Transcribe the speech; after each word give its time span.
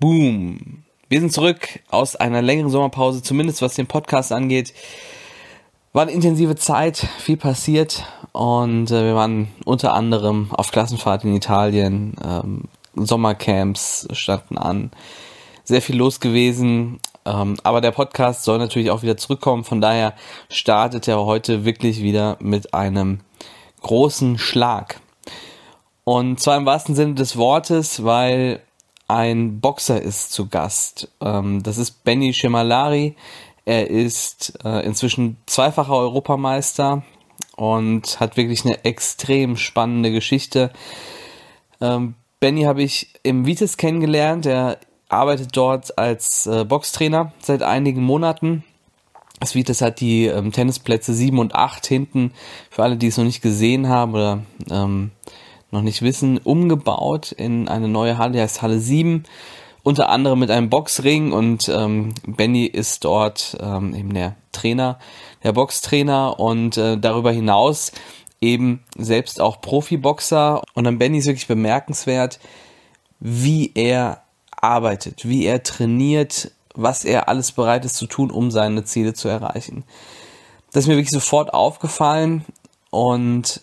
Boom. 0.00 0.82
Wir 1.10 1.20
sind 1.20 1.30
zurück 1.30 1.80
aus 1.90 2.16
einer 2.16 2.40
längeren 2.40 2.70
Sommerpause, 2.70 3.22
zumindest 3.22 3.60
was 3.60 3.74
den 3.74 3.86
Podcast 3.86 4.32
angeht. 4.32 4.72
War 5.92 6.04
eine 6.04 6.12
intensive 6.12 6.56
Zeit, 6.56 7.06
viel 7.18 7.36
passiert 7.36 8.06
und 8.32 8.90
äh, 8.90 9.04
wir 9.04 9.14
waren 9.14 9.48
unter 9.66 9.92
anderem 9.92 10.52
auf 10.52 10.70
Klassenfahrt 10.70 11.24
in 11.24 11.36
Italien, 11.36 12.14
ähm, 12.24 12.62
Sommercamps 12.94 14.08
standen 14.12 14.56
an, 14.56 14.90
sehr 15.64 15.82
viel 15.82 15.96
los 15.96 16.18
gewesen, 16.18 16.98
ähm, 17.26 17.58
aber 17.62 17.82
der 17.82 17.90
Podcast 17.90 18.44
soll 18.44 18.56
natürlich 18.56 18.90
auch 18.90 19.02
wieder 19.02 19.18
zurückkommen, 19.18 19.64
von 19.64 19.82
daher 19.82 20.14
startet 20.48 21.08
er 21.08 21.26
heute 21.26 21.66
wirklich 21.66 22.00
wieder 22.00 22.38
mit 22.40 22.72
einem 22.72 23.20
großen 23.82 24.38
Schlag. 24.38 24.98
Und 26.04 26.40
zwar 26.40 26.56
im 26.56 26.64
wahrsten 26.64 26.94
Sinne 26.94 27.16
des 27.16 27.36
Wortes, 27.36 28.02
weil 28.02 28.62
ein 29.10 29.60
Boxer 29.60 30.00
ist 30.00 30.32
zu 30.32 30.48
Gast. 30.48 31.08
Ähm, 31.20 31.62
das 31.62 31.78
ist 31.78 32.04
Benny 32.04 32.32
Shemalari. 32.32 33.16
Er 33.64 33.90
ist 33.90 34.58
äh, 34.64 34.84
inzwischen 34.86 35.36
zweifacher 35.46 35.94
Europameister 35.94 37.02
und 37.56 38.20
hat 38.20 38.36
wirklich 38.36 38.64
eine 38.64 38.84
extrem 38.84 39.56
spannende 39.56 40.12
Geschichte. 40.12 40.70
Ähm, 41.80 42.14
Benny 42.38 42.62
habe 42.62 42.82
ich 42.82 43.12
im 43.22 43.46
Vitis 43.46 43.76
kennengelernt. 43.76 44.46
Er 44.46 44.78
arbeitet 45.08 45.56
dort 45.56 45.98
als 45.98 46.46
äh, 46.46 46.64
Boxtrainer 46.64 47.32
seit 47.40 47.62
einigen 47.62 48.02
Monaten. 48.02 48.64
Das 49.40 49.54
Vitis 49.54 49.80
hat 49.80 50.00
die 50.00 50.26
ähm, 50.26 50.52
Tennisplätze 50.52 51.14
7 51.14 51.38
und 51.38 51.54
8 51.54 51.86
hinten, 51.86 52.32
für 52.70 52.82
alle, 52.82 52.96
die 52.96 53.08
es 53.08 53.16
noch 53.16 53.24
nicht 53.24 53.42
gesehen 53.42 53.88
haben 53.88 54.14
oder 54.14 54.42
ähm, 54.70 55.10
noch 55.70 55.82
nicht 55.82 56.02
wissen, 56.02 56.38
umgebaut 56.38 57.32
in 57.32 57.68
eine 57.68 57.88
neue 57.88 58.18
Halle, 58.18 58.32
die 58.32 58.40
heißt 58.40 58.62
Halle 58.62 58.80
7, 58.80 59.24
unter 59.82 60.10
anderem 60.10 60.38
mit 60.38 60.50
einem 60.50 60.68
Boxring 60.68 61.32
und 61.32 61.68
ähm, 61.68 62.12
Benny 62.26 62.66
ist 62.66 63.04
dort 63.04 63.56
ähm, 63.60 63.94
eben 63.94 64.12
der 64.12 64.36
Trainer, 64.52 64.98
der 65.42 65.52
Boxtrainer 65.52 66.38
und 66.38 66.76
äh, 66.76 66.98
darüber 66.98 67.32
hinaus 67.32 67.92
eben 68.40 68.84
selbst 68.96 69.40
auch 69.40 69.60
Profiboxer 69.60 70.62
und 70.74 70.86
an 70.86 70.98
Benny 70.98 71.18
ist 71.18 71.26
wirklich 71.26 71.46
bemerkenswert, 71.46 72.40
wie 73.20 73.72
er 73.74 74.22
arbeitet, 74.50 75.26
wie 75.28 75.44
er 75.44 75.62
trainiert, 75.62 76.50
was 76.74 77.04
er 77.04 77.28
alles 77.28 77.52
bereit 77.52 77.84
ist 77.84 77.96
zu 77.96 78.06
tun, 78.06 78.30
um 78.30 78.50
seine 78.50 78.84
Ziele 78.84 79.14
zu 79.14 79.28
erreichen. 79.28 79.84
Das 80.72 80.84
ist 80.84 80.88
mir 80.88 80.96
wirklich 80.96 81.10
sofort 81.10 81.52
aufgefallen 81.52 82.44
und 82.90 83.60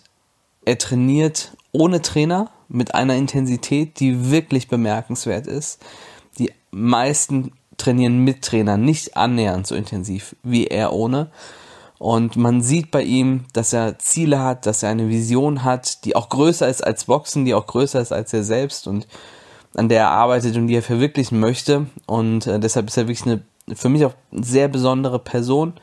er 0.64 0.78
trainiert 0.78 1.52
ohne 1.72 2.02
Trainer 2.02 2.50
mit 2.68 2.94
einer 2.94 3.14
Intensität, 3.14 4.00
die 4.00 4.30
wirklich 4.30 4.68
bemerkenswert 4.68 5.46
ist. 5.46 5.80
Die 6.38 6.52
meisten 6.70 7.52
trainieren 7.76 8.18
mit 8.18 8.42
Trainer 8.42 8.76
nicht 8.76 9.16
annähernd 9.16 9.66
so 9.66 9.74
intensiv 9.74 10.36
wie 10.42 10.66
er 10.66 10.92
ohne. 10.92 11.30
Und 11.98 12.36
man 12.36 12.62
sieht 12.62 12.90
bei 12.90 13.02
ihm, 13.02 13.44
dass 13.52 13.72
er 13.72 13.98
Ziele 13.98 14.40
hat, 14.40 14.66
dass 14.66 14.82
er 14.82 14.90
eine 14.90 15.08
Vision 15.08 15.64
hat, 15.64 16.04
die 16.04 16.14
auch 16.14 16.28
größer 16.28 16.68
ist 16.68 16.84
als 16.84 17.06
Boxen, 17.06 17.44
die 17.44 17.54
auch 17.54 17.66
größer 17.66 18.00
ist 18.00 18.12
als 18.12 18.32
er 18.32 18.44
selbst 18.44 18.86
und 18.86 19.08
an 19.74 19.88
der 19.88 20.02
er 20.02 20.10
arbeitet 20.10 20.56
und 20.56 20.68
die 20.68 20.76
er 20.76 20.82
verwirklichen 20.82 21.40
möchte. 21.40 21.86
Und 22.06 22.46
äh, 22.46 22.60
deshalb 22.60 22.88
ist 22.88 22.96
er 22.96 23.08
wirklich 23.08 23.26
eine, 23.26 23.42
für 23.74 23.88
mich 23.88 24.04
auch 24.04 24.14
eine 24.32 24.44
sehr 24.44 24.68
besondere 24.68 25.18
Person. 25.18 25.74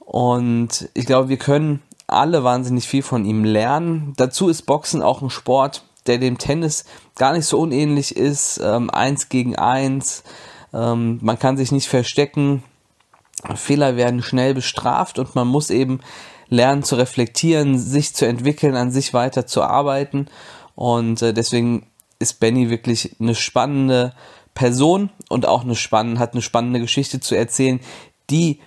Und 0.00 0.88
ich 0.94 1.04
glaube, 1.04 1.28
wir 1.28 1.36
können 1.36 1.82
alle 2.08 2.42
wahnsinnig 2.42 2.88
viel 2.88 3.02
von 3.02 3.24
ihm 3.24 3.44
lernen. 3.44 4.14
Dazu 4.16 4.48
ist 4.48 4.62
Boxen 4.62 5.02
auch 5.02 5.22
ein 5.22 5.30
Sport, 5.30 5.84
der 6.06 6.18
dem 6.18 6.38
Tennis 6.38 6.84
gar 7.16 7.32
nicht 7.32 7.46
so 7.46 7.58
unähnlich 7.58 8.16
ist. 8.16 8.60
Ähm, 8.62 8.90
eins 8.90 9.28
gegen 9.28 9.56
eins. 9.56 10.24
Ähm, 10.72 11.18
man 11.22 11.38
kann 11.38 11.56
sich 11.56 11.70
nicht 11.70 11.88
verstecken. 11.88 12.64
Fehler 13.54 13.96
werden 13.96 14.22
schnell 14.22 14.54
bestraft 14.54 15.18
und 15.18 15.34
man 15.34 15.46
muss 15.46 15.70
eben 15.70 16.00
lernen 16.48 16.82
zu 16.82 16.96
reflektieren, 16.96 17.78
sich 17.78 18.14
zu 18.14 18.26
entwickeln, 18.26 18.74
an 18.74 18.90
sich 18.90 19.14
weiter 19.14 19.46
zu 19.46 19.62
arbeiten. 19.62 20.26
Und 20.74 21.22
äh, 21.22 21.34
deswegen 21.34 21.86
ist 22.18 22.40
Benny 22.40 22.70
wirklich 22.70 23.16
eine 23.20 23.34
spannende 23.34 24.12
Person 24.54 25.10
und 25.28 25.46
auch 25.46 25.62
eine 25.62 25.76
spannende, 25.76 26.20
hat 26.20 26.32
eine 26.32 26.42
spannende 26.42 26.80
Geschichte 26.80 27.20
zu 27.20 27.36
erzählen, 27.36 27.80
die 28.30 28.60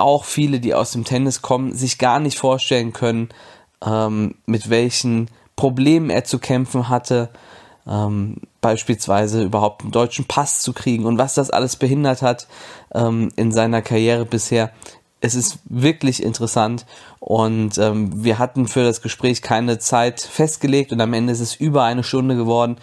auch 0.00 0.24
viele, 0.24 0.60
die 0.60 0.74
aus 0.74 0.92
dem 0.92 1.04
Tennis 1.04 1.42
kommen, 1.42 1.74
sich 1.74 1.98
gar 1.98 2.20
nicht 2.20 2.38
vorstellen 2.38 2.92
können, 2.92 3.28
ähm, 3.84 4.34
mit 4.46 4.70
welchen 4.70 5.28
Problemen 5.56 6.10
er 6.10 6.24
zu 6.24 6.38
kämpfen 6.38 6.88
hatte, 6.88 7.30
ähm, 7.86 8.36
beispielsweise 8.60 9.42
überhaupt 9.42 9.82
einen 9.82 9.92
deutschen 9.92 10.26
Pass 10.26 10.60
zu 10.60 10.72
kriegen 10.72 11.04
und 11.04 11.18
was 11.18 11.34
das 11.34 11.50
alles 11.50 11.76
behindert 11.76 12.22
hat 12.22 12.46
ähm, 12.94 13.30
in 13.36 13.52
seiner 13.52 13.82
Karriere 13.82 14.24
bisher. 14.24 14.72
Es 15.22 15.34
ist 15.34 15.58
wirklich 15.64 16.22
interessant 16.22 16.86
und 17.18 17.76
ähm, 17.76 18.24
wir 18.24 18.38
hatten 18.38 18.68
für 18.68 18.84
das 18.84 19.02
Gespräch 19.02 19.42
keine 19.42 19.78
Zeit 19.78 20.20
festgelegt 20.20 20.92
und 20.92 21.00
am 21.00 21.12
Ende 21.12 21.32
ist 21.32 21.40
es 21.40 21.54
über 21.54 21.84
eine 21.84 22.04
Stunde 22.04 22.36
geworden. 22.36 22.76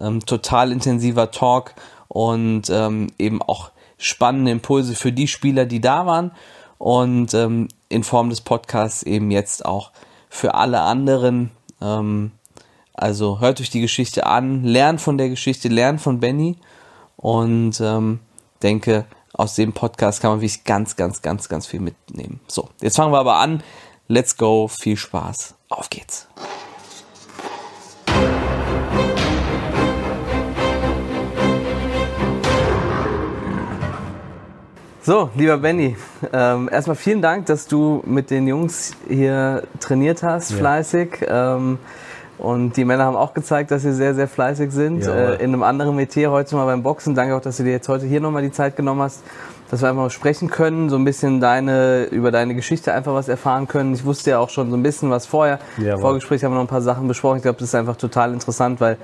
Ähm, 0.00 0.24
total 0.26 0.72
intensiver 0.72 1.30
Talk 1.30 1.74
und 2.08 2.68
ähm, 2.70 3.08
eben 3.18 3.40
auch 3.40 3.70
spannende 3.98 4.50
Impulse 4.50 4.94
für 4.94 5.12
die 5.12 5.28
Spieler, 5.28 5.64
die 5.66 5.80
da 5.80 6.06
waren 6.06 6.32
und 6.78 7.34
ähm, 7.34 7.68
in 7.88 8.04
Form 8.04 8.30
des 8.30 8.40
Podcasts 8.40 9.02
eben 9.02 9.30
jetzt 9.30 9.64
auch 9.64 9.92
für 10.28 10.54
alle 10.54 10.80
anderen. 10.80 11.50
Ähm, 11.80 12.32
also 12.94 13.40
hört 13.40 13.60
euch 13.60 13.70
die 13.70 13.80
Geschichte 13.80 14.26
an, 14.26 14.64
lernt 14.64 15.00
von 15.00 15.18
der 15.18 15.28
Geschichte, 15.28 15.68
lernt 15.68 16.00
von 16.00 16.20
Benny 16.20 16.56
und 17.16 17.80
ähm, 17.80 18.20
denke, 18.62 19.06
aus 19.32 19.54
dem 19.54 19.72
Podcast 19.72 20.20
kann 20.20 20.30
man 20.30 20.40
wirklich 20.40 20.64
ganz, 20.64 20.96
ganz, 20.96 21.20
ganz, 21.20 21.48
ganz 21.48 21.66
viel 21.66 21.80
mitnehmen. 21.80 22.40
So, 22.48 22.70
jetzt 22.80 22.96
fangen 22.96 23.12
wir 23.12 23.18
aber 23.18 23.36
an. 23.36 23.62
Let's 24.08 24.36
go, 24.36 24.68
viel 24.68 24.96
Spaß. 24.96 25.54
Auf 25.68 25.90
geht's. 25.90 26.28
So, 35.06 35.30
lieber 35.36 35.56
Benny, 35.58 35.96
ähm, 36.32 36.68
erstmal 36.68 36.96
vielen 36.96 37.22
Dank, 37.22 37.46
dass 37.46 37.68
du 37.68 38.02
mit 38.04 38.28
den 38.28 38.48
Jungs 38.48 38.90
hier 39.08 39.62
trainiert 39.78 40.24
hast, 40.24 40.50
ja. 40.50 40.56
fleißig. 40.56 41.24
Ähm, 41.28 41.78
und 42.38 42.76
die 42.76 42.84
Männer 42.84 43.04
haben 43.04 43.14
auch 43.14 43.32
gezeigt, 43.32 43.70
dass 43.70 43.82
sie 43.82 43.92
sehr, 43.94 44.16
sehr 44.16 44.26
fleißig 44.26 44.72
sind. 44.72 45.04
Ja. 45.04 45.14
Äh, 45.14 45.34
in 45.36 45.54
einem 45.54 45.62
anderen 45.62 45.94
Metier 45.94 46.32
heute 46.32 46.56
mal 46.56 46.64
beim 46.64 46.82
Boxen. 46.82 47.14
Danke 47.14 47.36
auch, 47.36 47.40
dass 47.40 47.58
du 47.58 47.62
dir 47.62 47.70
jetzt 47.70 47.88
heute 47.88 48.04
hier 48.04 48.20
nochmal 48.20 48.42
die 48.42 48.50
Zeit 48.50 48.74
genommen 48.74 49.00
hast, 49.00 49.22
dass 49.70 49.80
wir 49.80 49.90
einfach 49.90 50.02
mal 50.02 50.10
sprechen 50.10 50.50
können, 50.50 50.90
so 50.90 50.96
ein 50.96 51.04
bisschen 51.04 51.40
deine, 51.40 52.06
über 52.06 52.32
deine 52.32 52.56
Geschichte 52.56 52.92
einfach 52.92 53.14
was 53.14 53.28
erfahren 53.28 53.68
können. 53.68 53.94
Ich 53.94 54.04
wusste 54.04 54.30
ja 54.30 54.40
auch 54.40 54.50
schon 54.50 54.70
so 54.70 54.76
ein 54.76 54.82
bisschen 54.82 55.08
was 55.08 55.24
vorher. 55.24 55.60
Im 55.78 56.00
Vorgespräch 56.00 56.42
haben 56.42 56.50
wir 56.50 56.56
noch 56.56 56.64
ein 56.64 56.66
paar 56.66 56.82
Sachen 56.82 57.06
besprochen. 57.06 57.36
Ich 57.36 57.42
glaube, 57.44 57.60
das 57.60 57.68
ist 57.68 57.76
einfach 57.76 57.96
total 57.96 58.32
interessant, 58.32 58.80
weil, 58.80 58.96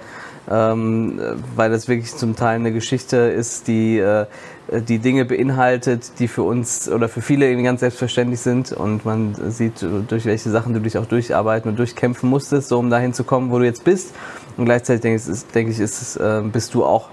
ähm, 0.51 1.21
weil 1.55 1.71
das 1.71 1.89
wirklich 1.89 2.15
zum 2.15 2.35
Teil 2.37 2.57
eine 2.57 2.73
Geschichte 2.73 3.17
ist, 3.17 3.69
die, 3.69 3.99
äh, 3.99 4.27
die 4.71 4.99
Dinge 4.99 5.25
beinhaltet, 5.25 6.19
die 6.19 6.29
für 6.29 6.43
uns 6.43 6.89
oder 6.89 7.09
für 7.09 7.21
viele 7.21 7.47
irgendwie 7.47 7.65
ganz 7.65 7.81
selbstverständlich 7.81 8.41
sind 8.41 8.73
und 8.73 9.05
man 9.05 9.35
sieht, 9.51 9.85
durch 10.09 10.25
welche 10.25 10.51
Sachen 10.51 10.75
du 10.75 10.81
dich 10.81 10.99
auch 10.99 11.07
durcharbeiten 11.07 11.71
und 11.71 11.79
durchkämpfen 11.79 12.29
musstest, 12.29 12.69
so 12.69 12.79
um 12.79 12.91
dahin 12.91 13.13
zu 13.13 13.25
kommen, 13.25 13.51
wo 13.51 13.59
du 13.59 13.65
jetzt 13.65 13.85
bist. 13.85 14.15
Und 14.57 14.65
gleichzeitig 14.65 15.03
denke 15.03 15.23
ich, 15.23 15.29
ist, 15.29 15.55
denke 15.55 15.73
ich 15.73 15.79
ist, 15.79 16.17
äh, 16.17 16.43
bist 16.45 16.75
du 16.75 16.85
auch 16.85 17.09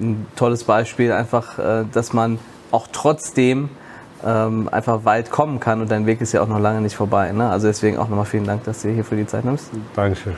ein 0.00 0.26
tolles 0.36 0.64
Beispiel, 0.64 1.12
einfach, 1.12 1.58
äh, 1.58 1.84
dass 1.92 2.12
man 2.12 2.38
auch 2.70 2.88
trotzdem 2.90 3.68
ähm, 4.24 4.68
einfach 4.70 5.04
weit 5.04 5.30
kommen 5.30 5.60
kann 5.60 5.80
und 5.80 5.90
dein 5.90 6.06
Weg 6.06 6.20
ist 6.20 6.32
ja 6.32 6.42
auch 6.42 6.48
noch 6.48 6.60
lange 6.60 6.80
nicht 6.80 6.96
vorbei. 6.96 7.32
Ne? 7.32 7.48
Also 7.48 7.66
deswegen 7.66 7.98
auch 7.98 8.08
nochmal 8.08 8.24
vielen 8.24 8.46
Dank, 8.46 8.64
dass 8.64 8.82
du 8.82 8.90
hier 8.90 9.04
für 9.04 9.16
die 9.16 9.26
Zeit 9.26 9.44
nimmst. 9.44 9.70
Dankeschön. 9.94 10.34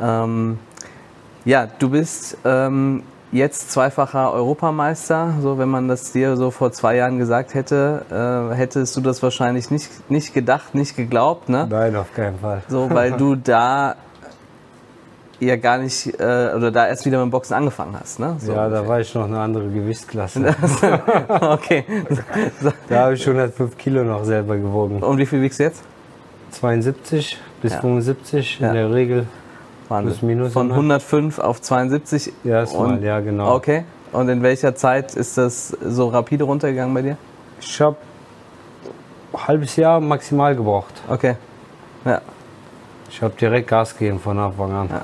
Ähm, 0.00 0.58
ja, 1.46 1.66
du 1.78 1.90
bist 1.90 2.36
ähm, 2.44 3.04
jetzt 3.32 3.70
zweifacher 3.70 4.32
Europameister. 4.32 5.34
So, 5.40 5.58
wenn 5.58 5.68
man 5.68 5.88
das 5.88 6.12
dir 6.12 6.36
so 6.36 6.50
vor 6.50 6.72
zwei 6.72 6.96
Jahren 6.96 7.18
gesagt 7.18 7.54
hätte, 7.54 8.50
äh, 8.52 8.54
hättest 8.54 8.96
du 8.96 9.00
das 9.00 9.22
wahrscheinlich 9.22 9.70
nicht, 9.70 10.10
nicht 10.10 10.34
gedacht, 10.34 10.74
nicht 10.74 10.96
geglaubt, 10.96 11.48
ne? 11.48 11.66
Nein, 11.70 11.94
auf 11.96 12.12
keinen 12.12 12.38
Fall. 12.40 12.62
So, 12.68 12.90
weil 12.90 13.12
du 13.12 13.34
da 13.44 13.94
ja 15.38 15.56
gar 15.56 15.78
nicht, 15.78 16.18
äh, 16.18 16.52
oder 16.56 16.72
da 16.72 16.88
erst 16.88 17.06
wieder 17.06 17.18
mit 17.18 17.26
dem 17.26 17.30
Boxen 17.30 17.54
angefangen 17.54 17.96
hast, 17.98 18.18
ne? 18.18 18.36
So 18.40 18.52
ja, 18.52 18.68
da 18.68 18.88
war 18.88 19.00
ich 19.00 19.14
noch 19.14 19.26
eine 19.26 19.38
andere 19.38 19.68
Gewichtsklasse. 19.68 20.40
okay. 21.28 21.84
da 22.88 23.04
habe 23.04 23.14
ich 23.14 23.24
105 23.24 23.78
Kilo 23.78 24.02
noch 24.02 24.24
selber 24.24 24.56
gewogen. 24.56 25.00
Und 25.00 25.18
wie 25.18 25.26
viel 25.26 25.42
wiegst 25.42 25.60
du 25.60 25.64
jetzt? 25.64 25.82
72 26.52 27.38
bis 27.62 27.72
ja. 27.72 27.80
75 27.80 28.60
in 28.60 28.66
ja. 28.66 28.72
der 28.72 28.92
Regel. 28.92 29.26
Wahnsinn. 29.88 30.26
minus 30.26 30.52
Von 30.52 30.70
105 30.70 31.38
auf 31.38 31.60
72? 31.60 32.32
Ja, 32.44 32.64
mal, 32.64 33.02
ja, 33.02 33.20
genau. 33.20 33.54
Okay. 33.54 33.84
Und 34.12 34.28
in 34.28 34.42
welcher 34.42 34.74
Zeit 34.74 35.14
ist 35.14 35.36
das 35.38 35.76
so 35.84 36.08
rapide 36.08 36.44
runtergegangen 36.44 36.94
bei 36.94 37.02
dir? 37.02 37.16
Ich 37.60 37.80
habe 37.80 37.96
ein 39.32 39.46
halbes 39.46 39.76
Jahr 39.76 40.00
maximal 40.00 40.54
gebraucht. 40.56 40.94
Okay. 41.08 41.36
Ja. 42.04 42.20
Ich 43.10 43.22
habe 43.22 43.34
direkt 43.40 43.68
Gas 43.68 43.96
gegeben 43.96 44.20
von 44.20 44.38
Anfang 44.38 44.72
an. 44.72 44.88
Ja. 44.90 45.02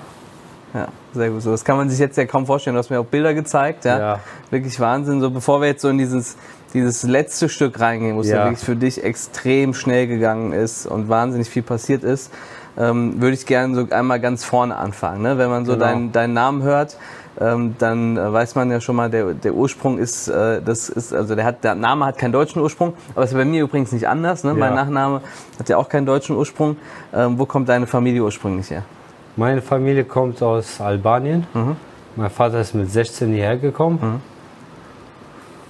Ja, 0.75 0.88
sehr 1.12 1.31
gut. 1.31 1.43
So, 1.43 1.50
das 1.50 1.64
kann 1.64 1.76
man 1.76 1.90
sich 1.90 1.99
jetzt 1.99 2.17
ja 2.17 2.25
kaum 2.25 2.46
vorstellen. 2.46 2.75
Du 2.75 2.79
hast 2.79 2.88
mir 2.88 2.99
auch 2.99 3.05
Bilder 3.05 3.34
gezeigt, 3.34 3.84
ja. 3.84 3.99
Ja. 3.99 4.20
Wirklich 4.50 4.81
Wahnsinn. 4.81 5.20
So, 5.20 5.31
bevor 5.31 5.61
wir 5.61 5.69
jetzt 5.69 5.82
so 5.82 5.88
in 5.88 5.99
dieses, 5.99 6.37
dieses 6.73 7.02
letzte 7.02 7.49
Stück 7.50 7.79
reingehen, 7.79 8.17
wo 8.17 8.20
es. 8.20 8.29
Ja. 8.29 8.44
wirklich 8.44 8.64
für 8.64 8.76
dich 8.76 9.05
extrem 9.05 9.75
schnell 9.75 10.06
gegangen 10.06 10.52
ist 10.52 10.87
und 10.87 11.08
wahnsinnig 11.11 11.50
viel 11.50 11.62
passiert 11.62 12.05
ist, 12.05 12.32
ähm, 12.78 13.20
würde 13.20 13.34
ich 13.34 13.46
gerne 13.46 13.74
so 13.74 13.86
einmal 13.94 14.20
ganz 14.20 14.44
vorne 14.44 14.76
anfangen. 14.76 15.22
Ne? 15.22 15.38
Wenn 15.38 15.50
man 15.50 15.64
so 15.66 15.72
Genau. 15.76 16.08
deinen, 16.12 16.32
Namen 16.32 16.62
hört, 16.62 16.96
ähm, 17.40 17.74
dann 17.78 18.16
äh, 18.16 18.32
weiß 18.32 18.54
man 18.54 18.70
ja 18.70 18.80
schon 18.80 18.96
mal, 18.96 19.10
der, 19.10 19.34
der 19.34 19.54
Ursprung 19.54 19.98
ist, 19.98 20.28
äh, 20.28 20.60
das 20.62 20.88
ist, 20.88 21.12
also 21.14 21.34
der, 21.34 21.44
hat, 21.44 21.64
der 21.64 21.74
Name 21.74 22.04
hat 22.06 22.19
keinen 22.19 22.32
deutschen 22.32 22.60
Ursprung, 22.62 22.94
aber 23.14 23.24
ist 23.24 23.34
bei 23.34 23.44
mir 23.44 23.62
übrigens 23.62 23.92
nicht 23.92 24.08
anders. 24.08 24.44
Ne? 24.44 24.54
Mein 24.54 24.74
Ja. 24.74 24.84
Nachname 24.84 25.20
hat 25.58 25.69
ja 25.69 25.76
auch 25.76 25.88
keinen 25.88 26.06
deutschen 26.06 26.36
Ursprung. 26.36 26.76
Ähm, 27.14 27.38
wo 27.38 27.46
kommt 27.46 27.69
deine 27.69 27.86
Familie 27.86 28.22
ursprünglich 28.22 28.70
her? 28.70 28.82
Meine 29.36 29.62
Familie 29.62 30.04
kommt 30.04 30.42
aus 30.42 30.80
Albanien. 30.80 31.46
Mhm. 31.54 31.76
Mein 32.16 32.30
Vater 32.30 32.60
ist 32.60 32.74
mit 32.74 32.90
16 32.90 33.32
hierher 33.32 33.56
gekommen. 33.56 34.20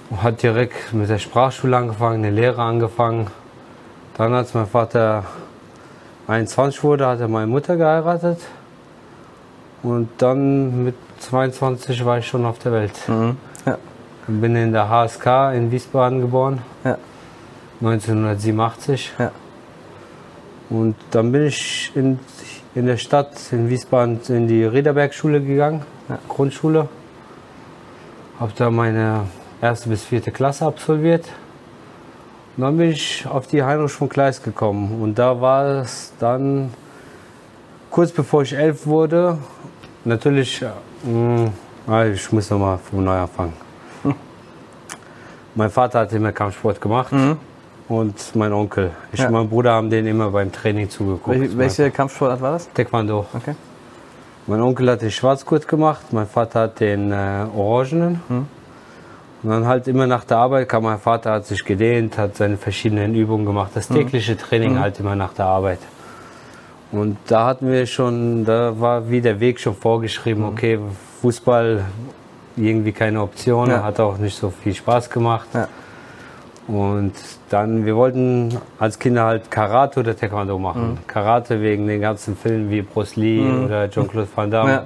Und 0.09 0.21
hat 0.21 0.43
direkt 0.43 0.93
mit 0.93 1.09
der 1.09 1.17
Sprachschule 1.17 1.77
angefangen, 1.77 2.15
eine 2.25 2.29
Lehre 2.29 2.61
angefangen. 2.61 3.27
Dann, 4.17 4.33
als 4.33 4.53
mein 4.53 4.67
Vater 4.67 5.23
21 6.27 6.83
wurde, 6.83 7.07
hat 7.07 7.19
er 7.19 7.27
meine 7.27 7.47
Mutter 7.47 7.75
geheiratet. 7.75 8.39
Und 9.81 10.09
dann 10.17 10.85
mit 10.85 10.95
22 11.19 12.05
war 12.05 12.17
ich 12.17 12.27
schon 12.27 12.45
auf 12.45 12.59
der 12.59 12.71
Welt. 12.71 12.93
Ja. 13.65 13.77
Bin 14.27 14.55
in 14.55 14.71
der 14.71 14.87
HSK 14.87 15.53
in 15.53 15.69
Wiesbaden 15.71 16.21
geboren, 16.21 16.61
Ja. 16.85 16.97
1987. 17.81 19.11
Ja. 19.19 19.31
Und 20.69 20.95
dann 21.11 21.33
bin 21.33 21.47
ich 21.47 21.91
in, 21.93 22.19
in 22.73 22.85
der 22.85 22.95
Stadt 22.95 23.33
in 23.51 23.69
Wiesbaden 23.69 24.21
in 24.29 24.47
die 24.47 24.63
Riederbergschule 24.63 25.41
gegangen, 25.41 25.81
Grundschule. 26.29 26.87
Habe 28.39 28.53
da 28.55 28.71
meine 28.71 29.27
erste 29.61 29.89
bis 29.89 30.05
vierte 30.05 30.31
Klasse 30.31 30.65
absolviert. 30.65 31.25
Und 32.55 32.63
dann 32.63 32.77
bin 32.77 32.91
ich 32.91 33.25
auf 33.27 33.47
die 33.47 33.63
Heinrich 33.63 33.91
von 33.91 34.07
Kleist 34.09 34.43
gekommen. 34.43 35.01
Und 35.01 35.17
da 35.17 35.39
war 35.41 35.81
es 35.81 36.13
dann 36.19 36.71
kurz 37.89 38.11
bevor 38.11 38.43
ich 38.43 38.53
elf 38.53 38.85
wurde. 38.85 39.37
Natürlich, 40.05 40.61
äh, 40.61 41.09
mh, 41.09 42.03
ich 42.13 42.31
muss 42.31 42.49
nochmal 42.49 42.77
von 42.77 43.03
neu 43.03 43.17
anfangen. 43.17 43.53
Mein 45.55 45.69
Vater 45.69 45.99
hat 45.99 46.13
immer 46.13 46.31
Kampfsport 46.31 46.79
gemacht. 46.81 47.13
Und 47.89 48.35
mein 48.35 48.53
Onkel. 48.53 48.91
Ich 49.11 49.19
Ja. 49.19 49.27
und 49.27 49.33
mein 49.33 49.49
Bruder 49.49 49.73
haben 49.73 49.89
den 49.89 50.07
immer 50.07 50.29
beim 50.29 50.51
Training 50.51 50.89
zugeguckt. 50.89 51.39
Welche, 51.39 51.57
welche 51.57 51.91
Kampfsportart 51.91 52.41
war 52.41 52.51
das? 52.53 52.71
Taekwondo. 52.73 53.25
Okay. 53.33 53.55
Mein 54.47 54.61
Onkel 54.61 54.89
hat 54.89 55.01
den 55.01 55.11
Schwarzgurt 55.11 55.67
gemacht, 55.67 56.11
mein 56.11 56.27
Vater 56.27 56.61
hat 56.61 56.79
den 56.79 57.11
äh, 57.11 57.45
Orangenen. 57.55 58.21
Und 59.43 59.49
dann 59.49 59.67
halt 59.67 59.87
immer 59.87 60.07
nach 60.07 60.23
der 60.23 60.37
Arbeit 60.37 60.69
kam 60.69 60.83
mein 60.83 60.99
Vater, 60.99 61.31
hat 61.31 61.45
sich 61.45 61.65
gedehnt, 61.65 62.17
hat 62.17 62.37
seine 62.37 62.55
verschiedenen 62.57 63.13
Übungen 63.13 63.45
gemacht. 63.45 63.71
Das 63.75 63.89
tägliche 63.89 64.37
Training 64.37 64.79
halt 64.79 64.99
immer 64.99 65.15
nach 65.15 65.33
der 65.33 65.45
Arbeit. 65.45 65.79
Und 66.93 67.17
da 67.27 67.47
hatten 67.47 67.69
wir 67.69 67.85
schon, 67.85 68.45
da 68.45 68.79
war 68.79 69.09
wie 69.09 69.19
der 69.19 69.39
Weg 69.39 69.59
schon 69.59 69.75
vorgeschrieben, 69.75 70.45
okay, 70.45 70.79
Fußball 71.21 71.83
irgendwie 72.55 72.91
keine 72.91 73.21
Option, 73.21 73.69
Ja. 73.69 73.83
hat 73.83 73.99
auch 73.99 74.17
nicht 74.17 74.37
so 74.37 74.49
viel 74.51 74.75
Spaß 74.75 75.09
gemacht. 75.09 75.47
Ja. 75.53 75.67
Und 76.67 77.13
dann, 77.49 77.85
wir 77.85 77.95
wollten 77.95 78.57
als 78.79 78.97
Kinder 78.97 79.25
halt 79.25 79.51
Karate 79.51 79.99
oder 79.99 80.15
Taekwondo 80.15 80.57
machen. 80.57 80.91
Mhm. 80.91 81.07
Karate 81.07 81.61
wegen 81.61 81.87
den 81.87 81.99
ganzen 81.99 82.37
Filmen 82.37 82.69
wie 82.69 82.81
Bruce 82.81 83.17
Lee 83.17 83.41
oder 83.41 83.89
Jean-Claude 83.89 84.27
Van 84.33 84.49
Damme. 84.49 84.71
Ja. 84.71 84.83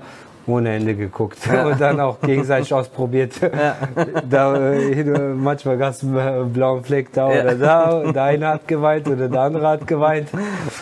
Ohne 0.47 0.75
Ende 0.75 0.95
geguckt 0.95 1.39
und 1.65 1.79
dann 1.81 1.99
auch 1.99 2.21
gegenseitig 2.21 2.73
ausprobiert. 2.73 3.33
Da, 4.29 4.71
äh, 4.73 4.93
hin- 4.95 5.43
manchmal 5.43 5.77
gab 5.77 5.91
es 5.91 6.01
einen 6.03 6.53
blauen 6.53 6.83
Fleck 6.85 7.11
da 7.11 7.29
Ja. 7.31 7.41
oder 7.43 7.55
da. 7.55 8.11
Der 8.13 8.23
eine 8.23 8.47
hat 8.47 8.67
geweint 8.67 9.07
oder 9.09 9.27
der 9.27 9.41
andere 9.41 9.67
hat 9.67 9.85
geweint. 9.85 10.29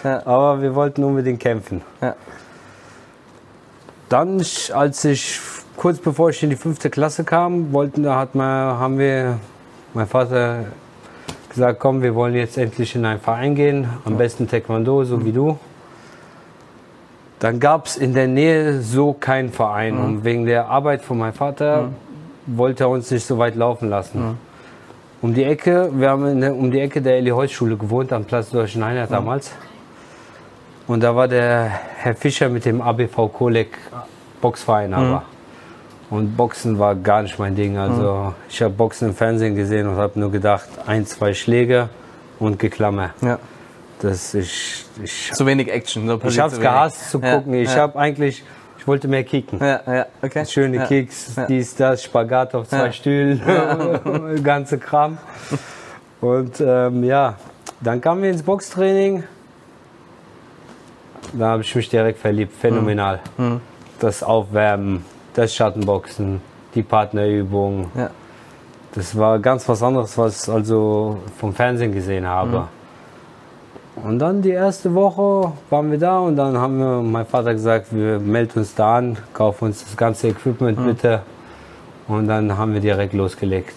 Aber 0.04 0.62
wir 0.62 0.76
wollten 0.76 1.04
unbedingt 1.04 1.40
kämpfen. 1.40 1.82
Ja. 2.00 2.16
Dann, 4.10 4.40
als 4.74 5.04
ich 5.04 5.40
kurz 5.76 5.98
bevor 5.98 6.30
ich 6.30 6.44
in 6.44 6.52
die 6.52 6.56
fünfte 6.56 6.90
Klasse 6.92 7.24
kam, 7.24 7.74
wollten, 7.74 8.04
da 8.04 8.18
hat 8.20 8.36
man, 8.36 8.46
haben 8.80 9.00
wir, 9.00 9.40
mein 9.96 10.06
Vater 10.08 10.66
gesagt, 11.50 11.80
komm, 11.80 12.04
wir 12.04 12.14
wollen 12.14 12.36
jetzt 12.36 12.58
endlich 12.58 12.96
in 12.96 13.04
einen 13.06 13.20
Verein 13.20 13.56
gehen, 13.56 13.88
am 14.06 14.16
besten 14.18 14.48
Taekwondo, 14.48 15.04
so 15.06 15.26
wie 15.26 15.32
du. 15.32 15.58
Dann 17.40 17.60
gab 17.60 17.86
es 17.88 17.98
in 17.98 18.14
der 18.14 18.28
Nähe 18.28 18.82
so 18.82 19.14
keinen 19.14 19.50
Verein 19.50 19.98
und 19.98 20.24
wegen 20.24 20.46
der 20.46 20.68
Arbeit 20.70 21.02
von 21.04 21.18
meinem 21.18 21.34
Vater 21.34 21.90
wollte 22.46 22.86
er 22.86 22.90
uns 22.90 23.12
nicht 23.12 23.26
so 23.26 23.38
weit 23.38 23.56
laufen 23.56 23.90
lassen. 23.90 24.38
Um 25.22 25.34
die 25.34 25.44
Ecke, 25.44 25.90
wir 25.94 26.10
haben 26.10 26.26
in 26.28 26.42
der, 26.42 26.56
um 26.56 26.72
die 26.72 26.80
Ecke 26.80 27.02
der 27.02 27.18
Eli-Holz-Schule 27.18 27.78
gewohnt, 27.78 28.14
am 28.14 28.26
Platz 28.26 28.52
Deutschen 28.52 28.84
Einheit 28.84 29.12
damals. 29.12 29.52
Und 30.88 31.02
da 31.02 31.16
war 31.16 31.28
der 31.28 31.72
Herr 31.98 32.16
Fischer 32.16 32.48
mit 32.50 32.66
dem 32.66 32.82
ABV 32.82 33.32
Kolek 33.34 33.78
Boxverein 34.42 34.94
aber. 34.94 35.24
Und 36.12 36.38
Boxen 36.38 36.78
war 36.78 36.94
gar 36.94 37.24
nicht 37.24 37.40
mein 37.40 37.56
Ding. 37.56 37.78
Also 37.78 38.34
ich 38.48 38.62
habe 38.62 38.74
Boxen 38.74 39.10
im 39.10 39.16
Fernsehen 39.16 39.56
gesehen 39.56 39.88
und 39.88 39.96
habe 39.96 40.20
nur 40.20 40.32
gedacht, 40.32 40.70
ein, 40.86 41.06
zwei 41.08 41.34
Schläge 41.34 41.90
und 42.38 42.60
Geklammer. 42.60 43.10
Ja. 43.22 43.40
Das 44.00 44.34
ich, 44.34 44.86
ich, 45.02 45.32
Zu 45.32 45.46
wenig 45.46 45.72
Action. 45.72 46.08
So 46.08 46.20
ich 46.24 46.40
habe 46.40 46.54
es 46.54 46.60
gehasst 46.60 47.12
zu 47.12 47.20
Ja, 47.20 47.38
gucken. 47.38 47.54
Ich 47.54 47.74
ja. 47.74 47.82
habe 47.82 47.98
eigentlich, 47.98 48.44
ich 48.78 48.88
wollte 48.88 49.08
mehr 49.08 49.24
kicken. 49.24 49.60
Ja, 49.60 49.82
ja, 49.88 50.06
okay. 50.22 50.46
Schöne 50.46 50.78
ja. 50.78 50.86
Kicks, 50.86 51.36
dies, 51.48 51.76
das, 51.76 52.04
Spagat 52.04 52.54
auf 52.56 52.68
zwei. 52.68 52.92
Stühlen, 52.92 53.42
ganze 54.44 54.78
Kram. 54.78 55.18
Und 56.22 56.60
ähm, 56.60 57.04
ja, 57.04 57.36
dann 57.82 58.02
kamen 58.02 58.24
wir 58.24 58.32
ins 58.32 58.44
Boxtraining. 58.44 59.24
Da 61.34 61.48
habe 61.48 61.64
ich 61.64 61.76
mich 61.76 61.90
direkt 61.90 62.20
verliebt, 62.20 62.54
phänomenal. 62.54 63.20
Mhm. 63.38 63.62
Das 64.00 64.24
Aufwärmen, 64.24 65.06
das 65.34 65.54
Schattenboxen, 65.56 66.42
die 66.74 66.84
Partnerübung. 66.84 67.92
Ja. 67.96 68.10
Das 68.94 69.18
war 69.18 69.40
ganz 69.40 69.68
was 69.68 69.84
anderes, 69.84 70.18
was 70.18 70.48
ich 70.48 70.54
also 70.54 71.20
vom 71.38 71.54
Fernsehen 71.54 71.92
gesehen 71.92 72.26
habe. 72.26 72.60
Mhm. 72.60 72.68
Und 74.04 74.20
dann 74.20 74.42
die 74.42 74.50
erste 74.52 74.94
Woche 74.94 75.54
waren 75.70 75.90
wir 75.90 75.98
da 75.98 76.20
und 76.20 76.36
dann 76.36 76.58
haben 76.58 76.78
wir, 76.80 77.02
mein 77.02 77.26
Vater 77.26 77.54
gesagt, 77.54 77.88
wir 77.92 78.20
melden 78.20 78.60
uns 78.60 78.76
da 78.76 78.98
an, 78.98 79.18
kaufen 79.34 79.66
uns 79.66 79.84
das 79.84 79.96
ganze 79.96 80.28
Equipment 80.28 80.78
Mhm. 80.80 80.86
bitte. 80.86 81.22
Und 82.08 82.28
dann 82.28 82.58
haben 82.58 82.74
wir 82.74 82.82
direkt 82.82 83.14
losgelegt. 83.14 83.74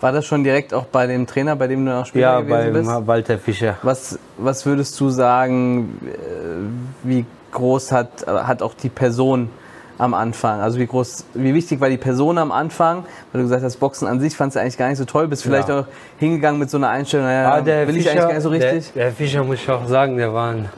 War 0.00 0.12
das 0.12 0.24
schon 0.26 0.44
direkt 0.44 0.72
auch 0.72 0.84
bei 0.86 1.06
dem 1.08 1.26
Trainer, 1.26 1.56
bei 1.56 1.66
dem 1.66 1.84
du 1.84 1.90
noch 1.90 2.06
Spieler 2.06 2.34
Ja, 2.34 2.40
gewesen 2.40 2.50
bei 2.72 2.78
bist? 2.78 2.86
Ma- 2.90 3.06
Walter 3.06 3.36
Fischer. 3.36 3.76
Was, 3.82 4.18
was 4.38 4.64
würdest 4.64 4.98
du 5.00 5.10
sagen, 5.10 5.98
äh, 6.06 7.08
wie 7.08 7.26
groß 7.50 7.90
hat, 7.92 8.26
hat 8.26 8.62
auch 8.62 8.74
die 8.74 8.88
Person 8.90 9.50
am 9.98 10.14
Anfang? 10.14 10.60
Also 10.60 10.78
wie 10.78 10.86
groß, 10.86 11.24
wie 11.34 11.54
wichtig 11.54 11.80
war 11.80 11.88
die 11.88 11.96
Person 11.96 12.38
am 12.38 12.52
Anfang? 12.52 13.04
Weil 13.32 13.40
du 13.42 13.48
gesagt 13.48 13.64
hast, 13.64 13.76
Boxen 13.76 14.06
an 14.06 14.20
sich 14.20 14.36
fandst 14.36 14.56
du 14.56 14.60
eigentlich 14.60 14.78
gar 14.78 14.88
nicht 14.88 14.98
so 14.98 15.04
toll, 15.04 15.28
bist 15.28 15.42
vielleicht 15.42 15.68
Ja. 15.68 15.80
auch 15.80 15.84
hingegangen 16.18 16.58
mit 16.60 16.70
so 16.70 16.76
einer 16.78 16.88
Einstellung, 16.88 17.26
naja, 17.26 17.52
Ah, 17.52 17.60
der 17.60 17.86
will 17.88 17.96
ich 17.96 18.08
eigentlich 18.08 18.22
gar 18.22 18.32
nicht 18.32 18.42
so 18.42 18.48
richtig? 18.48 18.92
Der, 18.94 19.04
der 19.04 19.12
Fischer 19.12 19.44
muss 19.44 19.56
ich 19.56 19.68
auch 19.70 19.86
sagen, 19.86 20.16
der 20.16 20.32
war 20.32 20.52
ein, 20.52 20.68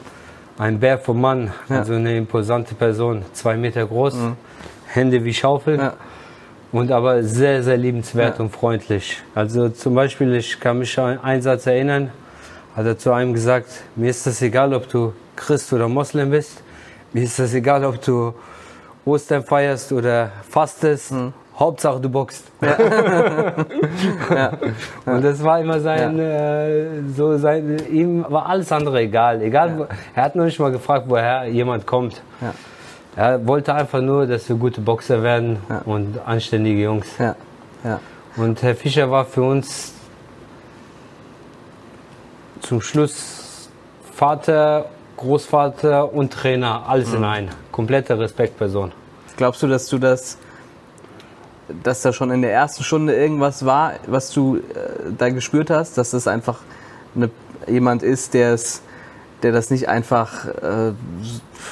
ein 0.57 0.79
Bär 0.79 0.97
vom 0.97 1.21
Mann, 1.21 1.51
also 1.69 1.93
eine 1.93 2.17
imposante 2.17 2.75
Person, 2.75 3.23
zwei 3.33 3.55
Meter 3.57 3.85
groß, 3.85 4.15
Hände 4.87 5.23
wie 5.23 5.33
Schaufel. 5.33 5.75
Mhm. 5.77 5.83
Ja. 5.83 5.93
Und 6.71 6.89
aber 6.91 7.21
sehr, 7.23 7.63
sehr 7.63 7.75
liebenswert 7.77 8.37
Ja. 8.37 8.43
und 8.45 8.49
freundlich. 8.51 9.21
Also 9.35 9.67
zum 9.69 9.93
Beispiel, 9.93 10.33
ich 10.35 10.57
kann 10.59 10.79
mich 10.79 10.97
an 10.97 11.19
einen 11.21 11.41
Satz 11.41 11.67
erinnern, 11.67 12.11
hat 12.77 12.85
er 12.85 12.97
zu 12.97 13.11
einem 13.11 13.33
gesagt, 13.33 13.67
mir 13.97 14.09
ist 14.09 14.25
das 14.25 14.41
egal, 14.41 14.73
ob 14.73 14.87
du 14.87 15.11
Christ 15.35 15.73
oder 15.73 15.89
Moslem 15.89 16.29
bist, 16.31 16.63
mir 17.11 17.23
ist 17.23 17.37
das 17.39 17.53
egal, 17.53 17.83
ob 17.83 18.01
du 18.01 18.33
Ostern 19.05 19.43
feierst 19.43 19.91
oder 19.91 20.29
fastest, 20.49 21.11
Mhm. 21.11 21.33
Hauptsache 21.57 21.99
du 21.99 22.09
boxst. 22.09 22.45
Und 25.05 25.23
das 25.23 25.43
war 25.43 25.59
immer 25.59 25.79
sein, 25.79 26.17
äh, 26.19 27.01
so 27.15 27.37
sein, 27.37 27.77
ihm 27.91 28.25
war 28.29 28.47
alles 28.47 28.71
andere 28.71 29.01
egal. 29.01 29.41
egal 29.41 29.87
er 30.15 30.23
hat 30.23 30.35
noch 30.35 30.45
nicht 30.45 30.59
mal 30.59 30.71
gefragt, 30.71 31.05
woher 31.07 31.45
jemand 31.45 31.85
kommt. 31.85 32.21
Ja. 32.41 32.53
Er 33.15 33.45
wollte 33.45 33.73
einfach 33.75 34.01
nur, 34.01 34.25
dass 34.25 34.47
wir 34.49 34.55
gute 34.55 34.81
Boxer 34.81 35.21
werden 35.21 35.57
Ja. 35.69 35.81
und 35.85 36.19
anständige 36.25 36.81
Jungs. 36.83 37.07
Ja, 37.19 37.35
ja, 37.83 37.99
Und 38.37 38.63
Herr 38.63 38.73
Fischer 38.75 39.11
war 39.11 39.25
für 39.25 39.43
uns 39.43 39.93
zum 42.61 42.81
Schluss 42.81 43.69
Vater, 44.13 44.85
Großvater 45.21 46.13
und 46.13 46.33
Trainer, 46.33 46.83
alles 46.87 47.09
Mhm. 47.09 47.17
in 47.17 47.23
ein. 47.23 47.49
Komplette 47.71 48.17
Respektperson. 48.17 48.91
Glaubst 49.37 49.63
du, 49.63 49.67
dass 49.67 49.87
du 49.87 49.97
das, 49.97 50.37
dass 51.83 52.01
da 52.01 52.11
schon 52.11 52.31
in 52.31 52.41
der 52.41 52.51
ersten 52.51 52.83
Stunde 52.83 53.15
irgendwas 53.15 53.65
war, 53.65 53.93
was 54.07 54.31
du 54.31 54.57
äh, 54.57 54.61
da 55.17 55.29
gespürt 55.29 55.69
hast, 55.69 55.97
dass 55.97 56.11
das 56.11 56.27
einfach 56.27 56.59
eine, 57.15 57.29
jemand 57.67 58.03
ist, 58.03 58.33
der 58.33 58.53
es 58.53 58.81
der 59.43 59.51
das 59.51 59.71
nicht 59.71 59.89
einfach 59.89 60.45
äh, 60.45 60.93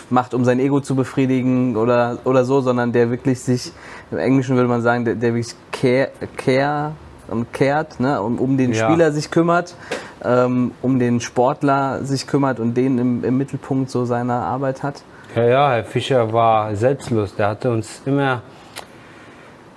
macht, 0.10 0.34
um 0.34 0.44
sein 0.44 0.60
Ego 0.60 0.80
zu 0.82 0.96
befriedigen 0.96 1.78
oder, 1.78 2.18
oder 2.24 2.44
so, 2.44 2.62
sondern 2.62 2.92
der 2.94 3.12
wirklich 3.12 3.42
sich, 3.42 3.72
im 4.10 4.18
Englischen 4.18 4.56
würde 4.56 4.68
man 4.68 4.82
sagen, 4.82 5.06
der, 5.06 5.14
der 5.14 5.36
wirklich 5.36 5.54
care, 5.72 6.10
care 6.36 6.94
und 7.30 7.54
kehrt, 7.54 8.00
ne, 8.00 8.22
um, 8.22 8.40
um 8.40 8.58
den 8.58 8.74
Ja. 8.74 8.88
Spieler 8.90 9.12
sich 9.12 9.32
kümmert, 9.32 9.76
ähm, 10.24 10.72
um 10.82 11.00
den 11.00 11.22
Sportler 11.22 12.04
sich 12.04 12.28
kümmert 12.28 12.60
und 12.60 12.76
den 12.76 12.98
im, 12.98 13.24
im 13.24 13.38
Mittelpunkt 13.38 13.90
so 13.90 14.06
seiner 14.06 14.44
Arbeit 14.44 14.84
hat. 14.84 15.02
Ja, 15.36 15.44
ja, 15.44 15.72
Herr 15.72 15.84
Fischer 15.84 16.34
war 16.34 16.76
selbstlos. 16.76 17.36
Der 17.36 17.50
hatte 17.50 17.70
uns 17.72 18.02
immer. 18.06 18.42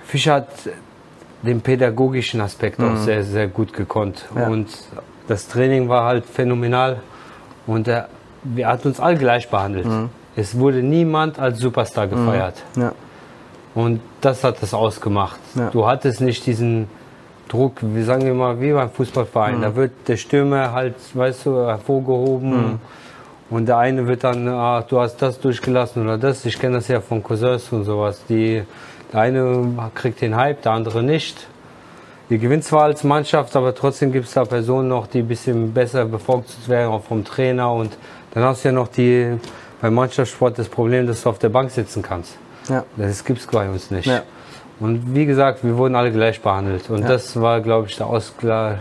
Fischer 0.04 0.34
hat 0.34 0.48
den 1.42 1.60
pädagogischen 1.60 2.40
Aspekt 2.40 2.80
auch 2.80 2.96
sehr, 2.96 3.24
sehr 3.24 3.48
gut 3.48 3.72
gekonnt. 3.72 4.24
Mhm. 4.32 4.40
Ja. 4.40 4.48
Und 4.48 4.68
das 5.28 5.48
Training 5.48 5.88
war 5.88 6.04
halt 6.04 6.24
phänomenal. 6.24 7.00
Und 7.66 7.88
er, 7.88 8.08
er 8.56 8.68
hat 8.68 8.86
uns 8.86 8.98
alle 9.00 9.16
gleich 9.16 9.48
behandelt. 9.50 9.86
Mhm. 9.86 10.08
Es 10.34 10.58
wurde 10.58 10.82
niemand 10.82 11.38
als 11.38 11.58
Superstar 11.58 12.06
gefeiert. 12.06 12.62
Ja. 12.76 12.92
Und 13.74 14.00
das 14.20 14.44
hat 14.44 14.62
es 14.62 14.74
ausgemacht. 14.74 15.38
Ja. 15.54 15.70
Du 15.70 15.86
hattest 15.86 16.20
nicht 16.20 16.46
diesen 16.46 16.88
Druck, 17.52 17.74
wie 17.82 18.02
sagen 18.02 18.24
wir 18.24 18.34
mal, 18.34 18.60
wie 18.60 18.72
beim 18.72 18.90
Fußballverein. 18.90 19.58
Mhm. 19.58 19.62
Da 19.62 19.76
wird 19.76 19.92
der 20.08 20.16
Stürmer 20.16 20.72
halt, 20.72 20.94
weißt 21.12 21.46
du, 21.46 21.66
hervorgehoben. 21.66 22.80
Und 23.50 23.66
der 23.66 23.76
eine 23.76 24.06
wird 24.06 24.24
dann, 24.24 24.48
ah, 24.48 24.80
du 24.80 24.98
hast 24.98 25.18
das 25.18 25.38
durchgelassen 25.38 26.02
oder 26.02 26.16
das. 26.16 26.46
Ich 26.46 26.58
kenne 26.58 26.76
das 26.76 26.88
ja 26.88 27.02
von 27.02 27.22
Cousins 27.22 27.70
und 27.70 27.84
sowas. 27.84 28.22
Die, 28.26 28.62
der 29.12 29.20
eine 29.20 29.90
kriegt 29.94 30.22
den 30.22 30.34
Hype, 30.34 30.62
der 30.62 30.72
andere 30.72 31.02
nicht. 31.02 31.46
Ihr 32.30 32.38
gewinnt 32.38 32.64
zwar 32.64 32.84
als 32.84 33.04
Mannschaft, 33.04 33.54
aber 33.54 33.74
trotzdem 33.74 34.10
gibt 34.10 34.26
es 34.26 34.32
da 34.32 34.46
Personen 34.46 34.88
noch, 34.88 35.06
die 35.06 35.18
ein 35.18 35.28
bisschen 35.28 35.74
besser 35.74 36.06
bevorzugt 36.06 36.66
werden, 36.70 36.90
auch 36.90 37.02
vom 37.02 37.22
Trainer. 37.24 37.70
Und 37.70 37.94
dann 38.32 38.42
hast 38.44 38.64
du 38.64 38.68
ja 38.68 38.72
noch 38.72 38.88
die, 38.88 39.38
beim 39.82 39.92
Mannschaftssport 39.92 40.58
das 40.58 40.68
Problem, 40.70 41.06
dass 41.06 41.22
du 41.22 41.28
auf 41.28 41.38
der 41.38 41.50
Bank 41.50 41.70
sitzen 41.70 42.00
kannst. 42.00 42.38
Ja. 42.70 42.84
Das 42.96 43.22
gibt 43.22 43.40
es 43.40 43.46
bei 43.46 43.68
uns 43.68 43.90
nicht. 43.90 44.06
Ja. 44.06 44.22
Und 44.82 45.14
wie 45.14 45.26
gesagt, 45.26 45.62
wir 45.62 45.76
wurden 45.76 45.94
alle 45.94 46.10
gleich 46.10 46.40
behandelt. 46.42 46.90
Und 46.90 47.02
Ja. 47.02 47.08
das 47.08 47.40
war, 47.40 47.60
glaube 47.60 47.86
ich, 47.88 47.96
der 47.96 48.06
Ausgleich. 48.08 48.78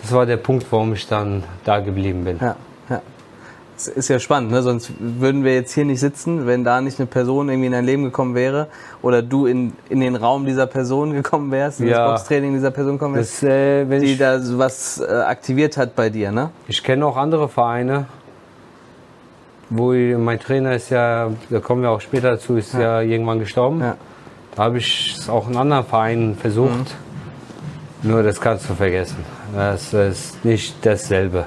Das 0.00 0.12
war 0.12 0.26
der 0.26 0.36
Punkt, 0.36 0.64
warum 0.70 0.92
ich 0.92 1.06
dann 1.08 1.42
da 1.64 1.80
geblieben 1.80 2.24
bin. 2.24 2.38
Ja, 2.40 2.56
ja. 2.88 3.00
Das 3.76 3.88
ist 3.88 4.08
ja 4.08 4.20
spannend, 4.20 4.52
ne? 4.52 4.62
sonst 4.62 4.92
würden 5.00 5.42
wir 5.42 5.54
jetzt 5.54 5.72
hier 5.72 5.84
nicht 5.84 5.98
sitzen, 5.98 6.46
wenn 6.46 6.62
da 6.62 6.80
nicht 6.80 7.00
eine 7.00 7.06
Person 7.06 7.48
irgendwie 7.48 7.66
in 7.66 7.72
dein 7.72 7.84
Leben 7.84 8.04
gekommen 8.04 8.36
wäre 8.36 8.68
oder 9.02 9.22
du 9.22 9.46
in, 9.46 9.72
in 9.88 9.98
den 9.98 10.14
Raum 10.14 10.44
dieser 10.46 10.66
Person 10.68 11.12
gekommen 11.14 11.50
wärst, 11.50 11.80
in 11.80 11.88
Ja. 11.88 12.06
das 12.12 12.20
Boxtraining 12.20 12.52
dieser 12.52 12.70
Person 12.70 12.92
gekommen 12.92 13.16
wärst, 13.16 13.42
Das, 13.42 13.48
äh, 13.48 13.88
wenn 13.90 14.02
die 14.02 14.12
ich, 14.12 14.18
da 14.18 14.38
was 14.56 15.00
äh, 15.00 15.04
aktiviert 15.12 15.76
hat 15.76 15.96
bei 15.96 16.10
dir, 16.10 16.30
ne? 16.30 16.50
ich 16.68 16.82
kenne 16.84 17.04
auch 17.06 17.16
andere 17.16 17.48
Vereine, 17.48 18.06
wo 19.70 19.92
ich, 19.92 20.16
mein 20.16 20.38
Trainer 20.38 20.74
ist 20.74 20.90
ja, 20.90 21.30
da 21.50 21.58
kommen 21.60 21.82
wir 21.82 21.90
auch 21.90 22.00
später 22.00 22.30
dazu, 22.32 22.56
ist 22.56 22.74
ja, 22.74 23.00
irgendwann 23.00 23.38
gestorben. 23.40 23.80
Ja. 23.80 23.96
Da 24.54 24.64
habe 24.64 24.78
ich 24.78 25.16
es 25.18 25.28
auch 25.28 25.48
in 25.48 25.56
anderen 25.56 25.84
Vereinen 25.84 26.36
versucht. 26.36 26.94
Nur 28.02 28.22
das 28.22 28.40
kannst 28.40 28.68
du 28.68 28.74
vergessen. 28.74 29.16
Das 29.54 29.92
ist 29.94 30.44
nicht 30.44 30.74
dasselbe. 30.84 31.46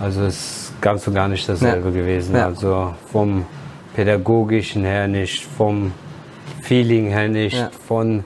Also 0.00 0.22
es 0.22 0.36
ist 0.68 0.80
ganz 0.80 1.06
und 1.06 1.14
gar 1.14 1.28
nicht 1.28 1.48
dasselbe 1.48 1.88
Ja. 1.88 1.94
gewesen. 1.94 2.34
Ja. 2.36 2.46
Also 2.46 2.94
vom 3.10 3.44
pädagogischen 3.94 4.84
her 4.84 5.08
nicht, 5.08 5.44
vom 5.44 5.92
Feeling 6.62 7.08
her 7.08 7.28
nicht, 7.28 7.56
Ja. 7.56 7.70
von 7.86 8.24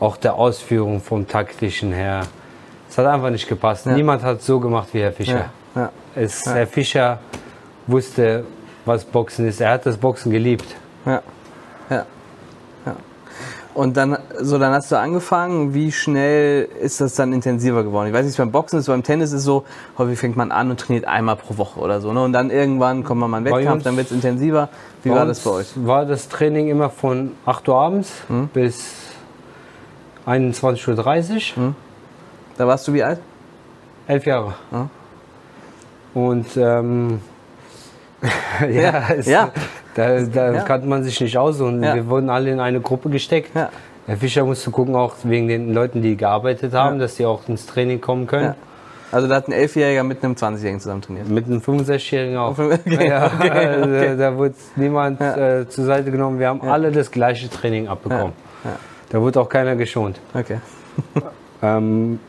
auch 0.00 0.16
der 0.16 0.34
Ausführung 0.34 1.00
vom 1.00 1.26
taktischen 1.28 1.92
her. 1.92 2.22
Es 2.88 2.98
hat 2.98 3.06
einfach 3.06 3.30
nicht 3.30 3.48
gepasst. 3.48 3.86
Niemand 3.86 4.22
hat 4.22 4.42
so 4.42 4.58
gemacht 4.60 4.88
wie 4.92 5.00
Herr 5.00 5.12
Fischer. 5.12 5.46
Es, 6.14 6.46
Herr 6.46 6.66
Fischer 6.66 7.18
wusste, 7.86 8.44
was 8.84 9.04
Boxen 9.04 9.46
ist. 9.46 9.60
Er 9.60 9.72
hat 9.72 9.86
das 9.86 9.96
Boxen 9.96 10.32
geliebt. 10.32 10.64
Ja. 11.04 11.22
Und 13.76 13.98
dann, 13.98 14.16
so, 14.40 14.56
dann 14.58 14.72
hast 14.72 14.90
du 14.90 14.96
angefangen. 14.98 15.74
Wie 15.74 15.92
schnell 15.92 16.66
ist 16.80 17.02
das 17.02 17.14
dann 17.14 17.34
intensiver 17.34 17.84
geworden? 17.84 18.08
Ich 18.08 18.14
weiß 18.14 18.24
nicht, 18.24 18.38
beim 18.38 18.50
Boxen 18.50 18.78
ist, 18.78 18.86
beim 18.86 19.02
Tennis 19.02 19.32
ist 19.32 19.42
so, 19.42 19.64
häufig 19.98 20.18
fängt 20.18 20.34
man 20.34 20.50
an 20.50 20.70
und 20.70 20.80
trainiert 20.80 21.04
einmal 21.04 21.36
pro 21.36 21.58
Woche 21.58 21.78
oder 21.80 22.00
so. 22.00 22.10
Ne? 22.14 22.22
Und 22.24 22.32
dann 22.32 22.50
irgendwann 22.50 23.04
kommt 23.04 23.20
man 23.20 23.30
mal 23.30 23.42
Bei 23.42 23.50
Wettkampf, 23.50 23.74
uns- 23.74 23.84
dann 23.84 23.96
wird 23.98 24.06
es 24.06 24.12
intensiver. 24.12 24.70
Wie 25.02 25.10
war 25.10 25.26
das 25.26 25.40
bei 25.40 25.50
euch? 25.50 25.66
War 25.76 26.06
das 26.06 26.28
Training 26.30 26.68
immer 26.68 26.88
von 26.88 27.32
8 27.44 27.68
Uhr 27.68 27.76
abends 27.76 28.10
Hm? 28.28 28.48
bis 28.54 28.82
21.30 30.26 31.56
Uhr. 31.58 31.74
Da 32.56 32.66
warst 32.66 32.88
du 32.88 32.92
wie 32.94 33.02
alt? 33.02 33.20
Elf 34.06 34.24
Jahre. 34.24 34.54
Ja. 34.72 34.88
Und 36.14 36.46
ähm, 36.56 37.20
ja, 38.70 39.08
es, 39.10 39.26
ja. 39.26 39.50
Da, 39.96 40.20
da 40.20 40.52
Ja. 40.54 40.62
kannte 40.62 40.86
man 40.86 41.02
sich 41.02 41.20
nicht 41.20 41.36
aus 41.36 41.60
und 41.60 41.82
Ja. 41.82 41.94
wir 41.94 42.06
wurden 42.08 42.30
alle 42.30 42.50
in 42.50 42.60
eine 42.60 42.80
Gruppe 42.80 43.10
gesteckt. 43.10 43.54
Ja. 43.56 43.70
Herr 44.06 44.16
Fischer 44.16 44.44
musste 44.44 44.70
gucken, 44.70 44.94
auch 44.94 45.14
wegen 45.24 45.48
den 45.48 45.72
Leuten, 45.74 46.00
die 46.02 46.16
gearbeitet 46.16 46.72
haben, 46.74 46.96
Ja. 46.96 47.02
dass 47.02 47.16
die 47.16 47.26
auch 47.26 47.48
ins 47.48 47.66
Training 47.66 48.00
kommen 48.00 48.26
können. 48.28 48.44
Ja. 48.44 48.54
Also 49.12 49.28
da 49.28 49.36
hat 49.36 49.48
ein 49.48 49.52
Elfjähriger 49.52 50.02
mit 50.04 50.22
einem 50.24 50.36
20-Jährigen 50.36 50.80
zusammen 50.80 51.00
trainiert. 51.02 51.28
Mit 51.28 51.46
einem 51.46 51.60
65-Jährigen 51.60 52.36
auch. 52.36 52.56
Okay, 52.86 53.08
ja, 53.08 53.26
okay, 53.38 53.50
also, 53.50 54.16
Da 54.18 54.36
wurde 54.36 54.54
niemand 54.76 55.20
Ja. 55.20 55.60
äh, 55.60 55.68
zur 55.68 55.84
Seite 55.84 56.10
genommen. 56.10 56.38
Wir 56.38 56.48
haben 56.48 56.60
alle 56.62 56.92
das 56.92 57.10
gleiche 57.10 57.48
Training 57.50 57.88
abbekommen. 57.88 58.32
Ja. 58.64 58.70
Da 59.10 59.20
wurde 59.20 59.40
auch 59.40 59.48
keiner 59.48 59.74
geschont. 59.76 60.20
Okay. 60.34 60.58
Ähm, 61.62 62.20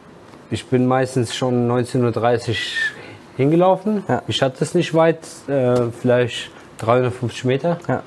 ich 0.49 0.65
bin 0.67 0.85
meistens 0.87 1.35
schon 1.35 1.69
19.30 1.69 2.49
Uhr 2.49 2.55
hingelaufen. 3.35 4.03
Ja. 4.07 4.21
Ich 4.27 4.41
hatte 4.41 4.63
es 4.63 4.73
nicht 4.73 4.93
weit, 4.93 5.19
äh, 5.49 5.81
vielleicht 5.99 6.49
350 6.77 7.45
Meter. 7.45 7.77
Ja. 7.87 8.01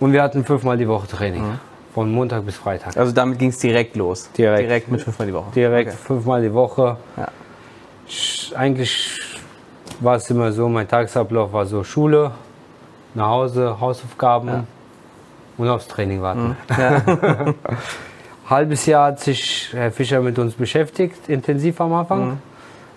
Und 0.00 0.12
wir 0.12 0.22
hatten 0.22 0.44
fünfmal 0.44 0.76
die 0.76 0.88
Woche 0.88 1.06
Training. 1.06 1.58
Von 1.94 2.10
Montag 2.10 2.44
bis 2.44 2.56
Freitag. 2.56 2.96
Also 2.96 3.12
damit 3.12 3.38
ging 3.38 3.50
es 3.50 3.58
direkt 3.58 3.94
los. 3.94 4.28
Direkt. 4.36 4.62
Direkt 4.62 4.90
mit 4.90 5.00
fünfmal 5.02 5.28
die 5.28 5.34
Woche. 5.34 5.50
Direkt 5.54 5.90
Okay. 5.90 5.98
fünfmal 6.04 6.42
die 6.42 6.52
Woche. 6.52 6.96
Ja. 7.16 7.28
Ich, 8.06 8.52
eigentlich 8.56 9.20
war 10.00 10.16
es 10.16 10.28
immer 10.28 10.50
so, 10.52 10.68
mein 10.68 10.88
Tagesablauf 10.88 11.52
war 11.52 11.66
so 11.66 11.84
Schule, 11.84 12.32
nach 13.14 13.28
Hause, 13.28 13.80
Hausaufgaben 13.80 14.66
und 15.56 15.68
aufs 15.68 15.86
Training 15.86 16.20
warten. 16.20 16.56
Mhm. 16.68 17.54
Halbes 18.50 18.86
Jahr 18.86 19.06
hat 19.06 19.20
sich 19.20 19.68
Herr 19.72 19.92
Fischer 19.92 20.20
mit 20.20 20.38
uns 20.38 20.54
beschäftigt, 20.54 21.28
intensiv 21.28 21.80
am 21.80 21.92
Anfang. 21.94 22.26
Mhm. 22.26 22.38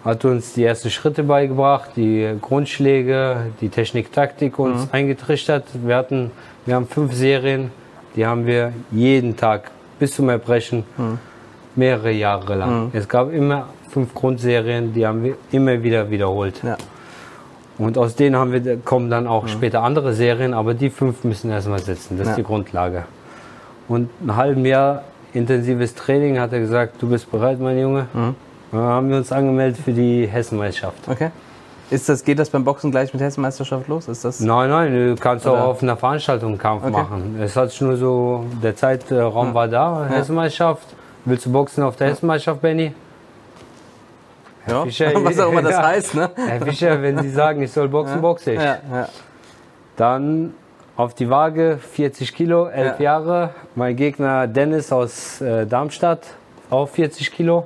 Hat 0.08 0.24
uns 0.24 0.54
die 0.54 0.64
ersten 0.64 0.90
Schritte 0.90 1.22
beigebracht, 1.24 1.90
die 1.98 2.26
Grundschläge, 2.42 3.48
die 3.60 3.68
Technik, 3.68 4.14
Taktik 4.14 4.58
uns 4.58 4.84
Mhm. 4.86 4.90
eingetrichtert. 4.94 5.66
Wir, 5.86 5.98
hatten, 5.98 6.32
wir 6.66 6.76
haben 6.76 6.88
fünf 6.88 7.14
Serien, 7.14 7.72
die 8.16 8.26
haben 8.26 8.46
wir 8.46 8.72
jeden 8.90 9.36
Tag 9.36 9.70
bis 10.00 10.16
zum 10.16 10.30
Erbrechen 10.30 10.86
Mhm. 10.96 11.20
mehrere 11.76 12.12
Jahre 12.12 12.56
lang. 12.56 12.90
Es 12.94 13.10
gab 13.10 13.34
immer 13.34 13.68
fünf 13.90 14.14
Grundserien, 14.14 14.94
die 14.94 15.06
haben 15.06 15.26
wir 15.26 15.36
immer 15.52 15.84
wieder 15.84 16.10
wiederholt. 16.10 16.62
Ja. 16.64 16.78
Und 17.78 17.98
aus 17.98 18.16
denen 18.16 18.38
haben 18.38 18.54
wir, 18.54 18.78
kommen 18.78 19.10
dann 19.10 19.28
auch 19.28 19.50
später 19.50 19.84
andere 19.84 20.14
Serien, 20.14 20.54
aber 20.54 20.74
die 20.74 20.90
fünf 20.90 21.26
müssen 21.26 21.52
erstmal 21.52 21.80
sitzen. 21.80 22.18
Das 22.18 22.28
Ja. 22.28 22.32
ist 22.32 22.38
die 22.38 22.44
Grundlage. 22.44 23.04
Und 23.90 24.10
ein 24.26 24.38
halben 24.38 24.66
Jahr 24.66 25.04
intensives 25.34 25.96
Training 25.96 26.40
hat 26.40 26.54
er 26.54 26.60
gesagt, 26.62 27.02
du 27.02 27.10
bist 27.10 27.30
bereit, 27.30 27.60
mein 27.60 27.78
Junge. 27.78 28.08
Dann 28.72 28.82
haben 28.82 29.10
wir 29.10 29.18
uns 29.18 29.32
angemeldet 29.32 29.80
für 29.84 29.94
die 29.94 30.28
Hessenmeisterschaft. 30.28 31.08
Okay. 31.08 31.32
Ist 31.90 32.10
das, 32.10 32.24
geht 32.26 32.38
das 32.38 32.50
beim 32.50 32.66
Boxen 32.66 32.92
gleich 32.92 33.14
mit 33.14 33.22
Hessenmeisterschaft 33.24 33.88
los? 33.88 34.10
Ist 34.10 34.26
das? 34.26 34.42
Nein, 34.42 34.70
nein, 34.70 34.92
du 34.94 35.16
kannst 35.16 35.46
Oder? 35.48 35.64
auch 35.64 35.68
auf 35.70 35.82
einer 35.84 35.96
Veranstaltung 35.96 36.50
einen 36.50 36.58
Kampf 36.58 36.84
Okay. 36.84 36.92
machen. 36.92 37.40
Es 37.42 37.56
hat 37.56 37.72
sich 37.72 37.80
nur 37.80 37.96
so, 37.96 38.44
der 38.62 38.76
Zeitraum 38.76 39.54
war 39.54 39.68
da, 39.70 40.06
Hessenmeisterschaft. 40.10 40.86
Willst 41.24 41.46
du 41.46 41.52
boxen 41.52 41.84
auf 41.84 41.96
der 41.96 42.10
Hessenmeisterschaft, 42.10 42.62
Benny? 42.62 42.94
Ja. 44.68 44.84
Fischer, 44.84 45.12
Was 45.24 45.40
auch 45.40 45.50
immer 45.52 45.62
das 45.62 45.72
ja. 45.78 45.88
heißt, 45.88 46.16
ne? 46.16 46.30
Herr 46.36 46.62
Fischer, 46.62 47.02
wenn 47.02 47.20
Sie 47.22 47.30
sagen, 47.30 47.62
ich 47.62 47.72
soll 47.72 47.88
boxen, 47.88 48.22
boxe 48.22 48.52
ich. 48.52 48.60
Ja, 48.60 48.78
ja. 48.92 49.08
Dann 49.96 50.54
auf 50.98 51.14
die 51.14 51.30
Waage, 51.30 51.80
40 51.94 52.36
Kilo, 52.36 52.68
11 52.68 53.00
Ja. 53.00 53.04
Jahre. 53.04 53.50
Mein 53.76 53.96
Gegner 53.96 54.46
Dennis 54.48 54.92
aus 54.92 55.40
äh, 55.42 55.66
Darmstadt, 55.66 56.22
auch 56.70 56.90
40 56.90 57.32
Kilo. 57.32 57.66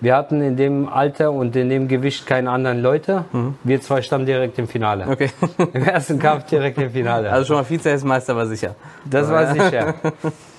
Wir 0.00 0.14
hatten 0.16 0.40
in 0.42 0.56
dem 0.56 0.88
Alter 0.88 1.32
und 1.32 1.56
in 1.56 1.68
dem 1.70 1.88
Gewicht 1.88 2.24
keine 2.26 2.50
anderen 2.50 2.80
Leute. 2.80 3.24
Wir 3.64 3.80
zwei 3.80 4.00
standen 4.02 4.26
direkt 4.26 4.58
im 4.58 4.68
Finale. 4.68 5.06
Mhm. 5.06 5.12
Okay. 5.12 5.30
Im 5.72 5.82
ersten 5.84 6.18
Kampf 6.20 6.44
direkt 6.46 6.78
im 6.78 6.90
Finale. 6.90 7.30
Also 7.32 7.46
schon 7.46 7.56
mal 7.56 7.64
Vize-Hessenmeister 7.64 8.36
war 8.36 8.46
sicher. 8.46 8.76
das 9.04 9.28
war 9.28 9.52
sicher. 9.52 9.94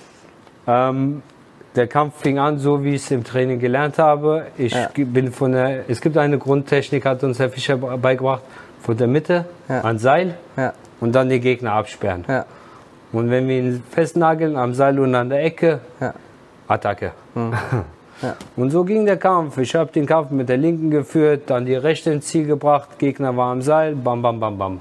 ähm, 0.66 1.22
der 1.76 1.86
Kampf 1.86 2.16
fing 2.20 2.38
an, 2.38 2.58
so 2.58 2.82
wie 2.84 2.90
ich 2.90 3.02
es 3.02 3.10
im 3.12 3.24
Training 3.24 3.58
gelernt 3.60 3.98
habe. 3.98 4.46
Ich 4.58 4.72
Ja. 4.74 4.88
bin 4.94 5.32
von 5.32 5.52
der, 5.52 5.88
es 5.88 6.00
gibt 6.00 6.18
eine 6.18 6.36
Grundtechnik, 6.38 7.04
hat 7.06 7.22
uns 7.22 7.38
Herr 7.38 7.48
Fischer 7.50 7.76
beigebracht, 7.76 8.42
von 8.82 8.96
der 8.96 9.06
Mitte 9.06 9.44
Ja. 9.68 9.80
an 9.82 9.98
Seil 9.98 10.34
Ja, 10.56 10.72
und 11.00 11.14
dann 11.14 11.28
den 11.28 11.40
Gegner 11.40 11.72
absperren. 11.72 12.24
Und 13.12 13.30
wenn 13.30 13.48
wir 13.48 13.58
ihn 13.58 13.82
festnageln 13.90 14.56
am 14.56 14.74
Seil 14.74 14.98
und 15.00 15.14
an 15.14 15.30
der 15.30 15.44
Ecke. 15.44 15.80
Attacke. 16.68 17.12
Ja. 18.22 18.36
Und 18.56 18.70
so 18.70 18.84
ging 18.84 19.06
der 19.06 19.16
Kampf. 19.16 19.56
Ich 19.58 19.74
habe 19.74 19.90
den 19.92 20.04
Kampf 20.06 20.30
mit 20.30 20.48
der 20.48 20.56
linken 20.58 20.90
geführt, 20.90 21.42
dann 21.46 21.64
die 21.66 21.74
rechte 21.74 22.10
ins 22.10 22.26
Ziel 22.26 22.46
gebracht, 22.46 22.98
Gegner 22.98 23.36
war 23.36 23.52
am 23.52 23.62
Seil, 23.62 23.94
bam, 23.94 24.20
bam, 24.22 24.38
bam, 24.40 24.58
bam. 24.58 24.80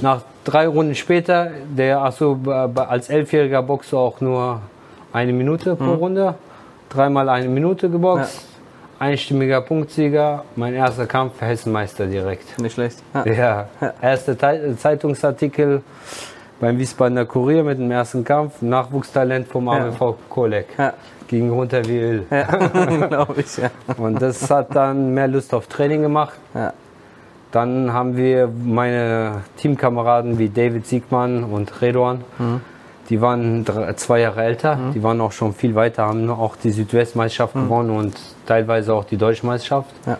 Nach 0.00 0.22
drei 0.44 0.66
Runden 0.68 0.94
später, 0.94 1.50
der, 1.76 2.00
b- 2.68 2.80
als 2.80 3.08
Elfjähriger 3.10 3.62
du 3.92 3.98
auch 3.98 4.20
nur 4.20 4.60
eine 5.12 5.32
Minute 5.32 5.74
pro 5.76 5.94
Runde. 5.94 6.34
Dreimal 6.88 7.28
eine 7.28 7.48
Minute 7.48 7.90
geboxt. 7.90 8.46
Einstimmiger 9.00 9.60
Punktsieger. 9.60 10.44
Mein 10.56 10.74
erster 10.74 11.06
Kampf, 11.06 11.40
Hessenmeister 11.40 12.06
direkt. 12.06 12.58
Nicht 12.60 12.74
schlecht. 12.74 12.98
Ja. 13.14 13.24
Ja, 13.80 13.92
erster 14.02 14.36
Zeitungsartikel 14.76 15.82
beim 16.60 16.78
Wiesbadener 16.78 17.24
Kurier 17.24 17.62
mit 17.62 17.78
dem 17.78 17.90
ersten 17.90 18.24
Kampf. 18.24 18.60
Nachwuchstalent 18.62 19.46
vom 19.48 19.68
AWV 19.68 20.14
Kolek. 20.28 20.66
Ja. 20.78 20.92
Ging 21.28 21.50
runter 21.50 21.84
wie 21.84 21.98
Öl. 21.98 22.26
Ja, 22.30 22.44
glaube 23.08 23.40
ich, 23.40 23.56
ja. 23.58 23.70
Und 23.96 24.20
das 24.20 24.50
hat 24.50 24.74
dann 24.74 25.14
mehr 25.14 25.28
Lust 25.28 25.54
auf 25.54 25.66
Training 25.66 26.02
gemacht. 26.02 26.34
Ja. 26.54 26.72
Dann 27.52 27.92
haben 27.92 28.16
wir 28.16 28.48
meine 28.64 29.42
Teamkameraden 29.56 30.38
wie 30.38 30.48
David 30.48 30.86
Siegmann 30.86 31.44
und 31.44 31.80
Redouan. 31.80 32.24
Die 33.08 33.20
waren 33.22 33.64
drei, 33.64 33.94
zwei 33.94 34.20
Jahre 34.20 34.42
älter, 34.42 34.78
die 34.94 35.02
waren 35.02 35.20
auch 35.22 35.32
schon 35.32 35.54
viel 35.54 35.74
weiter, 35.74 36.04
haben 36.04 36.28
auch 36.28 36.56
die 36.56 36.70
Südwestmeisterschaft 36.70 37.54
gewonnen 37.54 37.90
und 37.90 38.14
teilweise 38.44 38.92
auch 38.92 39.04
die 39.04 39.16
Deutschmeisterschaft. 39.16 39.90
Ja. 40.04 40.18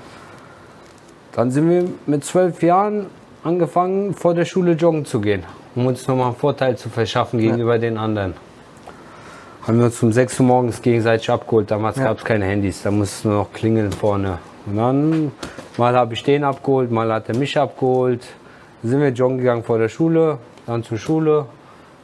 Dann 1.32 1.50
sind 1.50 1.68
wir 1.68 1.84
mit 2.06 2.24
zwölf 2.24 2.62
Jahren 2.62 3.06
angefangen, 3.44 4.14
vor 4.14 4.34
der 4.34 4.46
Schule 4.46 4.72
joggen 4.72 5.04
zu 5.04 5.20
gehen, 5.20 5.44
um 5.74 5.86
uns 5.86 6.08
nochmal 6.08 6.28
einen 6.28 6.36
Vorteil 6.36 6.76
zu 6.76 6.88
verschaffen 6.88 7.38
gegenüber 7.38 7.78
den 7.78 7.98
anderen. 7.98 8.34
Haben 9.68 9.80
wir 9.80 9.84
uns 9.84 10.02
um 10.02 10.10
6 10.10 10.40
Uhr 10.40 10.46
morgens 10.46 10.80
gegenseitig 10.80 11.28
abgeholt. 11.28 11.70
Damals 11.70 11.98
Ja. 11.98 12.04
gab 12.04 12.16
es 12.16 12.24
keine 12.24 12.46
Handys, 12.46 12.82
da 12.82 12.90
musste 12.90 13.28
nur 13.28 13.36
noch 13.36 13.52
klingeln 13.52 13.92
vorne. 13.92 14.38
Und 14.64 14.76
dann, 14.78 15.30
mal 15.76 15.94
habe 15.94 16.14
ich 16.14 16.22
den 16.22 16.42
abgeholt, 16.42 16.90
mal 16.90 17.12
hat 17.12 17.28
er 17.28 17.36
mich 17.36 17.58
abgeholt. 17.58 18.22
Dann 18.80 18.90
sind 18.90 19.00
wir 19.02 19.10
joggen 19.10 19.36
gegangen 19.36 19.62
vor 19.62 19.78
der 19.78 19.90
Schule, 19.90 20.38
dann 20.64 20.84
zur 20.84 20.96
Schule, 20.96 21.44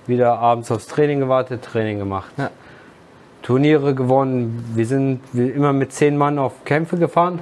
wieder 0.07 0.39
abends 0.41 0.71
aufs 0.71 0.87
Training 0.89 1.21
gewartet, 1.21 1.63
Training 1.65 1.99
gemacht. 1.99 2.33
Ja. 2.37 2.51
Turniere 3.41 3.95
gewonnen. 3.95 4.73
Wir 4.75 4.85
sind 4.85 5.21
immer 5.33 5.73
mit 5.73 5.91
zehn 5.95 6.19
Mann 6.19 6.39
auf 6.39 6.67
Kämpfe 6.67 6.99
gefahren. 6.99 7.39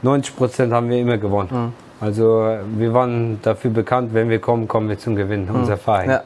90 0.00 0.36
Prozent 0.36 0.72
haben 0.72 0.88
wir 0.88 0.98
immer 0.98 1.18
gewonnen. 1.18 1.74
Also 2.00 2.46
äh, 2.46 2.60
wir 2.78 2.94
waren 2.94 3.40
dafür 3.42 3.70
bekannt, 3.70 4.14
wenn 4.14 4.30
wir 4.30 4.38
kommen, 4.38 4.68
kommen 4.68 4.88
wir 4.88 4.98
zum 4.98 5.16
Gewinn, 5.16 5.50
unser 5.52 5.76
Verein. 5.76 6.08
Ja. 6.08 6.22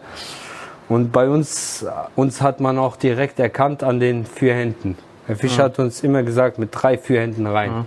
Und 0.89 1.13
bei 1.13 1.29
uns, 1.29 1.85
uns 2.17 2.41
hat 2.41 2.61
man 2.61 2.79
auch 2.79 2.97
direkt 2.97 3.39
erkannt 3.41 3.83
an 3.83 4.01
den 4.01 4.25
vier 4.25 4.55
Händen. 4.55 4.97
Herr 5.27 5.37
Fischer 5.37 5.65
hat 5.65 5.79
uns 5.79 6.03
immer 6.03 6.23
gesagt, 6.23 6.59
mit 6.59 6.71
drei 6.73 6.97
Führhänden 6.97 7.47
rein. 7.47 7.85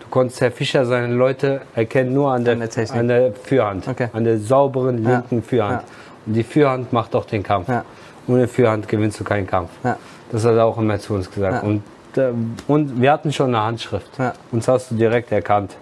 Du 0.00 0.06
konntest 0.08 0.40
Herr 0.40 0.52
Fischer 0.52 0.86
seine 0.86 1.12
Leute 1.12 1.62
erkennen 1.74 2.14
nur 2.14 2.30
an 2.32 2.44
der, 2.44 2.52
An 2.54 2.60
der 2.60 2.70
Technik. 2.70 3.00
an 3.00 3.08
der 3.08 3.32
Führhand, 3.32 3.88
Okay. 3.88 4.08
an 4.12 4.22
der 4.24 4.38
sauberen 4.38 5.02
linken 5.02 5.42
Führhand. 5.42 5.82
Ja. 5.82 5.88
Und 6.26 6.32
die 6.34 6.44
Führhand 6.44 6.92
macht 6.92 7.16
auch 7.16 7.24
den 7.24 7.42
Kampf. 7.42 7.68
Ja. 7.68 7.84
Ohne 8.28 8.46
Führhand 8.46 8.86
gewinnst 8.86 9.18
du 9.18 9.24
keinen 9.24 9.46
Kampf. 9.48 9.70
Ja. 9.82 9.96
Das 10.30 10.44
hat 10.44 10.54
er 10.54 10.64
auch 10.64 10.78
immer 10.78 10.98
zu 11.00 11.14
uns 11.14 11.28
gesagt. 11.30 11.62
Ja. 11.64 11.68
Und, 11.68 11.82
äh, 12.16 12.30
und 12.68 13.00
wir 13.00 13.10
hatten 13.10 13.32
schon 13.32 13.48
eine 13.54 13.64
Handschrift. 13.64 14.16
Ja. 14.18 14.32
Uns 14.52 14.68
hast 14.68 14.92
du 14.92 14.94
direkt 14.94 15.32
erkannt. 15.32 15.76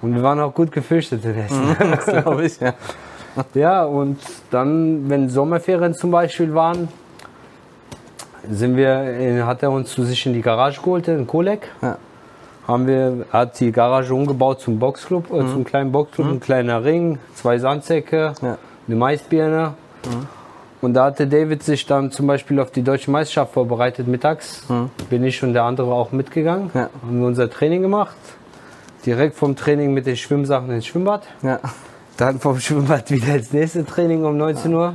Und 0.00 0.14
wir 0.14 0.22
waren 0.22 0.40
auch 0.40 0.54
gut 0.54 0.72
gefürchtet 0.72 1.22
in 1.24 1.34
Hessen. 1.34 1.76
Das 1.78 2.06
glaube 2.06 2.46
ich, 2.46 2.58
ja. 2.58 2.72
Ja, 3.54 3.84
und 3.84 4.18
dann, 4.50 5.08
wenn 5.08 5.28
Sommerferien 5.30 5.94
zum 5.94 6.10
Beispiel 6.10 6.54
waren, 6.54 6.88
sind 8.50 8.76
wir, 8.76 9.46
hat 9.46 9.62
er 9.62 9.70
uns 9.70 9.92
zu 9.92 10.04
sich 10.04 10.26
in 10.26 10.32
die 10.32 10.42
Garage 10.42 10.80
geholt, 10.80 11.06
in 11.08 11.26
Kolek. 11.26 11.68
Ja. 11.80 11.96
Haben 12.66 12.86
wir, 12.86 13.26
hat 13.32 13.58
die 13.60 13.72
Garage 13.72 14.14
umgebaut 14.14 14.60
zum 14.60 14.78
Boxclub, 14.78 15.32
äh, 15.32 15.46
zum 15.46 15.64
kleinen 15.64 15.90
Boxclub, 15.92 16.28
ein 16.28 16.40
kleiner 16.40 16.84
Ring, 16.84 17.18
zwei 17.34 17.58
Sandsäcke, 17.58 18.34
Ja. 18.42 18.56
eine 18.86 18.96
Maisbirne. 18.96 19.74
Und 20.80 20.94
da 20.94 21.04
hatte 21.06 21.26
David 21.28 21.62
sich 21.62 21.86
dann 21.86 22.10
zum 22.10 22.26
Beispiel 22.26 22.58
auf 22.60 22.70
die 22.72 22.82
deutsche 22.82 23.10
Meisterschaft 23.10 23.52
vorbereitet 23.54 24.08
mittags. 24.08 24.64
Bin 25.10 25.22
ich 25.24 25.42
und 25.42 25.52
der 25.54 25.62
andere 25.64 25.92
auch 25.94 26.10
mitgegangen. 26.12 26.70
Ja. 26.74 26.88
Haben 27.04 27.20
wir 27.20 27.26
unser 27.26 27.48
Training 27.48 27.82
gemacht. 27.82 28.16
Direkt 29.06 29.36
vom 29.36 29.54
Training 29.56 29.92
mit 29.94 30.06
den 30.06 30.16
Schwimmsachen 30.16 30.70
ins 30.70 30.86
Schwimmbad. 30.86 31.22
Ja. 31.42 31.60
Dann 32.16 32.38
vom 32.40 32.58
Schwimmbad 32.60 33.10
wieder 33.10 33.36
ins 33.36 33.52
nächste 33.52 33.84
Training 33.84 34.24
um 34.24 34.36
19.30 34.36 34.70
Uhr. 34.74 34.94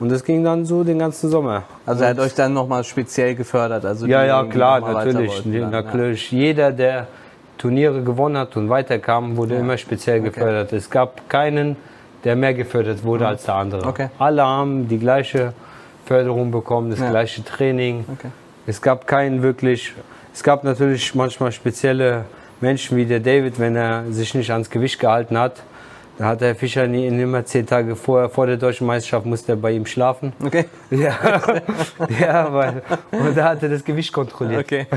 Und 0.00 0.10
das 0.12 0.22
ging 0.24 0.44
dann 0.44 0.64
so 0.64 0.84
den 0.84 1.00
ganzen 1.00 1.28
Sommer. 1.28 1.64
Also 1.84 2.04
er 2.04 2.10
hat 2.10 2.20
euch 2.20 2.34
dann 2.34 2.54
nochmal 2.54 2.84
speziell 2.84 3.34
gefördert. 3.34 3.84
Also 3.84 4.06
Ja, 4.06 4.24
ja, 4.24 4.44
klar, 4.44 4.80
natürlich. 4.80 5.30
wollten 5.30 5.52
dann, 5.52 5.60
ja. 5.60 5.70
natürlich. 5.70 6.30
Jeder, 6.30 6.70
der 6.70 7.08
Turniere 7.58 8.02
gewonnen 8.02 8.36
hat 8.36 8.56
und 8.56 8.68
weiterkam, 8.70 9.36
wurde 9.36 9.56
immer 9.56 9.76
speziell 9.76 10.20
gefördert. 10.20 10.72
Es 10.72 10.88
gab 10.88 11.28
keinen, 11.28 11.76
der 12.22 12.36
mehr 12.36 12.54
gefördert 12.54 13.02
wurde 13.02 13.26
als 13.26 13.42
der 13.44 13.54
andere. 13.56 13.82
Mhm. 13.82 13.88
Okay. 13.88 14.08
Alle 14.20 14.44
haben 14.44 14.86
die 14.86 14.98
gleiche 14.98 15.52
Förderung 16.06 16.52
bekommen, 16.52 16.90
das 16.90 17.00
Ja. 17.00 17.10
gleiche 17.10 17.44
Training. 17.44 18.04
Okay. 18.12 18.28
Es 18.68 18.80
gab 18.80 19.08
keinen 19.08 19.42
wirklich. 19.42 19.92
Es 20.32 20.44
gab 20.44 20.62
natürlich 20.62 21.12
manchmal 21.16 21.50
spezielle 21.50 22.24
Menschen 22.60 22.96
wie 22.96 23.06
der 23.06 23.20
David, 23.20 23.58
wenn 23.58 23.76
er 23.76 24.04
sich 24.10 24.34
nicht 24.34 24.50
ans 24.50 24.70
Gewicht 24.70 24.98
gehalten 24.98 25.38
hat. 25.38 25.62
Da 26.18 26.24
hat 26.24 26.40
der 26.40 26.56
Fischer 26.56 26.88
nie, 26.88 27.06
immer 27.06 27.44
zehn 27.44 27.64
Tage 27.64 27.94
vor, 27.94 28.28
vor 28.28 28.48
der 28.48 28.56
deutschen 28.56 28.88
Meisterschaft 28.88 29.24
musste 29.24 29.52
er 29.52 29.56
bei 29.56 29.70
ihm 29.70 29.86
schlafen. 29.86 30.32
Okay. 30.44 30.64
Ja, 30.90 31.14
ja 32.20 32.52
weil, 32.52 32.82
und 33.12 33.36
da 33.36 33.50
hat 33.50 33.62
er 33.62 33.68
das 33.68 33.84
Gewicht 33.84 34.12
kontrolliert. 34.12 34.64
Okay. 34.64 34.86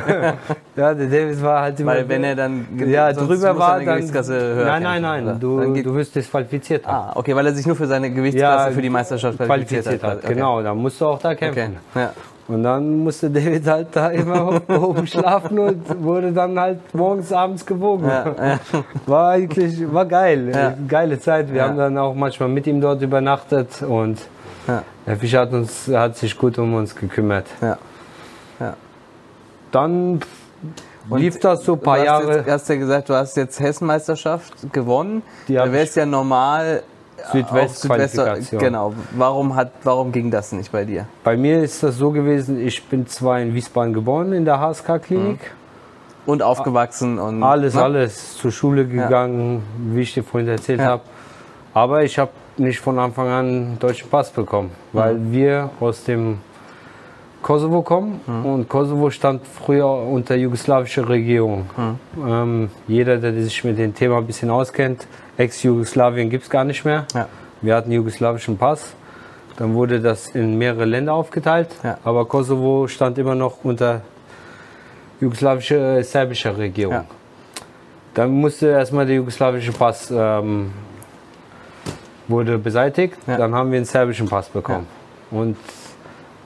Ja, 0.76 0.94
der 0.94 1.08
David 1.08 1.42
war 1.44 1.62
halt 1.62 1.80
immer. 1.80 1.92
Weil 1.92 2.08
wenn 2.10 2.24
er 2.24 2.36
dann 2.36 2.66
ja, 2.88 3.12
drüber 3.12 3.58
war, 3.58 3.78
dann. 3.78 3.86
Gewichtskasse 3.86 4.34
höher 4.34 4.66
nein, 4.66 4.82
nein, 4.84 5.02
nein, 5.02 5.24
oder? 5.26 5.34
du, 5.36 5.60
Dann 5.60 5.84
du 5.84 5.94
wirst 5.94 6.16
disqualifiziert. 6.16 6.88
haben. 6.88 7.10
Ah, 7.10 7.12
okay, 7.16 7.36
weil 7.36 7.46
er 7.46 7.54
sich 7.54 7.68
nur 7.68 7.76
für 7.76 7.88
seine 7.88 8.10
Gewichtsklasse 8.10 8.72
für 8.72 8.82
die 8.82 8.90
Meisterschaft 8.90 9.38
qualifiziert, 9.38 9.84
qualifiziert 9.84 10.12
hat. 10.12 10.24
Okay. 10.24 10.34
Genau, 10.34 10.64
dann 10.64 10.78
musst 10.78 11.00
du 11.02 11.06
auch 11.06 11.20
da 11.20 11.32
Okay. 11.32 11.52
kämpfen. 11.52 11.78
Ja. 11.94 12.14
Und 12.54 12.64
dann 12.64 13.00
musste 13.00 13.30
David 13.30 13.66
halt 13.68 13.88
da 13.94 14.10
immer 14.10 14.62
oben 14.70 15.08
schlafen 15.08 15.58
und 15.60 16.04
wurde 16.04 16.32
dann 16.32 16.60
halt 16.60 16.80
morgens, 16.94 17.32
abends 17.32 17.66
gewogen. 17.66 18.10
War 19.06 19.30
eigentlich, 19.30 19.92
war 19.94 20.06
geil. 20.06 20.52
Ja. 20.54 20.74
Geile 20.88 21.20
Zeit. 21.20 21.50
Wir 21.50 21.58
Ja. 21.62 21.68
haben 21.68 21.78
dann 21.78 21.98
auch 21.98 22.14
manchmal 22.14 22.50
mit 22.50 22.68
ihm 22.68 22.82
dort 22.82 23.02
übernachtet 23.02 23.82
und 23.82 24.20
Ja. 24.68 24.84
der 25.08 25.18
Fischer 25.18 25.40
hat, 25.42 25.54
uns, 25.54 25.88
hat 25.88 26.18
sich 26.18 26.38
gut 26.38 26.58
um 26.60 26.74
uns 26.74 26.96
gekümmert. 26.96 27.46
Ja. 27.62 27.78
Dann 29.72 30.20
lief 31.16 31.40
das 31.40 31.64
so 31.64 31.74
ein 31.74 31.80
paar 31.80 31.98
du 32.00 32.04
Jahre. 32.06 32.38
Jetzt, 32.40 32.50
hast 32.52 32.70
ja 32.70 32.76
gesagt, 32.76 33.10
du 33.10 33.14
hast 33.14 33.38
jetzt 33.38 33.60
Hessenmeisterschaft 33.60 34.74
gewonnen. 34.74 35.24
Die 35.48 35.54
da 35.56 35.72
wäre 35.72 35.84
es 35.86 35.96
ja 35.96 36.06
normal 36.06 36.84
Südwest-Qualifikation. 37.32 38.60
Genau. 38.60 38.94
Warum, 39.12 39.56
hat, 39.56 39.72
warum 39.84 40.12
ging 40.12 40.32
das 40.32 40.52
nicht 40.52 40.72
bei 40.72 40.86
dir? 40.86 41.06
Bei 41.24 41.38
mir 41.38 41.64
ist 41.64 41.84
das 41.84 41.98
so 41.98 42.12
gewesen, 42.12 42.60
ich 42.66 42.84
bin 42.86 43.08
zwar 43.08 43.40
in 43.40 43.54
Wiesbaden 43.54 43.94
geboren, 43.94 44.34
in 44.34 44.46
der 44.46 44.60
HSK-Klinik. 44.60 45.40
Und 46.26 46.44
aufgewachsen 46.44 47.18
und. 47.18 47.42
Alles, 47.42 47.74
ne? 47.74 47.82
alles. 47.84 48.38
Zur 48.38 48.52
Schule 48.52 48.86
gegangen, 48.86 49.64
wie 49.94 50.02
ich 50.02 50.14
dir 50.14 50.24
vorhin 50.24 50.48
erzählt 50.50 50.80
Ja. 50.80 50.86
habe. 50.86 51.04
Aber 51.74 52.04
ich 52.04 52.20
habe 52.20 52.32
nicht 52.58 52.80
von 52.80 53.00
Anfang 53.00 53.28
an 53.28 53.46
einen 53.48 53.80
deutschen 53.80 54.10
Pass 54.10 54.30
bekommen, 54.30 54.72
weil 54.94 55.16
Mhm. 55.16 55.32
wir 55.32 55.70
aus 55.80 56.04
dem 56.04 56.38
Kosovo 57.42 57.82
kommen 57.82 58.22
Mhm. 58.28 58.46
und 58.46 58.70
Kosovo 58.70 59.10
stand 59.10 59.42
früher 59.48 59.88
unter 59.88 60.36
jugoslawischer 60.36 61.08
Regierung. 61.10 61.66
Mhm. 61.76 62.28
Ähm, 62.28 62.70
jeder, 62.88 63.18
der 63.18 63.34
sich 63.34 63.64
mit 63.64 63.78
dem 63.78 63.94
Thema 63.96 64.18
ein 64.18 64.28
bisschen 64.28 64.50
auskennt, 64.50 65.08
Ex-Jugoslawien 65.38 66.30
gibt 66.30 66.44
es 66.44 66.50
gar 66.50 66.64
nicht 66.64 66.86
mehr. 66.86 67.06
Ja. 67.14 67.28
Wir 67.62 67.76
hatten 67.76 67.92
jugoslawischen 67.92 68.58
Pass. 68.58 68.94
Dann 69.58 69.74
wurde 69.74 70.00
das 70.00 70.28
in 70.30 70.58
mehrere 70.58 70.86
Länder 70.86 71.14
aufgeteilt. 71.14 71.70
Ja. 71.84 71.98
Aber 72.04 72.26
Kosovo 72.26 72.88
stand 72.88 73.18
immer 73.18 73.36
noch 73.36 73.64
unter 73.64 74.02
jugoslawischer, 75.20 75.98
äh, 76.00 76.04
serbischer 76.04 76.58
Regierung. 76.58 76.94
Ja. 76.94 77.06
Dann 78.14 78.32
musste 78.32 78.68
erstmal 78.68 79.06
der 79.06 79.16
jugoslawische 79.18 79.72
Pass 79.72 80.12
ähm, 80.16 80.72
wurde 82.28 82.58
beseitigt. 82.58 83.16
Dann 83.26 83.54
haben 83.54 83.72
wir 83.72 83.78
einen 83.78 83.86
serbischen 83.86 84.28
Pass 84.28 84.50
bekommen. 84.50 84.88
Und 85.32 85.58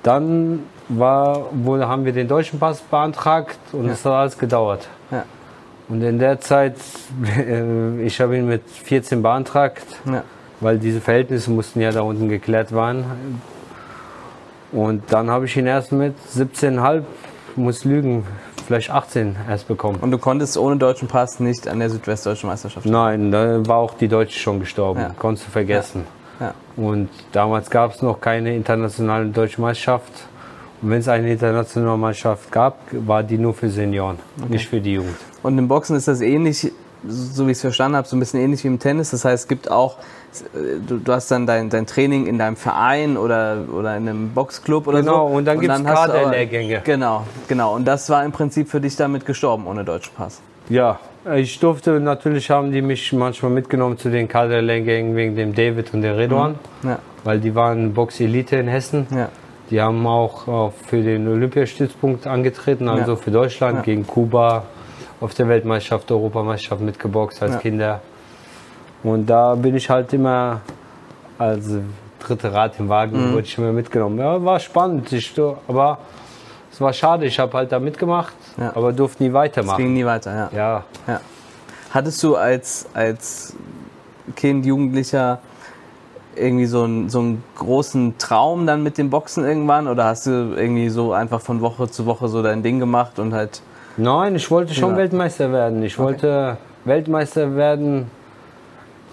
dann 0.06 0.60
war, 0.88 1.48
wurde, 1.52 1.88
haben 1.88 2.06
wir 2.06 2.14
den 2.14 2.28
deutschen 2.28 2.60
Pass 2.60 2.80
beantragt 2.82 3.58
und 3.72 3.90
es 3.90 4.06
hat 4.06 4.14
alles 4.14 4.38
gedauert. 4.38 4.88
Ja. 5.12 5.24
Und 5.90 6.02
in 6.02 6.20
der 6.20 6.40
Zeit, 6.42 6.76
äh, 7.38 8.02
ich 8.02 8.22
habe 8.22 8.38
ihn 8.38 8.48
mit 8.48 8.62
14 8.70 9.22
beantragt, 9.22 9.86
Ja. 10.06 10.24
weil 10.62 10.78
diese 10.78 11.02
Verhältnisse 11.02 11.50
mussten 11.52 11.82
ja 11.82 11.92
da 11.92 12.02
unten 12.02 12.30
geklärt 12.30 12.72
werden. 12.72 13.06
Und 14.72 15.04
dann 15.12 15.30
habe 15.30 15.46
ich 15.46 15.56
ihn 15.58 15.68
erst 15.68 15.92
mit 15.92 16.16
17,5, 16.34 17.04
muss 17.56 17.84
lügen, 17.86 18.26
vielleicht 18.68 18.90
18 18.92 19.36
erst 19.50 19.68
bekommen. 19.68 20.00
Und 20.02 20.12
du 20.12 20.18
konntest 20.18 20.58
ohne 20.58 20.78
deutschen 20.78 21.08
Pass 21.08 21.40
nicht 21.40 21.68
an 21.68 21.80
der 21.80 21.90
Südwestdeutschen 21.90 22.50
Meisterschaft. 22.50 22.86
Nein, 22.86 23.32
da 23.32 23.66
war 23.68 23.78
auch 23.78 23.94
die 23.94 24.08
Deutsche 24.08 24.38
schon 24.40 24.60
gestorben, 24.60 25.00
Ja. 25.00 25.12
konntest 25.18 25.48
du 25.48 25.52
vergessen. 25.52 26.06
Ja. 26.40 26.54
Und 26.76 27.10
damals 27.32 27.70
gab 27.70 27.94
es 27.96 28.02
noch 28.02 28.20
keine 28.20 28.56
internationale 28.56 29.26
deutsche 29.28 29.62
Meisterschaft. 29.62 30.12
Und 30.82 30.90
wenn 30.90 31.00
es 31.00 31.08
eine 31.08 31.32
internationale 31.32 31.98
Mannschaft 31.98 32.52
gab, 32.52 32.78
war 32.92 33.24
die 33.24 33.38
nur 33.38 33.54
für 33.54 33.70
Senioren, 33.70 34.20
nicht 34.50 34.68
für 34.68 34.82
die 34.82 34.94
Jugend. 34.94 35.16
Und 35.42 35.58
im 35.58 35.68
Boxen 35.68 35.96
ist 35.96 36.08
das 36.08 36.20
ähnlich, 36.22 36.72
so 37.08 37.48
wie 37.48 37.52
ich 37.52 37.58
es 37.58 37.62
verstanden 37.62 37.96
habe, 37.98 38.08
so 38.08 38.16
ein 38.16 38.20
bisschen 38.20 38.42
ähnlich 38.42 38.64
wie 38.64 38.68
im 38.68 38.80
Tennis. 38.80 39.12
Das 39.12 39.24
heißt, 39.24 39.44
es 39.44 39.48
gibt 39.48 39.72
auch, 39.72 39.98
du, 40.88 40.98
du 40.98 41.12
hast 41.14 41.32
dann 41.32 41.48
dein, 41.48 41.70
dein 41.70 41.86
Training 41.88 42.28
in 42.28 42.38
deinem 42.38 42.58
Verein 42.58 43.16
oder, 43.16 43.60
oder 43.74 43.96
in 43.96 44.10
einem 44.10 44.32
Boxclub 44.34 44.88
oder 44.88 45.00
Genau, 45.00 45.30
so. 45.30 45.36
und 45.36 45.46
dann 45.46 45.60
du 45.62 45.72
aber- 45.72 45.84
Kaderlehrgänge. 45.84 46.82
Genau, 46.84 47.26
genau. 47.48 47.74
Und 47.76 47.86
das 47.86 48.10
war 48.10 48.26
im 48.26 48.32
Prinzip 48.34 48.70
für 48.70 48.82
dich 48.82 48.96
damit 48.98 49.26
gestorben, 49.26 49.66
ohne 49.68 49.86
deutschen 49.86 50.14
Pass. 50.16 50.42
Ja, 50.68 51.00
ich 51.36 51.60
durfte, 51.60 52.00
natürlich 52.00 52.50
haben 52.50 52.72
die 52.72 52.82
mich 52.82 53.12
manchmal 53.14 53.52
mitgenommen 53.52 53.98
zu 53.98 54.10
den 54.10 54.28
Kaderlehrgängen 54.28 55.16
wegen 55.16 55.36
dem 55.36 55.56
David 55.56 55.94
und 55.94 56.02
der 56.02 56.18
Redwan, 56.18 56.56
Ja, 56.84 57.00
weil 57.24 57.40
die 57.40 57.56
waren 57.56 57.94
Box-Elite 57.94 58.58
in 58.58 58.68
Hessen. 58.68 59.08
ja, 59.12 59.30
Die 59.72 59.82
haben 59.82 60.06
auch 60.06 60.70
äh, 60.70 60.72
für 60.88 61.02
den 61.02 61.28
Olympiastützpunkt 61.28 62.28
angetreten, 62.28 62.88
also 62.88 63.14
Ja. 63.14 63.18
für 63.18 63.32
Deutschland 63.32 63.84
gegen 63.84 64.06
Kuba 64.06 64.64
auf 65.20 65.34
der 65.34 65.48
Weltmeisterschaft, 65.48 66.12
Europameisterschaft 66.12 66.82
mitgeboxt 66.82 67.42
als. 67.42 67.58
Kinder. 67.60 68.02
Und 69.04 69.28
da 69.28 69.56
bin 69.56 69.76
ich 69.76 69.90
halt 69.90 70.14
immer 70.14 70.62
als 71.38 71.70
dritte 72.20 72.54
Rad 72.54 72.80
im 72.80 72.90
Wagen, 72.90 73.30
Mhm. 73.30 73.34
wurde 73.34 73.44
ich 73.44 73.58
immer 73.58 73.72
mitgenommen. 73.72 74.20
Ja, 74.20 74.44
war 74.44 74.60
spannend, 74.60 75.12
ich, 75.12 75.34
aber 75.68 75.98
es 76.76 76.82
war 76.82 76.92
schade, 76.92 77.26
ich 77.26 77.40
habe 77.40 77.54
halt 77.58 77.72
da 77.72 77.80
mitgemacht, 77.80 78.34
Ja. 78.60 78.74
aber 78.76 78.92
durfte 78.92 79.24
nie 79.24 79.30
es 79.30 79.34
weitermachen. 79.34 79.78
ging 79.78 79.94
nie 79.94 80.06
weiter, 80.06 80.36
ja. 80.36 80.50
Ja, 80.54 80.84
ja. 81.08 81.22
Hattest 81.92 82.22
du 82.22 82.36
als, 82.36 82.86
als 82.94 83.56
Kind, 84.36 84.66
Jugendlicher 84.66 85.40
irgendwie 86.36 86.66
so 86.66 86.84
einen, 86.84 87.08
so 87.10 87.20
einen 87.20 87.42
großen 87.56 88.18
Traum 88.18 88.68
dann 88.68 88.84
mit 88.84 88.98
dem 88.98 89.10
Boxen 89.10 89.46
irgendwann? 89.46 89.88
Oder 89.88 90.04
hast 90.04 90.28
du 90.28 90.32
irgendwie 90.58 90.90
so 90.90 91.14
einfach 91.14 91.40
von 91.40 91.62
Woche 91.62 91.90
zu 91.90 92.06
Woche 92.06 92.28
so 92.28 92.44
dein 92.44 92.62
Ding 92.62 92.80
gemacht 92.80 93.20
und 93.20 93.34
halt. 93.34 93.62
Nein, 93.96 94.36
ich 94.36 94.52
wollte 94.52 94.74
schon 94.74 94.92
Ja. 94.92 94.98
Weltmeister 94.98 95.54
werden. 95.54 95.82
Ich 95.82 95.98
wollte 95.98 96.58
Weltmeister 96.84 97.56
werden, 97.56 98.12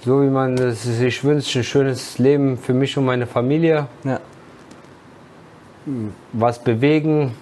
so 0.05 0.21
wie 0.21 0.27
man 0.31 0.55
es 0.59 0.83
sich 0.83 1.23
wünscht. 1.23 1.55
Ein 1.55 1.63
schönes 1.63 2.19
Leben 2.19 2.59
für 2.59 2.75
mich 2.75 2.99
und 2.99 3.05
meine 3.05 3.29
Familie. 3.29 3.87
Ja, 4.03 4.19
Was 6.33 6.59
bewegen. 6.63 7.37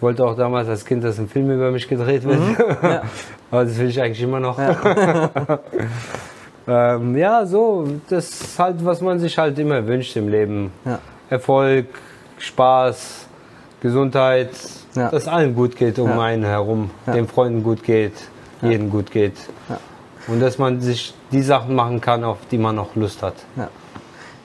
Ich 0.00 0.02
wollte 0.02 0.24
auch 0.24 0.34
damals 0.34 0.66
als 0.66 0.86
Kind, 0.86 1.04
dass 1.04 1.18
ein 1.18 1.28
Film 1.28 1.50
über 1.50 1.70
mich 1.70 1.86
gedreht 1.86 2.24
wird. 2.24 2.40
ja. 2.82 3.02
Aber 3.50 3.66
das 3.66 3.78
will 3.78 3.90
ich 3.90 4.00
eigentlich 4.00 4.22
immer 4.22 4.40
noch. 4.40 4.58
ähm, 6.66 7.18
ja, 7.18 7.44
so, 7.44 7.86
das 8.08 8.30
ist 8.30 8.58
halt, 8.58 8.82
was 8.82 9.02
man 9.02 9.18
sich 9.18 9.36
halt 9.36 9.58
immer 9.58 9.86
wünscht 9.86 10.16
im 10.16 10.28
Leben. 10.28 10.72
Ja. 10.86 11.00
Erfolg, 11.28 11.84
Spaß, 12.38 13.26
Gesundheit, 13.82 14.48
Ja. 14.94 15.10
dass 15.10 15.28
allen 15.28 15.54
gut 15.54 15.76
geht 15.76 15.98
um 15.98 16.08
Ja. 16.08 16.22
einen 16.22 16.44
herum, 16.44 16.90
Ja. 17.06 17.12
den 17.12 17.28
Freunden 17.28 17.62
gut 17.62 17.82
geht, 17.82 18.14
jedem 18.62 18.88
gut 18.88 19.10
geht. 19.10 19.36
Ja. 19.68 19.78
Und 20.28 20.40
dass 20.40 20.56
man 20.56 20.80
sich 20.80 21.12
die 21.30 21.42
Sachen 21.42 21.74
machen 21.74 22.00
kann, 22.00 22.24
auf 22.24 22.38
die 22.50 22.56
man 22.56 22.74
noch 22.76 22.96
Lust 22.96 23.22
hat. 23.22 23.34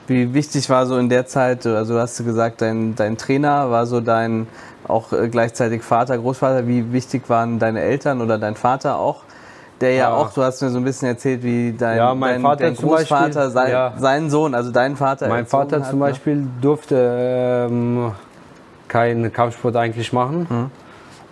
Wie 0.06 0.32
wichtig 0.34 0.70
war 0.70 0.86
so 0.86 0.98
in 0.98 1.08
der 1.08 1.26
Zeit, 1.26 1.66
also 1.66 1.94
du 1.94 2.00
hast 2.00 2.24
gesagt, 2.24 2.62
dein, 2.62 2.94
dein 2.94 3.16
Trainer 3.16 3.70
war 3.70 3.86
so 3.86 4.00
dein 4.00 4.46
auch 4.86 5.12
äh, 5.12 5.28
gleichzeitig 5.28 5.82
Vater, 5.82 6.16
Großvater. 6.16 6.66
Wie 6.68 6.92
wichtig 6.92 7.28
waren 7.28 7.58
deine 7.58 7.80
Eltern 7.80 8.20
oder 8.20 8.38
dein 8.38 8.54
Vater 8.54 8.98
auch? 8.98 9.22
Der 9.80 9.92
ja, 9.92 10.08
Ja. 10.08 10.14
auch, 10.14 10.32
du 10.32 10.42
hast 10.42 10.62
mir 10.62 10.70
so 10.70 10.78
ein 10.78 10.84
bisschen 10.84 11.08
erzählt, 11.08 11.42
wie 11.42 11.72
dein, 11.72 11.98
Ja, 11.98 12.14
dein, 12.14 12.40
Vater 12.40 12.64
dein 12.64 12.76
Großvater, 12.76 13.24
Beispiel, 13.26 13.50
sein, 13.50 13.70
ja. 13.70 13.92
sein 13.98 14.30
Sohn, 14.30 14.54
also 14.54 14.70
dein 14.70 14.96
Vater. 14.96 15.28
Mein 15.28 15.46
Vater 15.46 15.80
hat, 15.80 15.90
zum 15.90 15.98
ne? 15.98 16.06
Beispiel 16.06 16.46
durfte 16.62 17.66
ähm, 17.68 18.12
keinen 18.88 19.32
Kampfsport 19.32 19.76
eigentlich 19.76 20.12
machen. 20.12 20.46
Mhm. 20.48 20.70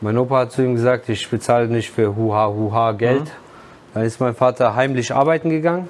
Mein 0.00 0.18
Opa 0.18 0.40
hat 0.40 0.52
zu 0.52 0.62
ihm 0.62 0.74
gesagt, 0.74 1.08
ich 1.08 1.30
bezahle 1.30 1.68
nicht 1.68 1.90
für 1.90 2.14
Huha 2.14 2.48
Huha 2.48 2.92
Geld. 2.92 3.22
Mhm. 3.24 3.28
Dann 3.94 4.02
ist 4.02 4.20
mein 4.20 4.34
Vater 4.34 4.74
heimlich 4.74 5.14
arbeiten 5.14 5.48
gegangen, 5.48 5.88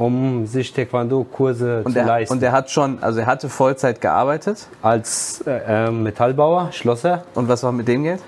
um 0.00 0.46
sich 0.46 0.72
Taekwondo-Kurse 0.72 1.82
zu 1.84 1.92
der, 1.92 2.06
leisten. 2.06 2.32
und 2.32 2.40
der 2.40 2.52
hat 2.52 2.70
schon, 2.70 3.02
also 3.02 3.20
er 3.20 3.26
hatte 3.26 3.48
Vollzeit 3.50 4.00
gearbeitet. 4.00 4.66
Als 4.80 5.44
äh, 5.46 5.86
äh, 5.86 5.90
Metallbauer, 5.90 6.68
Schlosser, 6.72 7.22
Und 7.34 7.48
was 7.48 7.62
war 7.62 7.70
mit 7.72 7.86
dem 7.86 8.02
Geld? 8.04 8.20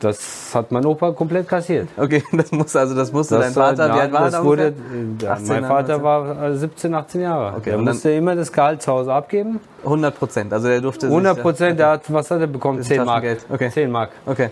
das 0.00 0.52
hat 0.54 0.70
mein 0.70 0.86
Opa 0.86 1.10
komplett 1.10 1.48
kassiert. 1.48 1.88
Okay, 1.96 2.22
das 2.32 2.52
muss 2.52 2.76
also 2.76 2.94
das 2.94 3.10
musste 3.10 3.34
Das 3.36 3.46
dein 3.46 3.54
Vater. 3.54 3.92
alt 3.92 4.12
war 4.12 4.20
er 4.20 4.24
das 4.26 4.32
da 4.34 4.44
wurde, 4.44 4.72
ungefähr? 4.92 5.28
äh, 5.30 5.32
18, 5.32 5.48
Mein 5.48 5.64
Vater 5.64 5.98
19? 5.98 6.04
war 6.04 6.42
äh, 6.50 6.56
17, 6.56 6.94
18 6.94 7.20
Jahre. 7.22 7.56
Okay, 7.56 7.70
dann- 7.72 7.84
musste 7.84 8.10
immer 8.12 8.36
das 8.36 8.52
Gehalt 8.52 8.82
zu 8.82 8.92
Hause 8.92 9.12
abgeben. 9.12 9.58
100 9.84 10.16
Prozent. 10.16 10.52
Also 10.52 10.68
der 10.68 10.80
durfte 10.82 11.06
100 11.08 11.34
sich, 11.36 11.42
Prozent, 11.42 11.78
der 11.80 11.88
hat, 11.88 12.02
was 12.12 12.30
hat 12.30 12.40
er 12.40 12.46
bekommen? 12.46 12.78
Das 12.78 12.86
ist 12.86 12.94
10 12.94 13.04
Mark. 13.04 13.24
Okay. 13.50 13.70
10 13.70 13.90
Mark. 13.90 14.10
Okay. 14.26 14.50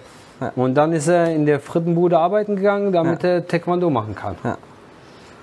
Und 0.56 0.74
dann 0.74 0.92
ist 0.92 1.06
er 1.06 1.32
in 1.32 1.46
der 1.46 1.60
Frittenbude 1.60 2.18
arbeiten 2.18 2.56
gegangen, 2.56 2.92
damit 2.92 3.22
Ja. 3.22 3.28
er 3.28 3.46
Taekwondo 3.46 3.88
machen 3.88 4.14
kann. 4.16 4.34
Ja. 4.42 4.56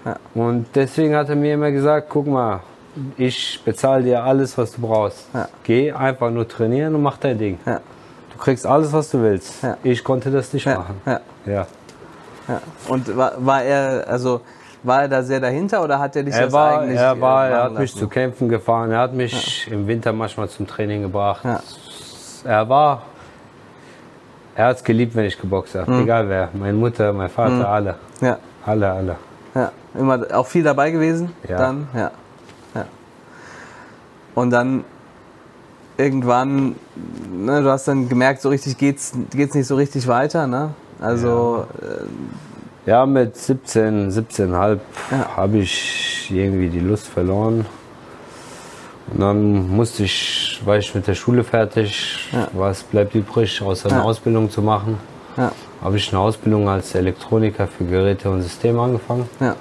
Ja. 0.05 0.15
Und 0.33 0.65
deswegen 0.75 1.15
hat 1.15 1.29
er 1.29 1.35
mir 1.35 1.53
immer 1.53 1.71
gesagt, 1.71 2.07
guck 2.09 2.27
mal, 2.27 2.59
ich 3.17 3.61
bezahle 3.63 4.03
dir 4.03 4.23
alles, 4.23 4.57
was 4.57 4.73
du 4.73 4.81
brauchst. 4.81 5.27
Ja. 5.33 5.47
Geh 5.63 5.91
einfach 5.91 6.29
nur 6.29 6.47
trainieren 6.47 6.93
und 6.95 7.01
mach 7.01 7.17
dein 7.17 7.37
Ding. 7.37 7.57
Ja. 7.65 7.79
Du 8.31 8.37
kriegst 8.37 8.65
alles, 8.65 8.91
was 8.91 9.09
du 9.11 9.21
willst. 9.21 9.65
Ich 9.83 10.03
konnte 10.03 10.29
das 10.31 10.51
nicht 10.53 10.65
machen. 10.65 10.99
Ja. 11.45 11.65
Und 12.89 13.15
war, 13.15 13.33
war 13.37 13.63
er, 13.63 14.05
also 14.07 14.41
war 14.83 15.03
er 15.03 15.07
da 15.07 15.23
sehr 15.23 15.39
dahinter 15.39 15.81
oder 15.81 15.97
hat 15.97 16.15
er 16.17 16.23
dich 16.23 16.33
Er 16.35 16.43
das 16.45 16.51
war, 16.53 16.79
eigentlich 16.79 16.99
er 16.99 17.21
war, 17.21 17.47
äh, 17.47 17.51
er 17.51 17.57
hat 17.63 17.63
machen 17.71 17.81
mich 17.81 17.91
lassen? 17.91 17.99
zu 17.99 18.07
Kämpfen 18.09 18.49
gefahren. 18.49 18.91
Er 18.91 18.99
hat 18.99 19.13
mich 19.13 19.67
im 19.71 19.87
Winter 19.87 20.11
manchmal 20.11 20.49
zum 20.49 20.67
Training 20.67 21.03
gebracht. 21.03 21.43
Er 22.43 22.67
war, 22.67 23.03
er 24.55 24.65
hat 24.65 24.77
es 24.77 24.83
geliebt, 24.83 25.15
wenn 25.15 25.23
ich 25.25 25.39
geboxt 25.39 25.75
habe. 25.75 25.89
Mhm. 25.89 26.03
Egal 26.03 26.27
wer, 26.27 26.49
meine 26.53 26.73
Mutter, 26.73 27.13
mein 27.13 27.29
Vater, 27.29 27.69
alle, 27.69 27.95
Ja, 28.19 28.37
alle, 28.65 28.91
alle. 28.91 29.15
Ja. 29.55 29.71
Immer 29.97 30.25
auch 30.33 30.47
viel 30.47 30.63
dabei 30.63 30.91
gewesen? 30.91 31.31
Ja. 31.47 31.57
Dann, 31.57 31.87
ja. 31.93 32.11
ja. 32.75 32.85
Und 34.35 34.49
dann 34.49 34.83
irgendwann, 35.97 36.75
ne, 37.31 37.61
du 37.61 37.69
hast 37.69 37.87
dann 37.87 38.09
gemerkt, 38.09 38.41
so 38.41 38.49
richtig 38.49 38.77
geht's, 38.77 39.13
geht's 39.31 39.53
nicht 39.53 39.67
so 39.67 39.75
richtig 39.75 40.07
weiter, 40.07 40.47
ne? 40.47 40.71
Also, 40.99 41.67
Ja, 42.85 43.05
mit 43.05 43.37
17, 43.37 44.09
17,5 44.11 44.79
Ja. 45.11 45.37
habe 45.37 45.57
ich 45.57 46.29
irgendwie 46.33 46.69
die 46.69 46.79
Lust 46.79 47.07
verloren. 47.07 47.65
Und 49.11 49.19
dann 49.19 49.69
musste 49.69 50.03
ich, 50.03 50.61
war 50.65 50.77
ich 50.77 50.93
mit 50.95 51.05
der 51.07 51.13
Schule 51.15 51.43
fertig. 51.43 52.29
Ja. 52.31 52.47
Was 52.53 52.83
bleibt 52.83 53.13
übrig, 53.15 53.61
außer 53.61 53.89
eine 53.89 53.99
Ja. 53.99 54.03
Ausbildung 54.05 54.49
zu 54.49 54.61
machen? 54.61 54.97
Habe 55.83 55.97
ich 55.97 56.09
eine 56.13 56.19
Ausbildung 56.21 56.69
als 56.69 56.95
Elektroniker 56.95 57.67
für 57.67 57.83
Geräte 57.83 58.29
und 58.29 58.41
Systeme 58.41 58.81
angefangen. 58.81 59.29
ja, 59.39 59.55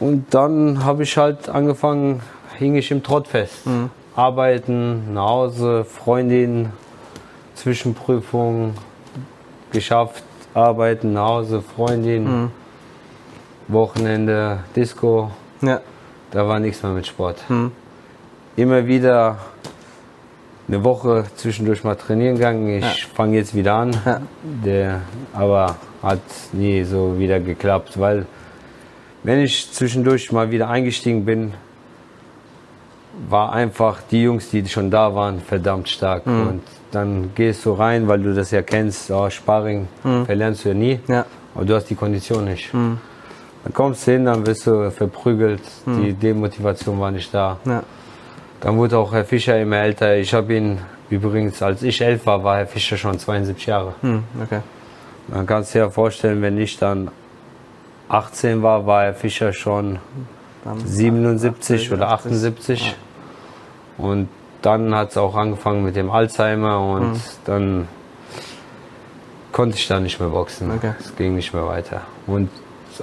Und 0.00 0.26
dann 0.34 0.84
habe 0.84 1.04
ich 1.04 1.16
halt 1.16 1.48
angefangen, 1.48 2.20
hing 2.58 2.74
ich 2.74 2.90
im 2.90 3.02
Trott 3.02 3.28
fest. 3.28 3.66
Mhm. 3.66 3.90
Arbeiten, 4.16 5.14
nach 5.14 5.28
Hause, 5.28 5.84
Freundin, 5.84 6.70
Zwischenprüfung, 7.54 8.74
geschafft, 9.72 10.24
arbeiten, 10.54 11.12
nach 11.12 11.28
Hause, 11.28 11.62
Freundin, 11.62 12.24
Mhm. 12.42 12.50
Wochenende, 13.68 14.60
Disco. 14.74 15.30
ja, 15.60 15.80
Da 16.30 16.46
war 16.48 16.58
nichts 16.58 16.82
mehr 16.82 16.92
mit 16.92 17.06
Sport. 17.06 17.38
Mhm. 17.48 17.72
Immer 18.56 18.86
wieder 18.86 19.38
eine 20.68 20.82
Woche 20.84 21.24
zwischendurch 21.36 21.84
mal 21.84 21.94
trainieren 21.94 22.36
gegangen. 22.36 22.82
Ich 22.82 23.06
fange 23.06 23.36
jetzt 23.36 23.54
wieder 23.54 23.74
an. 23.74 23.96
Ja. 24.04 24.20
Der, 24.64 25.00
aber 25.32 25.76
hat 26.02 26.20
nie 26.52 26.82
so 26.84 27.18
wieder 27.18 27.38
geklappt, 27.40 27.98
weil 28.00 28.26
wenn 29.22 29.40
ich 29.40 29.70
zwischendurch 29.72 30.30
mal 30.32 30.50
wieder 30.50 30.68
eingestiegen 30.68 31.24
bin, 31.24 31.54
war 33.28 33.52
einfach 33.52 34.00
die 34.10 34.22
Jungs, 34.22 34.50
die 34.50 34.66
schon 34.68 34.90
da 34.90 35.14
waren, 35.14 35.40
verdammt 35.40 35.88
stark. 35.88 36.26
Mhm. 36.26 36.48
Und 36.48 36.62
dann 36.92 37.30
gehst 37.34 37.64
du 37.64 37.72
rein, 37.72 38.06
weil 38.08 38.20
du 38.22 38.34
das 38.34 38.50
ja 38.50 38.62
kennst, 38.62 39.10
oh, 39.10 39.28
Sparring 39.30 39.88
verlernst 40.26 40.64
du 40.64 40.68
ja 40.70 40.74
nie, 40.74 40.94
Mhm. 41.06 41.12
ja, 41.14 41.26
aber 41.54 41.64
du 41.64 41.74
hast 41.74 41.86
die 41.90 41.94
Kondition 41.94 42.44
nicht. 42.44 42.72
Dann 42.72 42.98
kommst 43.72 44.06
du 44.06 44.12
hin, 44.12 44.26
dann 44.26 44.46
wirst 44.46 44.66
du 44.66 44.90
verprügelt, 44.90 45.62
die 45.86 46.12
Demotivation 46.12 47.00
war 47.00 47.10
nicht 47.10 47.32
da. 47.32 47.58
ja, 47.64 47.82
Dann 48.60 48.76
wurde 48.76 48.98
auch 48.98 49.12
Herr 49.12 49.24
Fischer 49.24 49.58
immer 49.60 49.76
älter. 49.78 50.16
Ich 50.16 50.32
habe 50.34 50.54
ihn 50.54 50.78
übrigens, 51.10 51.62
als 51.62 51.82
ich 51.82 52.00
elf 52.00 52.26
war, 52.26 52.42
war 52.42 52.56
Herr 52.58 52.66
Fischer 52.66 52.96
schon 52.96 53.18
72 53.18 53.66
Jahre. 53.66 53.94
hm, 54.00 54.24
okay. 54.42 54.60
Man 55.28 55.44
kann 55.46 55.64
sich 55.64 55.74
ja 55.74 55.90
vorstellen, 55.90 56.40
wenn 56.42 56.56
ich 56.58 56.78
dann 56.78 57.10
18 58.08 58.62
war, 58.62 58.86
war 58.86 59.02
Herr 59.04 59.14
Fischer 59.14 59.52
schon 59.52 59.98
Dann 60.64 60.78
77 60.86 61.92
oder 61.92 62.10
80. 62.10 62.32
78. 62.32 62.96
Und 63.98 64.28
dann 64.62 64.94
hat 64.94 65.10
es 65.10 65.16
auch 65.16 65.34
angefangen 65.34 65.84
mit 65.84 65.96
dem 65.96 66.10
Alzheimer 66.10 66.80
und 66.80 67.14
Hm. 67.14 67.20
dann 67.44 67.88
konnte 69.52 69.76
ich 69.78 69.86
da 69.88 70.00
nicht 70.00 70.20
mehr 70.20 70.28
boxen. 70.28 70.70
Okay. 70.70 70.92
Es 71.00 71.14
ging 71.16 71.34
nicht 71.34 71.52
mehr 71.54 71.66
weiter. 71.66 72.02
Und 72.26 72.50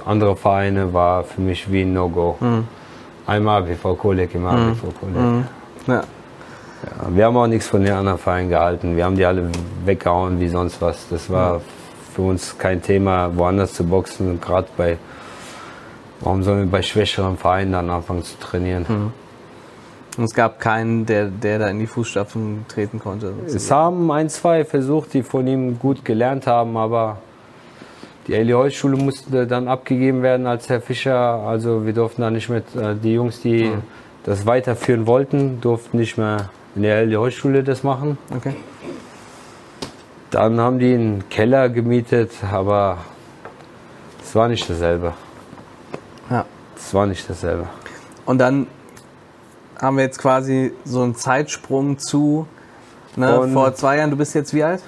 andere 0.06 0.36
Vereine 0.36 0.92
war 0.92 1.24
für 1.24 1.40
mich 1.40 1.70
wie 1.70 1.82
ein 1.82 1.92
No-Go. 1.92 2.36
Hm. 2.40 2.68
Einmal 3.26 3.62
ABV 3.62 3.96
Kolek, 3.98 4.34
immer 4.34 4.50
ABV 4.50 4.82
Kolek. 5.00 5.44
Ja. 5.86 6.02
Ja, 6.84 7.16
wir 7.16 7.24
haben 7.24 7.36
auch 7.36 7.46
nichts 7.46 7.66
von 7.66 7.82
den 7.82 7.94
anderen 7.94 8.18
Vereinen 8.18 8.50
gehalten. 8.50 8.96
Wir 8.96 9.04
haben 9.04 9.16
die 9.16 9.24
alle 9.24 9.50
weggehauen 9.84 10.38
wie 10.40 10.48
sonst 10.48 10.82
was. 10.82 11.08
Das 11.08 11.30
war 11.30 11.62
für 12.14 12.22
uns 12.22 12.58
kein 12.58 12.82
Thema, 12.82 13.34
woanders 13.36 13.72
zu 13.72 13.84
boxen. 13.84 14.40
Gerade 14.40 14.68
bei, 14.76 14.98
warum 16.20 16.42
sollen 16.42 16.60
wir 16.60 16.70
bei 16.70 16.82
schwächeren 16.82 17.38
Vereinen 17.38 17.72
dann 17.72 17.90
anfangen 17.90 18.22
zu 18.22 18.38
trainieren? 18.38 19.12
Und 20.16 20.24
es 20.24 20.34
gab 20.34 20.60
keinen, 20.60 21.06
der, 21.06 21.26
der 21.26 21.58
da 21.58 21.68
in 21.68 21.78
die 21.78 21.86
Fußstapfen 21.86 22.66
treten 22.68 23.00
konnte. 23.00 23.32
Es 23.46 23.70
haben 23.70 24.10
ein, 24.12 24.28
zwei 24.28 24.64
versucht, 24.64 25.14
die 25.14 25.22
von 25.22 25.46
ihm 25.46 25.78
gut 25.78 26.04
gelernt 26.04 26.46
haben, 26.46 26.76
aber 26.76 27.18
die 28.26 28.34
Eli 28.34 28.52
Holz 28.52 28.74
Schule 28.74 28.96
musste 28.96 29.46
dann 29.46 29.68
abgegeben 29.68 30.22
werden 30.22 30.46
als 30.46 30.68
Herr 30.68 30.80
Fischer. 30.80 31.16
Also 31.16 31.84
wir 31.84 31.92
durften 31.92 32.22
da 32.22 32.30
nicht 32.30 32.48
mit, 32.48 32.64
äh, 32.74 32.94
die 32.94 33.14
Jungs, 33.14 33.40
die 33.40 33.70
das 34.24 34.46
weiterführen 34.46 35.06
wollten, 35.06 35.60
durften 35.60 35.98
nicht 35.98 36.16
mehr 36.16 36.48
in 36.74 36.82
der 36.82 37.02
Eli 37.02 37.14
Holz 37.14 37.34
Schule 37.34 37.62
das 37.62 37.82
machen. 37.82 38.18
Okay. 38.34 38.54
Dann 40.30 40.58
haben 40.58 40.78
die 40.78 40.94
einen 40.94 41.28
Keller 41.28 41.68
gemietet, 41.68 42.32
aber 42.50 42.98
es 44.22 44.34
war 44.34 44.48
nicht 44.48 44.68
dasselbe. 44.68 45.12
Ja. 46.30 46.44
Es 46.76 46.92
war 46.92 47.06
nicht 47.06 47.28
dasselbe. 47.28 47.68
Und 48.24 48.38
dann 48.38 48.66
haben 49.80 49.96
wir 49.96 50.04
jetzt 50.04 50.18
quasi 50.18 50.72
so 50.84 51.02
einen 51.02 51.14
Zeitsprung 51.14 51.98
zu 51.98 52.46
ne, 53.16 53.48
vor 53.52 53.74
zwei 53.74 53.98
Jahren. 53.98 54.10
Du 54.10 54.16
bist 54.16 54.34
jetzt 54.34 54.54
wie 54.54 54.64
alt? 54.64 54.82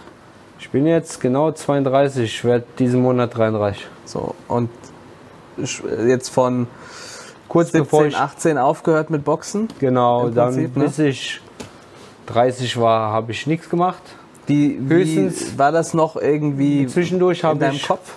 Ich 0.58 0.70
bin 0.70 0.86
jetzt 0.86 1.20
genau 1.20 1.52
32, 1.52 2.24
ich 2.24 2.44
werde 2.44 2.64
diesen 2.78 3.02
Monat 3.02 3.36
33. 3.36 3.86
So, 4.04 4.34
und 4.48 4.70
jetzt 6.06 6.28
von 6.30 6.66
Kurz 7.48 7.68
17, 7.68 7.82
bevor 7.82 8.06
ich 8.06 8.16
18 8.16 8.58
aufgehört 8.58 9.10
mit 9.10 9.24
Boxen. 9.24 9.68
Genau, 9.78 10.28
Im 10.28 10.34
dann 10.34 10.54
Prinzip, 10.54 10.76
ne? 10.76 10.84
bis 10.84 10.98
ich 10.98 11.40
30 12.26 12.78
war, 12.80 13.12
habe 13.12 13.32
ich 13.32 13.46
nichts 13.46 13.68
gemacht. 13.70 14.02
Wie, 14.46 14.78
Höchstens- 14.88 15.58
war 15.58 15.72
das 15.72 15.92
noch 15.94 16.16
irgendwie 16.16 16.86
Zwischendurch 16.86 17.42
in 17.44 17.58
deinem 17.58 17.74
ich 17.74 17.86
Kopf? 17.86 18.14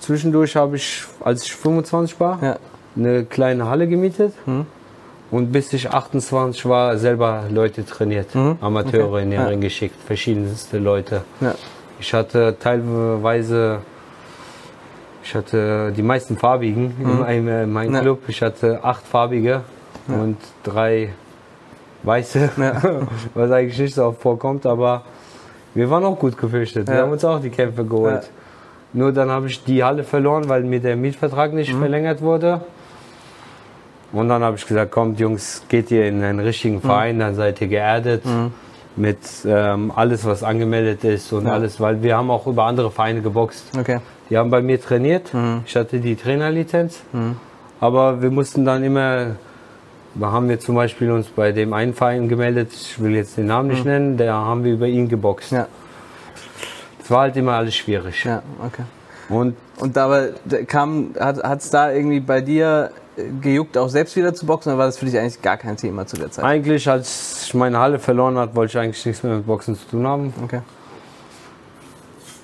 zwischendurch 0.00 0.56
habe 0.56 0.76
ich, 0.76 1.04
als 1.20 1.44
ich 1.44 1.54
25 1.54 2.18
war, 2.20 2.38
Ja. 2.42 2.56
eine 2.96 3.24
kleine 3.24 3.68
Halle 3.68 3.88
gemietet. 3.88 4.34
Mhm. 4.46 4.66
Und 5.32 5.50
bis 5.50 5.72
ich 5.72 5.90
28 5.90 6.66
war, 6.66 6.96
selber 6.98 7.44
Leute 7.50 7.84
trainiert. 7.84 8.32
Mhm. 8.34 8.58
Amateure 8.60 9.08
Okay. 9.14 9.22
in 9.22 9.30
den 9.30 9.40
Ja. 9.40 9.46
Ring 9.48 9.60
geschickt, 9.60 9.96
verschiedenste 10.06 10.78
Leute. 10.78 11.22
Ja. 11.40 11.54
Ich 11.98 12.12
hatte 12.14 12.54
teilweise, 12.60 13.78
ich 15.24 15.34
hatte 15.34 15.92
die 15.96 16.02
meisten 16.02 16.36
farbigen 16.36 16.94
in 17.00 17.18
meinem, 17.20 17.48
äh, 17.48 17.62
in 17.64 17.72
meinem 17.72 17.88
Mhm. 17.90 17.94
Ja. 17.96 18.00
Club. 18.02 18.20
Ich 18.28 18.42
hatte 18.42 18.84
acht 18.84 19.04
farbige 19.06 19.62
und 20.08 20.36
drei 20.64 21.10
weiße, 22.02 22.50
was 23.34 23.50
eigentlich 23.50 23.78
nicht 23.78 23.94
so 23.94 24.04
oft 24.04 24.20
vorkommt, 24.20 24.66
aber 24.66 25.02
wir 25.74 25.88
waren 25.88 26.04
auch 26.04 26.18
gut 26.18 26.36
gefürchtet. 26.36 26.88
Wir 26.88 26.98
haben 26.98 27.12
uns 27.12 27.24
auch 27.24 27.40
die 27.40 27.50
Kämpfe 27.50 27.84
geholt. 27.84 28.28
Nur 28.92 29.10
dann 29.12 29.30
habe 29.30 29.46
ich 29.46 29.64
die 29.64 29.82
Halle 29.82 30.04
verloren, 30.04 30.46
weil 30.50 30.62
mir 30.64 30.80
der 30.80 30.96
Mietvertrag 30.96 31.52
Mhm. 31.52 31.56
nicht 31.56 31.72
verlängert 31.74 32.20
wurde. 32.20 32.60
Und 34.12 34.28
dann 34.28 34.42
habe 34.42 34.56
ich 34.56 34.66
gesagt, 34.66 34.90
kommt 34.92 35.18
Jungs, 35.20 35.62
geht 35.68 35.90
ihr 35.90 36.06
in 36.06 36.22
einen 36.22 36.40
richtigen 36.40 36.76
Mhm. 36.76 36.80
Verein, 36.82 37.18
dann 37.18 37.34
seid 37.34 37.60
ihr 37.60 37.68
geerdet 37.68 38.22
mit 38.94 39.18
ähm, 39.46 39.90
alles, 39.96 40.24
was 40.26 40.42
angemeldet 40.42 41.02
ist 41.04 41.32
und 41.32 41.46
Ja. 41.46 41.52
alles, 41.52 41.80
weil 41.80 42.02
wir 42.02 42.16
haben 42.16 42.30
auch 42.30 42.46
über 42.46 42.64
andere 42.64 42.90
Vereine 42.90 43.22
geboxt. 43.22 43.64
Okay. 43.78 44.00
Die 44.28 44.36
haben 44.36 44.50
bei 44.50 44.60
mir 44.60 44.78
trainiert, 44.80 45.32
Mhm. 45.32 45.62
ich 45.66 45.74
hatte 45.76 45.98
die 45.98 46.14
Trainerlizenz, 46.16 47.00
aber 47.80 48.20
wir 48.20 48.30
mussten 48.30 48.64
dann 48.66 48.84
immer, 48.84 49.36
da 50.14 50.30
haben 50.30 50.48
wir 50.50 50.60
zum 50.60 50.74
Beispiel 50.74 51.10
uns 51.10 51.28
bei 51.28 51.52
dem 51.52 51.72
einen 51.72 51.94
Verein 51.94 52.28
gemeldet, 52.28 52.70
ich 52.74 53.00
will 53.02 53.14
jetzt 53.14 53.38
den 53.38 53.46
Namen 53.46 53.68
nicht 53.68 53.86
nennen, 53.86 54.18
da 54.18 54.34
haben 54.34 54.62
wir 54.62 54.74
über 54.74 54.86
ihn 54.88 55.08
geboxt. 55.08 55.52
Mhm. 55.52 55.58
Ja. 55.58 55.66
Es 57.02 57.10
war 57.10 57.20
halt 57.22 57.36
immer 57.36 57.52
alles 57.52 57.74
schwierig. 57.74 58.24
Ja, 58.24 58.42
okay. 58.64 58.82
Und 59.30 59.56
Und 59.78 59.96
dabei 59.96 60.30
da 60.44 60.62
kam, 60.64 61.14
hat 61.18 61.60
es 61.60 61.70
da 61.70 61.90
irgendwie 61.90 62.20
bei 62.20 62.40
dir 62.42 62.90
gejuckt, 63.40 63.76
auch 63.76 63.88
selbst 63.88 64.16
wieder 64.16 64.32
zu 64.34 64.46
boxen, 64.46 64.70
oder 64.70 64.78
war 64.78 64.86
das 64.86 64.98
für 64.98 65.04
dich 65.04 65.18
eigentlich 65.18 65.42
gar 65.42 65.56
kein 65.56 65.76
Thema 65.76 66.06
zu 66.06 66.16
der 66.16 66.30
Zeit? 66.30 66.44
eigentlich, 66.44 66.88
als 66.88 67.44
ich 67.46 67.54
meine 67.54 67.78
Halle 67.78 67.98
verloren 67.98 68.38
hat, 68.38 68.54
wollte 68.54 68.70
ich 68.70 68.78
eigentlich 68.78 69.04
nichts 69.04 69.22
mehr 69.22 69.36
mit 69.36 69.46
Boxen 69.46 69.76
zu 69.76 69.86
tun 69.86 70.06
haben. 70.06 70.32
Okay. 70.42 70.60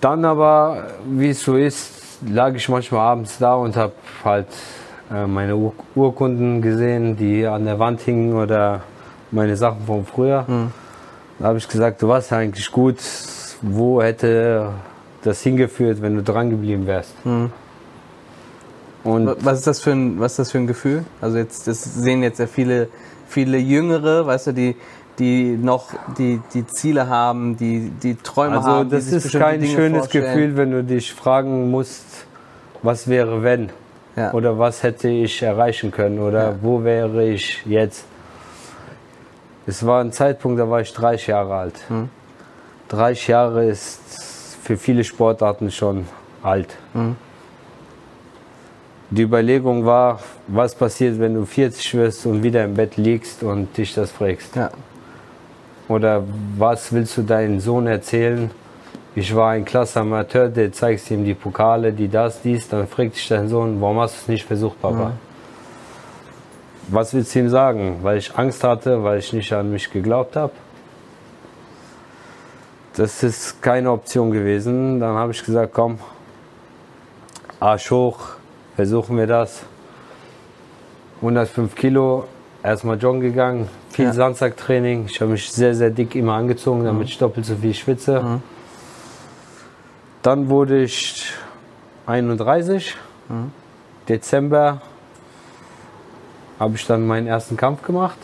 Dann 0.01 0.25
aber, 0.25 0.89
wie 1.07 1.31
es 1.31 1.43
so 1.43 1.57
ist, 1.57 2.21
lag 2.27 2.55
ich 2.55 2.69
manchmal 2.69 3.01
abends 3.01 3.39
da 3.39 3.55
und 3.55 3.77
habe 3.77 3.93
halt 4.25 4.47
äh, 5.13 5.27
meine 5.27 5.57
Ur 5.57 5.73
Urkunden 5.95 6.63
gesehen, 6.63 7.17
die 7.17 7.47
an 7.47 7.65
der 7.65 7.79
Wand 7.79 8.01
hingen 8.03 8.35
oder 8.35 8.83
meine 9.31 9.57
Sachen 9.57 9.87
von 9.87 10.05
früher. 10.07 10.45
Da 11.39 11.47
habe 11.47 11.59
ich 11.59 11.69
gesagt, 11.69 12.03
du 12.03 12.09
warst 12.09 12.31
ja 12.31 12.39
eigentlich 12.39 12.71
gut. 12.71 12.99
Wo 13.61 14.01
hätte 14.03 14.71
das 15.23 15.43
hingeführt, 15.43 16.01
wenn 16.01 16.15
du 16.15 16.23
dran 16.23 16.51
geblieben 16.51 16.87
wärst? 16.87 17.15
Und 19.09 19.45
Was 19.45 19.59
ist 19.59 19.67
das 19.67 19.81
für 19.81 19.93
ein, 19.93 20.21
was 20.21 20.33
ist 20.33 20.39
das 20.39 20.51
für 20.53 20.59
ein 20.59 20.67
Gefühl? 20.67 21.05
Also 21.21 21.39
jetzt, 21.39 21.67
das 21.67 21.83
sehen 21.83 22.23
jetzt 22.23 22.39
ja 22.39 22.47
viele, 22.47 22.89
viele 23.29 23.59
Jüngere, 23.59 24.27
weißt 24.27 24.49
du, 24.49 24.53
die, 24.53 24.77
die 25.19 25.57
noch 25.57 25.89
die, 26.19 26.41
die 26.55 26.67
Ziele 26.67 27.09
haben, 27.09 27.57
die, 27.57 27.91
die 28.03 28.17
Träume 28.17 28.59
also 28.59 28.69
haben. 28.69 28.89
die 28.91 28.97
das 28.97 29.07
ist 29.13 29.33
kein 29.33 29.61
Dinge 29.61 29.75
schönes 29.75 29.99
vorstellen. 30.01 30.25
Gefühl, 30.27 30.57
wenn 30.57 30.71
du 30.71 30.85
dich 30.85 31.13
fragen 31.15 31.71
musst, 31.71 32.05
was 32.83 33.09
wäre 33.09 33.43
wenn? 33.43 33.71
Ja. 34.17 34.33
Oder 34.33 34.59
was 34.59 34.83
hätte 34.83 35.09
ich 35.09 35.43
erreichen 35.43 35.91
können? 35.91 36.19
Oder 36.19 36.51
Ja. 36.51 36.55
wo 36.61 36.85
wäre 36.85 37.29
ich 37.29 37.65
jetzt? 37.67 38.05
Es 39.67 39.85
war 39.87 40.01
ein 40.03 40.13
Zeitpunkt, 40.13 40.59
da 40.59 40.69
war 40.69 40.81
ich 40.81 40.93
30 40.93 41.29
Jahre 41.29 41.55
alt. 41.55 41.75
Mhm. 41.89 42.09
30 42.89 43.29
Jahre 43.29 43.65
ist 43.67 44.01
für 44.63 44.77
viele 44.77 45.05
Sportarten 45.05 45.71
schon 45.71 46.07
alt. 46.43 46.77
Mhm. 46.95 47.17
Die 49.11 49.23
Überlegung 49.23 49.87
war, 49.87 50.21
was 50.49 50.75
passiert, 50.75 51.19
wenn 51.19 51.35
du 51.35 51.47
40 51.47 51.95
wirst 51.95 52.27
und 52.27 52.43
wieder 52.43 52.65
im 52.65 52.75
Bett 52.75 52.99
liegst 52.99 53.43
und 53.43 53.75
dich 53.77 53.95
das 53.95 54.11
fragst? 54.11 54.55
Ja. 54.55 54.71
Oder 55.89 56.23
was 56.59 56.93
willst 56.93 57.17
du 57.17 57.23
deinem 57.23 57.59
Sohn 57.61 57.87
erzählen? 57.87 58.51
Ich 59.15 59.35
war 59.35 59.53
ein 59.53 59.65
klasse 59.65 60.01
Amateur, 60.01 60.49
der 60.49 60.73
zeigst 60.73 61.11
ihm 61.11 61.25
die 61.25 61.33
Pokale, 61.33 61.93
die 61.93 62.09
das, 62.09 62.43
dies, 62.43 62.69
dann 62.69 62.87
fragt 62.87 63.17
dich 63.17 63.27
dein 63.27 63.49
Sohn, 63.49 63.81
warum 63.81 63.99
hast 63.99 64.15
du 64.15 64.21
es 64.21 64.29
nicht 64.29 64.45
versucht, 64.45 64.81
Papa? 64.81 65.13
Was 66.89 67.15
willst 67.15 67.35
du 67.35 67.39
ihm 67.41 67.49
sagen? 67.49 67.99
Weil 68.03 68.19
ich 68.19 68.37
Angst 68.37 68.63
hatte, 68.63 69.03
weil 69.03 69.19
ich 69.19 69.33
nicht 69.33 69.53
an 69.53 69.73
mich 69.73 69.91
geglaubt 69.91 70.37
habe? 70.37 70.53
Das 72.95 73.23
ist 73.23 73.63
keine 73.63 73.91
Option 73.91 74.31
gewesen. 74.31 75.01
Dann 75.01 75.15
habe 75.15 75.33
ich 75.33 75.45
gesagt, 75.45 75.73
komm, 75.73 75.99
Arsch 77.61 77.91
hoch, 77.91 78.38
versuchen 78.79 79.17
wir 79.17 79.27
das. 79.27 79.63
105 81.17 81.75
Kilo, 81.75 82.29
erstmal 82.63 82.97
joggen 82.97 83.21
gegangen, 83.21 83.69
viel 83.91 84.05
Ja. 84.05 84.13
Sandsacktraining. 84.13 85.07
Ich 85.07 85.21
habe 85.21 85.33
mich 85.33 85.51
sehr, 85.51 85.75
sehr 85.75 85.91
dick 85.91 86.15
immer 86.15 86.35
angezogen, 86.35 86.85
damit 86.85 87.09
ich 87.09 87.19
doppelt 87.19 87.45
so 87.45 87.57
viel 87.57 87.75
schwitze. 87.75 88.41
Dann 90.23 90.49
wurde 90.49 90.81
ich 90.85 91.33
31. 92.07 92.95
Dezember 94.09 94.81
habe 96.61 96.77
ich 96.77 96.87
dann 96.87 97.05
meinen 97.05 97.27
ersten 97.27 97.57
Kampf 97.57 97.83
gemacht. 97.83 98.19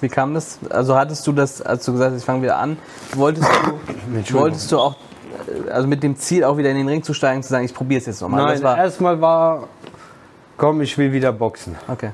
Wie 0.00 0.08
kam 0.08 0.34
das? 0.34 0.58
Also 0.68 0.96
hattest 0.96 1.24
du 1.28 1.32
das, 1.32 1.62
als 1.62 1.84
du 1.84 1.92
gesagt 1.92 2.12
hast, 2.12 2.20
ich 2.22 2.26
fange 2.26 2.42
wieder 2.42 2.56
an, 2.58 2.76
wolltest 3.14 3.48
du, 3.48 4.34
wolltest 4.34 4.72
du 4.72 4.78
auch, 4.80 4.96
also 5.76 5.86
mit 5.88 6.02
dem 6.02 6.16
Ziel 6.16 6.42
auch 6.44 6.56
wieder 6.58 6.70
in 6.70 6.76
den 6.76 6.88
Ring 6.88 7.02
zu 7.02 7.14
steigen, 7.14 7.42
zu 7.42 7.50
sagen, 7.50 7.64
ich 7.64 7.74
probiere 7.74 8.00
es 8.00 8.06
jetzt 8.06 8.20
nochmal. 8.20 8.44
Nein, 8.44 8.62
war, 8.62 8.76
erstmal 8.78 9.20
war, 9.20 9.68
komm, 10.56 10.80
ich 10.80 10.96
will 10.98 11.12
wieder 11.12 11.30
boxen. 11.32 11.76
okay. 11.88 12.10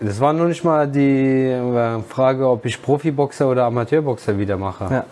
Das 0.00 0.20
war 0.20 0.32
noch 0.32 0.46
nicht 0.46 0.62
mal 0.64 0.86
die 0.86 1.46
äh, 1.48 2.00
Frage, 2.08 2.48
ob 2.48 2.64
ich 2.64 2.80
Profiboxer 2.80 3.48
oder 3.48 3.64
Amateurboxer 3.64 4.38
wieder 4.38 4.56
mache. 4.56 4.84
Ja, 4.88 5.04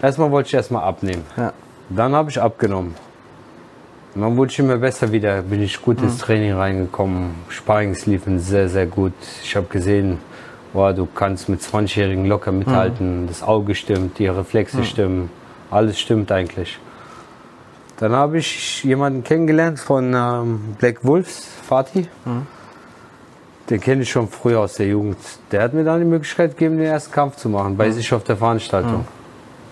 Erstmal 0.00 0.30
wollte 0.30 0.46
ich 0.48 0.54
erstmal 0.54 0.84
abnehmen. 0.84 1.22
ja, 1.36 1.52
Dann 1.90 2.14
habe 2.14 2.30
ich 2.30 2.40
abgenommen. 2.40 2.94
Und 4.14 4.22
dann 4.22 4.36
wurde 4.38 4.50
ich 4.52 4.58
immer 4.58 4.78
besser 4.78 5.12
wieder, 5.12 5.42
bin 5.42 5.62
ich 5.62 5.82
gut 5.82 5.98
Mhm. 5.98 6.04
ins 6.04 6.16
Training 6.18 6.54
reingekommen. 6.54 7.34
Sparrings 7.50 8.06
liefen 8.06 8.38
sehr, 8.40 8.70
sehr 8.70 8.86
gut. 8.86 9.12
Ich 9.44 9.54
habe 9.54 9.66
gesehen, 9.66 10.16
boah, 10.72 10.94
du 10.94 11.06
kannst 11.06 11.50
mit 11.50 11.60
20-Jährigen 11.60 12.24
locker 12.24 12.52
mithalten. 12.52 13.26
Das 13.26 13.42
Auge 13.42 13.74
stimmt, 13.74 14.18
die 14.18 14.28
Reflexe 14.28 14.82
stimmen. 14.84 15.28
Alles 15.70 16.00
stimmt 16.00 16.32
eigentlich. 16.32 16.78
Dann 17.98 18.12
habe 18.12 18.38
ich 18.38 18.82
jemanden 18.82 19.22
kennengelernt 19.22 19.78
von 19.78 20.14
ähm, 20.14 20.74
Black 20.78 21.04
Wolves, 21.04 21.46
Fatih. 21.68 22.06
Den 23.68 23.80
kenne 23.80 24.02
ich 24.02 24.10
schon 24.10 24.26
früher 24.26 24.60
aus 24.60 24.74
der 24.74 24.86
Jugend. 24.86 25.18
Der 25.52 25.62
hat 25.62 25.74
mir 25.74 25.84
dann 25.84 26.00
die 26.00 26.06
Möglichkeit 26.06 26.52
gegeben, 26.52 26.78
den 26.78 26.86
ersten 26.86 27.12
Kampf 27.12 27.36
zu 27.36 27.48
machen, 27.48 27.76
bei 27.76 27.90
sich 27.90 28.12
auf 28.12 28.24
der 28.24 28.36
Veranstaltung. 28.36 29.04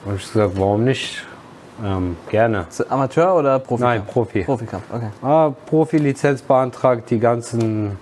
Da 0.04 0.10
habe 0.10 0.16
ich 0.18 0.32
gesagt, 0.32 0.52
warum 0.56 0.84
nicht? 0.84 1.24
Ähm, 1.84 2.16
gerne. 2.30 2.66
Amateur 2.88 3.34
oder 3.34 3.58
Profi? 3.58 3.82
Nein, 3.82 4.04
Profi. 4.04 4.42
Profikampf, 4.42 4.84
okay. 4.92 5.08
Ah, 5.22 5.50
Profilizenz 5.66 6.42
beantragt, 6.42 7.10
die 7.10 7.18
ganzen 7.18 7.96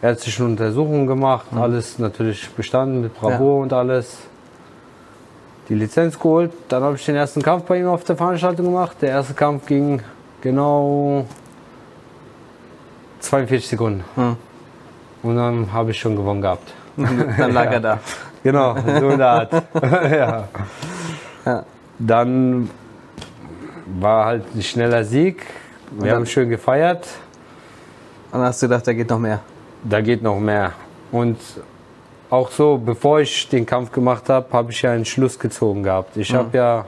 ärztliche 0.00 0.44
Untersuchungen 0.44 1.06
gemacht, 1.06 1.46
alles 1.54 1.98
natürlich 1.98 2.50
bestanden 2.50 3.02
mit 3.02 3.14
Bravour 3.14 3.60
und 3.60 3.72
alles. 3.72 4.18
Die 5.68 5.74
Lizenz 5.74 6.18
geholt, 6.18 6.52
dann 6.68 6.82
habe 6.82 6.96
ich 6.96 7.04
den 7.06 7.14
ersten 7.16 7.40
Kampf 7.42 7.64
bei 7.64 7.78
ihm 7.78 7.86
auf 7.86 8.04
der 8.04 8.16
Veranstaltung 8.16 8.66
gemacht. 8.66 8.96
Der 9.00 9.10
erste 9.10 9.34
Kampf 9.34 9.66
ging 9.66 10.02
genau 10.40 11.24
42 13.20 13.68
Sekunden. 13.68 14.04
Und 15.22 15.36
dann 15.36 15.72
habe 15.72 15.92
ich 15.92 16.00
schon 16.00 16.16
gewonnen 16.16 16.42
gehabt. 16.42 16.72
Dann 16.96 17.52
lag 17.52 17.70
er 17.72 17.80
da. 17.80 17.98
Genau, 18.44 18.74
so 18.98 19.10
in 19.10 19.18
der 19.18 19.28
Art. 19.28 19.52
ja. 20.10 20.48
Dann 21.96 22.68
war 24.00 24.24
halt 24.26 24.42
ein 24.52 24.62
schneller 24.62 25.04
Sieg. 25.04 25.46
Wir 25.92 26.06
dann- 26.08 26.16
haben 26.16 26.26
schön 26.26 26.48
gefeiert. 26.50 27.06
Und 28.32 28.40
dann 28.40 28.48
hast 28.48 28.60
du 28.60 28.66
gedacht, 28.66 28.84
da 28.84 28.92
geht 28.92 29.08
noch 29.08 29.20
mehr. 29.20 29.38
Da 29.84 30.00
geht 30.00 30.24
noch 30.24 30.40
mehr. 30.40 30.72
Und 31.12 31.38
auch 32.32 32.50
so, 32.50 32.78
bevor 32.78 33.20
ich 33.20 33.48
den 33.50 33.66
Kampf 33.66 33.92
gemacht 33.92 34.30
habe, 34.30 34.46
habe 34.52 34.72
ich 34.72 34.80
ja 34.80 34.92
einen 34.92 35.04
Schluss 35.04 35.38
gezogen 35.38 35.82
gehabt. 35.82 36.16
Ich 36.16 36.34
habe 36.34 36.56
ja, 36.56 36.84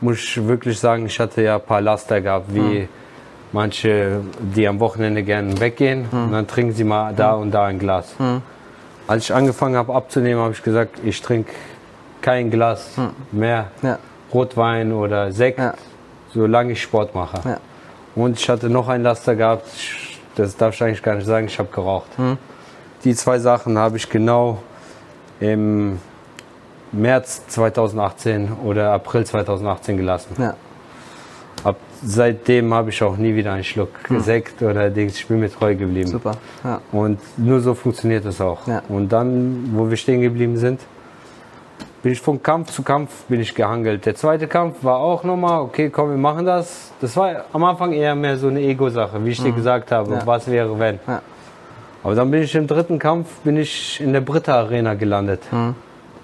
muss 0.00 0.16
ich 0.18 0.48
wirklich 0.48 0.78
sagen, 0.78 1.04
ich 1.04 1.20
hatte 1.20 1.42
ja 1.42 1.56
ein 1.56 1.60
paar 1.60 1.82
Laster 1.82 2.22
gehabt, 2.22 2.54
wie 2.54 2.88
manche, 3.52 4.20
die 4.40 4.66
am 4.66 4.80
Wochenende 4.80 5.22
gerne 5.22 5.60
weggehen 5.60 6.06
und 6.10 6.32
dann 6.32 6.46
trinken 6.46 6.72
sie 6.72 6.84
mal 6.84 7.12
da 7.14 7.34
und 7.34 7.50
da 7.50 7.66
ein 7.66 7.78
Glas. 7.78 8.14
Als 9.06 9.24
ich 9.24 9.34
angefangen 9.34 9.76
habe 9.76 9.94
abzunehmen, 9.94 10.42
habe 10.42 10.52
ich 10.54 10.62
gesagt, 10.62 11.00
ich 11.04 11.20
trinke 11.20 11.52
kein 12.22 12.50
Glas 12.50 12.94
mehr 13.30 13.66
Ja. 13.82 13.98
Rotwein 14.32 14.92
oder 14.92 15.32
Sekt, 15.32 15.58
Ja. 15.58 15.74
solange 16.32 16.72
ich 16.72 16.82
Sport 16.82 17.14
mache. 17.14 17.40
Ja. 17.46 17.58
Und 18.14 18.38
ich 18.40 18.48
hatte 18.48 18.70
noch 18.70 18.88
ein 18.88 19.02
Laster 19.02 19.34
gehabt, 19.36 19.66
das 20.36 20.56
darf 20.56 20.74
ich 20.74 20.82
eigentlich 20.82 21.02
gar 21.02 21.14
nicht 21.16 21.26
sagen, 21.26 21.46
ich 21.46 21.58
habe 21.58 21.68
geraucht. 21.70 22.08
Die 23.04 23.14
zwei 23.14 23.38
Sachen 23.38 23.76
habe 23.76 23.96
ich 23.98 24.08
genau 24.08 24.62
im 25.40 25.98
März 26.92 27.46
2018 27.48 28.52
oder 28.64 28.92
April 28.92 29.24
2018 29.24 29.96
gelassen. 29.96 30.34
Ja. 30.38 30.54
Ab 31.64 31.76
seitdem 32.02 32.72
habe 32.72 32.90
ich 32.90 33.02
auch 33.02 33.16
nie 33.16 33.34
wieder 33.34 33.52
einen 33.52 33.64
Schluck 33.64 33.90
Sekt 34.18 34.62
oder 34.62 34.90
Dings, 34.90 35.16
ich 35.16 35.26
bin 35.26 35.40
mir 35.40 35.50
treu 35.50 35.74
geblieben. 35.74 36.08
Super. 36.08 36.32
Ja. 36.64 36.80
Und 36.92 37.18
nur 37.36 37.60
so 37.60 37.74
funktioniert 37.74 38.24
es 38.24 38.40
auch. 38.40 38.66
Ja. 38.68 38.82
Und 38.88 39.10
dann, 39.12 39.70
wo 39.74 39.90
wir 39.90 39.96
stehen 39.96 40.20
geblieben 40.20 40.56
sind, 40.56 40.80
bin 42.00 42.12
ich 42.12 42.20
von 42.20 42.40
Kampf 42.40 42.70
zu 42.70 42.84
Kampf 42.84 43.10
bin 43.24 43.40
ich 43.40 43.54
gehangelt. 43.56 44.06
Der 44.06 44.14
zweite 44.14 44.46
Kampf 44.46 44.84
war 44.84 44.98
auch 44.98 45.24
nochmal, 45.24 45.60
okay, 45.62 45.90
komm, 45.90 46.10
wir 46.10 46.16
machen 46.16 46.46
das. 46.46 46.92
Das 47.00 47.16
war 47.16 47.44
am 47.52 47.64
Anfang 47.64 47.92
eher 47.92 48.14
mehr 48.14 48.36
so 48.36 48.46
eine 48.46 48.60
Ego-Sache, 48.60 49.22
wie 49.24 49.30
ich 49.30 49.42
dir 49.42 49.50
gesagt 49.52 49.90
habe, 49.90 50.10
Mhm. 50.10 50.16
Ja. 50.18 50.26
was 50.26 50.48
wäre, 50.48 50.78
wenn. 50.78 51.00
Ja. 51.08 51.20
Aber 52.08 52.14
dann 52.14 52.30
bin 52.30 52.42
ich 52.42 52.54
im 52.54 52.66
dritten 52.66 52.98
Kampf, 52.98 53.28
bin 53.44 53.58
ich 53.58 54.00
in 54.00 54.14
der 54.14 54.22
Britta 54.22 54.54
Arena 54.54 54.94
gelandet. 54.94 55.42
Mhm. 55.52 55.74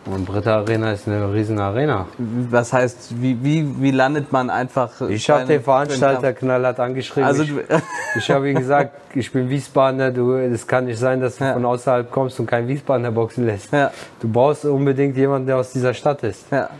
Und 0.06 0.24
Britta 0.24 0.56
Arena 0.56 0.92
ist 0.92 1.06
eine 1.06 1.30
riesen 1.34 1.58
Arena. 1.60 2.06
Was 2.16 2.72
heißt, 2.72 3.20
wie, 3.20 3.36
wie, 3.44 3.66
wie 3.82 3.90
landet 3.90 4.32
man 4.32 4.48
einfach? 4.48 4.98
Ich 5.02 5.28
habe 5.28 5.44
den 5.44 5.62
Veranstalter 5.62 6.32
knallhart 6.32 6.80
angeschrieben. 6.80 7.26
Also 7.26 7.42
ich, 7.42 7.52
ich 8.16 8.30
habe 8.30 8.48
ihm 8.48 8.56
gesagt, 8.56 8.92
ich 9.14 9.30
bin 9.30 9.50
Wiesbadener, 9.50 10.10
du, 10.10 10.32
es 10.32 10.66
kann 10.66 10.86
nicht 10.86 10.98
sein, 10.98 11.20
dass 11.20 11.36
du 11.36 11.44
Ja. 11.44 11.52
von 11.52 11.66
außerhalb 11.66 12.10
kommst 12.10 12.40
und 12.40 12.46
kein 12.46 12.66
Wiesbadener 12.66 13.10
boxen 13.10 13.44
lässt. 13.44 13.70
ja, 13.70 13.90
Du 14.20 14.28
brauchst 14.28 14.64
unbedingt 14.64 15.18
jemanden, 15.18 15.48
der 15.48 15.58
aus 15.58 15.72
dieser 15.72 15.92
Stadt 15.92 16.22
ist. 16.22 16.50
ja. 16.50 16.70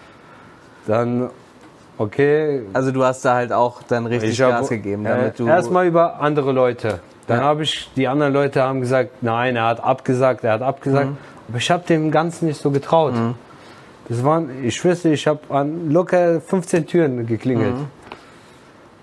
Dann, 0.87 1.29
okay. 1.99 2.63
Also 2.73 2.91
du 2.91 3.05
hast 3.05 3.23
da 3.23 3.35
halt 3.35 3.53
auch 3.53 3.83
dann 3.83 4.07
richtig 4.07 4.31
ich 4.31 4.41
hab, 4.41 4.61
Gas 4.61 4.71
gegeben, 4.71 5.05
damit 5.05 5.35
äh, 5.35 5.37
du. 5.37 5.47
Erstmal 5.47 5.87
über 5.87 6.21
andere 6.23 6.53
Leute. 6.53 7.01
Dann 7.27 7.39
Ja. 7.39 7.45
habe 7.45 7.63
ich, 7.63 7.91
die 7.97 8.07
anderen 8.09 8.33
Leute 8.33 8.63
haben 8.63 8.81
gesagt, 8.81 9.23
nein, 9.23 9.57
er 9.57 9.67
hat 9.67 9.83
abgesagt, 9.83 10.45
er 10.45 10.53
hat 10.55 10.63
abgesagt. 10.63 11.07
Mhm. 11.11 11.17
Aber 11.49 11.59
ich 11.59 11.71
habe 11.71 11.85
dem 11.87 12.11
Ganzen 12.11 12.47
nicht 12.47 12.61
so 12.61 12.71
getraut. 12.71 13.15
Das 14.09 14.23
waren, 14.25 14.51
ich 14.63 14.77
schwöre, 14.77 15.09
ich 15.09 15.27
habe 15.27 15.41
an 15.49 15.91
locker 15.91 16.41
15 16.41 16.87
Türen 16.87 17.27
geklingelt. 17.27 17.75
Mhm. 17.77 17.87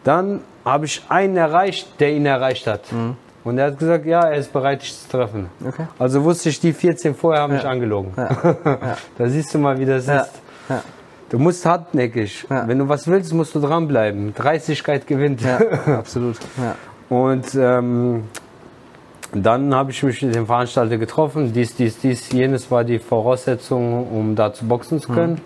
Dann 0.03 0.41
habe 0.65 0.85
ich 0.85 1.03
einen 1.09 1.37
erreicht, 1.37 1.99
der 1.99 2.11
ihn 2.13 2.25
erreicht 2.25 2.67
hat. 2.67 2.91
Mhm. 2.91 3.15
Und 3.43 3.57
er 3.57 3.67
hat 3.67 3.79
gesagt, 3.79 4.05
ja, 4.05 4.21
er 4.21 4.35
ist 4.37 4.53
bereit, 4.53 4.83
dich 4.83 4.95
zu 4.95 5.09
treffen. 5.09 5.47
Okay. 5.67 5.87
Also 5.97 6.23
wusste 6.23 6.49
ich, 6.49 6.59
die 6.59 6.73
14 6.73 7.15
vorher 7.15 7.41
haben 7.41 7.53
Ja. 7.53 7.57
mich 7.57 7.67
angelogen. 7.67 8.13
Ja. 8.17 8.97
da 9.17 9.27
siehst 9.27 9.53
du 9.53 9.57
mal, 9.57 9.79
wie 9.79 9.85
das 9.85 10.05
Ja. 10.05 10.17
ist. 10.21 10.31
Ja. 10.69 10.83
Du 11.29 11.39
musst 11.39 11.65
hartnäckig. 11.65 12.45
Ja. 12.49 12.67
Wenn 12.67 12.77
du 12.77 12.87
was 12.89 13.07
willst, 13.07 13.33
musst 13.33 13.55
du 13.55 13.59
dranbleiben. 13.59 14.33
Dreistigkeit 14.35 15.07
gewinnt. 15.07 15.41
Ja, 15.41 15.59
absolut. 15.97 16.37
Ja. 17.11 17.17
Und 17.17 17.55
ähm, 17.55 18.23
dann 19.33 19.73
habe 19.75 19.91
ich 19.91 20.01
mich 20.03 20.21
mit 20.21 20.33
dem 20.35 20.45
Veranstalter 20.45 20.97
getroffen. 20.97 21.53
Dies, 21.53 21.75
dies, 21.75 21.99
dies, 21.99 22.31
jenes 22.31 22.71
war 22.71 22.83
die 22.83 22.99
Voraussetzung, 22.99 24.07
um 24.11 24.35
da 24.35 24.53
zu 24.53 24.65
boxen 24.67 24.99
zu 24.99 25.11
können. 25.11 25.39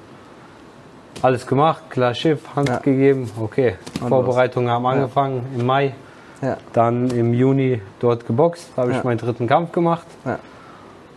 Alles 1.22 1.46
gemacht, 1.48 1.84
klar 1.90 2.14
Schiff, 2.14 2.40
Hand 2.56 2.70
Ja. 2.70 2.78
gegeben, 2.80 3.30
okay. 3.40 3.76
Und 4.02 4.10
Vorbereitungen 4.10 4.70
haben 4.70 4.86
angefangen 4.86 5.46
im 5.58 5.66
Mai. 5.66 5.94
Ja. 6.42 6.58
Dann 6.74 7.10
im 7.12 7.34
Juni 7.34 7.82
dort 8.00 8.28
geboxt, 8.28 8.70
habe 8.78 8.92
ich 8.92 8.98
Ja. 8.98 9.04
meinen 9.04 9.18
dritten 9.18 9.48
Kampf 9.48 9.72
gemacht. 9.72 10.06
Ja. 10.26 10.40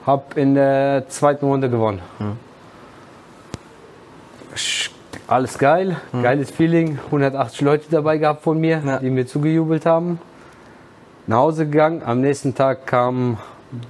Habe 0.06 0.40
in 0.40 0.54
der 0.54 1.04
zweiten 1.08 1.44
Runde 1.46 1.68
gewonnen. 1.68 2.00
Sch- 4.54 4.90
Alles 5.26 5.58
geil, 5.58 5.96
geiles 6.22 6.50
Feeling. 6.50 6.98
180 7.11 7.61
Leute 7.61 7.84
dabei 7.90 8.16
gehabt 8.16 8.42
von 8.42 8.58
mir, 8.58 8.80
Ja. 8.87 8.98
die 8.98 9.11
mir 9.11 9.26
zugejubelt 9.26 9.84
haben. 9.84 10.20
Nach 11.28 11.40
Hause 11.40 11.66
gegangen. 11.66 12.00
Am 12.02 12.22
nächsten 12.22 12.54
Tag 12.54 12.86
kam 12.86 13.36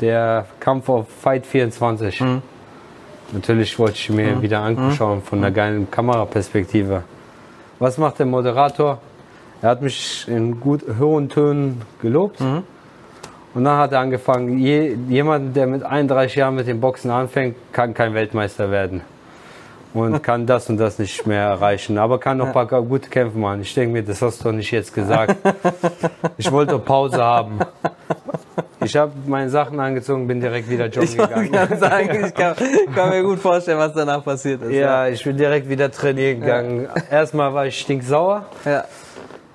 der 0.01 0.46
Kampf 0.59 0.88
auf 0.88 1.07
Fight 1.09 1.46
24. 1.46 2.20
Natürlich 3.33 3.79
wollte 3.79 3.94
ich 3.94 4.11
mir 4.11 4.42
wieder 4.42 4.59
anschauen 4.59 5.22
von 5.22 5.38
einer 5.38 5.53
geilen 5.53 5.88
Kameraperspektive. 5.88 7.05
Was 7.79 7.96
macht 7.96 8.18
der 8.18 8.27
Moderator? 8.27 8.98
Er 9.62 9.68
hat 9.68 9.83
mich 9.83 10.27
in 10.27 10.59
gut 10.59 10.83
hohen 10.98 11.29
Tönen 11.29 11.83
gelobt. 12.03 12.40
Und 13.55 13.64
dann 13.64 13.79
hat 13.79 13.92
er 13.92 14.01
angefangen, 14.01 14.59
je, 14.59 14.96
jemand, 15.09 15.55
der 15.55 15.68
mit 15.68 15.85
31 15.85 16.35
Jahren 16.35 16.57
mit 16.57 16.66
dem 16.66 16.81
Boxen 16.81 17.12
anfängt, 17.12 17.55
kann 17.70 17.94
kein 17.94 18.14
Weltmeister 18.14 18.72
werden. 18.72 19.03
Und 19.94 20.22
kann 20.22 20.46
das 20.46 20.68
und 20.68 20.79
das 20.79 20.98
nicht 20.98 21.27
mehr 21.27 21.42
erreichen. 21.42 21.98
Aber 21.98 22.18
kann 22.18 22.38
noch 22.38 22.48
ein 22.48 22.53
paar 22.53 22.66
gute 22.66 23.09
Kämpfe 23.09 23.38
machen. 23.38 23.62
Ich 23.62 23.74
denke 23.74 23.92
mir, 23.92 24.03
das 24.03 24.22
hast 24.22 24.40
du 24.40 24.44
doch 24.44 24.53
nicht 24.53 24.70
jetzt 24.70 24.94
gesagt. 24.94 25.37
Ich 26.37 26.53
wollte 26.53 26.79
Pause 26.79 27.22
haben. 27.22 27.59
Ich 28.81 28.96
habe 28.96 29.12
meine 29.27 29.51
Sachen 29.51 29.81
angezogen, 29.81 30.29
bin 30.29 30.40
direkt 30.40 30.70
wieder 30.70 30.87
joggen 30.87 31.03
Ich 31.11 31.16
gegangen. 31.16 31.51
gerade 31.51 31.77
sagen, 31.77 32.24
ich 32.27 32.35
kann, 32.35 32.55
kann 32.94 33.11
mir 33.11 33.22
gut 33.22 33.40
vorstellen, 33.40 33.79
was 33.79 33.92
danach 33.92 34.24
passiert 34.24 34.62
ist. 34.62 34.72
Ja, 34.72 35.09
ich 35.09 35.22
bin 35.24 35.37
direkt 35.37 35.68
wieder 35.68 35.90
trainieren 35.90 36.40
gegangen. 36.40 36.88
Erstmal 37.11 37.53
war 37.55 37.66
ich 37.66 37.79
stinksauer 37.81 38.46
ja. 38.64 38.85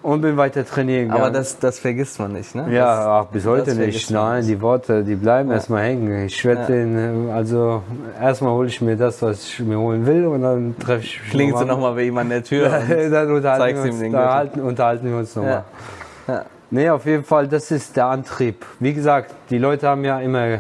Und 0.04 0.22
bin 0.22 0.38
weiter 0.38 0.66
trainieren 0.66 1.06
gegangen. 1.06 1.22
Aber 1.24 1.32
das, 1.32 1.58
das 1.58 1.80
vergisst 1.80 2.20
man 2.20 2.34
nicht, 2.34 2.54
ne? 2.54 2.68
Ja, 2.72 3.22
ach, 3.22 3.26
bis 3.28 3.46
heute 3.46 3.66
das 3.66 3.76
nicht. 3.76 4.12
Nein, 4.12 4.46
die 4.46 4.62
Worte, 4.62 5.04
die 5.04 5.16
bleiben 5.16 5.50
erstmal 5.50 5.84
hängen. 5.84 6.26
Ich 6.26 6.44
werde 6.46 6.66
den, 6.72 7.30
äh, 7.30 7.32
also 7.32 7.82
erstmal 8.22 8.52
hole 8.52 8.68
ich 8.68 8.82
mir 8.82 8.98
das, 8.98 9.22
was 9.22 9.46
ich 9.48 9.60
mir 9.62 9.80
holen 9.80 10.06
will 10.06 10.28
und 10.28 10.42
dann 10.42 10.76
treffe 10.78 11.06
ich 11.06 11.22
mich 11.22 11.32
Klingst 11.32 11.62
du 11.62 11.66
nochmal. 11.66 11.96
bei 11.96 12.04
ihm 12.04 12.18
an 12.18 12.30
der 12.30 12.44
Tür. 12.44 12.70
dann 13.12 13.32
unterhalten 13.32 13.78
wir, 13.78 13.86
ihm 13.86 13.92
uns, 13.92 14.00
den 14.00 14.12
da 14.12 14.20
Gürtel. 14.20 14.34
halten, 14.36 14.62
unterhalten 14.62 15.10
wir 15.10 15.18
uns 15.18 15.36
nochmal. 15.36 15.64
Ja. 16.28 16.34
Ja. 16.34 16.46
Nee, 16.70 16.90
auf 16.90 17.06
jeden 17.06 17.24
Fall, 17.24 17.48
das 17.48 17.72
ist 17.72 17.96
der 17.96 18.08
Antrieb. 18.08 18.66
Wie 18.80 18.94
gesagt, 18.94 19.34
die 19.50 19.58
Leute 19.58 19.88
haben 19.88 20.04
ja 20.04 20.20
immer 20.20 20.60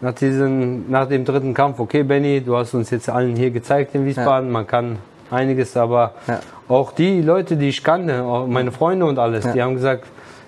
nach, 0.00 0.12
diesen, 0.12 0.90
nach 0.90 1.08
dem 1.08 1.24
dritten 1.24 1.54
Kampf, 1.54 1.78
okay, 1.78 2.02
Benny, 2.02 2.42
du 2.42 2.56
hast 2.56 2.74
uns 2.74 2.90
jetzt 2.90 3.08
allen 3.08 3.34
hier 3.36 3.50
gezeigt 3.50 3.94
in 3.94 4.04
Wiesbaden, 4.04 4.50
man 4.50 4.66
kann 4.66 4.98
einiges, 5.30 5.76
aber 5.76 6.12
Ja. 6.26 6.40
Auch 6.68 6.92
die 6.92 7.22
Leute, 7.22 7.56
die 7.56 7.68
ich 7.68 7.82
kannte, 7.84 8.22
auch 8.24 8.46
meine 8.46 8.72
Freunde 8.72 9.06
und 9.06 9.18
alles, 9.18 9.44
Ja. 9.44 9.52
die 9.52 9.62
haben 9.62 9.74
gesagt, 9.74 10.04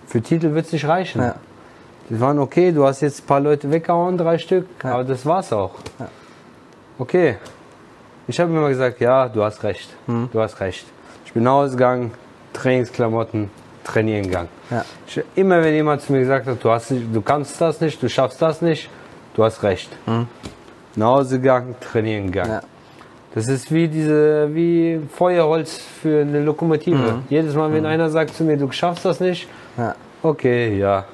für 0.07 0.20
Titel 0.20 0.54
wird 0.54 0.66
es 0.66 0.72
nicht 0.72 0.87
reichen. 0.88 1.22
Ja. 1.22 1.35
Die 2.11 2.20
waren 2.20 2.38
okay, 2.38 2.72
du 2.72 2.87
hast 2.87 3.02
jetzt 3.02 3.22
ein 3.22 3.26
paar 3.26 3.40
Leute 3.40 3.70
weggehauen, 3.70 4.16
drei 4.16 4.38
Stück, 4.38 4.66
Ja. 4.83 4.94
aber 4.94 5.04
das 5.04 5.24
war's 5.26 5.52
auch. 5.52 5.72
Okay. 6.98 7.37
Ich 8.26 8.38
habe 8.40 8.50
immer 8.52 8.68
gesagt, 8.68 9.00
ja, 9.00 9.28
du 9.28 9.42
hast 9.42 9.62
recht. 9.62 9.88
Hm. 10.07 10.28
Du 10.33 10.40
hast 10.40 10.61
recht. 10.61 10.87
Ich 11.24 11.33
bin 11.33 11.44
nach 11.44 11.52
Hause 11.52 11.72
gegangen, 11.76 12.11
Trainingsklamotten, 12.52 13.50
trainieren 13.85 14.25
gegangen. 14.25 14.48
Ich, 15.06 15.23
immer 15.35 15.62
wenn 15.62 15.73
jemand 15.75 16.02
zu 16.02 16.12
mir 16.12 16.21
gesagt 16.21 16.46
hat, 16.46 16.62
du, 16.62 16.71
hast 16.71 16.90
du 16.90 17.23
kannst 17.23 17.58
das 17.60 17.81
nicht, 17.81 18.02
du 18.02 18.08
schaffst 18.08 18.42
das 18.42 18.60
nicht, 18.60 18.90
du 19.35 19.44
hast 19.44 19.62
recht. 19.62 19.90
Nach 20.96 21.06
Hause 21.06 21.38
gegangen, 21.38 21.75
trainieren 21.81 22.27
gegangen. 22.33 22.60
Das 23.35 23.46
ist 23.48 23.70
wie 23.72 23.88
diese, 23.88 24.48
wie 24.54 25.00
Feuerholz 25.14 25.79
für 26.02 26.22
eine 26.22 26.42
Lokomotive. 26.42 27.20
Jedes 27.29 27.54
Mal, 27.54 27.72
wenn 27.72 27.85
einer 27.87 28.08
sagt 28.10 28.35
zu 28.35 28.42
mir, 28.44 28.56
du 28.56 28.70
schaffst 28.72 29.04
das 29.04 29.20
nicht, 29.20 29.46
Ja. 29.76 29.94
okay, 30.22 30.76
ja. 30.79 31.04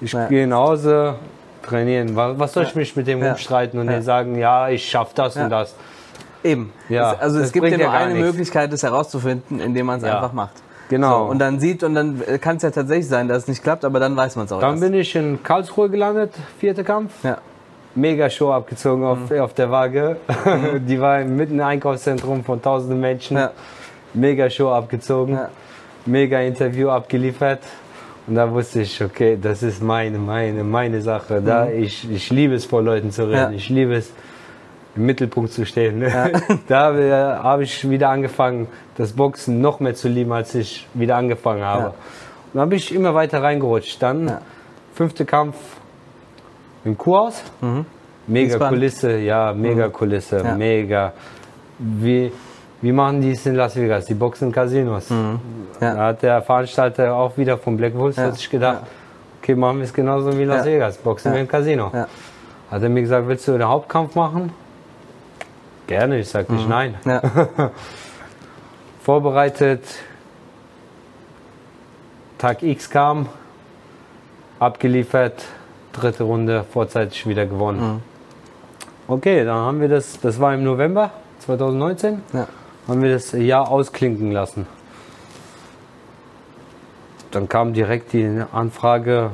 Ich 0.00 0.12
Ja. 0.12 0.26
gehe 0.28 0.46
nach 0.46 0.58
Hause, 0.58 1.14
trainieren. 1.62 2.14
Wa- 2.14 2.34
Was 2.36 2.52
soll 2.52 2.62
ich 2.64 2.74
mich 2.76 2.94
mit 2.94 3.06
dem 3.08 3.20
Ja. 3.20 3.28
rumstreiten 3.30 3.80
und 3.80 3.90
Ja. 3.90 4.00
sagen, 4.00 4.38
ja, 4.38 4.68
ich 4.68 4.88
schaff 4.88 5.12
das 5.14 5.36
und 5.36 5.50
das. 5.50 5.74
Eben. 6.44 6.72
Ja, 6.88 7.14
Es, 7.14 7.20
also 7.20 7.40
es 7.40 7.52
gibt 7.52 7.66
ja 7.66 7.76
nur 7.76 7.90
eine 7.90 8.14
nichts. 8.14 8.26
Möglichkeit, 8.30 8.72
das 8.72 8.82
herauszufinden, 8.84 9.58
indem 9.58 9.86
man 9.86 9.98
es 9.98 10.04
einfach 10.04 10.32
macht. 10.32 10.52
Genau. 10.88 11.24
So, 11.26 11.30
und 11.32 11.40
dann 11.40 11.58
sieht, 11.58 11.82
und 11.82 11.96
dann 11.96 12.22
kann 12.40 12.56
es 12.58 12.62
ja 12.62 12.70
tatsächlich 12.70 13.08
sein, 13.08 13.26
dass 13.26 13.38
es 13.38 13.48
nicht 13.48 13.64
klappt, 13.64 13.84
aber 13.84 13.98
dann 13.98 14.16
weiß 14.16 14.36
man 14.36 14.44
es 14.46 14.52
auch 14.52 14.60
Dann 14.60 14.74
erst. 14.74 14.82
bin 14.82 14.94
ich 14.94 15.16
in 15.16 15.42
Karlsruhe 15.42 15.90
gelandet, 15.90 16.30
vierter 16.60 16.84
Kampf. 16.84 17.12
Ja. 17.24 17.38
Mega 17.96 18.28
Show 18.30 18.52
abgezogen 18.52 19.04
auf, 19.04 19.30
Mhm. 19.30 19.40
auf 19.40 19.54
der 19.54 19.70
Waage. 19.70 20.16
Die 20.86 21.00
war 21.00 21.24
mitten 21.24 21.58
im 21.58 21.64
Einkaufszentrum 21.64 22.44
von 22.44 22.60
tausenden 22.62 23.00
Menschen. 23.00 23.36
Ja. 23.38 23.50
Mega 24.14 24.48
Show 24.50 24.70
abgezogen. 24.70 25.34
Ja. 25.34 25.48
Mega 26.04 26.40
Interview 26.40 26.88
abgeliefert. 26.90 27.60
Und 28.26 28.34
da 28.34 28.50
wusste 28.50 28.82
ich, 28.82 29.02
okay, 29.02 29.38
das 29.40 29.62
ist 29.62 29.82
meine, 29.82 30.18
meine, 30.18 30.62
meine 30.64 31.00
Sache. 31.00 31.40
Da 31.40 31.68
ich, 31.68 32.08
ich 32.10 32.30
liebe 32.30 32.54
es, 32.54 32.64
vor 32.66 32.82
Leuten 32.82 33.10
zu 33.10 33.24
reden. 33.24 33.46
Mhm. 33.48 33.50
Ja. 33.52 33.56
Ich 33.56 33.68
liebe 33.70 33.94
es, 33.94 34.12
im 34.94 35.06
Mittelpunkt 35.06 35.52
zu 35.52 35.64
stehen. 35.66 36.02
da 36.68 36.98
äh, 36.98 37.10
habe 37.42 37.62
ich 37.64 37.88
wieder 37.88 38.08
angefangen, 38.10 38.66
das 38.96 39.12
Boxen 39.12 39.60
noch 39.60 39.80
mehr 39.80 39.94
zu 39.94 40.08
lieben, 40.08 40.32
als 40.32 40.54
ich 40.54 40.86
wieder 40.94 41.16
angefangen 41.16 41.64
habe. 41.64 41.82
Ja. 41.82 41.88
Und 42.52 42.60
dann 42.60 42.68
bin 42.68 42.78
ich 42.78 42.94
immer 42.94 43.14
weiter 43.14 43.42
reingerutscht. 43.42 44.02
Dann 44.02 44.28
Ja. 44.28 44.40
fünfte 44.94 45.24
Kampf 45.24 45.56
im 46.86 46.96
Kurhaus. 46.96 47.42
Mega 47.60 47.84
Mhm. 48.54 48.56
Spannend. 48.56 48.68
Kulisse, 48.74 49.16
ja, 49.18 49.52
mega 49.52 49.88
Kulisse, 49.88 50.38
Ja. 50.44 50.54
mega. 50.54 51.12
Wie, 51.78 52.32
wie 52.80 52.92
machen 52.92 53.20
die 53.20 53.32
es 53.32 53.44
in 53.46 53.54
Las 53.54 53.76
Vegas? 53.76 54.06
Die 54.06 54.14
boxen 54.14 54.48
in 54.48 54.52
Casinos. 54.52 55.10
Mhm. 55.10 55.40
Ja. 55.80 55.94
Da 55.94 56.06
hat 56.06 56.22
der 56.22 56.40
Veranstalter 56.42 57.14
auch 57.14 57.36
wieder 57.36 57.58
von 57.58 57.76
Black 57.76 57.94
Wolves 57.96 58.16
Ja. 58.16 58.30
sich 58.32 58.48
gedacht, 58.50 58.82
okay, 59.42 59.54
machen 59.54 59.78
wir 59.78 59.84
es 59.84 59.92
genauso 59.92 60.36
wie 60.38 60.44
Las 60.44 60.64
Ja. 60.64 60.72
Vegas, 60.72 60.96
boxen 60.98 61.28
Ja. 61.28 61.34
wir 61.34 61.40
im 61.42 61.48
Casino. 61.48 61.90
Ja. 61.92 62.06
Hat 62.70 62.82
er 62.82 62.88
mir 62.88 63.02
gesagt, 63.02 63.28
willst 63.28 63.46
du 63.46 63.52
den 63.52 63.68
Hauptkampf 63.68 64.14
machen? 64.14 64.52
Gerne, 65.86 66.18
ich 66.18 66.28
sagte 66.28 66.52
nicht 66.54 66.68
nein. 66.68 66.94
Ja. 67.04 67.20
Vorbereitet, 69.02 69.84
Tag 72.38 72.62
X 72.62 72.90
kam, 72.90 73.28
abgeliefert, 74.58 75.44
dritte 76.00 76.24
Runde, 76.24 76.64
vorzeitig 76.72 77.26
wieder 77.26 77.46
gewonnen. 77.46 78.02
Okay, 79.08 79.44
dann 79.44 79.56
haben 79.56 79.80
wir 79.80 79.88
das, 79.88 80.18
das 80.20 80.40
war 80.40 80.54
im 80.54 80.64
November 80.64 81.10
2019, 81.40 82.22
Ja. 82.32 82.46
haben 82.88 83.02
wir 83.02 83.12
das 83.12 83.32
Jahr 83.32 83.70
ausklinken 83.70 84.32
lassen. 84.32 84.66
Dann 87.30 87.48
kam 87.48 87.72
direkt 87.72 88.12
die 88.12 88.42
Anfrage, 88.52 89.30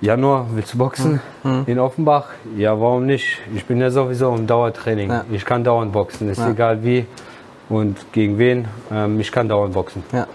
Januar, 0.00 0.46
willst 0.54 0.72
du 0.74 0.78
boxen 0.78 1.20
in 1.66 1.78
Offenbach? 1.78 2.28
Ja, 2.56 2.80
warum 2.80 3.04
nicht? 3.04 3.38
Ich 3.54 3.66
bin 3.66 3.80
ja 3.80 3.90
sowieso 3.90 4.34
im 4.34 4.46
Dauertraining. 4.46 5.10
Ja. 5.10 5.24
Ich 5.30 5.44
kann 5.44 5.62
dauernd 5.62 5.92
boxen, 5.92 6.30
ist 6.30 6.38
Ja. 6.38 6.48
egal 6.50 6.82
wie 6.82 7.06
und 7.68 8.10
gegen 8.12 8.38
wen. 8.38 8.66
Ähm, 8.90 9.20
ich 9.20 9.30
kann 9.30 9.48
dauernd 9.48 9.74
boxen. 9.74 10.02
Ja. 10.12 10.26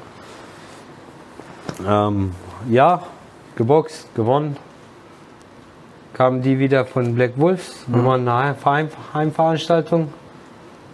Ähm, 2.07 2.31
ja, 2.69 3.01
geboxt, 3.55 4.13
gewonnen. 4.15 4.57
Kamen 6.13 6.41
die 6.41 6.59
wieder 6.59 6.85
von 6.85 7.15
Black 7.15 7.33
Wolves. 7.35 7.83
Wir 7.87 8.01
Mhm. 8.01 8.05
waren 8.05 8.27
eine 8.27 8.55
Heim 8.63 8.87
Heimveranstaltung. 9.13 10.09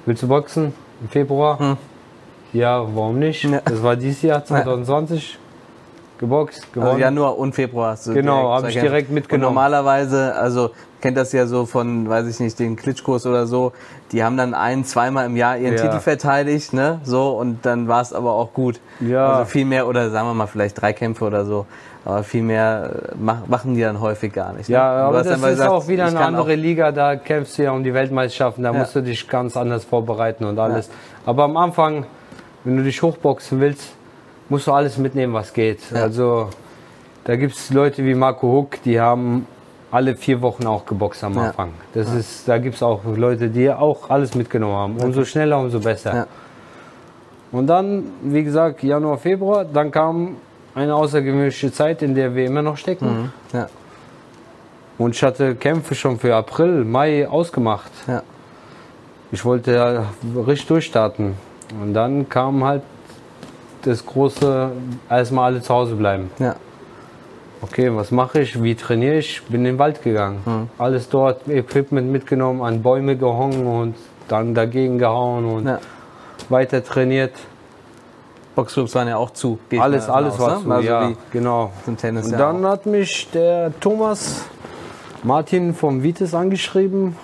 Willst 0.05 0.23
du 0.23 0.27
boxen 0.27 0.73
im 1.01 1.09
Februar? 1.09 1.77
Ja, 2.53 2.79
warum 2.95 3.19
nicht? 3.19 3.43
Mhm. 3.45 3.53
Ja. 3.53 3.61
Das 3.65 3.83
war 3.83 3.95
dieses 3.95 4.21
Jahr 4.23 4.43
2020. 4.43 5.37
Geboxt, 6.17 6.71
gewonnen. 6.71 6.89
Also 6.89 6.99
Januar 7.01 7.37
und 7.39 7.53
Februar 7.55 7.91
hast 7.93 8.05
du 8.05 8.13
Genau, 8.13 8.41
direkt 8.43 8.63
hab 8.63 8.69
ich 8.69 8.79
direkt 8.79 9.09
mitgenommen. 9.09 9.47
Und 9.47 9.53
normalerweise, 9.55 10.35
also 10.35 10.69
kennt 11.01 11.17
das 11.17 11.31
ja 11.31 11.47
so 11.47 11.65
von, 11.65 12.07
weiß 12.07 12.27
ich 12.27 12.39
nicht, 12.39 12.59
den 12.59 12.75
Klitschkurs 12.75 13.25
oder 13.25 13.47
so, 13.47 13.71
die 14.11 14.23
haben 14.23 14.37
dann 14.37 14.53
ein, 14.53 14.85
zweimal 14.85 15.25
im 15.25 15.35
Jahr 15.35 15.57
ihren 15.57 15.75
Ja. 15.77 15.81
Titel 15.81 15.99
verteidigt, 15.99 16.73
ne, 16.73 16.99
so, 17.03 17.31
und 17.31 17.65
dann 17.65 17.87
war 17.87 18.01
es 18.03 18.13
aber 18.13 18.33
auch 18.33 18.53
gut. 18.53 18.79
Ja. 18.99 19.31
Also 19.31 19.45
viel 19.45 19.65
mehr, 19.65 19.87
oder 19.87 20.11
sagen 20.11 20.27
wir 20.27 20.35
mal 20.35 20.45
vielleicht 20.45 20.79
drei 20.79 20.93
Kämpfe 20.93 21.25
oder 21.25 21.43
so, 21.43 21.65
aber 22.03 22.23
viel 22.23 22.41
mehr 22.43 22.91
äh, 23.11 23.15
mach, 23.19 23.47
machen 23.47 23.75
die 23.75 23.81
dann 23.81 23.99
häufig 23.99 24.33
gar 24.33 24.53
nicht. 24.53 24.69
Ne? 24.69 24.73
Ja, 24.75 24.91
aber 25.07 25.23
das 25.23 25.37
ist 25.37 25.43
gesagt, 25.43 25.69
auch 25.71 25.87
wieder 25.87 26.05
eine 26.05 26.19
andere 26.19 26.55
Liga, 26.55 26.91
da 26.91 27.15
kämpfst 27.15 27.57
du 27.57 27.63
ja 27.63 27.71
um 27.71 27.83
die 27.83 27.93
Weltmeisterschaften, 27.93 28.63
da 28.63 28.71
Ja. 28.73 28.79
musst 28.79 28.95
du 28.95 29.01
dich 29.01 29.27
ganz 29.27 29.55
anders 29.55 29.83
vorbereiten 29.85 30.45
und 30.45 30.57
alles. 30.59 30.89
Aber 31.25 31.43
am 31.43 31.57
Anfang, 31.57 32.05
wenn 32.63 32.77
du 32.77 32.83
dich 32.83 33.01
hochboxen 33.01 33.59
willst, 33.59 33.93
musst 34.49 34.67
du 34.67 34.71
alles 34.73 34.97
mitnehmen, 34.97 35.33
was 35.33 35.53
geht. 35.53 35.79
Ja. 35.91 36.01
Also 36.03 36.49
da 37.23 37.35
gibt 37.35 37.55
es 37.55 37.69
Leute 37.71 38.03
wie 38.03 38.15
Marco 38.15 38.47
Huck, 38.51 38.81
die 38.83 38.99
haben 38.99 39.45
alle 39.91 40.15
vier 40.15 40.41
Wochen 40.41 40.65
auch 40.67 40.85
geboxt 40.85 41.23
am 41.23 41.35
Ja. 41.35 41.47
Anfang. 41.49 41.69
Das 41.93 42.11
ist, 42.13 42.47
da 42.47 42.57
gibt 42.57 42.75
es 42.75 42.83
auch 42.83 43.01
Leute, 43.15 43.49
die 43.49 43.69
auch 43.69 44.09
alles 44.09 44.33
mitgenommen 44.35 44.75
haben. 44.75 44.97
Umso 44.97 45.23
schneller, 45.25 45.59
umso 45.59 45.79
besser. 45.79 46.15
Ja. 46.15 46.27
Und 47.51 47.67
dann, 47.67 48.05
wie 48.23 48.43
gesagt, 48.43 48.81
Januar, 48.81 49.17
Februar, 49.17 49.65
dann 49.65 49.91
kam 49.91 50.37
eine 50.75 50.95
außergewöhnliche 50.95 51.71
Zeit, 51.71 52.01
in 52.01 52.15
der 52.15 52.35
wir 52.35 52.45
immer 52.45 52.61
noch 52.61 52.77
stecken. 52.77 53.05
Mhm. 53.23 53.31
Ja, 53.53 53.67
Und 54.97 55.15
ich 55.15 55.23
hatte 55.23 55.55
Kämpfe 55.55 55.95
schon 55.95 56.19
für 56.19 56.35
April, 56.35 56.85
Mai 56.85 57.27
ausgemacht. 57.27 57.91
ja, 58.07 58.23
Ich 59.31 59.43
wollte 59.45 59.73
ja 59.73 60.05
richtig 60.47 60.67
durchstarten. 60.67 61.35
Und 61.81 61.93
dann 61.93 62.27
kam 62.29 62.63
halt 62.63 62.83
das 63.83 64.05
große, 64.05 64.71
erstmal 65.09 65.51
alle 65.53 65.61
zu 65.61 65.73
Hause 65.73 65.95
bleiben. 65.95 66.29
ja, 66.39 66.55
Okay, 67.63 67.95
was 67.95 68.09
mache 68.09 68.41
ich? 68.41 68.61
Wie 68.63 68.73
trainiere 68.73 69.17
ich? 69.17 69.43
Bin 69.43 69.61
in 69.61 69.65
den 69.65 69.79
Wald 69.79 70.01
gegangen. 70.01 70.69
Alles 70.79 71.07
dort, 71.09 71.47
Equipment 71.47 72.11
mitgenommen, 72.11 72.61
an 72.63 72.81
Bäume 72.81 73.15
gehangen 73.15 73.67
und 73.67 73.95
dann 74.27 74.55
dagegen 74.55 74.97
gehauen 74.97 75.45
und 75.45 75.67
ja. 75.67 75.79
weiter 76.49 76.83
trainiert. 76.83 77.33
Boxclubs 78.55 78.93
waren 78.95 79.07
ja 79.07 79.17
auch 79.17 79.31
zu. 79.31 79.59
Alles, 79.77 80.09
alles 80.09 80.35
davon 80.37 80.47
war 80.47 80.55
aus, 80.57 80.61
zu, 80.63 80.67
ne? 80.69 80.75
Also 80.75 80.87
ja, 80.89 81.11
genau. 81.31 81.71
zum 81.85 81.97
Tennis 81.97 82.25
Und 82.25 82.31
ja 82.33 82.37
dann 82.37 82.65
auch. 82.65 82.69
hat 82.71 82.85
mich 82.85 83.29
der 83.33 83.71
Thomas 83.79 84.43
Martin 85.23 85.73
vom 85.73 86.03
Vitis 86.03 86.33
angeschrieben 86.33 87.15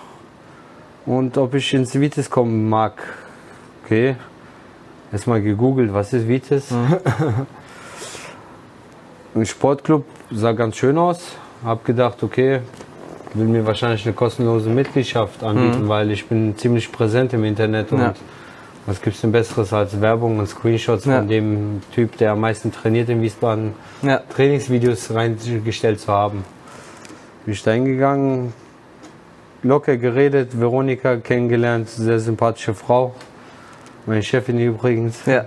und 1.05 1.37
ob 1.37 1.53
ich 1.55 1.73
ins 1.73 1.99
Vitis 1.99 2.29
kommen 2.29 2.69
mag. 2.69 2.93
Okay, 3.83 4.15
erstmal 5.11 5.41
gegoogelt, 5.41 5.93
was 5.93 6.13
ist 6.13 6.27
Vitis? 6.27 6.71
Mhm. 6.71 6.97
Ein 9.35 9.45
Sportclub 9.45 10.05
sah 10.31 10.51
ganz 10.53 10.77
schön 10.77 10.97
aus. 10.97 11.19
Hab 11.63 11.85
gedacht, 11.85 12.23
okay, 12.23 12.61
will 13.33 13.45
mir 13.47 13.65
wahrscheinlich 13.65 14.05
eine 14.05 14.13
kostenlose 14.13 14.69
Mitgliedschaft 14.69 15.43
anbieten, 15.43 15.87
weil 15.87 16.11
ich 16.11 16.27
bin 16.27 16.57
ziemlich 16.57 16.91
präsent 16.91 17.33
im 17.33 17.43
Internet 17.43 17.91
und 17.91 17.97
Mhm. 17.99 18.03
Ja. 18.03 18.13
Was 18.87 19.01
gibt's 19.01 19.21
denn 19.21 19.31
besseres 19.31 19.71
als 19.73 19.99
Werbung 20.01 20.39
und 20.39 20.47
Screenshots 20.47 21.05
Ja. 21.05 21.17
von 21.19 21.27
dem 21.27 21.81
Typ, 21.93 22.17
der 22.17 22.31
am 22.31 22.39
meisten 22.39 22.71
trainiert 22.71 23.09
in 23.09 23.21
Wiesbaden, 23.21 23.73
Ja, 24.01 24.17
Trainingsvideos 24.29 25.13
reingestellt 25.13 25.99
zu 25.99 26.11
haben. 26.11 26.43
Bin 27.45 27.53
ich 27.53 27.61
da 27.61 27.71
hingegangen, 27.71 28.53
locker 29.61 29.97
geredet, 29.97 30.59
Veronika 30.59 31.17
kennengelernt, 31.17 31.89
sehr 31.89 32.19
sympathische 32.19 32.73
Frau. 32.73 33.13
Meine 34.05 34.23
Chefin 34.23 34.57
übrigens. 34.59 35.25
ja, 35.25 35.45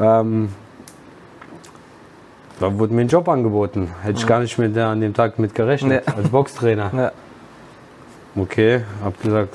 Ähm, 0.00 0.48
da 2.60 2.76
wurde 2.78 2.94
mir 2.94 3.02
ein 3.02 3.08
Job 3.08 3.28
angeboten. 3.28 3.90
Hätte 4.02 4.18
ich 4.20 4.26
gar 4.26 4.40
nicht 4.40 4.58
mit 4.58 4.74
der, 4.74 4.86
an 4.88 5.00
dem 5.00 5.12
Tag 5.14 5.38
mit 5.38 5.54
gerechnet, 5.54 6.04
Nee. 6.06 6.12
als 6.16 6.28
Boxtrainer. 6.30 6.90
ja, 6.94 7.12
Okay, 8.36 8.82
hab 9.02 9.20
gesagt, 9.20 9.54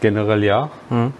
generell 0.00 0.44
ja. 0.44 0.70
Mhm. 0.90 1.12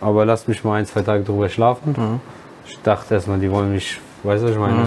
Aber 0.00 0.24
lasst 0.24 0.48
mich 0.48 0.64
mal 0.64 0.74
ein, 0.76 0.86
zwei 0.86 1.02
Tage 1.02 1.24
drüber 1.24 1.48
schlafen. 1.48 1.94
Mhm. 1.96 2.20
Ich 2.66 2.80
dachte 2.82 3.14
erstmal, 3.14 3.38
die 3.38 3.50
wollen 3.50 3.72
mich, 3.72 4.00
weißt 4.22 4.42
du, 4.42 4.46
was 4.46 4.52
ich 4.54 4.58
meine? 4.58 4.84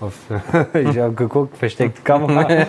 Auf, 0.00 0.14
ich 0.74 0.98
habe 0.98 1.12
geguckt, 1.14 1.56
versteckte 1.56 2.00
Kamera. 2.02 2.48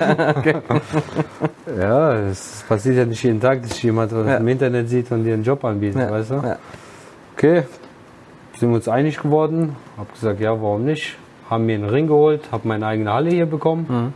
ja, 1.79 2.13
es 2.29 2.63
passiert 2.67 2.97
ja 2.97 3.05
nicht 3.05 3.23
jeden 3.23 3.39
Tag, 3.39 3.61
dass 3.63 3.81
jemand 3.81 4.11
was 4.13 4.27
Ja. 4.27 4.37
im 4.37 4.47
Internet 4.47 4.89
sieht 4.89 5.11
und 5.11 5.23
dir 5.23 5.33
einen 5.33 5.43
Job 5.43 5.63
anbietet, 5.63 6.01
ja, 6.01 6.11
weißt 6.11 6.31
du? 6.31 6.35
ja. 6.35 6.57
Okay, 7.37 7.63
sind 8.57 8.69
wir 8.69 8.75
uns 8.75 8.87
einig 8.87 9.17
geworden. 9.21 9.75
Hab 9.97 10.13
gesagt, 10.13 10.39
ja, 10.39 10.51
warum 10.61 10.83
nicht? 10.85 11.15
Haben 11.49 11.65
mir 11.65 11.75
einen 11.75 11.89
Ring 11.89 12.07
geholt, 12.07 12.41
habe 12.51 12.67
meine 12.67 12.85
eigene 12.85 13.11
Halle 13.11 13.29
hier 13.31 13.45
bekommen. 13.45 13.85
Mhm. 13.89 14.13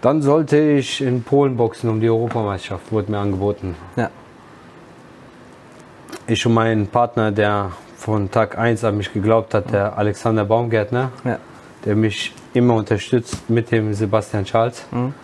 Dann 0.00 0.22
sollte 0.22 0.58
ich 0.58 1.00
in 1.02 1.22
Polen 1.22 1.56
boxen 1.56 1.88
um 1.90 2.00
die 2.00 2.08
Europameisterschaft, 2.08 2.90
wurde 2.92 3.10
mir 3.10 3.18
angeboten. 3.18 3.74
ja. 3.96 4.10
Ich 6.28 6.44
und 6.44 6.54
mein 6.54 6.88
Partner, 6.88 7.30
der 7.30 7.70
von 7.96 8.28
Tag 8.32 8.58
1 8.58 8.82
an 8.82 8.96
mich 8.96 9.12
geglaubt 9.12 9.54
hat, 9.54 9.70
der 9.72 9.96
Alexander 9.96 10.44
Baumgärtner, 10.44 11.12
ja. 11.24 11.38
der 11.84 11.94
mich 11.94 12.34
immer 12.52 12.74
unterstützt 12.74 13.48
mit 13.48 13.70
dem 13.70 13.94
Sebastian 13.94 14.44
Charles. 14.44 14.84
Mhm. 14.90 15.14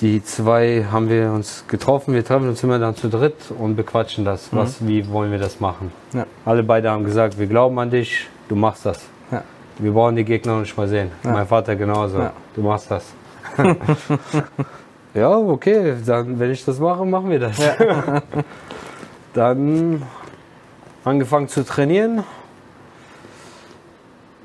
Die 0.00 0.22
zwei 0.22 0.86
haben 0.92 1.08
wir 1.08 1.32
uns 1.32 1.64
getroffen, 1.66 2.14
wir 2.14 2.24
treffen 2.24 2.48
uns 2.48 2.62
immer 2.62 2.78
dann 2.78 2.94
zu 2.94 3.08
dritt 3.08 3.50
und 3.58 3.74
bequatschen 3.74 4.24
das. 4.24 4.52
Mhm. 4.52 4.56
Was, 4.56 4.86
wie 4.86 5.08
wollen 5.08 5.32
wir 5.32 5.40
das 5.40 5.58
machen? 5.58 5.90
Ja. 6.12 6.24
Alle 6.44 6.62
beide 6.62 6.88
haben 6.90 7.02
gesagt, 7.02 7.36
wir 7.36 7.48
glauben 7.48 7.76
an 7.80 7.90
dich, 7.90 8.28
du 8.48 8.54
machst 8.54 8.86
das. 8.86 9.00
Ja. 9.32 9.42
Wir 9.78 9.90
brauchen 9.90 10.14
die 10.14 10.24
Gegner 10.24 10.52
noch 10.52 10.60
nicht 10.60 10.76
mal 10.76 10.86
sehen. 10.86 11.10
Mein 11.24 11.46
Vater 11.48 11.74
genauso. 11.74 12.30
Du 12.54 12.62
machst 12.62 12.92
das. 12.92 13.12
ja, 15.14 15.36
okay, 15.36 15.94
dann 16.06 16.38
wenn 16.38 16.52
ich 16.52 16.64
das 16.64 16.78
mache, 16.78 17.04
machen 17.04 17.28
wir 17.28 17.40
das. 17.40 17.58
dann 19.36 20.02
angefangen 21.04 21.48
zu 21.48 21.64
trainieren. 21.64 22.24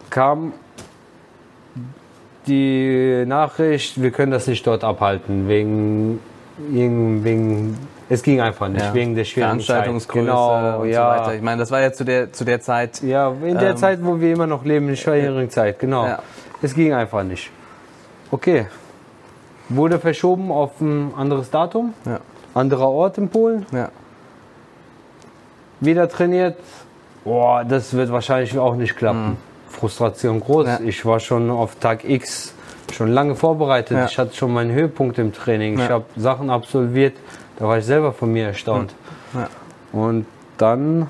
kam 0.09 0.51
die 2.47 3.23
Nachricht, 3.25 4.01
wir 4.01 4.11
können 4.11 4.31
das 4.31 4.47
nicht 4.47 4.65
dort 4.67 4.83
abhalten, 4.83 5.47
wegen, 5.47 6.19
wegen, 6.57 7.23
wegen 7.23 7.77
es 8.09 8.21
ging 8.23 8.41
einfach 8.41 8.67
nicht, 8.67 8.83
Ja. 8.83 8.93
wegen 8.93 9.15
der 9.15 9.23
schwierigen 9.23 9.59
Zeit. 9.59 9.67
Veranstaltungsgröße 9.67 10.25
Genau, 10.25 10.81
und 10.81 10.89
ja. 10.89 11.13
so 11.15 11.21
weiter. 11.21 11.35
Ich 11.35 11.41
meine, 11.41 11.59
das 11.59 11.71
war 11.71 11.79
ja 11.81 11.93
zu 11.93 12.03
der, 12.03 12.33
zu 12.33 12.43
der 12.43 12.59
Zeit. 12.59 13.01
Ja, 13.03 13.31
in 13.31 13.57
der 13.57 13.69
Ähm, 13.71 13.77
Zeit, 13.77 13.99
wo 14.03 14.19
wir 14.19 14.33
immer 14.33 14.47
noch 14.47 14.65
leben, 14.65 14.85
in 14.87 14.91
der 14.91 14.95
schwierigen 14.97 15.49
Zeit, 15.49 15.79
genau. 15.79 16.05
Ja. 16.07 16.19
Es 16.61 16.73
ging 16.73 16.93
einfach 16.93 17.23
nicht. 17.23 17.49
Okay. 18.31 18.67
Wurde 19.69 19.97
verschoben 19.99 20.51
auf 20.51 20.81
ein 20.81 21.13
anderes 21.15 21.49
Datum, 21.51 21.93
Ja, 22.05 22.19
anderer 22.53 22.89
Ort 22.89 23.17
in 23.17 23.29
Polen, 23.29 23.65
ja, 23.71 23.89
wieder 25.81 26.07
trainiert. 26.07 26.57
Boah, 27.23 27.63
das 27.65 27.93
wird 27.93 28.11
wahrscheinlich 28.11 28.57
auch 28.57 28.75
nicht 28.75 28.95
klappen. 28.95 29.37
Frustration 29.69 30.39
groß. 30.39 30.65
Mhm. 30.65 30.71
Ja. 30.71 30.79
Ich 30.85 31.05
war 31.05 31.19
schon 31.19 31.49
auf 31.49 31.75
Tag 31.75 32.07
X 32.07 32.53
schon 32.93 33.09
lange 33.11 33.35
vorbereitet. 33.35 33.97
Ja. 33.97 34.05
Ich 34.05 34.17
hatte 34.17 34.35
schon 34.35 34.53
meinen 34.53 34.71
Höhepunkt 34.71 35.17
im 35.19 35.33
Training. 35.33 35.73
Ich 35.75 35.81
Ja. 35.87 35.89
habe 35.89 36.05
Sachen 36.15 36.49
absolviert, 36.49 37.15
da 37.57 37.65
war 37.67 37.77
ich 37.77 37.85
selber 37.85 38.13
von 38.13 38.31
mir 38.31 38.47
erstaunt. 38.47 38.93
ja. 39.33 39.47
Und 39.91 40.25
dann 40.57 41.09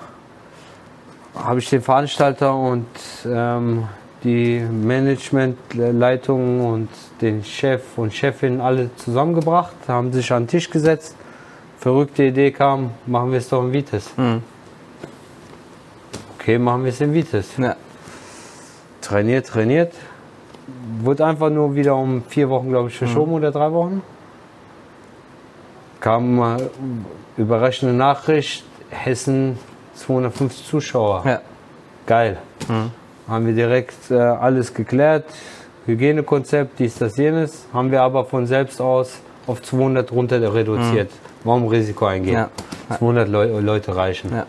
habe 1.36 1.60
ich 1.60 1.70
den 1.70 1.82
Veranstalter 1.82 2.56
und 2.56 2.86
ähm, 3.26 3.86
die 4.24 4.60
Managementleitung 4.60 6.66
und 6.66 6.90
den 7.22 7.44
Chef 7.44 7.82
und 7.98 8.14
Chefin 8.14 8.62
alle 8.62 8.90
zusammengebracht, 8.98 9.76
haben 9.88 10.12
sich 10.14 10.32
an 10.32 10.44
den 10.44 10.48
Tisch 10.50 10.70
gesetzt. 10.70 11.16
Verrückte 11.80 12.26
Idee 12.26 12.52
kam, 12.52 12.92
machen 13.06 13.32
wir 13.32 13.40
es 13.40 13.50
doch 13.50 13.64
in 13.64 13.74
Vites. 13.74 14.12
Mhm. 14.18 14.44
Okay, 16.42 16.58
machen 16.58 16.84
wir 16.84 16.90
es 16.90 17.00
in 17.00 17.14
Vites. 17.14 17.58
ja. 17.58 17.76
Trainiert, 19.00 19.46
trainiert. 19.46 19.94
Wurde 21.02 21.26
einfach 21.26 21.52
nur 21.52 21.76
wieder 21.76 21.96
um 21.96 22.24
vier 22.28 22.50
Wochen, 22.50 22.70
glaube 22.70 22.90
ich, 22.90 22.98
verschoben 22.98 23.34
oder 23.34 23.52
drei 23.52 23.72
Wochen. 23.72 24.02
Kam 26.00 26.40
äh, 26.42 26.58
überraschende 27.38 27.94
Nachricht, 27.94 28.64
Hessen 28.90 29.60
250 29.96 30.66
Zuschauer. 30.68 31.24
ja. 31.26 31.42
Geil. 32.08 32.38
Haben 33.28 33.46
wir 33.46 33.54
direkt 33.54 34.10
äh, 34.10 34.16
alles 34.16 34.74
geklärt. 34.74 35.26
Hygienekonzept, 35.86 36.80
dies, 36.80 36.96
das, 36.96 37.16
jenes. 37.18 37.66
Haben 37.72 37.92
wir 37.92 38.02
aber 38.02 38.26
von 38.26 38.48
selbst 38.48 38.82
aus 38.82 39.20
auf 39.46 39.62
200 39.62 40.12
runter 40.12 40.54
reduziert. 40.54 41.12
Warum 41.44 41.68
Risiko 41.68 42.08
eingehen? 42.08 42.34
Ja. 42.34 42.50
200 42.98 43.30
Leu 43.30 43.60
Leute 43.60 43.96
reichen. 43.96 44.32
Ja. 44.34 44.46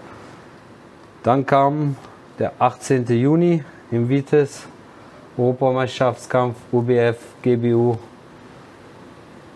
Dann 1.23 1.47
kam 1.47 1.97
der 2.39 2.53
18. 2.59 3.07
Juni 3.07 3.63
im 3.91 4.09
Vites, 4.09 4.67
Europameisterschaftskampf, 5.39 6.57
UBF, 6.73 7.17
GBU. 7.43 7.97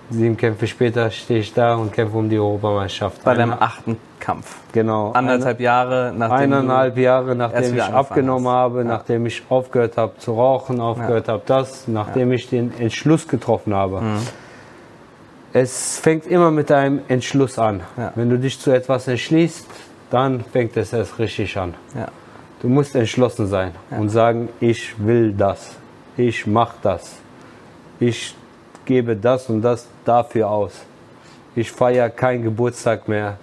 Sieben 0.09 0.37
Kämpfe 0.37 0.69
später 0.69 1.11
stehe 1.11 1.41
ich 1.41 1.53
da 1.53 1.75
und 1.75 1.93
kämpfe 1.93 2.17
um 2.17 2.29
die 2.31 2.39
Europameisterschaft. 2.39 3.25
Bei 3.25 3.35
deinem 3.35 3.55
Eine- 3.55 3.63
achten 3.63 3.97
Kampf. 4.21 4.57
genau, 4.73 5.11
Anderthalb 5.13 5.59
Jahre 5.61 6.13
nachdem 6.17 6.53
eineinhalb 6.53 6.97
Jahre, 6.97 7.35
nachdem 7.35 7.75
ich 7.77 7.83
abgenommen 7.83 8.47
hast. 8.47 8.55
habe, 8.55 8.79
Ja. 8.79 8.85
nachdem 8.85 9.27
ich 9.27 9.43
aufgehört 9.49 9.97
habe 9.97 10.17
zu 10.19 10.35
rauchen, 10.35 10.81
aufgehört 10.81 11.29
habe 11.29 11.43
das, 11.47 11.89
nachdem 11.89 12.31
ich 12.33 12.49
den 12.49 12.73
Entschluss 12.79 13.27
getroffen 13.27 13.75
habe. 13.75 14.01
Mhm. 14.01 14.19
Es 15.53 15.99
fängt 15.99 16.27
immer 16.27 16.51
mit 16.53 16.71
einem 16.71 17.01
Entschluss 17.09 17.59
an. 17.59 17.81
Ja. 17.97 18.13
Wenn 18.15 18.31
du 18.31 18.39
dich 18.39 18.61
zu 18.61 18.71
etwas 18.71 19.09
entschließt, 19.09 19.67
dann 20.11 20.43
fängt 20.45 20.77
es 20.77 20.93
erst 20.93 21.19
richtig 21.19 21.57
an. 21.57 21.75
Du, 21.93 21.99
ja. 21.99 22.09
Du 22.63 22.69
musst 22.69 22.95
entschlossen 22.95 23.47
sein 23.47 23.73
und 23.91 24.09
sagen, 24.09 24.49
ich 24.61 24.95
will 24.99 25.33
das, 25.33 25.77
ich 26.17 26.47
mache 26.47 26.77
das, 26.83 27.17
ich 28.01 28.35
gebe 28.85 29.15
das 29.15 29.49
und 29.51 29.63
das 29.63 29.87
dafür 30.05 30.51
aus. 30.51 30.73
Ich 31.55 31.71
feiere 31.71 32.11
keinen 32.11 32.43
Geburtstag 32.43 33.09
mehr, 33.09 33.39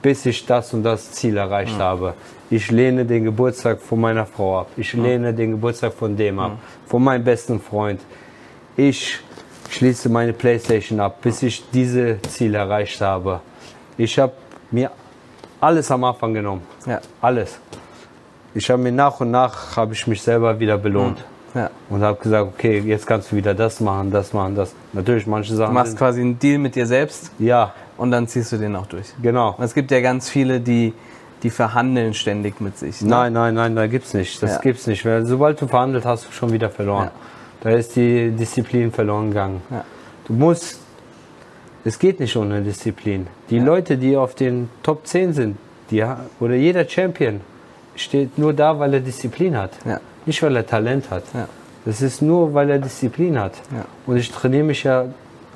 bis 0.00 0.26
ich 0.26 0.44
das 0.44 0.74
und 0.74 0.82
das 0.82 1.12
Ziel 1.12 1.36
erreicht 1.36 1.78
habe. 1.78 2.14
Ich 2.50 2.70
lehne 2.70 3.06
den 3.06 3.24
Geburtstag 3.24 3.80
von 3.80 4.00
meiner 4.00 4.26
Frau 4.26 4.60
ab. 4.60 4.68
Ich 4.76 4.92
lehne 4.92 5.32
den 5.32 5.52
Geburtstag 5.52 5.94
von 5.94 6.16
dem 6.16 6.38
ab, 6.38 6.58
von 6.86 7.02
meinem 7.02 7.24
besten 7.24 7.60
Freund. 7.60 8.00
Ich 8.76 9.20
schließe 9.70 10.08
meine 10.08 10.32
Playstation 10.34 11.00
ab, 11.00 11.22
bis 11.22 11.42
ich 11.42 11.64
diese 11.70 12.20
Ziel 12.28 12.54
erreicht 12.54 13.00
habe. 13.00 13.40
Ich 13.96 14.18
habe 14.18 14.32
mir 14.70 14.90
alles 15.62 15.90
am 15.90 16.04
Anfang 16.04 16.34
genommen. 16.34 16.62
Ja. 16.86 17.00
Alles. 17.20 17.58
Ich 18.54 18.68
habe 18.70 18.82
mir 18.82 18.92
nach 18.92 19.20
und 19.20 19.30
nach 19.30 19.76
habe 19.76 19.94
ich 19.94 20.06
mich 20.06 20.20
selber 20.20 20.58
wieder 20.60 20.76
belohnt 20.76 21.24
ja. 21.54 21.70
und 21.88 22.02
habe 22.02 22.18
gesagt, 22.20 22.48
okay, 22.54 22.80
jetzt 22.80 23.06
kannst 23.06 23.32
du 23.32 23.36
wieder 23.36 23.54
das 23.54 23.80
machen, 23.80 24.10
das 24.10 24.32
machen, 24.32 24.54
das. 24.56 24.74
Natürlich 24.92 25.26
manche 25.26 25.52
Du 25.52 25.56
Sachen. 25.56 25.72
machst 25.72 25.92
sind- 25.92 25.98
quasi 25.98 26.20
einen 26.20 26.38
Deal 26.38 26.58
mit 26.58 26.74
dir 26.74 26.86
selbst 26.86 27.30
ja, 27.38 27.72
und 27.96 28.10
dann 28.10 28.26
ziehst 28.28 28.52
du 28.52 28.58
den 28.58 28.76
auch 28.76 28.86
durch. 28.86 29.06
genau. 29.22 29.54
Und 29.56 29.64
es 29.64 29.72
gibt 29.72 29.90
ja 29.90 30.00
ganz 30.00 30.28
viele, 30.28 30.60
die, 30.60 30.92
die 31.42 31.50
verhandeln 31.50 32.12
ständig 32.12 32.60
mit 32.60 32.76
sich. 32.76 33.00
Ne? 33.00 33.08
Nein, 33.08 33.32
nein, 33.32 33.54
nein, 33.54 33.74
da 33.76 33.86
gibt's 33.86 34.12
nicht. 34.14 34.42
Das 34.42 34.54
Ja. 34.54 34.60
gibt's 34.60 34.86
nicht. 34.86 35.04
Weil 35.06 35.24
sobald 35.24 35.60
du 35.60 35.66
verhandelt, 35.68 36.04
hast 36.04 36.26
du 36.26 36.32
schon 36.32 36.52
wieder 36.52 36.68
verloren. 36.70 37.04
Ja. 37.06 37.12
Da 37.62 37.70
ist 37.70 37.94
die 37.96 38.32
Disziplin 38.32 38.90
verloren 38.92 39.28
gegangen. 39.28 39.62
Ja. 39.70 39.84
Du 40.26 40.32
musst. 40.34 40.80
Es 41.84 41.98
geht 41.98 42.20
nicht 42.20 42.36
ohne 42.36 42.62
Disziplin. 42.62 43.26
Die 43.50 43.58
Leute, 43.58 43.96
die 43.96 44.16
auf 44.16 44.34
den 44.34 44.70
Top 44.82 45.06
10 45.06 45.32
sind, 45.32 45.56
die, 45.90 46.04
oder 46.38 46.54
jeder 46.54 46.88
Champion, 46.88 47.40
steht 47.96 48.38
nur 48.38 48.52
da, 48.52 48.78
weil 48.78 48.94
er 48.94 49.00
Disziplin 49.00 49.56
hat. 49.56 49.72
Ja. 49.84 50.00
Nicht, 50.24 50.42
weil 50.42 50.54
er 50.56 50.66
Talent 50.66 51.10
hat. 51.10 51.24
Ja. 51.34 51.48
Das 51.84 52.00
ist 52.00 52.22
nur, 52.22 52.54
weil 52.54 52.70
er 52.70 52.78
Disziplin 52.78 53.38
hat. 53.38 53.54
Ja. 53.74 53.84
Und 54.06 54.16
ich 54.16 54.30
trainiere 54.30 54.64
mich 54.64 54.84
ja 54.84 55.06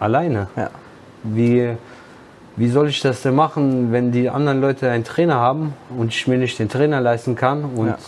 alleine. 0.01 0.49
Ja. 0.57 0.71
Wie, 1.23 1.71
wie 2.57 2.69
soll 2.69 2.89
ich 2.89 3.01
das 3.01 3.23
denn 3.23 3.35
machen, 3.35 3.93
wenn 3.93 4.11
die 4.11 4.29
anderen 4.29 4.61
Leute 4.61 4.91
einen 4.91 5.05
Trainer 5.05 5.37
haben 5.37 5.75
und 5.97 6.09
ich 6.09 6.27
mir 6.27 6.39
nicht 6.39 6.59
den 6.59 6.69
Trainer 6.69 7.01
leisten 7.01 7.37
kann? 7.37 7.65
Und 7.65 7.89
Ja. 7.89 7.99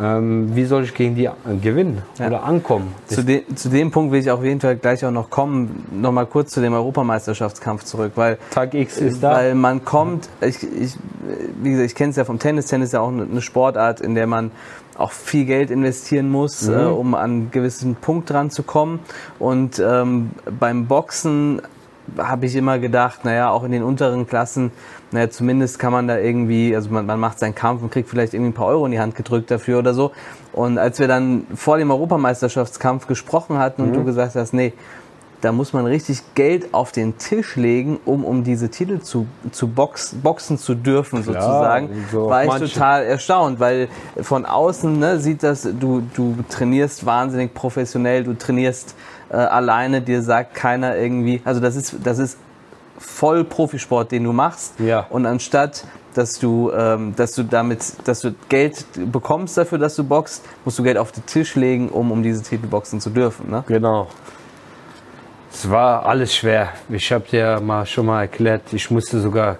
Ähm, 0.00 0.54
wie 0.56 0.64
soll 0.64 0.84
ich 0.84 0.94
gegen 0.94 1.14
die 1.14 1.26
äh, 1.26 1.30
gewinnen 1.62 2.02
Ja. 2.18 2.26
oder 2.28 2.42
ankommen? 2.44 2.94
Zu, 3.06 3.22
de 3.24 3.44
zu 3.54 3.68
dem 3.68 3.90
Punkt 3.90 4.12
will 4.12 4.20
ich 4.20 4.30
auf 4.30 4.42
jeden 4.42 4.60
Fall 4.60 4.76
gleich 4.76 5.04
auch 5.04 5.10
noch 5.12 5.30
kommen. 5.30 5.84
Nochmal 5.92 6.26
kurz 6.26 6.50
zu 6.52 6.60
dem 6.60 6.72
Europameisterschaftskampf 6.72 7.84
zurück, 7.84 8.12
weil 8.16 8.38
Tag 8.50 8.74
X 8.74 8.98
ist 8.98 9.22
da. 9.22 9.32
Weil 9.32 9.54
man 9.54 9.84
kommt, 9.84 10.28
ich, 10.40 10.62
ich, 10.62 10.96
wie 11.62 11.70
gesagt, 11.70 11.86
ich 11.90 11.94
kenne 11.94 12.10
es 12.10 12.16
ja 12.16 12.24
vom 12.24 12.38
Tennis. 12.38 12.66
Tennis 12.66 12.88
ist 12.88 12.92
ja 12.94 13.00
auch 13.00 13.08
eine 13.08 13.22
eine 13.24 13.40
Sportart, 13.42 14.00
in 14.00 14.14
der 14.14 14.26
man 14.26 14.50
auch 14.96 15.10
viel 15.12 15.44
Geld 15.44 15.70
investieren 15.70 16.30
muss, 16.30 16.68
Mhm. 16.68 16.74
äh, 16.74 16.84
um 16.84 17.14
an 17.14 17.22
einen 17.30 17.50
gewissen 17.50 17.94
Punkt 17.96 18.30
dran 18.30 18.50
zu 18.50 18.62
kommen. 18.62 19.00
Und 19.38 19.82
ähm, 19.84 20.30
beim 20.60 20.86
Boxen 20.86 21.60
habe 22.18 22.46
ich 22.46 22.54
immer 22.56 22.78
gedacht, 22.78 23.24
naja, 23.24 23.50
auch 23.50 23.64
in 23.64 23.72
den 23.72 23.82
unteren 23.82 24.26
Klassen, 24.26 24.70
naja, 25.10 25.30
zumindest 25.30 25.78
kann 25.78 25.92
man 25.92 26.08
da 26.08 26.18
irgendwie, 26.18 26.74
also 26.74 26.90
man, 26.90 27.06
man 27.06 27.18
macht 27.20 27.38
seinen 27.38 27.54
Kampf 27.54 27.82
und 27.82 27.90
kriegt 27.90 28.08
vielleicht 28.08 28.34
irgendwie 28.34 28.50
ein 28.50 28.54
paar 28.54 28.66
Euro 28.66 28.84
in 28.86 28.92
die 28.92 29.00
Hand 29.00 29.14
gedrückt 29.14 29.50
dafür 29.50 29.78
oder 29.78 29.94
so. 29.94 30.12
Und 30.52 30.78
als 30.78 30.98
wir 30.98 31.08
dann 31.08 31.46
vor 31.54 31.78
dem 31.78 31.90
Europameisterschaftskampf 31.90 33.06
gesprochen 33.06 33.58
hatten 33.58 33.82
und 33.82 33.90
Mhm. 33.90 33.94
du 33.94 34.04
gesagt 34.04 34.34
hast, 34.34 34.52
nee, 34.54 34.72
da 35.40 35.52
muss 35.52 35.74
man 35.74 35.84
richtig 35.84 36.22
Geld 36.34 36.72
auf 36.72 36.90
den 36.90 37.18
Tisch 37.18 37.56
legen, 37.56 38.00
um, 38.06 38.24
um 38.24 38.44
diese 38.44 38.70
Titel 38.70 39.00
zu, 39.00 39.26
zu 39.52 39.68
box, 39.68 40.14
boxen 40.22 40.56
zu 40.56 40.74
dürfen, 40.74 41.22
Klar, 41.22 41.34
sozusagen, 41.42 41.88
so 42.10 42.28
war 42.30 42.44
ich 42.44 42.48
manche- 42.48 42.72
total 42.72 43.02
erstaunt, 43.04 43.60
weil 43.60 43.88
von 44.22 44.46
außen 44.46 44.98
ne, 44.98 45.18
sieht 45.18 45.42
das, 45.42 45.62
du, 45.62 46.02
du 46.14 46.36
trainierst 46.48 47.04
wahnsinnig 47.04 47.52
professionell, 47.52 48.24
du 48.24 48.32
trainierst 48.32 48.94
äh, 49.30 49.36
alleine, 49.36 50.02
dir 50.02 50.22
sagt 50.22 50.54
keiner 50.54 50.96
irgendwie, 50.96 51.40
also 51.44 51.60
das 51.60 51.76
ist, 51.76 51.96
das 52.04 52.18
ist 52.18 52.38
voll 52.98 53.44
Profisport, 53.44 54.12
den 54.12 54.24
du 54.24 54.32
machst. 54.32 54.78
Ja. 54.80 55.06
Und 55.10 55.26
anstatt 55.26 55.84
dass 56.14 56.38
du, 56.38 56.70
ähm, 56.72 57.14
dass 57.16 57.34
du 57.34 57.42
damit, 57.42 57.80
dass 58.04 58.20
du 58.20 58.34
Geld 58.48 58.84
bekommst 59.12 59.58
dafür, 59.58 59.78
dass 59.78 59.96
du 59.96 60.04
boxst, 60.04 60.44
musst 60.64 60.78
du 60.78 60.82
Geld 60.82 60.96
auf 60.96 61.12
den 61.12 61.26
Tisch 61.26 61.54
legen, 61.56 61.88
um, 61.88 62.10
um 62.10 62.22
diese 62.22 62.42
Titel 62.42 62.66
boxen 62.66 63.00
zu 63.00 63.10
dürfen. 63.10 63.50
Ne? 63.50 63.64
Genau. 63.66 64.08
Es 65.52 65.70
war 65.70 66.06
alles 66.06 66.34
schwer. 66.34 66.70
Ich 66.88 67.12
habe 67.12 67.24
dir 67.30 67.60
mal 67.60 67.86
schon 67.86 68.06
mal 68.06 68.22
erklärt, 68.22 68.72
ich 68.72 68.90
musste 68.90 69.20
sogar, 69.20 69.58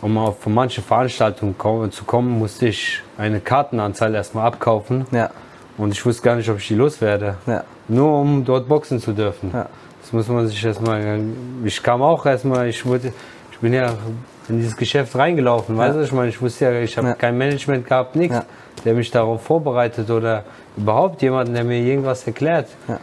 um 0.00 0.16
auf 0.16 0.40
von 0.40 0.54
manchen 0.54 0.82
Veranstaltungen 0.82 1.54
zu 1.92 2.04
kommen, 2.04 2.38
musste 2.38 2.68
ich 2.68 3.02
eine 3.18 3.40
Kartenanzahl 3.40 4.14
erstmal 4.14 4.46
abkaufen. 4.46 5.06
Ja, 5.10 5.30
Und 5.76 5.92
ich 5.92 6.04
wusste 6.06 6.22
gar 6.22 6.36
nicht, 6.36 6.48
ob 6.48 6.58
ich 6.58 6.68
die 6.68 6.74
loswerde. 6.74 7.36
ja, 7.46 7.64
Nur 7.88 8.20
um 8.20 8.44
dort 8.44 8.68
boxen 8.68 9.00
zu 9.00 9.12
dürfen. 9.12 9.50
Ja. 9.52 9.66
Das 10.02 10.12
muss 10.12 10.28
man 10.28 10.46
sich 10.46 10.62
erstmal. 10.64 11.20
Ich 11.64 11.82
kam 11.82 12.02
auch 12.02 12.24
erstmal, 12.26 12.68
ich 12.68 12.84
wurde, 12.86 13.12
ich 13.50 13.58
bin 13.58 13.72
ja 13.72 13.94
in 14.48 14.58
dieses 14.58 14.76
Geschäft 14.76 15.16
reingelaufen, 15.16 15.76
weißt 15.76 15.96
du? 15.96 16.02
Ich 16.02 16.12
meine, 16.12 16.28
ich 16.28 16.40
wusste 16.40 16.66
ja, 16.66 16.72
ich 16.80 16.96
habe 16.98 17.08
Ja. 17.08 17.14
kein 17.14 17.36
Management 17.38 17.86
gehabt, 17.86 18.14
nichts, 18.14 18.36
Ja. 18.36 18.44
der 18.84 18.94
mich 18.94 19.10
darauf 19.10 19.42
vorbereitet 19.42 20.10
oder 20.10 20.44
überhaupt 20.76 21.22
jemanden, 21.22 21.54
der 21.54 21.64
mir 21.64 21.78
irgendwas 21.80 22.26
erklärt. 22.26 22.68
Ja. 22.86 22.98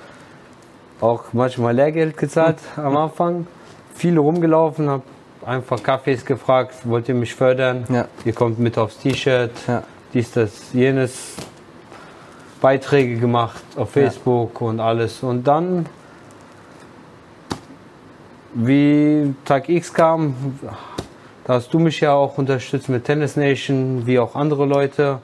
Auch 1.01 1.23
manchmal 1.33 1.75
Lehrgeld 1.75 2.15
gezahlt 2.15 2.57
am 2.77 2.95
Anfang, 2.95 3.47
viele 3.95 4.19
rumgelaufen, 4.19 4.87
habe 4.87 5.03
einfach 5.45 5.81
Kaffees 5.81 6.23
gefragt, 6.23 6.75
wollt 6.83 7.09
ihr 7.09 7.15
mich 7.15 7.33
fördern? 7.33 7.85
Ja. 7.89 8.05
Ihr 8.23 8.33
kommt 8.33 8.59
mit 8.59 8.77
aufs 8.77 8.99
T-Shirt, 8.99 9.49
Ja. 9.67 9.81
dies, 10.13 10.31
das, 10.31 10.71
jenes. 10.73 11.35
Beiträge 12.61 13.17
gemacht 13.17 13.61
auf 13.75 13.91
Facebook 13.91 14.61
und 14.61 14.79
alles. 14.79 15.23
Und 15.23 15.45
dann, 15.45 15.87
wie 18.53 19.33
Tag 19.45 19.67
X 19.69 19.93
kam, 19.93 20.35
da 21.45 21.53
hast 21.55 21.73
du 21.73 21.79
mich 21.79 21.99
ja 21.99 22.13
auch 22.13 22.37
unterstützt 22.37 22.87
mit 22.89 23.05
Tennis 23.05 23.35
Nation, 23.35 24.03
wie 24.05 24.19
auch 24.19 24.35
andere 24.35 24.65
Leute. 24.65 25.19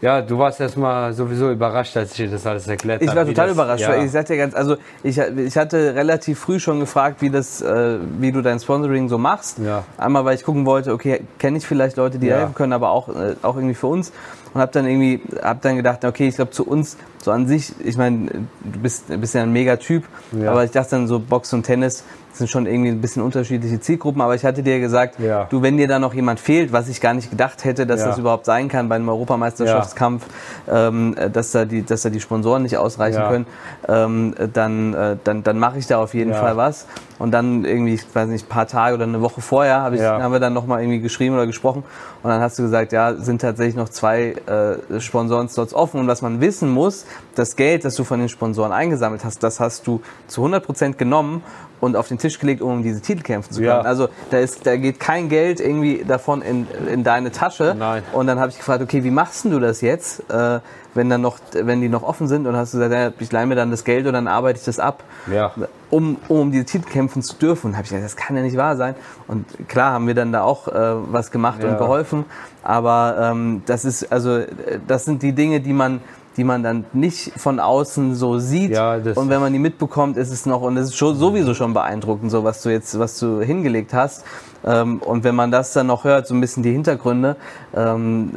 Ja, 0.00 0.20
du 0.20 0.36
warst 0.36 0.60
erstmal 0.60 1.12
sowieso 1.12 1.52
überrascht, 1.52 1.96
als 1.96 2.10
ich 2.10 2.16
dir 2.16 2.28
das 2.28 2.44
alles 2.44 2.66
erklärt 2.66 3.00
habe. 3.00 3.04
Ich 3.08 3.16
war 3.16 3.24
total 3.24 3.46
das- 3.46 3.54
überrascht, 3.54 3.82
ja. 3.82 3.88
weil 3.90 4.04
ich 4.04 4.10
sagte 4.10 4.34
ja 4.34 4.42
ganz, 4.44 4.54
also 4.56 4.76
ich, 5.04 5.16
ich 5.16 5.56
hatte 5.56 5.94
relativ 5.94 6.40
früh 6.40 6.58
schon 6.58 6.80
gefragt, 6.80 7.22
wie 7.22 7.30
das, 7.30 7.62
äh, 7.62 7.98
wie 8.18 8.32
du 8.32 8.42
dein 8.42 8.58
Sponsoring 8.58 9.08
so 9.08 9.16
machst. 9.16 9.60
Ja. 9.60 9.84
Einmal, 9.96 10.24
weil 10.24 10.34
ich 10.34 10.42
gucken 10.42 10.66
wollte, 10.66 10.92
okay, 10.92 11.22
kenne 11.38 11.58
ich 11.58 11.66
vielleicht 11.66 11.96
Leute, 11.96 12.18
die 12.18 12.26
Ja. 12.26 12.38
helfen 12.38 12.54
können, 12.54 12.72
aber 12.72 12.90
auch, 12.90 13.08
äh, 13.10 13.36
auch 13.42 13.54
irgendwie 13.54 13.74
für 13.76 13.86
uns. 13.86 14.12
Und 14.54 14.60
habe 14.60 14.72
dann 14.72 14.86
irgendwie, 14.86 15.20
hab 15.42 15.62
dann 15.62 15.76
gedacht, 15.76 16.04
okay, 16.04 16.28
ich 16.28 16.36
glaube 16.36 16.50
zu 16.50 16.66
uns, 16.66 16.96
so 17.22 17.30
an 17.30 17.46
sich, 17.46 17.72
ich 17.84 17.96
meine, 17.96 18.26
du 18.64 18.78
bist, 18.80 19.04
bist 19.20 19.34
ja 19.34 19.42
ein 19.42 19.52
mega 19.52 19.76
Typ, 19.76 20.04
Ja. 20.32 20.50
aber 20.50 20.64
ich 20.64 20.70
dachte 20.72 20.90
dann 20.90 21.06
so 21.06 21.18
Box 21.20 21.52
und 21.54 21.62
Tennis 21.64 22.04
sind 22.34 22.48
schon 22.48 22.64
irgendwie 22.66 22.88
ein 22.90 23.00
bisschen 23.02 23.22
unterschiedliche 23.22 23.78
Zielgruppen, 23.80 24.22
aber 24.22 24.34
ich 24.34 24.44
hatte 24.44 24.62
dir 24.62 24.80
gesagt, 24.80 25.18
Ja. 25.20 25.44
du, 25.50 25.60
wenn 25.62 25.76
dir 25.76 25.86
da 25.86 25.98
noch 25.98 26.14
jemand 26.14 26.40
fehlt, 26.40 26.72
was 26.72 26.88
ich 26.88 27.00
gar 27.00 27.12
nicht 27.12 27.30
gedacht 27.30 27.64
hätte, 27.64 27.86
dass 27.86 28.00
Ja. 28.00 28.06
das 28.08 28.18
überhaupt 28.18 28.46
sein 28.46 28.68
kann 28.68 28.88
bei 28.88 28.94
einem 28.96 29.08
Europameisterschaftskampf, 29.10 30.24
ähm, 30.70 31.14
äh, 31.18 31.30
dass, 31.30 31.52
da 31.52 31.64
die, 31.66 31.82
dass 31.82 32.02
da 32.02 32.10
die 32.10 32.20
Sponsoren 32.20 32.62
nicht 32.62 32.76
ausreichen 32.78 33.22
können, 33.28 33.46
ähm, 33.88 34.34
äh, 34.38 34.48
dann, 34.52 34.94
äh, 34.94 35.16
dann, 35.24 35.42
dann 35.42 35.58
mache 35.58 35.78
ich 35.78 35.86
da 35.86 35.98
auf 36.02 36.14
jeden. 36.14 36.32
Fall 36.32 36.56
was. 36.56 36.86
Und 37.22 37.30
dann 37.30 37.64
irgendwie, 37.64 37.94
ich 37.94 38.02
weiß 38.12 38.28
nicht, 38.28 38.46
ein 38.46 38.48
paar 38.48 38.66
Tage 38.66 38.96
oder 38.96 39.04
eine 39.04 39.20
Woche 39.20 39.40
vorher 39.40 39.82
hab 39.82 39.92
ich, 39.92 40.00
Ja. 40.00 40.20
haben 40.20 40.32
wir 40.32 40.40
dann 40.40 40.52
nochmal 40.52 40.80
irgendwie 40.82 40.98
geschrieben 40.98 41.36
oder 41.36 41.46
gesprochen. 41.46 41.84
Und 42.24 42.30
dann 42.30 42.40
hast 42.40 42.58
du 42.58 42.64
gesagt, 42.64 42.90
ja, 42.90 43.14
sind 43.14 43.40
tatsächlich 43.40 43.76
noch 43.76 43.90
zwei 43.90 44.34
äh, 44.46 44.98
Sponsoren-Slots 45.00 45.72
offen. 45.72 46.00
Und 46.00 46.08
was 46.08 46.20
man 46.20 46.40
wissen 46.40 46.68
muss, 46.68 47.06
das 47.36 47.54
Geld, 47.54 47.84
das 47.84 47.94
du 47.94 48.02
von 48.02 48.18
den 48.18 48.28
Sponsoren 48.28 48.72
eingesammelt 48.72 49.24
hast, 49.24 49.44
das 49.44 49.60
hast 49.60 49.86
du 49.86 50.00
zu 50.26 50.40
100 50.40 50.66
Prozent 50.66 50.98
genommen 50.98 51.44
und 51.78 51.94
auf 51.94 52.08
den 52.08 52.18
Tisch 52.18 52.40
gelegt, 52.40 52.60
um 52.60 52.72
um 52.72 52.82
diese 52.82 53.00
Titel 53.00 53.22
kämpfen 53.22 53.52
zu 53.52 53.60
können. 53.60 53.70
Ja. 53.70 53.80
Also 53.82 54.08
da, 54.30 54.38
ist, 54.38 54.66
da 54.66 54.76
geht 54.76 54.98
kein 54.98 55.28
Geld 55.28 55.60
irgendwie 55.60 56.04
davon 56.04 56.42
in, 56.42 56.66
in 56.90 57.04
deine 57.04 57.30
Tasche. 57.30 57.76
Nein. 57.78 58.02
Und 58.12 58.26
dann 58.26 58.40
habe 58.40 58.50
ich 58.50 58.56
gefragt, 58.56 58.82
okay, 58.82 59.04
wie 59.04 59.10
machst 59.12 59.44
denn 59.44 59.52
du 59.52 59.60
das 59.60 59.80
jetzt, 59.80 60.28
äh, 60.28 60.58
wenn, 60.94 61.08
dann 61.08 61.20
noch, 61.20 61.38
wenn 61.52 61.80
die 61.80 61.88
noch 61.88 62.02
offen 62.02 62.28
sind? 62.28 62.46
Und 62.46 62.56
hast 62.56 62.74
du 62.74 62.78
gesagt, 62.78 62.94
ja, 62.94 63.10
ich 63.18 63.32
leihe 63.32 63.46
mir 63.46 63.54
dann 63.54 63.70
das 63.70 63.84
Geld 63.84 64.06
und 64.06 64.12
dann 64.12 64.26
arbeite 64.28 64.58
ich 64.58 64.64
das 64.64 64.78
ab 64.78 65.04
Ja. 65.30 65.52
um, 65.90 66.16
um 66.28 66.52
diese 66.52 66.64
Titel 66.64 66.88
kämpfen 66.88 67.22
zu 67.22 67.36
dürfen. 67.36 67.68
Und 67.68 67.72
habe 67.76 67.84
ich 67.84 67.90
gesagt, 67.90 68.04
das 68.04 68.16
kann 68.16 68.36
ja 68.36 68.42
nicht 68.42 68.56
wahr 68.56 68.76
sein. 68.76 68.94
Und 69.28 69.46
klar 69.68 69.92
haben 69.92 70.06
wir 70.06 70.14
dann 70.14 70.32
da 70.32 70.42
auch 70.42 70.68
äh, 70.68 70.72
was 71.12 71.30
gemacht 71.30 71.62
Ja. 71.62 71.70
und 71.70 71.78
geholfen. 71.78 72.24
Aber 72.62 73.16
ähm, 73.20 73.62
das 73.66 73.84
ist 73.84 74.12
also 74.12 74.36
äh, 74.38 74.46
das 74.86 75.04
sind 75.04 75.22
die 75.22 75.32
Dinge, 75.32 75.60
die 75.60 75.72
man 75.72 76.00
die 76.36 76.44
man 76.44 76.62
dann 76.62 76.84
nicht 76.92 77.32
von 77.36 77.60
außen 77.60 78.14
so 78.14 78.38
sieht 78.38 78.70
Ja, 78.70 78.94
und 78.94 79.28
wenn 79.28 79.40
man 79.40 79.52
die 79.52 79.58
mitbekommt, 79.58 80.16
ist 80.16 80.30
es 80.30 80.46
noch 80.46 80.62
und 80.62 80.76
es 80.76 80.88
ist 80.88 80.96
schon 80.96 81.16
sowieso 81.16 81.54
schon 81.54 81.74
beeindruckend, 81.74 82.30
so 82.30 82.42
was 82.44 82.62
du 82.62 82.70
jetzt 82.70 82.98
was 82.98 83.18
du 83.18 83.40
hingelegt 83.42 83.92
hast 83.92 84.24
ähm, 84.64 84.98
und 85.00 85.24
wenn 85.24 85.34
man 85.34 85.50
das 85.50 85.72
dann 85.72 85.88
noch 85.88 86.04
hört, 86.04 86.26
so 86.26 86.34
ein 86.34 86.40
bisschen 86.40 86.62
die 86.62 86.72
Hintergründe, 86.72 87.36
ähm, 87.74 88.30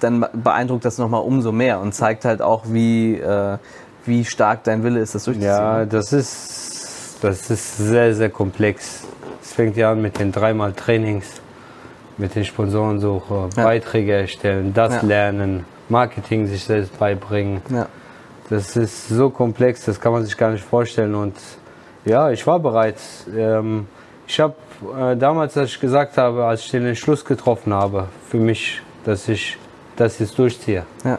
dann 0.00 0.24
beeindruckt 0.32 0.84
das 0.84 0.98
noch 0.98 1.08
mal 1.08 1.18
umso 1.18 1.52
mehr 1.52 1.80
und 1.80 1.94
zeigt 1.94 2.24
halt 2.24 2.40
auch, 2.42 2.62
wie 2.68 3.16
äh, 3.16 3.58
wie 4.06 4.24
stark 4.24 4.64
dein 4.64 4.82
Wille 4.84 5.00
ist, 5.00 5.14
das 5.14 5.24
durchzuziehen. 5.24 5.50
Ja, 5.50 5.86
das 5.86 6.12
ist, 6.12 7.16
das 7.22 7.50
ist 7.50 7.78
sehr, 7.78 8.14
sehr 8.14 8.28
komplex. 8.28 9.00
Es 9.42 9.52
fängt 9.52 9.76
ja 9.78 9.92
an 9.92 10.02
mit 10.02 10.18
den 10.18 10.30
dreimal 10.30 10.72
Trainings, 10.74 11.24
mit 12.18 12.34
den 12.34 12.44
Sponsorensuche, 12.44 13.48
Ja. 13.56 13.64
Beiträge 13.64 14.12
erstellen, 14.12 14.72
das 14.74 14.96
Ja. 14.96 15.00
lernen, 15.02 15.64
Marketing 15.88 16.46
sich 16.46 16.64
selbst 16.64 16.98
beibringen. 16.98 17.62
ja. 17.70 17.86
Das 18.50 18.76
ist 18.76 19.08
so 19.08 19.30
komplex, 19.30 19.86
das 19.86 19.98
kann 19.98 20.12
man 20.12 20.22
sich 20.22 20.36
gar 20.36 20.50
nicht 20.50 20.62
vorstellen. 20.62 21.14
Und 21.14 21.34
ja, 22.04 22.30
ich 22.30 22.46
war 22.46 22.58
bereit. 22.60 22.98
Ähm, 23.34 23.86
ich 24.26 24.38
habe 24.38 24.54
äh, 24.98 25.16
damals, 25.16 25.56
als 25.56 25.70
ich 25.70 25.80
gesagt 25.80 26.18
habe, 26.18 26.44
als 26.44 26.60
ich 26.66 26.70
den 26.70 26.84
Entschluss 26.84 27.24
getroffen 27.24 27.72
habe, 27.72 28.08
für 28.28 28.36
mich, 28.36 28.82
dass 29.06 29.28
ich 29.28 29.56
das 29.96 30.18
jetzt 30.18 30.38
durchziehe, 30.38 30.84
Ja. 31.04 31.18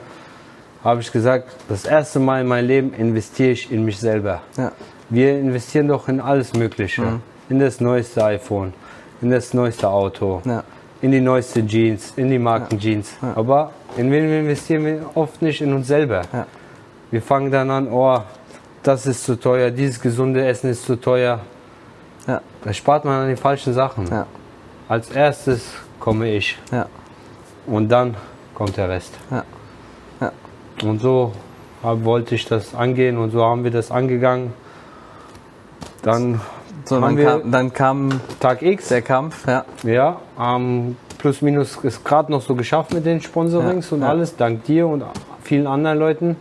habe 0.84 1.02
ich 1.02 1.12
gesagt, 1.12 1.50
das 1.68 1.86
erste 1.86 2.20
Mal 2.20 2.42
in 2.42 2.48
meinem 2.48 2.68
Leben 2.68 2.94
investiere 2.94 3.52
ich 3.52 3.72
in 3.72 3.86
mich 3.86 3.98
selber. 4.00 4.44
Ja. 4.56 4.72
Wir 5.10 5.32
investieren 5.40 5.88
doch 5.88 6.08
in 6.08 6.20
alles 6.22 6.54
Mögliche. 6.54 7.02
Mhm. 7.02 7.22
In 7.50 7.60
das 7.60 7.82
neueste 7.82 8.24
iPhone, 8.24 8.74
in 9.22 9.32
das 9.32 9.52
neueste 9.56 9.90
Auto, 9.90 10.44
Ja. 10.46 10.64
in 11.02 11.12
die 11.12 11.22
neueste 11.22 11.66
Jeans, 11.66 12.14
in 12.18 12.30
die 12.30 12.38
Markenjeans. 12.40 13.16
Aber 13.34 13.72
in 13.98 14.12
wen 14.12 14.30
investieren 14.32 14.86
wir 14.86 15.06
oft 15.16 15.42
nicht 15.42 15.62
in 15.62 15.74
uns 15.74 15.88
selber. 15.88 16.22
Ja. 16.34 16.46
Wir 17.12 17.22
fangen 17.22 17.52
dann 17.52 17.70
an, 17.72 17.88
oh, 17.92 18.20
das 18.84 19.06
ist 19.08 19.24
zu 19.24 19.36
teuer, 19.40 19.72
dieses 19.72 20.00
gesunde 20.02 20.46
Essen 20.46 20.70
ist 20.70 20.86
zu 20.86 20.96
teuer. 20.96 21.40
Ja. 22.28 22.42
Da 22.64 22.74
spart 22.74 23.06
man 23.06 23.24
an 23.24 23.30
die 23.30 23.36
falschen 23.36 23.74
Sachen. 23.74 24.08
Ja. 24.08 24.26
Als 24.88 25.10
erstes 25.10 25.74
komme 26.00 26.30
ich 26.32 26.58
Ja. 26.72 26.88
und 27.66 27.90
dann 27.90 28.16
kommt 28.54 28.78
der 28.78 28.90
Rest. 28.90 29.14
Ja. 29.32 29.44
Ja. 30.22 30.32
Und 30.84 31.00
so 31.00 31.34
wollte 31.82 32.36
ich 32.36 32.46
das 32.46 32.74
angehen 32.76 33.18
und 33.18 33.32
so 33.32 33.44
haben 33.44 33.64
wir 33.64 33.72
das 33.72 33.92
angegangen. 33.92 34.54
Dann 36.02 36.42
So, 36.86 37.00
dann 37.00 37.18
kam, 37.18 37.52
dann 37.52 37.74
kam 37.74 38.22
Tag 38.40 38.62
X, 38.62 38.90
der 38.90 39.02
Kampf. 39.02 39.48
Ja. 39.48 39.66
ja, 39.84 40.20
ähm, 40.40 40.98
plus 41.26 41.42
minus 41.42 41.78
ist 41.78 42.06
gerade 42.06 42.32
noch 42.32 42.44
so 42.44 42.54
geschafft 42.54 42.94
mit 42.94 43.04
den 43.04 43.20
Sponsorings 43.20 43.90
Ja, 43.90 43.96
und 43.96 44.04
ja. 44.04 44.10
alles, 44.10 44.36
dank 44.36 44.64
dir 44.66 44.86
und 44.86 45.04
vielen 45.42 45.66
anderen 45.66 45.98
Leuten, 45.98 46.36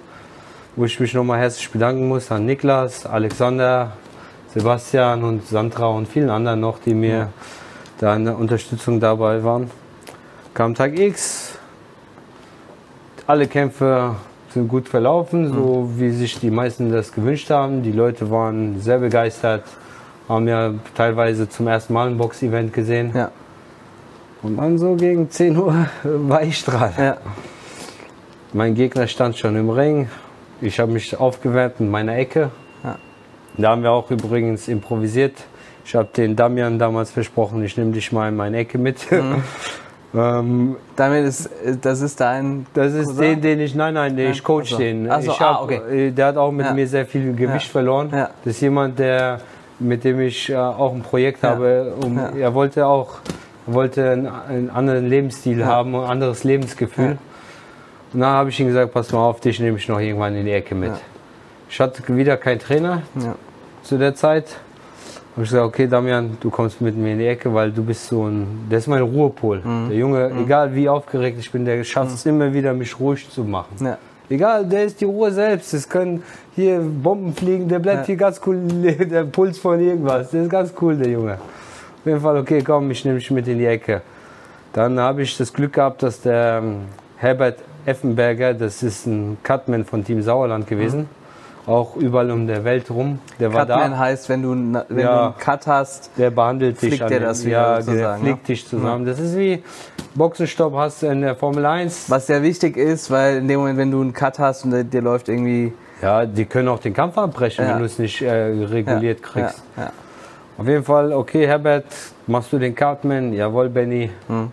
wo 0.76 0.84
ich 0.84 1.00
mich 1.00 1.14
nochmal 1.14 1.38
herzlich 1.40 1.70
bedanken 1.70 2.06
muss 2.06 2.30
an 2.30 2.44
Niklas, 2.44 3.06
Alexander, 3.06 3.92
Sebastian 4.52 5.24
und 5.24 5.46
Sandra 5.46 5.86
und 5.86 6.06
vielen 6.06 6.28
anderen 6.28 6.60
noch, 6.60 6.80
die 6.80 6.92
mir 6.92 7.30
da 7.98 8.14
in 8.14 8.26
der 8.26 8.36
Unterstützung 8.36 9.00
dabei 9.00 9.42
waren. 9.42 9.70
Kam 10.52 10.74
Tag 10.74 10.98
X, 10.98 11.56
alle 13.26 13.46
Kämpfe 13.46 14.16
sind 14.50 14.68
gut 14.68 14.86
verlaufen, 14.86 15.48
so 15.50 15.92
wie 15.96 16.10
sich 16.10 16.38
die 16.40 16.50
meisten 16.50 16.92
das 16.92 17.10
gewünscht 17.10 17.48
haben. 17.48 17.82
Die 17.82 17.92
Leute 17.92 18.30
waren 18.30 18.78
sehr 18.82 18.98
begeistert, 18.98 19.62
haben 20.28 20.46
ja 20.46 20.74
teilweise 20.94 21.48
zum 21.48 21.68
ersten 21.68 21.94
Mal 21.94 22.08
ein 22.08 22.18
Box-Event 22.18 22.74
gesehen. 22.74 23.12
Ja. 23.14 23.30
Und 24.44 24.58
dann 24.58 24.76
so 24.76 24.94
gegen 24.94 25.30
10 25.30 25.56
Uhr 25.56 25.86
war 26.04 26.42
ich 26.42 26.62
dran. 26.64 26.92
Ja. 26.98 27.16
Mein 28.52 28.74
Gegner 28.74 29.06
stand 29.06 29.38
schon 29.38 29.56
im 29.56 29.70
Ring. 29.70 30.08
Ich 30.60 30.78
habe 30.78 30.92
mich 30.92 31.18
aufgewärmt 31.18 31.76
in 31.80 31.90
meiner 31.90 32.16
Ecke. 32.16 32.50
Ja. 32.84 32.96
Da 33.56 33.70
haben 33.70 33.82
wir 33.82 33.90
auch 33.90 34.10
übrigens 34.10 34.68
improvisiert. 34.68 35.32
Ich 35.86 35.94
habe 35.94 36.08
den 36.14 36.36
Damian 36.36 36.78
damals 36.78 37.10
versprochen, 37.10 37.62
ich 37.64 37.76
nehme 37.76 37.92
dich 37.92 38.12
mal 38.12 38.28
in 38.28 38.36
meine 38.36 38.58
Ecke 38.58 38.76
mit. 38.78 39.10
Mhm. 39.10 39.42
ähm, 40.14 40.76
Damit 40.94 41.24
ist, 41.24 41.50
das 41.80 42.02
ist 42.02 42.20
dein. 42.20 42.66
das 42.74 42.92
ist 42.92 43.06
Cousin? 43.08 43.22
den, 43.22 43.40
den 43.40 43.60
ich, 43.60 43.74
nein, 43.74 43.94
nein, 43.94 44.14
nee, 44.14 44.30
ich 44.30 44.42
coach 44.44 44.72
Ach 44.74 44.76
so. 44.76 44.78
den. 44.78 45.10
Ach 45.10 45.22
so, 45.22 45.32
ich 45.32 45.40
ah, 45.40 45.54
hab, 45.54 45.62
okay. 45.62 46.08
äh, 46.08 46.10
Der 46.10 46.26
hat 46.26 46.36
auch 46.36 46.52
mit 46.52 46.66
Ja. 46.66 46.74
mir 46.74 46.86
sehr 46.86 47.06
viel 47.06 47.32
Gewicht 47.34 47.66
Ja. 47.66 47.72
verloren. 47.72 48.10
Ja. 48.12 48.30
Das 48.44 48.54
ist 48.54 48.60
jemand, 48.60 48.98
der, 48.98 49.40
mit 49.78 50.04
dem 50.04 50.20
ich 50.20 50.50
äh, 50.50 50.56
auch 50.56 50.92
ein 50.94 51.02
Projekt 51.02 51.42
habe. 51.42 51.94
Um. 52.02 52.18
Er 52.38 52.52
wollte 52.54 52.86
auch 52.86 53.16
wollte 53.66 54.10
einen, 54.10 54.26
einen 54.26 54.70
anderen 54.70 55.08
Lebensstil 55.08 55.60
Ja. 55.60 55.66
haben, 55.66 55.94
ein 55.94 56.04
anderes 56.04 56.44
Lebensgefühl. 56.44 57.04
Ja. 57.04 57.18
Und 58.12 58.20
dann 58.20 58.30
habe 58.30 58.50
ich 58.50 58.60
ihm 58.60 58.68
gesagt, 58.68 58.92
pass 58.92 59.12
mal 59.12 59.26
auf, 59.26 59.40
dich 59.40 59.58
nehme 59.60 59.76
ich 59.78 59.88
noch 59.88 59.98
irgendwann 59.98 60.36
in 60.36 60.44
die 60.46 60.52
Ecke 60.52 60.74
mit. 60.74 60.90
Ja. 60.90 61.00
Ich 61.68 61.80
hatte 61.80 62.02
wieder 62.14 62.36
keinen 62.36 62.60
Trainer 62.60 63.02
zu 63.82 63.98
der 63.98 64.14
Zeit. 64.14 64.46
Habe 65.32 65.42
ich 65.42 65.50
gesagt, 65.50 65.66
okay, 65.66 65.88
Damian, 65.88 66.36
du 66.40 66.48
kommst 66.48 66.80
mit 66.80 66.96
mir 66.96 67.12
in 67.12 67.18
die 67.18 67.26
Ecke, 67.26 67.52
weil 67.52 67.72
du 67.72 67.82
bist 67.82 68.06
so 68.06 68.28
ein, 68.28 68.66
der 68.70 68.78
ist 68.78 68.86
mein 68.86 69.02
Ruhepol. 69.02 69.62
Mhm. 69.64 69.88
Der 69.88 69.98
Junge, 69.98 70.30
egal 70.40 70.72
wie 70.76 70.88
aufgeregt 70.88 71.38
ich 71.40 71.50
bin, 71.50 71.64
der 71.64 71.82
schafft 71.82 72.14
es 72.14 72.24
immer 72.24 72.52
wieder, 72.52 72.72
mich 72.72 73.00
ruhig 73.00 73.28
zu 73.28 73.42
machen. 73.42 73.74
Egal, 74.30 74.64
der 74.64 74.84
ist 74.84 75.00
die 75.00 75.04
Ruhe 75.04 75.32
selbst. 75.32 75.74
Es 75.74 75.88
können 75.88 76.22
hier 76.54 76.78
Bomben 76.78 77.34
fliegen, 77.34 77.68
der 77.68 77.80
bleibt 77.80 78.06
hier 78.06 78.16
ganz 78.16 78.40
cool, 78.46 78.58
der 79.10 79.24
Puls 79.24 79.58
von 79.58 79.80
irgendwas. 79.80 80.30
Der 80.30 80.44
ist 80.44 80.50
ganz 80.50 80.72
cool, 80.80 80.96
der 80.96 81.08
Junge. 81.10 81.38
Auf 82.04 82.06
jeden 82.06 82.20
Fall, 82.20 82.36
okay, 82.36 82.62
komm, 82.62 82.90
ich 82.90 83.02
nehme 83.06 83.18
dich 83.18 83.30
mit 83.30 83.48
in 83.48 83.56
die 83.58 83.64
Ecke. 83.64 84.02
Dann 84.74 85.00
habe 85.00 85.22
ich 85.22 85.38
das 85.38 85.54
Glück 85.54 85.72
gehabt, 85.72 86.02
dass 86.02 86.20
der 86.20 86.60
ähm, 86.62 86.80
Herbert 87.16 87.60
Effenberger, 87.86 88.52
das 88.52 88.82
ist 88.82 89.06
ein 89.06 89.38
Cutman 89.42 89.86
von 89.86 90.04
Team 90.04 90.20
Sauerland 90.20 90.66
gewesen, 90.66 91.08
auch 91.66 91.96
überall 91.96 92.30
um 92.30 92.46
der 92.46 92.62
Welt 92.64 92.90
rum, 92.90 93.20
der 93.40 93.54
war 93.54 93.64
Cutman 93.64 93.92
da. 93.92 93.98
heißt, 94.00 94.28
wenn 94.28 94.42
du, 94.42 94.50
wenn 94.90 94.98
Ja. 94.98 95.16
du 95.16 95.24
einen 95.28 95.38
Cut 95.38 95.66
hast, 95.66 96.10
Der 96.18 96.30
behandelt 96.30 96.82
dich 96.82 96.90
Flickt 96.90 97.04
an 97.04 97.08
der 97.08 97.20
das 97.20 97.42
wieder 97.42 97.56
ja, 97.56 97.80
der 97.80 98.16
flickt 98.18 98.36
ne? 98.40 98.46
dich 98.48 98.68
zusammen. 98.68 99.06
Das 99.06 99.18
ist 99.18 99.34
wie 99.38 99.62
Boxenstopp 100.14 100.74
hast 100.74 101.02
in 101.04 101.22
der 101.22 101.36
Formel 101.36 101.64
1. 101.64 102.10
was 102.10 102.26
sehr 102.26 102.42
wichtig 102.42 102.76
ist, 102.76 103.10
weil 103.10 103.38
in 103.38 103.48
dem 103.48 103.60
Moment, 103.60 103.78
wenn 103.78 103.90
du 103.90 104.02
einen 104.02 104.12
Cut 104.12 104.38
hast 104.38 104.64
und 104.66 104.72
der, 104.72 104.84
der 104.84 105.00
läuft 105.00 105.30
irgendwie. 105.30 105.72
Ja, 106.02 106.26
die 106.26 106.44
können 106.44 106.68
auch 106.68 106.80
den 106.80 106.92
Kampf 106.92 107.16
abbrechen, 107.16 107.64
Ja. 107.64 107.72
wenn 107.72 107.78
du 107.78 107.86
es 107.86 107.98
nicht 107.98 108.20
äh, 108.20 108.30
reguliert 108.30 109.22
kriegst. 109.22 109.62
Ja. 109.78 109.90
Auf 110.56 110.68
jeden 110.68 110.84
Fall, 110.84 111.12
okay, 111.12 111.46
Herbert, 111.46 111.86
machst 112.26 112.52
du 112.52 112.58
den 112.58 112.74
Cartman? 112.74 113.32
Jawohl, 113.32 113.68
Benny, 113.68 114.10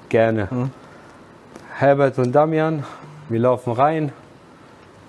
gerne. 0.09 0.47
Herbert 1.77 2.17
und 2.17 2.31
Damian, 2.31 2.83
wir 3.29 3.39
laufen 3.39 3.73
rein. 3.73 4.11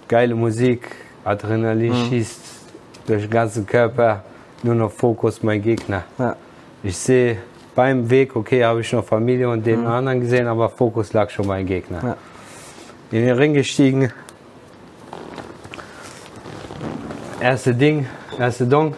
geile 0.08 0.34
Musik, 0.34 0.94
Adrenalin 1.24 1.94
schießt 1.94 2.40
durch 3.06 3.22
den 3.22 3.30
ganzen 3.30 3.66
Körper, 3.66 4.22
nur 4.62 4.74
noch 4.74 4.90
Fokus 4.92 5.42
mein 5.42 5.62
Gegner. 5.62 6.04
Ja. 6.18 6.36
Ich 6.82 6.98
sehe 6.98 7.38
beim 7.74 8.10
Weg, 8.10 8.36
okay, 8.36 8.62
habe 8.62 8.82
ich 8.82 8.92
noch 8.92 9.04
Familie 9.04 9.48
und 9.48 9.64
den 9.64 9.86
anderen 9.86 10.20
gesehen, 10.20 10.46
aber 10.46 10.68
Fokus 10.68 11.14
lag 11.14 11.30
schon 11.30 11.46
beim 11.46 11.64
Gegner. 11.64 12.00
Ja. 12.02 12.16
In 13.10 13.24
den 13.24 13.36
Ring 13.36 13.54
gestiegen. 13.54 14.12
Erste 17.40 17.74
Ding, 17.74 18.06
erste 18.38 18.66
Dong. 18.66 18.94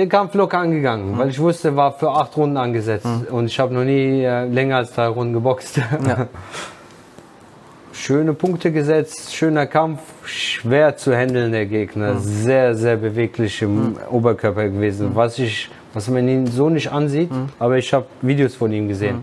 Den 0.00 0.08
Kampf 0.08 0.32
locker 0.32 0.56
angegangen, 0.56 1.18
weil 1.18 1.28
ich 1.28 1.38
wusste, 1.38 1.76
war 1.76 1.92
für 1.92 2.10
acht 2.10 2.34
Runden 2.34 2.56
angesetzt 2.56 3.06
und 3.30 3.44
ich 3.44 3.60
habe 3.60 3.74
noch 3.74 3.84
nie 3.84 4.24
äh, 4.24 4.46
länger 4.46 4.76
als 4.76 4.92
drei 4.94 5.08
Runden 5.08 5.34
geboxt. 5.34 5.76
Ja. 5.76 6.26
Schöne 7.92 8.32
Punkte 8.32 8.72
gesetzt, 8.72 9.34
schöner 9.34 9.66
Kampf, 9.66 10.00
schwer 10.24 10.96
zu 10.96 11.14
handeln 11.14 11.52
der 11.52 11.66
Gegner, 11.66 12.16
sehr, 12.16 12.74
sehr 12.74 12.96
beweglich 12.96 13.60
im 13.60 13.98
Oberkörper 14.10 14.70
gewesen, 14.70 15.10
was 15.12 15.38
ich, 15.38 15.68
was 15.92 16.08
man 16.08 16.26
ihn 16.26 16.46
so 16.46 16.70
nicht 16.70 16.90
ansieht, 16.90 17.30
aber 17.58 17.76
ich 17.76 17.92
habe 17.92 18.06
Videos 18.22 18.54
von 18.54 18.72
ihm 18.72 18.88
gesehen. 18.88 19.22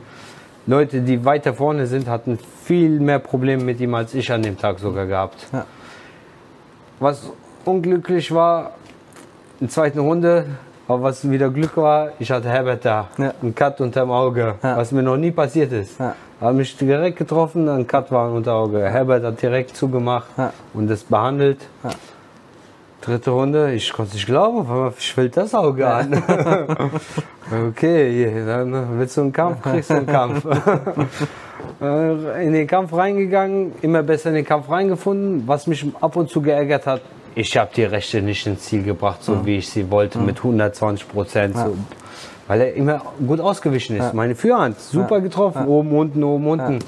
Leute, 0.67 1.01
die 1.01 1.25
weiter 1.25 1.55
vorne 1.55 1.87
sind, 1.87 2.07
hatten 2.07 2.37
viel 2.65 2.99
mehr 2.99 3.17
Probleme 3.17 3.63
mit 3.63 3.79
ihm 3.81 3.95
als 3.95 4.13
ich 4.13 4.31
an 4.31 4.43
dem 4.43 4.59
Tag 4.59 4.77
sogar 4.77 5.07
gehabt. 5.07 5.47
Ja. 5.51 5.65
Was 6.99 7.31
unglücklich 7.65 8.31
war, 8.31 8.73
in 9.59 9.65
der 9.65 9.73
zweiten 9.73 9.99
Runde, 9.99 10.45
aber 10.87 11.03
was 11.03 11.29
wieder 11.29 11.49
Glück 11.49 11.75
war, 11.77 12.09
ich 12.19 12.31
hatte 12.31 12.49
Herbert 12.49 12.85
da, 12.85 13.07
Ja. 13.17 13.33
einen 13.41 13.53
Cut 13.55 13.81
unterm 13.81 14.11
Auge, 14.11 14.55
Ja. 14.63 14.77
was 14.77 14.91
mir 14.91 15.03
noch 15.03 15.17
nie 15.17 15.31
passiert 15.31 15.71
ist. 15.73 15.99
Ja. 15.99 16.15
Hat 16.39 16.53
mich 16.53 16.77
direkt 16.77 17.17
getroffen, 17.17 17.67
ein 17.67 17.87
Cut 17.87 18.11
war 18.11 18.31
unter 18.31 18.53
Auge. 18.53 18.79
Herbert 18.79 19.23
hat 19.23 19.41
direkt 19.41 19.75
zugemacht 19.75 20.27
Ja. 20.37 20.53
und 20.73 20.87
das 20.89 21.03
behandelt. 21.03 21.59
Dritte 23.01 23.31
Runde, 23.31 23.73
ich 23.73 23.93
konnte 23.93 24.09
es 24.09 24.15
nicht 24.15 24.25
glauben, 24.25 24.59
auf 24.59 24.69
einmal 24.69 24.93
schwillt 24.97 25.37
das 25.37 25.53
Auge 25.55 25.87
an. 25.87 26.21
okay, 27.69 28.43
dann 28.45 28.99
willst 28.99 29.17
du 29.17 29.21
einen 29.21 29.31
Kampf, 29.33 29.61
kriegst 29.61 29.89
du 29.89 29.95
einen 29.95 30.07
Kampf. 30.07 30.45
Äh, 31.81 32.45
in 32.45 32.53
den 32.53 32.65
Kampf 32.65 32.93
reingegangen, 32.93 33.73
immer 33.81 34.01
besser 34.01 34.29
in 34.29 34.35
den 34.35 34.45
Kampf 34.45 34.69
reingefunden. 34.69 35.43
Was 35.47 35.67
mich 35.67 35.85
ab 36.01 36.15
und 36.15 36.29
zu 36.29 36.41
geärgert 36.41 36.87
hat, 36.87 37.01
ich 37.37 37.55
habe 37.55 37.69
die 37.75 37.83
Rechte 37.83 38.21
nicht 38.21 38.47
ins 38.47 38.63
Ziel 38.63 38.81
gebracht, 38.83 39.23
so 39.23 39.45
wie 39.45 39.57
ich 39.57 39.69
sie 39.69 39.89
wollte, 39.91 40.17
mit 40.17 40.37
120 40.37 41.07
Prozent. 41.07 41.55
So, 41.55 41.77
weil 42.47 42.61
er 42.61 42.73
immer 42.73 43.01
gut 43.25 43.39
ausgewichen 43.39 43.95
ist. 43.97 44.13
Meine 44.13 44.33
Führhand, 44.35 44.79
super 44.79 45.21
getroffen, 45.21 45.67
oben, 45.67 45.91
unten, 45.95 46.23
oben, 46.23 46.47
unten. 46.47 46.79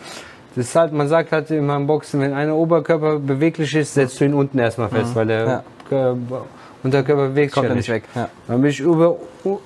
Das 0.55 0.65
ist 0.65 0.75
halt, 0.75 0.91
man 0.91 1.07
sagt 1.07 1.31
halt 1.31 1.51
in 1.51 1.65
meinem 1.67 1.85
Boxen, 1.85 2.19
wenn 2.21 2.33
einer 2.33 2.55
Oberkörper 2.55 3.19
beweglich 3.19 3.75
ist, 3.75 3.93
setzt 3.93 4.19
du 4.19 4.25
ihn 4.25 4.33
unten 4.33 4.57
erstmal 4.57 4.89
fest, 4.89 5.15
weil 5.15 5.27
der 5.27 5.45
Ja. 5.45 5.63
Körper, 5.87 6.45
Unterkörper 6.81 7.27
bewegt 7.27 7.51
sich 7.51 7.55
Kommt 7.55 7.65
ja 7.65 7.69
er 7.71 7.75
nicht 7.75 7.89
weg. 7.89 8.03
Ja. 8.15 8.29
Dann 8.47 8.61
bin 8.61 8.71
ich 8.71 8.79
über, 8.79 9.17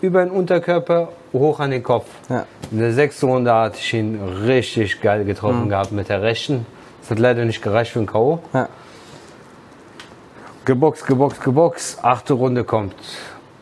über 0.01 0.23
den 0.25 0.31
Unterkörper 0.31 1.09
hoch 1.31 1.59
an 1.61 1.71
den 1.71 1.83
Kopf. 1.83 2.07
Ja. 2.29 2.45
In 2.71 2.79
der 2.79 2.91
sechsten 2.91 3.27
Runde 3.27 3.53
hatte 3.53 3.77
ich 3.79 3.93
ihn 3.93 4.19
richtig 4.45 4.99
geil 4.99 5.21
Mhm. 5.23 5.27
getroffen 5.27 5.69
gehabt 5.69 5.91
mit 5.93 6.09
der 6.09 6.21
rechten. 6.21 6.65
Das 7.01 7.11
hat 7.11 7.19
leider 7.19 7.45
nicht 7.45 7.61
gereicht 7.61 7.91
für 7.91 7.99
ein 7.99 8.05
K.O. 8.07 8.39
Ja. 10.65 10.73
Geboxt, 10.73 11.05
geboxt, 11.05 11.41
geboxt. 11.43 12.03
Achte 12.03 12.33
Runde 12.33 12.63
kommt. 12.63 12.95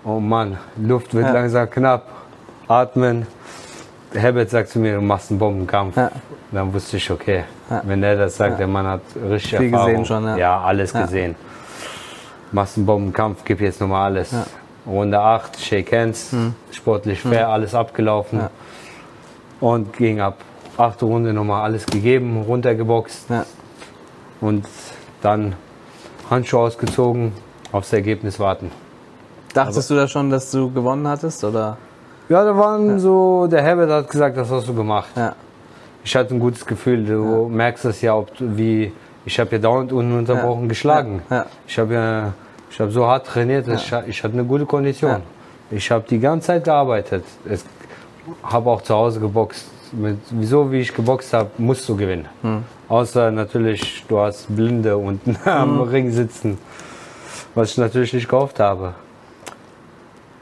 Oh 0.03 0.19
Mann, 0.19 0.57
Luft 0.77 1.13
wird 1.13 1.25
Ja. 1.27 1.33
langsam 1.33 1.69
knapp. 1.69 2.07
Atmen. 2.67 3.27
Herbert 4.13 4.49
sagt 4.49 4.69
zu 4.69 4.79
mir, 4.79 4.95
du 4.95 5.01
machst 5.01 5.29
einen 5.29 5.39
Bombenkampf. 5.39 5.95
Ja. 5.95 6.11
Dann 6.51 6.73
wusste 6.73 6.97
ich, 6.97 7.09
okay, 7.09 7.45
wenn 7.83 8.03
er 8.03 8.17
das 8.17 8.35
sagt, 8.35 8.59
der 8.59 8.67
Mann 8.67 8.85
hat 8.85 9.01
richtig 9.29 9.57
Viel 9.57 9.67
Erfahrung. 9.73 9.91
gesehen 9.91 10.05
schon, 10.05 10.37
ja. 10.37 10.59
alles 10.61 10.91
Ja. 10.93 11.03
gesehen. 11.03 11.35
Machst 12.51 12.75
einen 12.77 12.85
Bombenkampf, 12.85 13.43
gib 13.45 13.61
jetzt 13.61 13.79
nochmal 13.79 14.11
alles. 14.11 14.35
Runde 14.85 15.19
8, 15.19 15.57
Shake 15.59 15.93
Hands, 15.93 16.35
sportlich 16.71 17.21
fair, 17.21 17.47
alles 17.49 17.73
abgelaufen. 17.73 18.39
Hm. 18.39 18.45
Ja. 18.45 19.67
Und 19.67 19.93
ging 19.93 20.19
ab. 20.19 20.37
Achte 20.77 21.05
Runde 21.05 21.31
nochmal 21.33 21.63
alles 21.63 21.85
gegeben, 21.85 22.41
runtergeboxt 22.41 23.29
Ja. 23.29 23.45
und 24.41 24.65
dann 25.21 25.53
Handschuhe 26.32 26.61
ausgezogen, 26.61 27.34
aufs 27.71 27.91
Ergebnis 27.93 28.39
warten. 28.39 28.71
Dachtest 29.53 29.89
du 29.89 29.95
da 29.95 30.07
schon, 30.07 30.29
dass 30.29 30.49
du 30.49 30.71
gewonnen 30.71 31.07
hattest? 31.07 31.43
Oder? 31.43 31.77
Ja, 32.29 32.45
da 32.45 32.55
waren 32.57 32.99
so, 32.99 33.47
der 33.47 33.61
Herbert 33.61 33.89
hat 33.91 34.09
gesagt, 34.09 34.38
das 34.38 34.49
hast 34.49 34.67
du 34.69 34.73
gemacht. 34.73 35.09
Ja. 35.15 35.36
Ich 36.03 36.15
hatte 36.15 36.34
ein 36.34 36.39
gutes 36.39 36.65
Gefühl, 36.65 37.05
du 37.05 37.47
merkst 37.49 37.84
das 37.86 38.01
ja, 38.01 38.15
ob 38.15 38.32
wie, 38.39 38.91
ich 39.25 39.39
habe 39.39 39.51
ja 39.51 39.57
dauernd 39.59 39.91
ununterbrochen 39.91 40.63
Ja. 40.63 40.67
geschlagen. 40.69 41.21
Ja. 41.29 41.36
Ja. 41.36 41.45
Ich 41.67 41.77
habe 41.77 41.93
ja, 41.93 42.34
ich 42.71 42.79
habe 42.79 42.91
so 42.91 43.05
hart 43.05 43.27
trainiert, 43.27 43.67
ich, 43.67 43.93
ich 44.07 44.23
hatte 44.23 44.34
eine 44.34 44.45
gute 44.45 44.65
Kondition. 44.65 45.11
Ja. 45.11 45.21
Ich 45.69 45.91
habe 45.91 46.05
die 46.09 46.19
ganze 46.19 46.47
Zeit 46.47 46.63
gearbeitet. 46.63 47.25
Ich 47.45 47.61
habe 48.43 48.69
auch 48.69 48.82
zu 48.82 48.95
Hause 48.95 49.19
geboxt. 49.19 49.65
Mit, 49.91 50.17
wieso, 50.29 50.71
wie 50.71 50.79
ich 50.79 50.93
geboxt 50.93 51.33
habe, 51.33 51.49
musst 51.57 51.87
du 51.89 51.97
gewinnen. 51.97 52.27
Hm. 52.41 52.63
Außer 52.87 53.31
natürlich, 53.31 54.05
du 54.07 54.19
hast 54.19 54.53
Blinde 54.55 54.97
unten 54.97 55.37
am 55.45 55.81
Ring 55.81 56.11
sitzen, 56.11 56.57
was 57.55 57.71
ich 57.71 57.77
natürlich 57.77 58.13
nicht 58.13 58.29
gehofft 58.29 58.59
habe. 58.59 58.95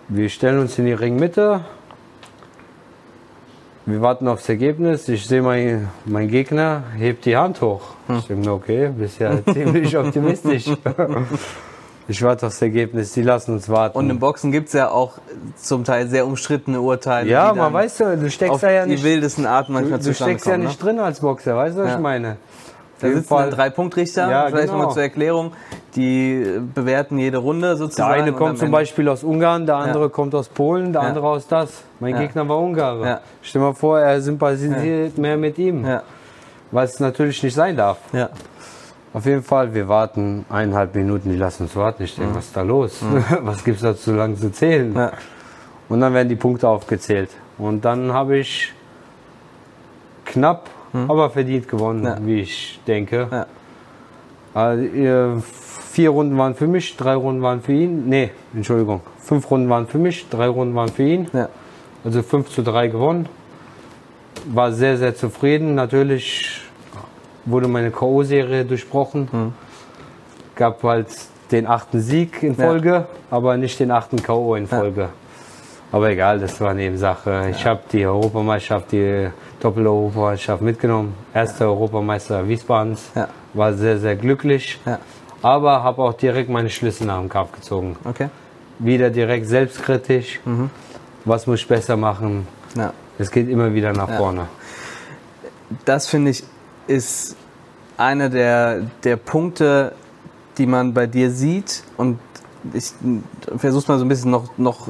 Wir 0.08 0.30
stellen 0.30 0.60
uns 0.60 0.78
in 0.78 0.86
die 0.86 0.94
Ringmitte. 0.94 1.62
Wir 3.86 4.02
warten 4.02 4.28
aufs 4.28 4.48
Ergebnis. 4.50 5.08
Ich 5.08 5.26
sehe 5.26 5.42
mein, 5.42 5.90
mein 6.06 6.28
Gegner, 6.28 6.84
hebt 6.98 7.26
die 7.26 7.36
Hand 7.36 7.62
hoch. 7.62 7.82
Ich 8.08 8.26
denke 8.26 8.52
okay, 8.52 8.92
bist 8.96 9.20
ja 9.20 9.44
ziemlich 9.54 9.98
optimistisch. 9.98 10.66
Ich 12.10 12.24
warte 12.24 12.48
aufs 12.48 12.62
Ergebnis, 12.62 13.14
die 13.14 13.22
lassen 13.22 13.54
uns 13.54 13.70
warten. 13.70 13.96
Und 13.98 14.10
im 14.10 14.18
Boxen 14.20 14.52
gibt 14.52 14.68
es 14.68 14.74
ja 14.74 14.90
auch 14.90 15.20
zum 15.56 15.84
Teil 15.84 16.08
sehr 16.10 16.26
umstrittene 16.26 16.82
Urteile. 16.82 17.30
ja, 17.30 17.54
die 17.54 17.60
man 17.60 17.72
weiß 17.72 18.00
ja, 18.00 18.16
du 18.16 18.30
steckst 18.32 18.64
da 18.64 18.72
ja 18.72 18.84
die 18.86 18.92
nicht, 18.92 19.04
wildesten 19.04 19.46
Arten 19.46 19.74
manchmal 19.74 20.00
du 20.00 20.14
steckst 20.14 20.48
ja 20.48 20.58
nicht 20.58 20.82
ne? 20.84 20.86
drin 20.92 21.00
als 21.00 21.20
Boxer, 21.20 21.56
weißt 21.56 21.78
du, 21.78 21.82
was 21.84 21.90
Ja. 21.90 21.96
ich 21.96 22.02
meine? 22.02 22.38
Da 23.00 23.08
sitzen 23.08 23.24
Fall. 23.24 23.50
drei 23.52 23.70
Punktrichter, 23.70 24.30
Ja, 24.30 24.48
vielleicht 24.48 24.66
genau. 24.68 24.80
nochmal 24.80 24.94
zur 24.94 25.04
Erklärung, 25.04 25.54
die 25.96 26.34
äh, 26.42 26.60
bewerten 26.60 27.18
jede 27.20 27.38
Runde 27.38 27.68
Der 27.68 27.78
sozusagen. 27.78 28.12
eine 28.24 28.32
und 28.34 28.38
kommt 28.38 28.58
zum 28.58 28.72
Beispiel 28.72 29.08
aus 29.08 29.24
Ungarn, 29.24 29.66
der 29.68 29.76
andere 29.76 30.10
kommt 30.10 30.34
aus 30.36 30.50
Polen, 30.50 30.92
der 30.92 31.04
Ja. 31.04 31.08
andere 31.10 31.28
aus 31.28 31.48
das. 31.48 31.84
Mein 32.02 32.16
Ja. 32.16 32.22
Gegner 32.22 32.50
war 32.50 32.58
Ungarer. 32.60 33.06
Ja. 33.06 33.22
Stell 33.42 33.62
mal 33.62 33.74
vor, 33.74 34.00
er 34.00 34.20
sympathisiert 34.20 35.18
mehr 35.18 35.38
mit 35.38 35.58
ihm, 35.60 35.86
Ja, 35.86 36.02
was 36.72 37.00
natürlich 37.00 37.42
nicht 37.44 37.54
sein 37.56 37.78
darf. 37.78 38.00
Auf 39.14 39.26
jeden 39.26 39.42
Fall, 39.44 39.74
wir 39.74 39.88
warten 39.88 40.46
eineinhalb 40.50 40.94
Minuten, 40.96 41.32
die 41.32 41.38
lassen 41.38 41.64
uns 41.64 41.76
warten. 41.76 42.04
Ich 42.04 42.16
denke, 42.16 42.36
was 42.36 42.46
ist 42.46 42.56
da 42.58 42.62
los? 42.62 43.04
was 43.42 43.64
gibt 43.64 43.78
es 43.78 43.84
da 43.84 43.94
so 43.94 44.14
lange 44.14 44.36
zu 44.36 44.52
zählen? 44.52 44.94
ja, 44.96 45.12
Und 45.90 46.00
dann 46.02 46.14
werden 46.14 46.30
die 46.30 46.36
Punkte 46.36 46.68
aufgezählt. 46.68 47.30
Und 47.58 47.84
dann 47.86 48.14
habe 48.14 48.38
ich 48.38 48.72
knapp, 50.26 50.70
aber 50.94 51.30
verdient 51.32 51.68
gewonnen, 51.68 52.04
Ja. 52.04 52.18
wie 52.22 52.42
ich 52.42 52.80
denke. 52.86 53.28
Ja. 53.32 53.46
Also, 54.54 55.42
vier 55.92 56.10
Runden 56.12 56.38
waren 56.38 56.56
für 56.56 56.68
mich, 56.68 56.96
drei 56.98 57.16
Runden 57.16 57.42
waren 57.42 57.62
für 57.62 57.74
ihn. 57.74 58.08
Nee, 58.10 58.32
Entschuldigung. 58.54 59.02
Fünf 59.20 59.50
Runden 59.50 59.70
waren 59.70 59.88
für 59.88 59.98
mich, 60.00 60.28
drei 60.30 60.48
Runden 60.48 60.76
waren 60.76 60.90
für 60.90 61.04
ihn. 61.04 61.28
Also 62.04 62.24
5 62.24 62.50
zu 62.50 62.64
3 62.64 62.88
gewonnen. 62.88 63.28
War 64.46 64.72
sehr, 64.72 64.98
sehr 64.98 65.16
zufrieden. 65.16 65.76
Natürlich 65.76 66.59
wurde 67.50 67.68
meine 67.68 67.92
K.O.-Serie 67.92 68.64
durchbrochen. 68.64 69.54
Gab 70.56 70.84
halt 70.84 71.08
den 71.52 71.68
achten 71.68 72.00
Sieg 72.00 72.44
in 72.44 72.56
Ja. 72.56 72.66
Folge, 72.66 73.08
aber 73.32 73.58
nicht 73.58 73.80
den 73.80 73.92
achten 73.92 74.22
K.O. 74.22 74.56
in 74.56 74.68
Folge. 74.68 75.10
Aber 75.92 76.10
egal, 76.12 76.40
das 76.40 76.62
war 76.62 76.74
Nebensache. 76.76 77.48
Ich 77.50 77.66
habe 77.66 77.82
die 77.92 78.06
Europameisterschaft, 78.06 78.92
die 78.92 79.30
Doppel-Europameisterschaft 79.60 80.62
mitgenommen. 80.62 81.16
Erster 81.34 81.66
Europameister 81.66 82.48
Wiesbadens. 82.48 83.10
Ja. 83.16 83.28
War 83.56 83.74
sehr, 83.74 83.98
sehr 83.98 84.16
glücklich. 84.16 84.80
Ja. 84.86 85.00
Aber 85.42 85.82
habe 85.84 86.04
auch 86.04 86.14
direkt 86.14 86.50
meine 86.50 86.70
Schlüsse 86.70 87.06
nach 87.06 87.18
dem 87.20 87.30
Kampf 87.30 87.54
gezogen. 87.54 87.96
Okay. 88.06 88.30
Wieder 88.78 89.10
direkt 89.10 89.48
selbstkritisch. 89.48 90.40
Was 91.26 91.48
muss 91.48 91.62
ich 91.62 91.68
besser 91.68 91.98
machen? 91.98 92.48
Ja. 92.76 92.94
Es 93.18 93.32
geht 93.32 93.50
immer 93.50 93.74
wieder 93.74 93.92
nach 93.92 94.10
Ja. 94.10 94.18
vorne. 94.18 94.48
Das 95.86 96.08
finde 96.08 96.32
ich 96.32 96.44
ist 96.90 97.36
einer 97.98 98.30
der, 98.30 98.82
der 99.04 99.16
Punkte, 99.16 99.94
die 100.58 100.66
man 100.66 100.94
bei 100.94 101.08
dir 101.08 101.32
sieht 101.32 101.84
und 101.98 102.20
ich 102.74 102.92
versuche 103.58 103.82
es 103.82 103.88
mal 103.88 103.98
so 104.00 104.06
ein 104.06 104.10
bisschen 104.10 104.32
noch, 104.32 104.58
noch 104.58 104.90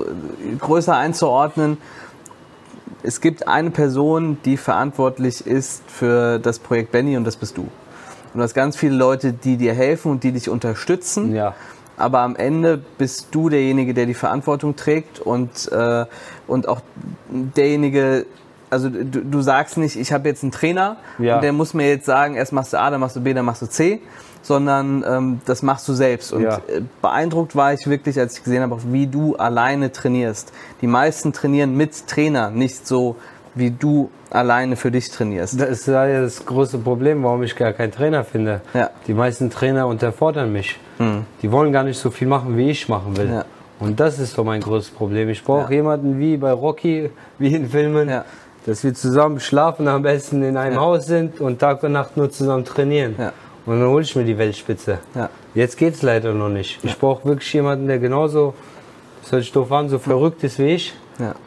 größer 0.59 0.95
einzuordnen. 0.95 1.77
Es 3.03 3.21
gibt 3.21 3.47
eine 3.47 3.69
Person, 3.69 4.37
die 4.43 4.57
verantwortlich 4.57 5.45
ist 5.45 5.83
für 5.87 6.39
das 6.39 6.59
Projekt 6.59 6.91
Benny 6.91 7.15
und 7.15 7.25
das 7.25 7.35
bist 7.35 7.57
du. 7.57 7.61
Und 7.61 8.37
du 8.37 8.41
hast 8.41 8.53
ganz 8.53 8.75
viele 8.75 8.95
Leute, 8.95 9.33
die 9.33 9.57
dir 9.57 9.73
helfen 9.73 10.11
und 10.11 10.23
die 10.23 10.31
dich 10.31 10.49
unterstützen. 10.49 11.33
Ja. 11.33 11.55
Aber 11.97 12.19
am 12.19 12.35
Ende 12.35 12.81
bist 12.97 13.27
du 13.31 13.49
derjenige, 13.49 13.93
der 13.93 14.05
die 14.05 14.13
Verantwortung 14.13 14.75
trägt 14.75 15.19
und, 15.19 15.71
äh, 15.71 16.05
und 16.47 16.67
auch 16.67 16.81
derjenige, 17.29 18.25
also 18.69 18.89
du, 18.89 19.03
du 19.03 19.41
sagst 19.41 19.77
nicht, 19.77 19.95
ich 19.95 20.11
habe 20.13 20.27
jetzt 20.29 20.43
einen 20.43 20.51
Trainer 20.51 20.97
Ja. 21.17 21.35
und 21.35 21.43
der 21.43 21.53
muss 21.53 21.73
mir 21.73 21.87
jetzt 21.89 22.05
sagen, 22.05 22.35
erst 22.35 22.53
machst 22.53 22.73
du 22.73 22.79
A, 22.79 22.89
dann 22.89 22.99
machst 22.99 23.15
du 23.15 23.21
B, 23.21 23.33
dann 23.33 23.45
machst 23.45 23.61
du 23.61 23.65
C, 23.67 23.99
sondern 24.41 25.03
ähm, 25.07 25.41
das 25.45 25.63
machst 25.63 25.87
du 25.87 25.93
selbst. 25.93 26.31
Und 26.33 26.43
Ja. 26.43 26.57
äh, 26.67 26.81
beeindruckt 27.01 27.55
war 27.55 27.73
ich 27.73 27.87
wirklich, 27.87 28.19
als 28.19 28.37
ich 28.37 28.43
gesehen 28.43 28.61
habe, 28.63 28.77
wie 28.91 29.07
du 29.07 29.35
alleine 29.35 29.91
trainierst. 29.91 30.51
Die 30.81 30.87
meisten 30.87 31.33
trainieren 31.33 31.75
mit 31.75 32.07
Trainer, 32.07 32.49
nicht 32.51 32.87
so, 32.87 33.15
wie 33.55 33.71
du 33.71 34.09
alleine 34.29 34.75
für 34.75 34.91
dich 34.91 35.09
trainierst. 35.09 35.59
Das 35.59 35.69
ist 35.69 35.87
ja 35.87 36.21
das 36.21 36.45
große 36.45 36.77
Problem, 36.77 37.23
warum 37.23 37.41
ich 37.43 37.55
gar 37.55 37.73
keinen 37.73 37.91
Trainer 37.91 38.23
finde. 38.23 38.61
Ja. 38.73 38.91
Die 39.07 39.13
meisten 39.13 39.49
Trainer 39.49 39.87
unterfordern 39.87 40.51
mich. 40.53 40.79
Die 41.41 41.51
wollen 41.51 41.71
gar 41.73 41.83
nicht 41.83 41.97
so 41.97 42.11
viel 42.11 42.27
machen, 42.27 42.55
wie 42.57 42.69
ich 42.69 42.87
machen 42.89 43.17
will. 43.17 43.29
Ja. 43.29 43.45
Und 43.79 43.99
das 43.99 44.19
ist 44.19 44.33
so 44.35 44.43
mein 44.43 44.61
größtes 44.61 44.93
Problem. 44.93 45.29
Ich 45.29 45.43
brauche 45.43 45.71
Ja. 45.71 45.77
jemanden 45.77 46.19
wie 46.19 46.37
bei 46.37 46.51
Rocky, 46.51 47.09
wie 47.39 47.55
in 47.55 47.69
Filmen. 47.69 48.07
Dass 48.65 48.83
wir 48.83 48.93
zusammen 48.93 49.39
schlafen, 49.39 49.87
am 49.87 50.01
besten 50.01 50.43
in 50.43 50.57
einem 50.57 50.75
Ja. 50.75 50.81
Haus 50.81 51.05
sind 51.05 51.39
und 51.39 51.59
Tag 51.59 51.83
und 51.83 51.93
Nacht 51.93 52.17
nur 52.17 52.29
zusammen 52.29 52.65
trainieren. 52.65 53.15
Ja. 53.17 53.33
Und 53.65 53.79
dann 53.79 53.89
hole 53.89 54.03
ich 54.03 54.15
mir 54.15 54.25
die 54.25 54.37
Weltspitze. 54.37 54.99
Ja. 55.15 55.29
Jetzt 55.53 55.77
geht 55.77 55.93
es 55.95 56.01
leider 56.01 56.33
noch 56.33 56.49
nicht. 56.49 56.79
Ich 56.83 56.97
brauche 56.97 57.25
wirklich 57.25 57.51
jemanden, 57.53 57.87
der 57.87 57.99
genauso, 57.99 58.53
das 59.21 59.31
hört 59.31 59.43
sich 59.43 59.51
doof 59.51 59.71
an, 59.71 59.89
so 59.89 59.99
verrückt 59.99 60.43
ist 60.43 60.59
wie 60.59 60.73
ich 60.73 60.93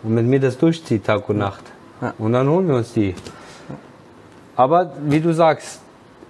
und 0.02 0.14
mit 0.14 0.26
mir 0.26 0.40
das 0.40 0.58
durchzieht 0.58 1.04
Tag 1.04 1.28
und 1.28 1.38
Nacht. 1.38 1.64
Und 2.18 2.32
dann 2.32 2.48
holen 2.48 2.68
wir 2.68 2.76
uns 2.76 2.92
die. 2.92 3.14
Aber 4.56 4.92
wie 5.04 5.20
du 5.20 5.32
sagst, 5.32 5.80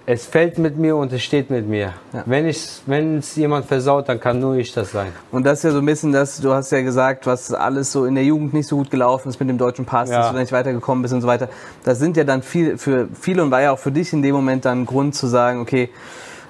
es 0.05 0.25
fällt 0.25 0.57
mit 0.57 0.77
mir 0.77 0.97
und 0.97 1.13
es 1.13 1.23
steht 1.23 1.49
mit 1.49 1.67
mir. 1.67 1.93
Ja. 2.11 2.23
Wenn 2.25 2.45
es 2.47 3.35
jemand 3.35 3.65
versaut, 3.65 4.09
dann 4.09 4.19
kann 4.19 4.39
nur 4.39 4.55
ich 4.55 4.73
das 4.73 4.91
sein. 4.91 5.13
Und 5.31 5.45
das 5.45 5.59
ist 5.59 5.63
ja 5.63 5.71
so 5.71 5.77
ein 5.77 5.85
bisschen 5.85 6.11
das, 6.11 6.41
du 6.41 6.51
hast 6.53 6.71
ja 6.71 6.81
gesagt, 6.81 7.25
was 7.25 7.53
alles 7.53 7.91
so 7.91 8.05
in 8.05 8.15
der 8.15 8.25
Jugend 8.25 8.53
nicht 8.53 8.67
so 8.67 8.75
gut 8.75 8.91
gelaufen 8.91 9.29
ist 9.29 9.39
mit 9.39 9.47
dem 9.47 9.57
deutschen 9.57 9.85
Pass, 9.85 10.09
Ja. 10.09 10.17
dass 10.19 10.27
du 10.29 10.33
da 10.33 10.39
nicht 10.41 10.51
weitergekommen 10.51 11.01
bist 11.01 11.13
und 11.13 11.21
so 11.21 11.27
weiter. 11.27 11.47
Das 11.85 11.99
sind 11.99 12.17
ja 12.17 12.25
dann 12.25 12.41
viel, 12.41 12.77
für 12.77 13.07
viele 13.19 13.43
und 13.43 13.51
war 13.51 13.61
ja 13.61 13.71
auch 13.71 13.79
für 13.79 13.91
dich 13.91 14.11
in 14.11 14.21
dem 14.21 14.35
Moment 14.35 14.65
dann 14.65 14.81
ein 14.81 14.85
Grund 14.85 15.15
zu 15.15 15.27
sagen, 15.27 15.61
okay, 15.61 15.89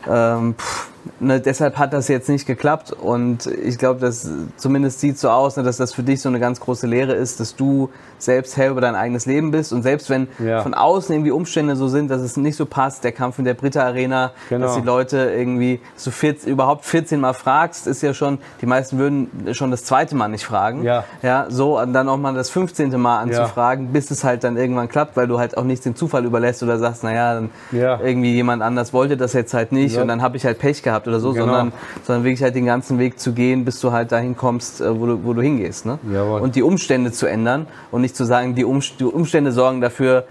ähm, 0.09 0.55
pff, 0.57 0.89
ne, 1.19 1.39
deshalb 1.39 1.77
hat 1.77 1.93
das 1.93 2.07
jetzt 2.07 2.29
nicht 2.29 2.45
geklappt 2.45 2.91
und 2.91 3.45
ich 3.47 3.77
glaube, 3.77 3.99
dass 3.99 4.29
zumindest 4.57 4.99
sieht 4.99 5.17
so 5.19 5.29
aus, 5.29 5.57
ne, 5.57 5.63
dass 5.63 5.77
das 5.77 5.93
für 5.93 6.03
dich 6.03 6.21
so 6.21 6.29
eine 6.29 6.39
ganz 6.39 6.59
große 6.59 6.87
Lehre 6.87 7.13
ist, 7.13 7.39
dass 7.39 7.55
du 7.55 7.89
selbst 8.19 8.55
Herr 8.55 8.69
über 8.71 8.79
dein 8.81 8.95
eigenes 8.95 9.25
Leben 9.25 9.51
bist 9.51 9.73
und 9.73 9.83
selbst 9.83 10.09
wenn 10.09 10.27
Ja. 10.39 10.61
von 10.61 10.73
außen 10.73 11.13
irgendwie 11.13 11.31
Umstände 11.31 11.75
so 11.75 11.87
sind, 11.89 12.09
dass 12.09 12.21
es 12.21 12.37
nicht 12.37 12.55
so 12.55 12.65
passt, 12.65 13.03
der 13.03 13.11
Kampf 13.11 13.37
in 13.39 13.45
der 13.45 13.53
Britta 13.53 13.83
Arena, 13.83 14.31
Genau. 14.49 14.65
dass 14.67 14.75
die 14.75 14.81
Leute 14.81 15.31
irgendwie 15.35 15.81
so 15.97 16.09
14, 16.09 16.49
überhaupt 16.49 16.85
14 16.85 17.19
Mal 17.19 17.33
fragst, 17.33 17.85
ist 17.85 18.01
ja 18.01 18.13
schon, 18.13 18.37
die 18.61 18.65
meisten 18.65 18.97
würden 18.97 19.29
schon 19.53 19.71
das 19.71 19.83
zweite 19.83 20.15
Mal 20.15 20.29
nicht 20.29 20.45
fragen. 20.45 20.83
Ja. 20.83 21.03
Ja, 21.21 21.47
so 21.49 21.79
und 21.79 21.91
dann 21.93 22.07
auch 22.07 22.17
mal 22.17 22.33
das 22.33 22.49
15. 22.49 22.91
Mal 22.97 23.15
Ja. 23.15 23.19
anzufragen, 23.41 23.91
bis 23.91 24.09
es 24.11 24.23
halt 24.23 24.43
dann 24.45 24.55
irgendwann 24.57 24.87
klappt, 24.87 25.17
weil 25.17 25.27
du 25.27 25.37
halt 25.39 25.57
auch 25.57 25.63
nicht 25.65 25.83
den 25.83 25.95
Zufall 25.95 26.23
überlässt 26.23 26.63
oder 26.63 26.77
sagst, 26.79 27.03
naja, 27.03 27.33
dann 27.33 27.49
Ja. 27.73 27.99
irgendwie 28.01 28.33
jemand 28.33 28.61
anders 28.61 28.93
wollte 28.93 29.17
das 29.17 29.33
jetzt 29.33 29.53
halt 29.53 29.71
nicht 29.73 29.95
Ja. 29.95 30.01
und 30.01 30.07
dann 30.07 30.21
habe 30.21 30.37
ich 30.37 30.45
halt 30.45 30.59
Pech 30.59 30.81
gehabt 30.81 30.92
oder 31.07 31.19
so, 31.19 31.33
Genau. 31.33 31.45
sondern, 31.45 31.73
sondern 32.03 32.23
wirklich 32.23 32.43
halt 32.43 32.55
den 32.55 32.65
ganzen 32.65 32.99
Weg 32.99 33.19
zu 33.19 33.33
gehen, 33.33 33.65
bis 33.65 33.79
du 33.81 33.91
halt 33.91 34.11
dahin 34.11 34.37
kommst, 34.37 34.81
äh, 34.81 34.99
wo 34.99 35.05
du, 35.07 35.23
wo 35.23 35.33
du 35.33 35.41
hingehst. 35.41 35.85
Ne? 35.85 35.99
Jawohl. 36.11 36.41
Und 36.41 36.55
die 36.55 36.63
Umstände 36.63 37.11
zu 37.11 37.25
ändern 37.27 37.67
und 37.91 38.01
nicht 38.01 38.15
zu 38.15 38.23
sagen, 38.25 38.55
die, 38.55 38.63
Umst 38.65 38.99
die 38.99 39.05
Umstände 39.05 39.51
sorgen 39.51 39.81
dafür, 39.81 40.25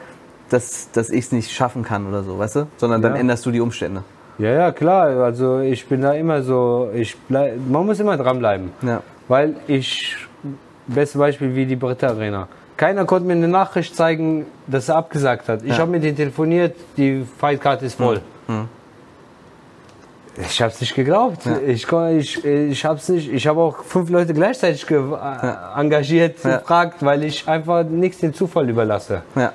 dass, 0.51 0.91
dass 0.93 1.11
ich 1.11 1.25
es 1.27 1.33
nicht 1.33 1.51
schaffen 1.51 1.83
kann 1.83 2.07
oder 2.07 2.23
so, 2.23 2.39
weißt 2.39 2.57
du? 2.57 2.67
Sondern 2.77 3.03
dann 3.03 3.15
Ja. 3.15 3.21
änderst 3.21 3.45
du 3.47 3.51
die 3.51 3.61
Umstände. 3.61 4.03
Ja, 4.39 4.51
ja, 4.51 4.73
klar. 4.73 5.09
Also 5.23 5.61
ich 5.61 5.87
bin 5.87 6.01
da 6.03 6.13
immer 6.15 6.43
so, 6.43 6.91
ich 6.95 7.17
bleib, 7.29 7.55
man 7.69 7.87
muss 7.87 8.01
immer 8.01 8.17
dranbleiben. 8.17 8.71
Ja. 8.83 9.03
Weil 9.29 9.57
ich, 9.67 10.17
beste 10.87 11.19
Beispiel 11.19 11.55
wie 11.55 11.65
die 11.67 11.77
Britta 11.77 12.09
Arena. 12.09 12.49
Keiner 12.77 13.05
konnte 13.05 13.27
mir 13.29 13.35
eine 13.35 13.49
Nachricht 13.49 13.95
zeigen, 13.95 14.47
dass 14.67 14.89
er 14.89 14.97
abgesagt 14.97 15.49
hat. 15.49 15.63
Ich 15.63 15.71
Ja. 15.71 15.79
habe 15.79 15.91
mit 15.91 16.03
denen 16.03 16.17
telefoniert, 16.17 16.75
die 16.97 17.25
Fightcard 17.39 17.83
ist 17.83 17.95
voll. 17.95 18.21
Ich 20.41 20.63
habe 20.63 20.73
es 20.73 20.81
nicht 20.81 20.95
geglaubt. 20.95 21.45
Ja. 21.45 21.59
Ich, 21.67 21.87
ich, 21.93 22.45
ich 22.45 22.85
habe 22.85 23.01
nicht. 23.09 23.33
Ich 23.33 23.47
habe 23.47 23.61
auch 23.61 23.83
fünf 23.85 24.09
Leute 24.09 24.33
gleichzeitig 24.33 24.91
äh, 24.91 24.97
engagiert, 25.77 26.43
Ja. 26.43 26.59
gefragt, 26.59 27.05
weil 27.05 27.23
ich 27.25 27.47
einfach 27.47 27.85
nichts 27.85 28.21
dem 28.21 28.33
Zufall 28.33 28.69
überlasse. 28.71 29.23
Ja. 29.37 29.53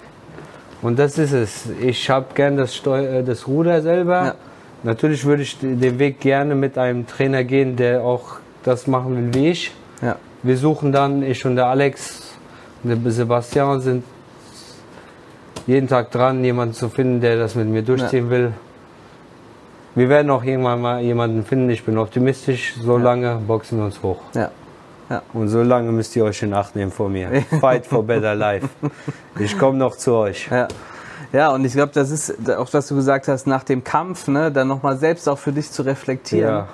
Und 0.84 0.99
das 0.99 1.17
ist 1.17 1.32
es. 1.32 1.65
Ich 1.82 2.09
habe 2.09 2.28
gern 2.36 2.57
das, 2.57 2.75
Steu 2.75 3.03
äh, 3.03 3.23
das 3.23 3.47
Ruder 3.47 3.82
selber. 3.82 4.23
Ja. 4.25 4.36
Natürlich 4.84 5.25
würde 5.25 5.41
ich 5.41 5.57
den 5.59 5.97
Weg 5.97 6.19
gerne 6.19 6.53
mit 6.53 6.78
einem 6.78 7.07
Trainer 7.07 7.43
gehen, 7.43 7.75
der 7.75 8.03
auch 8.03 8.38
das 8.63 8.86
machen 8.86 9.17
will 9.17 9.34
wie 9.34 9.49
ich. 9.49 9.71
Ja. 10.03 10.17
Wir 10.43 10.57
suchen 10.57 10.91
dann, 10.91 11.23
ich 11.23 11.43
und 11.45 11.55
der 11.55 11.65
Alex 11.65 12.36
und 12.84 13.03
der 13.03 13.11
Sebastian 13.11 13.82
sind 13.82 14.03
jeden 15.65 15.88
Tag 15.88 16.11
dran, 16.11 16.43
jemanden 16.43 16.75
zu 16.75 16.89
finden, 16.89 17.19
der 17.19 17.38
das 17.38 17.55
mit 17.55 17.67
mir 17.67 17.82
durchziehen 17.82 18.30
will. 18.30 18.53
Wir 19.97 20.09
werden 20.09 20.29
auch 20.29 20.43
irgendwann 20.43 20.79
mal 20.79 21.01
jemanden 21.01 21.43
finden. 21.43 21.71
Ich 21.71 21.83
bin 21.83 21.97
optimistisch. 21.97 22.75
So 22.79 22.97
lange 22.97 23.37
boxen 23.47 23.79
wir 23.79 23.85
uns 23.85 24.03
hoch. 24.03 24.19
Ja. 24.35 24.51
Und 25.33 25.47
so 25.47 25.63
lange 25.63 25.91
müsst 25.91 26.15
ihr 26.15 26.23
euch 26.23 26.43
in 26.43 26.53
Acht 26.53 26.75
nehmen 26.75 26.91
vor 26.91 27.09
mir. 27.09 27.31
Fight 27.59 27.87
for 27.87 28.03
better 28.03 28.35
life. 28.35 28.69
Ich 29.39 29.57
komme 29.57 29.79
noch 29.79 29.95
zu 29.95 30.13
euch. 30.13 30.49
Ja. 30.51 30.67
Ja, 31.33 31.49
und 31.49 31.65
ich 31.65 31.73
glaube, 31.73 31.93
das 31.93 32.11
ist 32.11 32.49
auch, 32.51 32.71
was 32.71 32.87
du 32.87 32.95
gesagt 32.95 33.27
hast, 33.27 33.47
nach 33.47 33.63
dem 33.63 33.83
Kampf, 33.83 34.27
ne, 34.27 34.51
dann 34.51 34.67
nochmal 34.67 34.97
selbst 34.97 35.27
auch 35.27 35.37
für 35.39 35.51
dich 35.51 35.71
zu 35.71 35.81
reflektieren. 35.81 36.65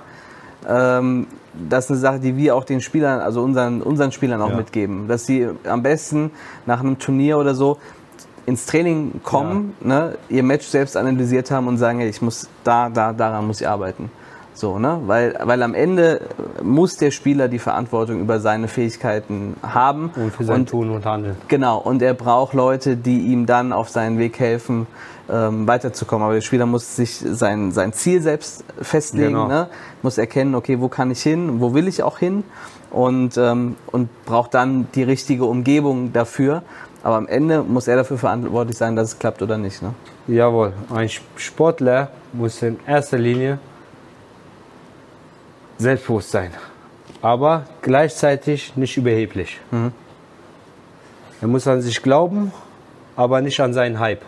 Ja. 0.67 0.97
Ähm, 0.99 1.28
das 1.53 1.86
ist 1.86 1.91
eine 1.91 1.99
Sache, 2.01 2.19
die 2.19 2.36
wir 2.36 2.55
auch 2.55 2.65
den 2.65 2.82
Spielern, 2.82 3.21
also 3.21 3.41
unseren, 3.41 3.82
unseren 3.82 4.11
Spielern 4.11 4.41
auch 4.41 4.49
Ja. 4.49 4.57
mitgeben. 4.57 5.07
Dass 5.07 5.26
sie 5.26 5.47
am 5.63 5.82
besten 5.82 6.32
nach 6.65 6.82
einem 6.82 6.99
Turnier 6.99 7.38
oder 7.38 7.55
so 7.55 7.78
ins 8.46 8.66
Training 8.66 9.22
kommen, 9.24 9.74
ne, 9.82 10.18
ihr 10.30 10.44
Match 10.44 10.66
selbst 10.68 10.98
analysiert 10.98 11.50
haben 11.52 11.68
und 11.68 11.78
sagen, 11.78 12.00
hey, 12.00 12.10
ich 12.10 12.22
muss 12.22 12.50
da, 12.64 12.89
da, 12.89 13.14
daran 13.14 13.48
muss 13.48 13.62
ich 13.62 13.68
arbeiten. 13.68 14.12
So, 14.56 14.78
ne? 14.78 15.00
Weil, 15.08 15.36
weil 15.44 15.64
am 15.64 15.74
Ende 15.74 16.22
muss 16.62 16.98
der 16.98 17.10
Spieler 17.10 17.48
die 17.48 17.58
Verantwortung 17.58 18.20
über 18.20 18.39
seine 18.39 18.68
Fähigkeiten 18.68 19.56
haben. 19.64 20.12
Und 20.16 20.32
für 20.32 20.44
sein 20.44 20.68
Tun 20.68 20.91
und 20.91 21.06
Handeln. 21.06 21.38
Genau, 21.48 21.80
und 21.80 22.04
er 22.04 22.14
braucht 22.14 22.54
Leute, 22.54 22.96
die 22.96 23.20
ihm 23.32 23.48
dann 23.48 23.74
auf 23.74 23.89
seinen 23.89 24.20
Weg 24.20 24.39
helfen, 24.39 24.86
ähm, 25.28 25.68
weiterzukommen. 25.68 26.24
Aber 26.26 26.36
der 26.36 26.41
Spieler 26.41 26.68
muss 26.68 26.96
sich 26.96 27.18
sein, 27.18 27.72
sein 27.72 27.94
Ziel 27.94 28.22
selbst 28.22 28.64
festlegen, 28.80 29.34
Genau. 29.34 29.48
ne? 29.48 29.68
muss 30.04 30.20
erkennen, 30.20 30.54
okay, 30.54 30.80
wo 30.80 30.88
kann 30.88 31.10
ich 31.10 31.24
hin, 31.24 31.60
wo 31.60 31.74
will 31.74 31.88
ich 31.88 32.04
auch 32.04 32.20
hin 32.20 32.44
und, 32.91 33.38
ähm, 33.38 33.76
und 33.88 34.10
braucht 34.26 34.54
dann 34.54 34.88
die 34.94 35.04
richtige 35.04 35.46
Umgebung 35.46 36.14
dafür. 36.14 36.62
Aber 37.04 37.18
am 37.18 37.28
Ende 37.28 37.62
muss 37.64 37.88
er 37.88 37.97
dafür 37.97 38.18
verantwortlich 38.18 38.78
sein, 38.78 38.95
dass 38.95 39.10
es 39.10 39.20
klappt 39.20 39.41
oder 39.41 39.58
nicht. 39.58 39.82
Ne? 39.82 39.93
Jawohl, 40.28 40.72
ein 40.93 41.10
Sportler 41.36 42.10
muss 42.32 42.62
in 42.62 42.80
erster 42.88 43.18
Linie 43.18 43.60
selbstbewusst 45.78 46.32
sein, 46.32 46.51
aber 47.22 47.66
gleichzeitig 47.82 48.76
nicht 48.78 48.95
überheblich. 48.95 49.60
Er 51.41 51.47
muss 51.47 51.68
an 51.68 51.82
sich 51.82 52.01
glauben, 52.01 52.54
aber 53.18 53.41
nicht 53.41 53.60
an 53.60 53.74
seinen 53.74 53.99
Hype. 53.99 54.22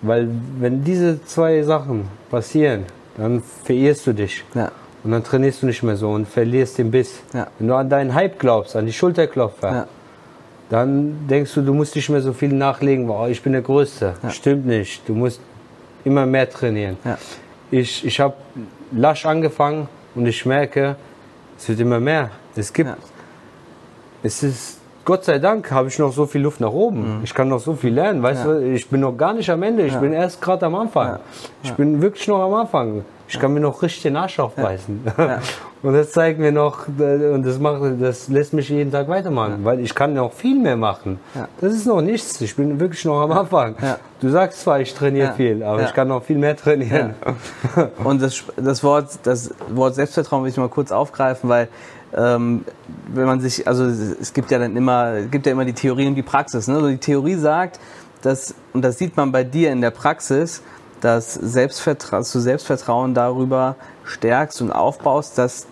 Weil 0.00 0.28
wenn 0.58 0.84
diese 0.84 1.22
zwei 1.24 1.62
Sachen 1.62 2.08
passieren, 2.30 2.84
dann 3.16 3.42
verehrst 3.64 4.06
du 4.06 4.12
dich. 4.14 4.44
Ja. 4.54 4.70
Und 5.04 5.10
dann 5.10 5.22
trainierst 5.24 5.62
du 5.62 5.66
nicht 5.66 5.82
mehr 5.82 5.96
so 5.96 6.10
und 6.10 6.26
verlierst 6.28 6.78
den 6.78 6.90
Biss. 6.90 7.20
Ja. 7.34 7.48
Wenn 7.58 7.68
du 7.68 7.74
an 7.74 7.88
deinen 7.90 8.14
Hype 8.14 8.38
glaubst, 8.38 8.74
an 8.76 8.86
die 8.86 8.92
Schulterklopfer, 8.92 9.72
Ja. 9.72 9.86
Dann 10.70 11.26
denkst 11.28 11.54
du, 11.54 11.62
du 11.62 11.72
musst 11.74 11.96
nicht 11.96 12.08
mehr 12.10 12.20
so 12.20 12.32
viel 12.32 12.52
nachlegen, 12.52 13.08
wow, 13.08 13.28
ich 13.28 13.42
bin 13.42 13.52
der 13.52 13.62
Größte. 13.62 14.14
Stimmt 14.30 14.66
nicht. 14.66 15.08
Du 15.08 15.14
musst 15.14 15.40
immer 16.04 16.26
mehr 16.26 16.48
trainieren. 16.48 16.96
Ja. 17.04 17.16
Ich, 17.70 18.04
ich 18.04 18.20
habe 18.20 18.34
lasch 18.92 19.24
angefangen 19.26 19.88
und 20.14 20.26
ich 20.26 20.44
merke, 20.46 20.96
es 21.58 21.68
wird 21.68 21.80
immer 21.80 22.00
mehr. 22.00 22.30
Es 22.54 22.72
gibt, 22.72 22.88
Ja. 22.90 22.96
es 24.22 24.42
ist, 24.42 24.78
Gott 25.04 25.24
sei 25.24 25.38
Dank 25.38 25.70
habe 25.70 25.88
ich 25.88 25.98
noch 25.98 26.12
so 26.12 26.26
viel 26.26 26.42
Luft 26.42 26.60
nach 26.60 26.70
oben. 26.72 27.20
Ich 27.24 27.32
kann 27.34 27.48
noch 27.48 27.60
so 27.60 27.74
viel 27.74 27.94
lernen. 27.94 28.22
Weißt 28.22 28.44
Mhm. 28.44 28.50
Ja. 28.50 28.58
du, 28.58 28.72
ich 28.74 28.88
bin 28.88 29.00
noch 29.00 29.16
gar 29.16 29.32
nicht 29.32 29.48
am 29.48 29.62
Ende. 29.62 29.84
Ich 29.86 29.94
bin 29.96 30.12
erst 30.12 30.40
gerade 30.42 30.66
am 30.66 30.74
Anfang. 30.74 31.08
Ja. 31.12 31.20
Ich 31.62 31.72
bin 31.72 32.02
wirklich 32.02 32.28
noch 32.28 32.40
am 32.42 32.52
Anfang. 32.54 33.04
Ich 33.28 33.38
kann 33.38 33.52
mir 33.52 33.60
noch 33.60 33.82
richtig 33.82 34.02
den 34.04 34.16
Arsch 34.16 34.38
aufbeißen. 34.38 35.00
Und 35.82 35.92
das 35.94 36.10
zeigt 36.12 36.40
mir 36.40 36.50
noch, 36.50 36.88
äh, 36.98 37.30
und 37.30 37.46
das 37.46 37.60
macht, 37.60 37.80
das 38.00 38.26
lässt 38.28 38.52
mich 38.52 38.68
jeden 38.68 38.90
Tag 38.90 39.06
weitermachen, 39.06 39.60
weil 39.62 39.78
ich 39.78 39.94
kann 39.94 40.12
noch 40.12 40.32
viel 40.32 40.58
mehr 40.58 40.76
machen. 40.76 41.20
Ja. 41.36 41.46
Das 41.60 41.72
ist 41.72 41.86
noch 41.86 42.00
nichts. 42.00 42.40
Ich 42.40 42.56
bin 42.56 42.80
wirklich 42.80 43.04
noch 43.04 43.20
am 43.20 43.30
Anfang. 43.30 43.76
Ja. 43.80 43.96
Du 44.20 44.28
sagst 44.28 44.62
zwar, 44.62 44.80
ich 44.80 44.92
trainiere 44.92 45.28
Ja. 45.28 45.32
viel, 45.34 45.62
aber 45.62 45.82
Ja. 45.82 45.86
ich 45.86 45.94
kann 45.94 46.08
noch 46.08 46.24
viel 46.24 46.36
mehr 46.38 46.56
trainieren. 46.56 47.14
Und 48.02 48.20
das, 48.20 48.42
das, 48.56 48.82
Wort, 48.82 49.20
das 49.22 49.54
Wort 49.70 49.94
Selbstvertrauen 49.94 50.42
will 50.42 50.50
ich 50.50 50.56
mal 50.56 50.68
kurz 50.68 50.90
aufgreifen, 50.90 51.48
weil 51.48 51.68
ähm, 52.16 52.64
wenn 53.14 53.26
man 53.26 53.38
sich, 53.40 53.68
also 53.68 53.84
es 53.84 54.32
gibt 54.32 54.50
ja 54.50 54.58
dann 54.58 54.74
immer, 54.76 55.20
gibt 55.30 55.46
ja 55.46 55.52
immer 55.52 55.64
die 55.64 55.74
Theorie 55.74 56.08
und 56.08 56.16
die 56.16 56.22
Praxis. 56.22 56.66
Ne? 56.66 56.74
Also 56.74 56.88
die 56.88 56.98
Theorie 56.98 57.34
sagt, 57.36 57.78
dass, 58.22 58.52
und 58.72 58.82
das 58.82 58.98
sieht 58.98 59.16
man 59.16 59.30
bei 59.30 59.44
dir 59.44 59.70
in 59.70 59.80
der 59.80 59.90
Praxis, 59.92 60.60
dass, 61.00 61.34
Selbstvertra 61.34 62.18
du 62.18 62.40
Selbstvertrauen 62.40 63.14
darüber 63.14 63.76
stärkst 64.04 64.60
und 64.62 64.72
aufbaust, 64.72 65.38
dass 65.38 65.66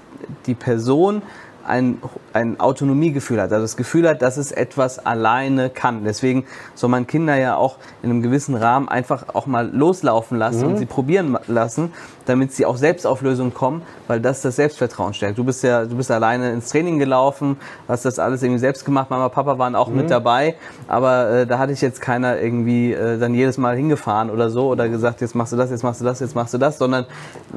die 0.47 0.55
Person 0.55 1.23
ein, 1.67 1.99
ein 2.33 2.61
Autonomiegefühl 2.61 3.41
hat, 3.41 3.53
also 3.53 3.65
das 3.65 3.77
Gefühl 3.77 4.09
hat, 4.09 4.23
dass 4.23 4.37
es 4.37 4.53
etwas 4.53 5.05
alleine 5.05 5.69
kann. 5.69 6.05
Deswegen 6.05 6.45
soll 6.75 6.91
man 6.91 7.07
Kinder 7.07 7.37
ja 7.37 7.57
auch 7.57 7.77
in 8.03 8.11
einem 8.11 8.23
gewissen 8.23 8.55
Rahmen 8.55 8.89
einfach 8.89 9.35
auch 9.35 9.47
mal 9.47 9.69
loslaufen 9.75 10.39
lassen 10.39 10.63
mhm. 10.63 10.67
und 10.69 10.77
sie 10.79 10.87
probieren 10.87 11.37
lassen, 11.47 11.93
damit 12.27 12.53
sie 12.53 12.67
auch 12.67 12.77
Selbstauflösung 12.77 13.55
kommen, 13.55 13.83
weil 14.07 14.21
das 14.21 14.43
das 14.43 14.57
Selbstvertrauen 14.57 15.15
stärkt. 15.15 15.39
Du 15.39 15.45
bist 15.45 15.63
ja, 15.63 15.85
du 15.85 15.97
bist 15.97 16.11
alleine 16.11 16.53
ins 16.53 16.69
Training 16.69 16.99
gelaufen, 16.99 17.57
hast 17.89 18.05
das 18.05 18.19
alles 18.19 18.43
irgendwie 18.43 18.61
selbst 18.61 18.85
gemacht. 18.85 19.11
Mama, 19.11 19.29
Papa 19.29 19.59
waren 19.59 19.75
auch 19.75 19.89
mhm. 19.89 19.97
mit 19.97 20.11
dabei, 20.11 20.57
aber 20.89 21.31
äh, 21.31 21.47
da 21.47 21.59
hatte 21.59 21.73
ich 21.73 21.81
jetzt 21.81 22.01
keiner 22.01 22.39
irgendwie 22.41 22.93
äh, 22.93 23.19
dann 23.19 23.35
jedes 23.35 23.59
Mal 23.59 23.77
hingefahren 23.77 24.31
oder 24.31 24.51
so 24.51 24.69
oder 24.69 24.89
gesagt, 24.89 25.21
jetzt 25.21 25.35
machst 25.35 25.53
du 25.53 25.57
das, 25.57 25.71
jetzt 25.71 25.83
machst 25.83 26.01
du 26.01 26.05
das, 26.05 26.21
jetzt 26.21 26.35
machst 26.35 26.55
du 26.55 26.59
das, 26.59 26.79
sondern 26.79 27.07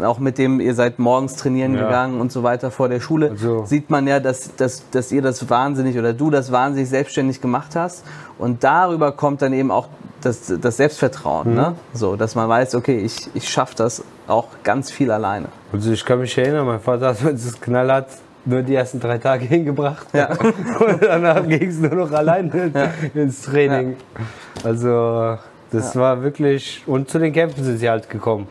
auch 0.02 0.20
mit 0.20 0.38
dem, 0.38 0.60
ihr 0.60 0.76
seid 0.76 1.00
morgens 1.00 1.36
trainieren 1.36 1.76
ja. 1.76 1.84
gegangen 1.84 2.22
und 2.22 2.32
so 2.32 2.44
weiter 2.44 2.72
vor 2.72 2.90
der 2.90 3.00
Schule, 3.00 3.32
also. 3.32 3.66
sieht 3.66 3.90
man 3.90 4.08
ja, 4.08 4.20
dass, 4.20 4.56
dass, 4.56 4.90
dass 4.92 5.12
ihr 5.12 5.22
das 5.22 5.50
wahnsinnig 5.50 5.98
oder 5.98 6.14
du 6.14 6.30
das 6.30 6.52
wahnsinnig 6.52 6.90
selbstständig 6.90 7.42
gemacht 7.42 7.76
hast 7.76 8.04
und 8.40 8.64
darüber 8.64 9.12
kommt 9.12 9.42
dann 9.44 9.54
eben 9.54 9.70
auch 9.70 9.88
das, 10.22 10.52
das 10.60 10.78
Selbstvertrauen, 10.78 11.50
mhm. 11.50 11.56
ne? 11.56 11.76
so, 11.94 12.16
dass 12.16 12.36
man 12.36 12.50
weiß, 12.50 12.76
okay, 12.76 12.98
ich, 12.98 13.30
ich 13.34 13.48
schaffe 13.48 13.76
das 13.76 14.04
auch 14.28 14.48
ganz 14.64 14.90
viel 14.92 15.12
alleine. 15.12 15.48
Also 15.72 15.92
ich 15.92 16.04
kann 16.04 16.20
mich 16.20 16.38
erinnern, 16.38 16.66
mein 16.66 16.80
Vater 16.80 17.10
hat 17.10 17.24
uns 17.24 17.46
das 17.46 17.62
knallhart 17.62 18.08
nur 18.46 18.62
die 18.62 18.76
ersten 18.76 19.00
drei 19.00 19.18
Tage 19.18 19.46
hingebracht. 19.46 20.08
Ja. 20.14 20.30
Und 20.80 21.04
danach 21.04 21.48
ging 21.48 21.70
es 21.70 21.80
nur 21.80 21.96
noch 21.96 22.12
alleine 22.12 22.72
ja. 22.74 22.92
ins 23.14 23.44
Training. 23.44 23.98
Ja. 24.18 24.66
Also 24.66 25.38
das 25.72 25.96
war 25.96 26.24
wirklich. 26.24 26.84
Und 26.88 27.10
zu 27.10 27.20
den 27.20 27.32
Kämpfen 27.32 27.64
sind 27.64 27.78
sie 27.78 27.90
halt 27.90 28.10
gekommen. 28.10 28.48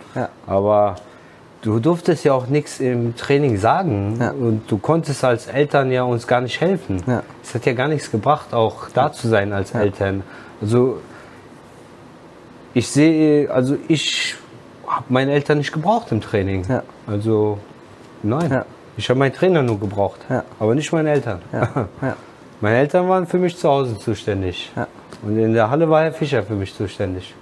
Aber 0.46 0.96
du 1.62 1.78
durftest 1.80 2.24
ja 2.24 2.32
auch 2.34 2.46
nichts 2.46 2.80
im 2.80 3.16
Training 3.16 3.58
sagen. 3.58 4.20
Und 4.40 4.70
du 4.70 4.78
konntest 4.78 5.24
als 5.24 5.46
Eltern 5.46 5.90
ja 5.90 6.02
uns 6.02 6.26
gar 6.26 6.40
nicht 6.40 6.60
helfen. 6.60 7.02
Es 7.42 7.54
hat 7.54 7.66
ja 7.66 7.72
gar 7.72 7.88
nichts 7.88 8.10
gebracht, 8.10 8.54
auch 8.54 8.88
da 8.90 9.12
zu 9.12 9.28
sein 9.28 9.52
als 9.52 9.74
Eltern. 9.74 10.22
Also 10.60 11.00
ich 12.74 12.88
sehe, 12.88 13.50
also 13.50 13.76
ich 13.88 14.36
habe 14.86 15.06
meine 15.08 15.32
Eltern 15.32 15.58
nicht 15.58 15.72
gebraucht 15.72 16.12
im 16.12 16.20
Training. 16.20 16.64
Ja. 16.68 16.82
Also 17.06 17.58
nein. 18.22 18.50
Ja. 18.50 18.66
Ich 18.96 19.08
habe 19.08 19.18
meinen 19.18 19.32
Trainer 19.32 19.62
nur 19.62 19.78
gebraucht, 19.78 20.20
ja. 20.28 20.44
aber 20.58 20.74
nicht 20.74 20.92
meine 20.92 21.10
Eltern. 21.10 21.40
Meine 22.60 22.78
Eltern 22.78 23.08
waren 23.08 23.28
für 23.28 23.38
mich 23.38 23.56
zu 23.56 23.68
Hause 23.68 23.96
zuständig. 23.98 24.72
Und 25.22 25.38
in 25.38 25.52
der 25.52 25.70
Halle 25.70 25.88
war 25.88 26.02
Herr 26.02 26.12
Fischer 26.12 26.42
für 26.42 26.54
mich 26.54 26.74
zuständig. 26.74 27.32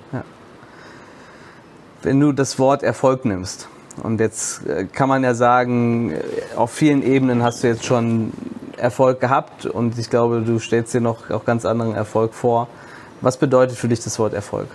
Wenn 2.03 2.21
du 2.21 2.33
das 2.33 2.59
Wort 2.59 2.83
Erfolg 2.83 3.25
nimmst, 3.25 3.67
und 4.03 4.21
jetzt 4.21 4.67
äh, 4.67 4.85
kann 4.85 5.09
man 5.09 5.25
ja 5.25 5.35
sagen, 5.35 6.13
äh, 6.13 6.21
auf 6.57 6.71
vielen 6.71 7.03
Ebenen 7.03 7.43
hast 7.43 7.63
du 7.63 7.69
jetzt 7.69 7.85
schon 7.85 8.33
Erfolg 8.77 9.21
gehabt 9.21 9.67
und 9.67 9.99
ich 9.99 10.11
glaube, 10.11 10.43
du 10.43 10.59
stellst 10.59 10.93
dir 10.95 11.01
noch 11.01 11.31
auch 11.31 11.45
ganz 11.45 11.65
anderen 11.65 11.95
Erfolg 11.95 12.35
vor. 12.35 12.69
Was 13.21 13.37
bedeutet 13.37 13.79
für 13.79 13.89
dich 13.89 14.01
das 14.01 14.19
Wort 14.19 14.35
Erfolg? 14.35 14.69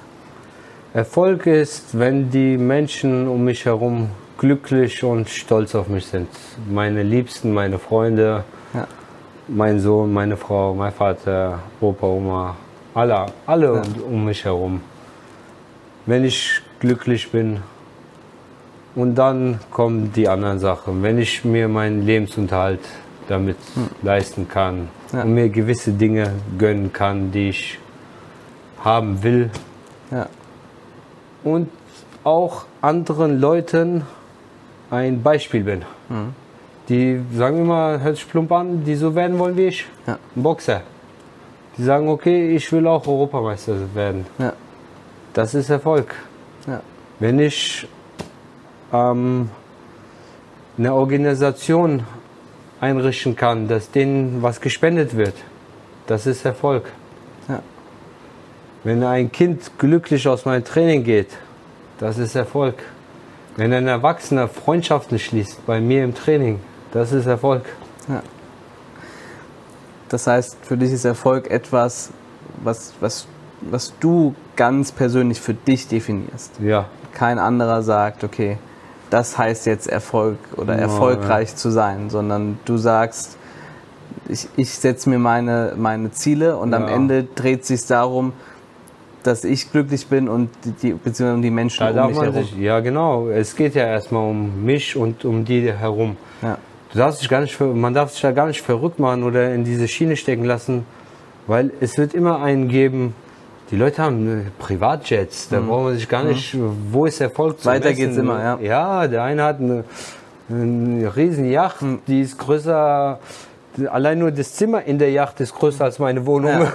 Erfolg 0.94 1.46
ist, 1.46 1.98
wenn 1.98 2.32
die 2.32 2.58
Menschen 2.58 3.28
um 3.28 3.46
mich 3.46 3.66
herum 3.66 4.10
glücklich 4.38 5.04
und 5.04 5.30
stolz 5.30 5.76
auf 5.76 5.88
mich 5.88 6.08
sind. 6.08 6.28
Meine 6.70 7.04
Liebsten, 7.04 7.54
meine 7.54 7.78
Freunde, 7.78 8.44
ja. 8.74 8.88
mein 9.48 9.80
Sohn, 9.80 10.12
meine 10.12 10.36
Frau, 10.36 10.74
mein 10.74 10.92
Vater, 10.92 11.60
Opa, 11.80 12.08
Oma, 12.08 12.58
alle, 12.94 13.28
alle 13.46 13.76
ja. 13.76 13.82
um 14.06 14.26
mich 14.26 14.44
herum. 14.44 14.82
Wenn 16.08 16.26
ich 16.26 16.62
glücklich 16.80 17.32
bin, 17.32 17.62
und 18.96 19.16
dann 19.16 19.60
kommen 19.72 20.12
die 20.14 20.28
anderen 20.28 20.60
Sachen. 20.60 21.04
Wenn 21.04 21.18
ich 21.18 21.46
mir 21.46 21.68
meinen 21.68 22.06
Lebensunterhalt 22.06 22.82
damit 23.28 23.58
hm. 23.76 23.90
leisten 24.02 24.48
kann 24.48 24.90
ja. 25.14 25.24
und 25.24 25.34
mir 25.34 25.50
gewisse 25.50 25.92
Dinge 25.92 26.32
gönnen 26.58 26.92
kann, 26.92 27.32
die 27.32 27.50
ich 27.50 27.80
haben 28.84 29.24
will, 29.24 29.50
ja 30.12 30.28
und 31.44 31.70
auch 32.24 32.66
anderen 32.82 33.40
Leuten 33.40 34.04
ein 34.90 35.22
Beispiel 35.22 35.64
bin. 35.64 35.86
Mhm. 36.10 36.34
Die 36.90 37.22
sagen 37.34 37.60
immer, 37.60 38.00
hört 38.02 38.18
sich 38.18 38.30
plump 38.30 38.52
an, 38.52 38.84
die 38.84 38.96
so 38.96 39.16
werden 39.16 39.40
wollen 39.40 39.56
wie 39.56 39.68
ich. 39.68 39.86
Ja. 40.06 40.18
Ein 40.36 40.44
Boxer. 40.44 40.82
Die 41.78 41.84
sagen, 41.84 42.10
okay, 42.10 42.56
ich 42.56 42.72
will 42.72 42.86
auch 42.86 43.08
Europameister 43.08 43.76
werden. 43.94 44.26
Das 45.34 45.54
ist 45.54 45.70
Erfolg. 45.70 46.14
Wenn 47.20 47.40
ich 47.40 47.88
ähm, 48.92 49.50
eine 50.78 50.94
Organisation 50.94 52.04
einrichten 52.80 53.36
kann, 53.36 53.68
dass 53.68 53.92
denen 53.92 54.42
was 54.42 54.62
gespendet 54.62 55.16
wird, 55.16 55.36
das 56.08 56.26
ist 56.26 56.46
Erfolg. 56.46 56.92
Wenn 58.84 59.04
ein 59.04 59.32
Kind 59.32 59.78
glücklich 59.78 60.28
aus 60.28 60.46
meinem 60.46 60.64
Training 60.64 61.04
geht, 61.04 61.30
das 62.00 62.18
ist 62.18 62.36
Erfolg. 62.36 62.76
Wenn 63.56 63.74
ein 63.74 63.88
Erwachsener 63.88 64.48
Freundschaften 64.48 65.20
schließt 65.20 65.66
bei 65.68 65.80
mir 65.80 66.04
im 66.04 66.16
Training, 66.16 66.60
das 66.92 67.12
ist 67.12 67.28
Erfolg. 67.28 67.64
Ja. 68.08 68.24
Das 70.10 70.26
heißt, 70.26 70.58
für 70.64 70.78
dich 70.78 70.92
ist 70.92 71.06
Erfolg 71.06 71.50
etwas, 71.52 72.10
was, 72.64 72.94
was, 73.00 73.28
was 73.62 73.94
du 74.00 74.34
ganz 74.56 74.92
persönlich 74.92 75.40
für 75.40 75.54
dich 75.54 75.88
definierst. 75.88 76.54
Ja. 76.60 76.88
Kein 77.14 77.38
anderer 77.38 77.84
sagt, 77.84 78.24
okay, 78.24 78.58
das 79.12 79.38
heißt 79.38 79.68
jetzt 79.68 79.88
Erfolg 79.88 80.38
oder 80.58 80.76
oh, 80.76 80.80
erfolgreich 80.80 81.50
ja. 81.50 81.56
zu 81.56 81.70
sein, 81.70 82.10
sondern 82.10 82.58
du 82.66 82.78
sagst, 82.78 83.38
ich, 84.28 84.48
ich 84.56 84.72
setze 84.72 85.10
mir 85.10 85.20
meine, 85.20 85.74
meine 85.78 86.12
Ziele 86.12 86.58
und 86.58 86.72
ja. 86.72 86.78
am 86.78 86.88
Ende 86.88 87.26
dreht 87.36 87.66
sich 87.66 87.86
darum, 87.86 88.34
dass 89.24 89.44
ich 89.44 89.72
glücklich 89.72 90.08
bin 90.08 90.28
und 90.28 90.50
die, 90.82 90.94
beziehungsweise 90.94 91.34
um 91.36 91.42
die 91.42 91.52
Menschen 91.52 91.94
da 91.94 92.06
um 92.06 92.12
mich 92.12 92.22
herum. 92.22 92.44
Sich, 92.44 92.58
ja, 92.58 92.80
genau. 92.80 93.28
Es 93.28 93.56
geht 93.56 93.76
ja 93.76 93.86
erstmal 93.86 94.30
um 94.30 94.66
mich 94.66 94.96
und 94.96 95.26
um 95.26 95.46
die 95.46 95.72
herum. 95.72 96.18
Ja. 96.42 96.58
Du 96.92 96.98
darfst 96.98 97.22
dich 97.22 97.30
gar 97.30 97.42
nicht, 97.42 97.60
man 97.60 97.94
darf 97.94 98.12
sich 98.12 98.22
da 98.22 98.32
gar 98.32 98.48
nicht 98.48 98.62
verrückt 98.62 99.00
machen 99.00 99.24
oder 99.24 99.54
in 99.54 99.64
diese 99.64 99.88
Schiene 99.88 100.16
stecken 100.16 100.46
lassen, 100.46 100.86
weil 101.48 101.72
es 101.82 101.98
wird 101.98 102.14
immer 102.14 102.42
einen 102.42 102.70
geben, 102.70 103.14
die 103.72 103.78
Leute 103.78 104.04
haben 104.04 104.52
Privatjets, 104.60 105.50
da 105.50 105.60
mhm. 105.60 105.68
braucht 105.68 105.84
man 105.86 105.96
sich 105.96 106.10
gar 106.10 106.24
nicht, 106.24 106.54
mhm. 106.54 106.76
wo 106.92 107.06
ist 107.06 107.22
Erfolg 107.22 107.60
zu 107.60 107.66
Weiter 107.66 107.94
geht 107.94 108.12
es 108.12 108.18
immer, 108.18 108.40
ja. 108.40 108.60
Ja, 108.62 109.08
der 109.08 109.24
eine 109.24 109.44
hat 109.44 109.60
eine, 109.60 109.86
eine 110.50 111.16
riesen 111.16 111.50
Yacht, 111.50 111.82
mhm. 111.82 112.00
die 112.08 112.22
ist 112.22 112.38
größer 112.38 113.20
allein 113.90 114.20
nur 114.20 114.32
das 114.32 114.54
Zimmer 114.56 114.84
in 114.84 115.00
der 115.00 115.12
Yacht 115.12 115.40
ist 115.40 115.56
größer 115.56 115.86
als 115.86 116.00
meine 116.00 116.26
Wohnung. 116.26 116.52
Ja. 116.52 116.74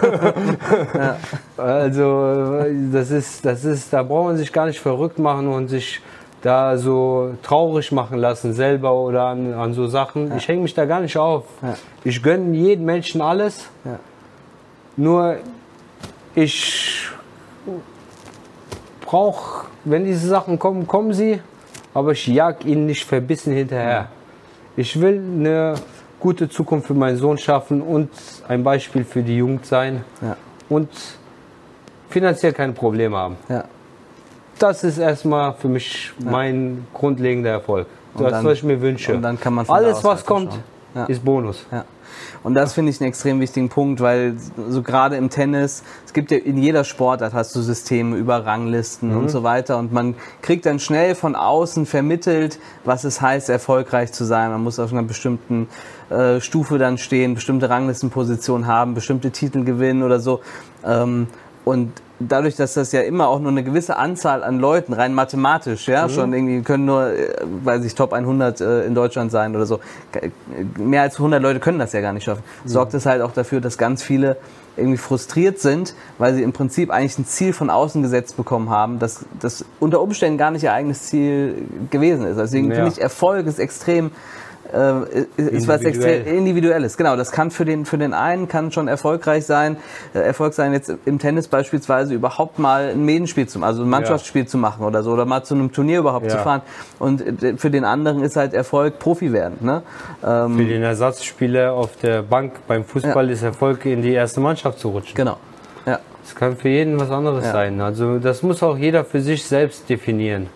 ja. 0.94 1.16
Also 1.56 2.64
das 2.92 3.10
ist, 3.10 3.44
das 3.44 3.64
ist, 3.64 3.92
da 3.92 4.02
braucht 4.02 4.28
man 4.28 4.36
sich 4.36 4.52
gar 4.52 4.66
nicht 4.66 4.80
verrückt 4.80 5.18
machen 5.18 5.48
und 5.48 5.68
sich 5.68 6.00
da 6.42 6.78
so 6.78 7.34
traurig 7.42 7.92
machen 7.92 8.18
lassen 8.18 8.52
selber 8.52 8.94
oder 8.94 9.24
an, 9.24 9.52
an 9.52 9.74
so 9.74 9.86
Sachen. 9.86 10.28
Ja. 10.28 10.36
Ich 10.36 10.48
hänge 10.48 10.62
mich 10.62 10.74
da 10.74 10.84
gar 10.84 11.00
nicht 11.00 11.16
auf. 11.16 11.44
Ich 12.04 12.22
gönne 12.22 12.56
jedem 12.56 12.84
Menschen 12.84 13.20
alles. 13.20 13.68
Nur 14.96 15.36
ich 16.36 17.08
brauche, 19.00 19.66
wenn 19.84 20.04
diese 20.04 20.28
Sachen 20.28 20.58
kommen, 20.58 20.86
kommen 20.86 21.12
sie, 21.12 21.40
aber 21.94 22.12
ich 22.12 22.26
jag 22.26 22.64
ihnen 22.64 22.86
nicht 22.86 23.04
verbissen 23.04 23.52
hinterher. 23.52 24.08
Ich 24.76 25.00
will 25.00 25.18
eine 25.18 25.74
gute 26.20 26.48
Zukunft 26.48 26.88
für 26.88 26.94
meinen 26.94 27.16
Sohn 27.16 27.38
schaffen 27.38 27.80
und 27.80 28.10
ein 28.46 28.62
Beispiel 28.62 29.04
für 29.04 29.22
die 29.22 29.38
Jugend 29.38 29.64
sein 29.64 30.04
ja. 30.20 30.36
und 30.68 30.90
finanziell 32.10 32.52
keine 32.52 32.72
Probleme 32.74 33.16
haben. 33.16 33.36
Ja. 33.48 33.64
Das 34.58 34.84
ist 34.84 34.98
erstmal 34.98 35.54
für 35.54 35.68
mich 35.68 36.12
ja. 36.18 36.30
mein 36.30 36.86
grundlegender 36.92 37.50
Erfolg. 37.50 37.86
Das, 38.18 38.30
dann, 38.30 38.44
was 38.44 38.58
ich 38.58 38.62
mir 38.62 38.80
wünsche. 38.80 39.18
Alles, 39.68 40.04
was 40.04 40.24
kommt, 40.24 40.58
ist 41.08 41.24
Bonus. 41.24 41.66
Und 42.42 42.54
das 42.54 42.74
finde 42.74 42.90
ich 42.90 43.00
einen 43.00 43.08
extrem 43.08 43.40
wichtigen 43.40 43.68
Punkt, 43.68 44.00
weil 44.00 44.36
so 44.68 44.82
gerade 44.82 45.16
im 45.16 45.30
Tennis, 45.30 45.82
es 46.04 46.12
gibt 46.12 46.30
ja 46.30 46.38
in 46.38 46.58
jeder 46.58 46.84
Sportart 46.84 47.32
hast 47.32 47.54
du 47.54 47.60
Systeme 47.60 48.16
über 48.16 48.44
Ranglisten 48.46 49.10
mhm. 49.10 49.18
und 49.18 49.28
so 49.30 49.42
weiter 49.42 49.78
und 49.78 49.92
man 49.92 50.14
kriegt 50.42 50.66
dann 50.66 50.78
schnell 50.78 51.14
von 51.14 51.34
außen 51.34 51.86
vermittelt, 51.86 52.58
was 52.84 53.04
es 53.04 53.20
heißt, 53.20 53.48
erfolgreich 53.48 54.12
zu 54.12 54.24
sein. 54.24 54.50
Man 54.50 54.62
muss 54.62 54.78
auf 54.78 54.92
einer 54.92 55.02
bestimmten 55.02 55.68
äh, 56.10 56.40
Stufe 56.40 56.78
dann 56.78 56.98
stehen, 56.98 57.34
bestimmte 57.34 57.68
Ranglistenpositionen 57.68 58.66
haben, 58.66 58.94
bestimmte 58.94 59.30
Titel 59.30 59.64
gewinnen 59.64 60.02
oder 60.02 60.20
so. 60.20 60.40
Ähm, 60.84 61.26
und 61.64 61.92
dadurch, 62.18 62.56
dass 62.56 62.74
das 62.74 62.92
ja 62.92 63.02
immer 63.02 63.28
auch 63.28 63.40
nur 63.40 63.50
eine 63.50 63.62
gewisse 63.62 63.96
Anzahl 63.96 64.42
an 64.42 64.58
Leuten, 64.58 64.92
rein 64.92 65.14
mathematisch, 65.14 65.88
ja, 65.88 66.06
mhm. 66.06 66.10
schon 66.10 66.32
irgendwie 66.32 66.62
können 66.62 66.84
nur, 66.84 67.12
äh, 67.12 67.34
weiß 67.64 67.84
ich, 67.84 67.94
Top 67.94 68.12
100 68.12 68.60
äh, 68.60 68.84
in 68.84 68.94
Deutschland 68.94 69.30
sein 69.30 69.54
oder 69.54 69.66
so. 69.66 69.80
Mehr 70.78 71.02
als 71.02 71.16
100 71.16 71.42
Leute 71.42 71.60
können 71.60 71.78
das 71.78 71.92
ja 71.92 72.00
gar 72.00 72.12
nicht 72.12 72.24
schaffen. 72.24 72.42
Mhm. 72.64 72.68
Sorgt 72.68 72.94
es 72.94 73.06
halt 73.06 73.22
auch 73.22 73.32
dafür, 73.32 73.60
dass 73.60 73.78
ganz 73.78 74.02
viele 74.02 74.36
irgendwie 74.76 74.98
frustriert 74.98 75.58
sind, 75.58 75.94
weil 76.18 76.34
sie 76.34 76.42
im 76.42 76.52
Prinzip 76.52 76.90
eigentlich 76.90 77.18
ein 77.18 77.24
Ziel 77.24 77.52
von 77.52 77.70
außen 77.70 78.02
gesetzt 78.02 78.36
bekommen 78.36 78.68
haben, 78.68 78.98
das, 78.98 79.24
das 79.40 79.64
unter 79.80 80.00
Umständen 80.00 80.36
gar 80.36 80.50
nicht 80.50 80.64
ihr 80.64 80.72
eigenes 80.72 81.04
Ziel 81.04 81.66
gewesen 81.90 82.22
ist. 82.22 82.38
Also 82.38 82.42
deswegen 82.42 82.70
ja. 82.70 82.76
finde 82.76 82.92
ich 82.92 83.00
Erfolg 83.00 83.46
ist 83.46 83.58
extrem 83.58 84.10
äh, 84.72 85.40
ist 85.40 85.68
was 85.68 85.82
extrem 85.82 86.26
individuelles. 86.26 86.96
Genau, 86.96 87.16
das 87.16 87.32
kann 87.32 87.50
für 87.50 87.64
den 87.64 87.84
für 87.84 87.98
den 87.98 88.14
einen 88.14 88.48
kann 88.48 88.72
schon 88.72 88.88
erfolgreich 88.88 89.46
sein, 89.46 89.76
äh, 90.14 90.18
Erfolg 90.18 90.54
sein 90.54 90.72
jetzt 90.72 90.92
im 91.04 91.18
Tennis 91.18 91.48
beispielsweise 91.48 92.14
überhaupt 92.14 92.58
mal 92.58 92.90
ein 92.90 93.04
Medenspiel 93.04 93.46
zu, 93.46 93.62
also 93.62 93.82
ein 93.82 93.88
Mannschaftsspiel 93.88 94.42
ja. 94.42 94.48
zu 94.48 94.58
machen 94.58 94.84
oder 94.84 95.02
so 95.02 95.12
oder 95.12 95.24
mal 95.24 95.42
zu 95.44 95.54
einem 95.54 95.72
Turnier 95.72 96.00
überhaupt 96.00 96.26
ja. 96.26 96.32
zu 96.32 96.38
fahren. 96.38 96.62
Und 96.98 97.42
äh, 97.42 97.56
für 97.56 97.70
den 97.70 97.84
anderen 97.84 98.22
ist 98.22 98.36
halt 98.36 98.54
Erfolg 98.54 98.98
Profi 98.98 99.32
werden. 99.32 99.58
Ne? 99.60 99.82
Ähm, 100.24 100.56
für 100.56 100.64
den 100.64 100.82
Ersatzspieler 100.82 101.72
auf 101.72 101.96
der 101.96 102.22
Bank 102.22 102.54
beim 102.66 102.84
Fußball 102.84 103.26
ja. 103.26 103.32
ist 103.32 103.42
Erfolg 103.42 103.84
in 103.86 104.02
die 104.02 104.12
erste 104.12 104.40
Mannschaft 104.40 104.78
zu 104.78 104.90
rutschen. 104.90 105.14
Genau. 105.14 105.36
Ja. 105.86 106.00
Es 106.24 106.34
kann 106.34 106.56
für 106.56 106.68
jeden 106.68 106.98
was 106.98 107.10
anderes 107.10 107.44
sein. 107.44 107.80
Also 107.80 108.18
das 108.18 108.42
muss 108.42 108.62
auch 108.62 108.76
jeder 108.76 109.04
für 109.04 109.20
sich 109.20 109.44
selbst 109.44 109.88
definieren. 109.88 110.48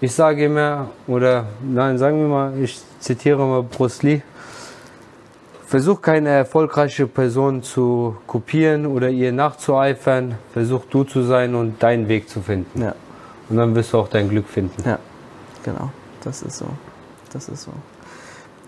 Ich 0.00 0.14
sage 0.14 0.44
immer, 0.44 0.90
oder 1.08 1.46
nein, 1.60 1.98
sagen 1.98 2.20
wir 2.20 2.28
mal, 2.28 2.52
ich 2.58 2.80
zitiere 3.00 3.44
mal 3.44 3.64
Bruce 3.64 4.02
Lee, 4.04 4.22
versuch 5.66 6.00
keine 6.00 6.28
erfolgreiche 6.28 7.08
Person 7.08 7.64
zu 7.64 8.16
kopieren 8.28 8.86
oder 8.86 9.10
ihr 9.10 9.32
nachzueifern, 9.32 10.36
versuch 10.52 10.84
du 10.88 11.02
zu 11.02 11.22
sein 11.22 11.56
und 11.56 11.82
deinen 11.82 12.06
Weg 12.06 12.28
zu 12.28 12.40
finden. 12.40 12.80
Ja. 12.80 12.94
Und 13.48 13.56
dann 13.56 13.74
wirst 13.74 13.92
du 13.92 13.98
auch 13.98 14.08
dein 14.08 14.28
Glück 14.28 14.46
finden. 14.48 14.82
Ja, 14.86 15.00
genau, 15.64 15.90
das 16.22 16.42
ist 16.42 16.58
so. 16.58 16.66
Das 17.32 17.48
ist 17.48 17.64
so. 17.64 17.72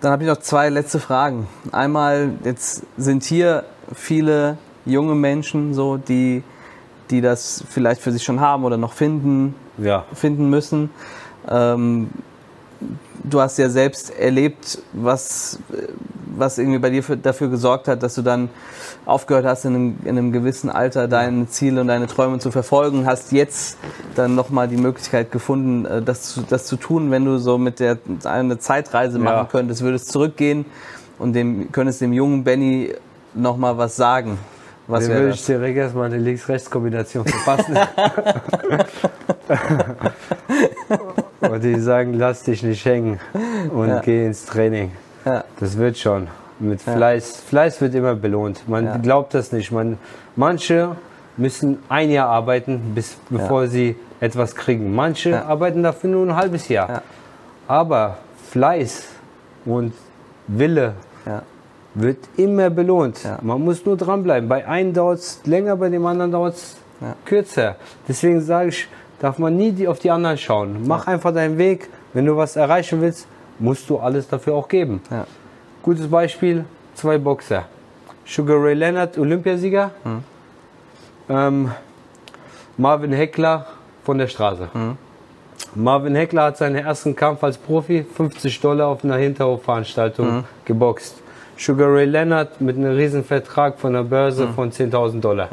Dann 0.01 0.13
habe 0.13 0.25
ich 0.25 0.29
noch 0.29 0.39
zwei 0.39 0.69
letzte 0.69 0.99
Fragen. 0.99 1.47
Einmal, 1.73 2.31
jetzt 2.43 2.83
sind 2.97 3.23
hier 3.23 3.65
viele 3.95 4.59
junge 4.85 5.15
Menschen 5.15 5.75
so, 5.75 5.97
die, 5.97 6.43
die 7.11 7.21
das 7.21 7.65
vielleicht 7.69 8.01
für 8.01 8.11
sich 8.11 8.25
schon 8.25 8.41
haben 8.41 8.65
oder 8.65 8.77
noch 8.77 8.95
finden, 8.95 9.55
ja. 9.79 10.05
finden 10.13 10.51
müssen. 10.51 10.91
Ähm, 11.51 12.11
du 13.25 13.41
hast 13.41 13.59
ja 13.59 13.69
selbst 13.69 14.11
erlebt, 14.19 14.79
was, 14.93 15.59
was 16.37 16.59
irgendwie 16.59 16.79
bei 16.79 16.91
dir 16.91 17.03
für, 17.03 17.17
dafür 17.17 17.49
gesorgt 17.49 17.89
hat, 17.89 18.03
dass 18.03 18.15
du 18.15 18.23
dann 18.23 18.49
aufgehört 19.07 19.45
hast, 19.45 19.65
in 19.65 19.75
einem, 19.75 19.97
in 20.05 20.11
einem 20.11 20.33
gewissen 20.33 20.71
Alter 20.71 21.09
deine 21.09 21.49
Ziele 21.49 21.81
und 21.81 21.89
deine 21.89 22.07
Träume 22.07 22.39
zu 22.39 22.51
verfolgen, 22.51 23.07
hast 23.07 23.33
jetzt 23.33 23.79
dann 24.15 24.35
nochmal 24.35 24.69
die 24.69 24.77
Möglichkeit 24.77 25.33
gefunden, 25.33 25.85
äh, 25.87 26.03
das 26.03 26.23
zu, 26.23 26.43
das 26.43 26.67
zu 26.67 26.77
tun, 26.77 27.11
wenn 27.11 27.25
du 27.25 27.39
so 27.39 27.59
mit 27.59 27.81
der 27.81 27.99
eine 28.25 28.59
Zeitreise 28.59 29.19
machen 29.19 29.37
ja. 29.37 29.49
könntest, 29.51 29.83
würdest 29.83 30.11
zurückgehen 30.11 30.65
und 31.19 31.33
dem, 31.35 31.73
könntest 31.73 32.01
dem 32.01 32.13
jungen 32.13 32.45
Benny 32.45 32.95
nochmal 33.35 33.77
was 33.79 33.97
sagen. 33.97 34.39
Was 34.87 35.07
Dann 35.07 35.19
würde 35.19 35.31
ich 35.31 35.47
direkt 35.47 35.77
erstmal 35.77 36.07
eine 36.07 36.19
Links-Rechts-Kombination 36.19 37.25
verpassen. 37.25 37.79
und 41.41 41.63
die 41.63 41.79
sagen, 41.81 42.15
lass 42.15 42.43
dich 42.43 42.63
nicht 42.63 42.85
hängen 42.85 43.21
und 43.73 43.89
ja. 43.89 44.01
geh 44.01 44.27
ins 44.27 44.47
Training. 44.47 44.93
Ja. 45.25 45.45
Das 45.59 45.77
wird 45.77 45.99
schon. 45.99 46.29
Mit 46.59 46.83
Fleiß. 46.83 47.43
Fleiß 47.49 47.81
wird 47.81 47.95
immer 47.95 48.15
belohnt. 48.15 48.69
Man 48.69 49.01
glaubt 49.01 49.33
das 49.33 49.51
nicht. 49.51 49.73
Man, 49.73 49.99
manche 50.37 50.97
müssen 51.39 51.79
ein 51.89 52.11
Jahr 52.11 52.29
arbeiten, 52.29 52.93
bis, 52.95 53.17
bevor 53.31 53.67
sie 53.67 53.97
etwas 54.21 54.55
kriegen. 54.55 54.95
Manche 54.95 55.45
arbeiten 55.47 55.83
dafür 55.83 56.11
nur 56.11 56.27
ein 56.27 56.37
halbes 56.37 56.69
Jahr. 56.69 57.03
Aber 57.67 58.19
Fleiß 58.51 59.07
und 59.65 59.95
Wille 60.47 60.95
wird 61.95 62.19
immer 62.37 62.71
belohnt. 62.71 63.23
Ja. 63.25 63.39
Man 63.43 63.63
muss 63.63 63.85
nur 63.85 63.97
dranbleiben. 63.97 64.49
Bei 64.49 64.67
einem 64.67 64.93
dauert 64.93 65.19
es 65.19 65.41
länger, 65.45 65.77
bei 65.77 65.89
dem 65.89 66.07
anderen 66.07 66.31
dauert 66.31 66.55
es 66.55 66.77
ja. 67.01 67.15
kürzer. 67.25 67.77
Deswegen 68.07 68.41
sage 68.41 68.69
ich, 68.69 68.89
darf 69.21 69.39
man 69.39 69.57
nie 69.57 69.71
die, 69.73 69.87
auf 69.87 69.99
die 69.99 70.11
anderen 70.11 70.37
schauen. 70.37 70.87
Mach 70.87 71.07
ja. 71.07 71.13
einfach 71.13 71.33
deinen 71.33 71.59
Weg. 71.59 71.89
Wenn 72.13 72.27
du 72.27 72.37
was 72.37 72.57
erreichen 72.57 73.01
willst, 73.01 73.29
musst 73.61 73.89
du 73.89 73.99
alles 73.99 74.27
dafür 74.27 74.55
auch 74.55 74.69
geben. 74.69 75.01
Gutes 75.83 76.09
Beispiel, 76.09 76.65
zwei 76.95 77.19
Boxer. 77.19 77.67
Sugar 78.27 78.63
Ray 78.63 78.75
Leonard, 78.75 79.17
Olympiasieger. 79.19 79.93
Mhm. 80.05 80.25
Ähm, 81.29 81.71
Marvin 82.77 83.13
Heckler 83.13 83.67
von 84.05 84.19
der 84.19 84.27
Straße. 84.27 84.69
Mhm. 84.73 84.97
Marvin 85.75 86.15
Heckler 86.17 86.45
hat 86.45 86.57
seinen 86.57 86.77
ersten 86.77 87.15
Kampf 87.15 87.45
als 87.45 87.57
Profi 87.57 88.05
50 88.05 88.61
Dollar 88.61 88.89
auf 88.89 89.05
einer 89.05 89.17
Hinterhofveranstaltung 89.17 90.39
mhm. 90.39 90.45
geboxt. 90.65 91.17
Sugar 91.57 91.93
Ray 91.93 92.07
Leonard 92.07 92.61
mit 92.61 92.77
einem 92.77 92.97
riesen 92.97 93.23
Vertrag 93.23 93.79
von 93.79 93.93
der 93.93 94.03
Börse 94.03 94.47
mhm. 94.47 94.55
von 94.55 94.73
10.000 94.73 95.21
Dollar. 95.21 95.49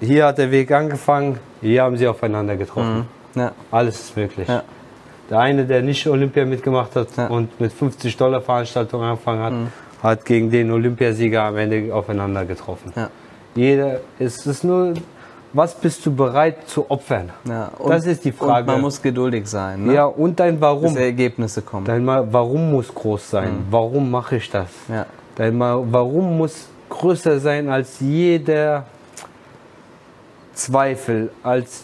Hier 0.00 0.26
hat 0.26 0.38
der 0.38 0.50
Weg 0.50 0.70
angefangen, 0.72 1.38
hier 1.60 1.82
haben 1.82 1.96
sie 1.96 2.06
aufeinander 2.06 2.56
getroffen. 2.56 3.06
Mhm. 3.34 3.40
Ja. 3.40 3.52
Alles 3.70 4.00
ist 4.00 4.16
möglich. 4.16 4.48
Ja. 4.48 4.62
Der 5.30 5.38
eine, 5.40 5.64
der 5.64 5.82
nicht 5.82 6.06
Olympia 6.06 6.44
mitgemacht 6.44 6.94
hat 6.94 7.08
ja. 7.16 7.26
und 7.26 7.60
mit 7.60 7.72
50 7.72 8.16
Dollar 8.16 8.40
Veranstaltung 8.40 9.02
angefangen 9.02 9.42
hat, 9.42 9.52
mhm. 9.52 9.68
hat 10.02 10.24
gegen 10.24 10.50
den 10.50 10.70
Olympiasieger 10.70 11.42
am 11.42 11.56
Ende 11.56 11.92
aufeinander 11.94 12.44
getroffen. 12.44 12.92
Jeder, 13.54 14.00
es 14.18 14.46
ist 14.46 14.64
nur 14.64 14.94
was 15.56 15.74
bist 15.74 16.04
du 16.04 16.14
bereit 16.14 16.68
zu 16.68 16.90
opfern? 16.90 17.30
Ja, 17.48 17.70
und, 17.78 17.90
das 17.90 18.04
ist 18.04 18.24
die 18.24 18.32
Frage. 18.32 18.60
Und 18.60 18.66
man 18.66 18.80
muss 18.82 19.00
geduldig 19.00 19.46
sein. 19.46 19.86
Ne? 19.86 19.94
Ja, 19.94 20.04
und 20.04 20.38
dein 20.38 20.60
Warum. 20.60 20.94
Bis 20.94 20.96
Ergebnisse 20.96 21.62
kommen. 21.62 21.86
Dein 21.86 22.06
Warum 22.06 22.72
muss 22.72 22.94
groß 22.94 23.30
sein. 23.30 23.52
Mhm. 23.52 23.66
Warum 23.70 24.10
mache 24.10 24.36
ich 24.36 24.50
das? 24.50 24.68
Dein 25.36 25.58
Warum 25.58 26.36
muss 26.36 26.68
größer 26.90 27.40
sein 27.40 27.70
als 27.70 28.00
jeder 28.00 28.84
Zweifel, 30.56 31.30
als 31.42 31.82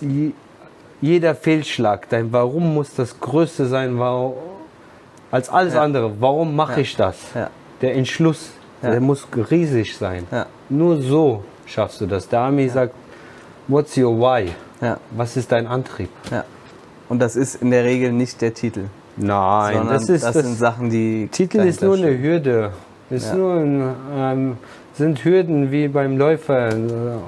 jeder 1.01 1.35
Fehlschlag. 1.35 2.09
Dein 2.09 2.33
Warum 2.33 2.75
muss 2.75 2.95
das 2.95 3.21
Größte 3.21 3.67
sein 3.67 4.01
als 5.31 5.49
alles 5.49 5.75
ja. 5.75 5.83
andere. 5.83 6.21
Warum 6.21 6.57
mache 6.57 6.75
ja. 6.75 6.79
ich 6.79 6.97
das? 6.97 7.17
Ja. 7.35 7.51
Der 7.81 7.95
Entschluss, 7.95 8.51
der 8.83 9.01
muss 9.01 9.27
riesig 9.51 9.97
sein. 9.97 10.27
Nur 10.69 11.01
so 11.01 11.45
schaffst 11.67 12.01
du 12.01 12.07
das. 12.07 12.29
Der 12.29 12.41
Ami 12.41 12.69
sagt, 12.69 12.95
What's 13.69 13.97
your 13.97 14.19
why? 14.19 14.51
Was 15.13 15.37
ist 15.37 15.53
dein 15.53 15.67
Antrieb? 15.67 16.11
Und 17.09 17.21
das 17.21 17.37
ist 17.37 17.57
in 17.57 17.71
der 17.71 17.85
Regel 17.85 18.13
nicht 18.13 18.41
der 18.41 18.55
Titel. 18.55 18.85
Nein, 19.17 19.87
das, 19.89 20.09
ist, 20.09 20.25
das, 20.25 20.33
das 20.33 20.45
sind 20.45 20.57
Sachen, 20.57 20.89
die. 20.89 21.29
Titel 21.31 21.59
ist 21.59 21.83
nur 21.83 21.97
eine 21.97 22.19
Hürde. 22.19 22.73
Ist 23.11 23.35
nur 23.35 23.57
ein, 23.57 23.95
ähm, 24.17 24.57
sind 24.95 25.25
Hürden 25.25 25.71
wie 25.73 25.89
beim 25.89 26.17
Läufer 26.17 26.69
äh, 26.69 26.81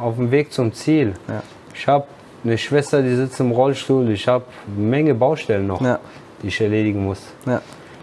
auf 0.03 0.17
dem 0.17 0.31
Weg 0.31 0.53
zum 0.53 0.73
Ziel. 0.73 1.15
Ja. 1.29 1.43
Ich 1.75 1.87
habe 1.89 2.07
eine 2.45 2.59
Schwester, 2.59 3.03
die 3.03 3.15
sitzt 3.15 3.41
im 3.41 3.53
Rollstuhl. 3.53 4.11
Ich 4.11 4.29
habe 4.29 4.45
eine 4.77 4.87
Menge 4.87 5.15
Baustellen 5.15 5.67
noch, 5.67 5.81
ja. 5.81 5.99
die 6.43 6.49
ich 6.49 6.61
erledigen 6.61 7.05
muss. 7.05 7.21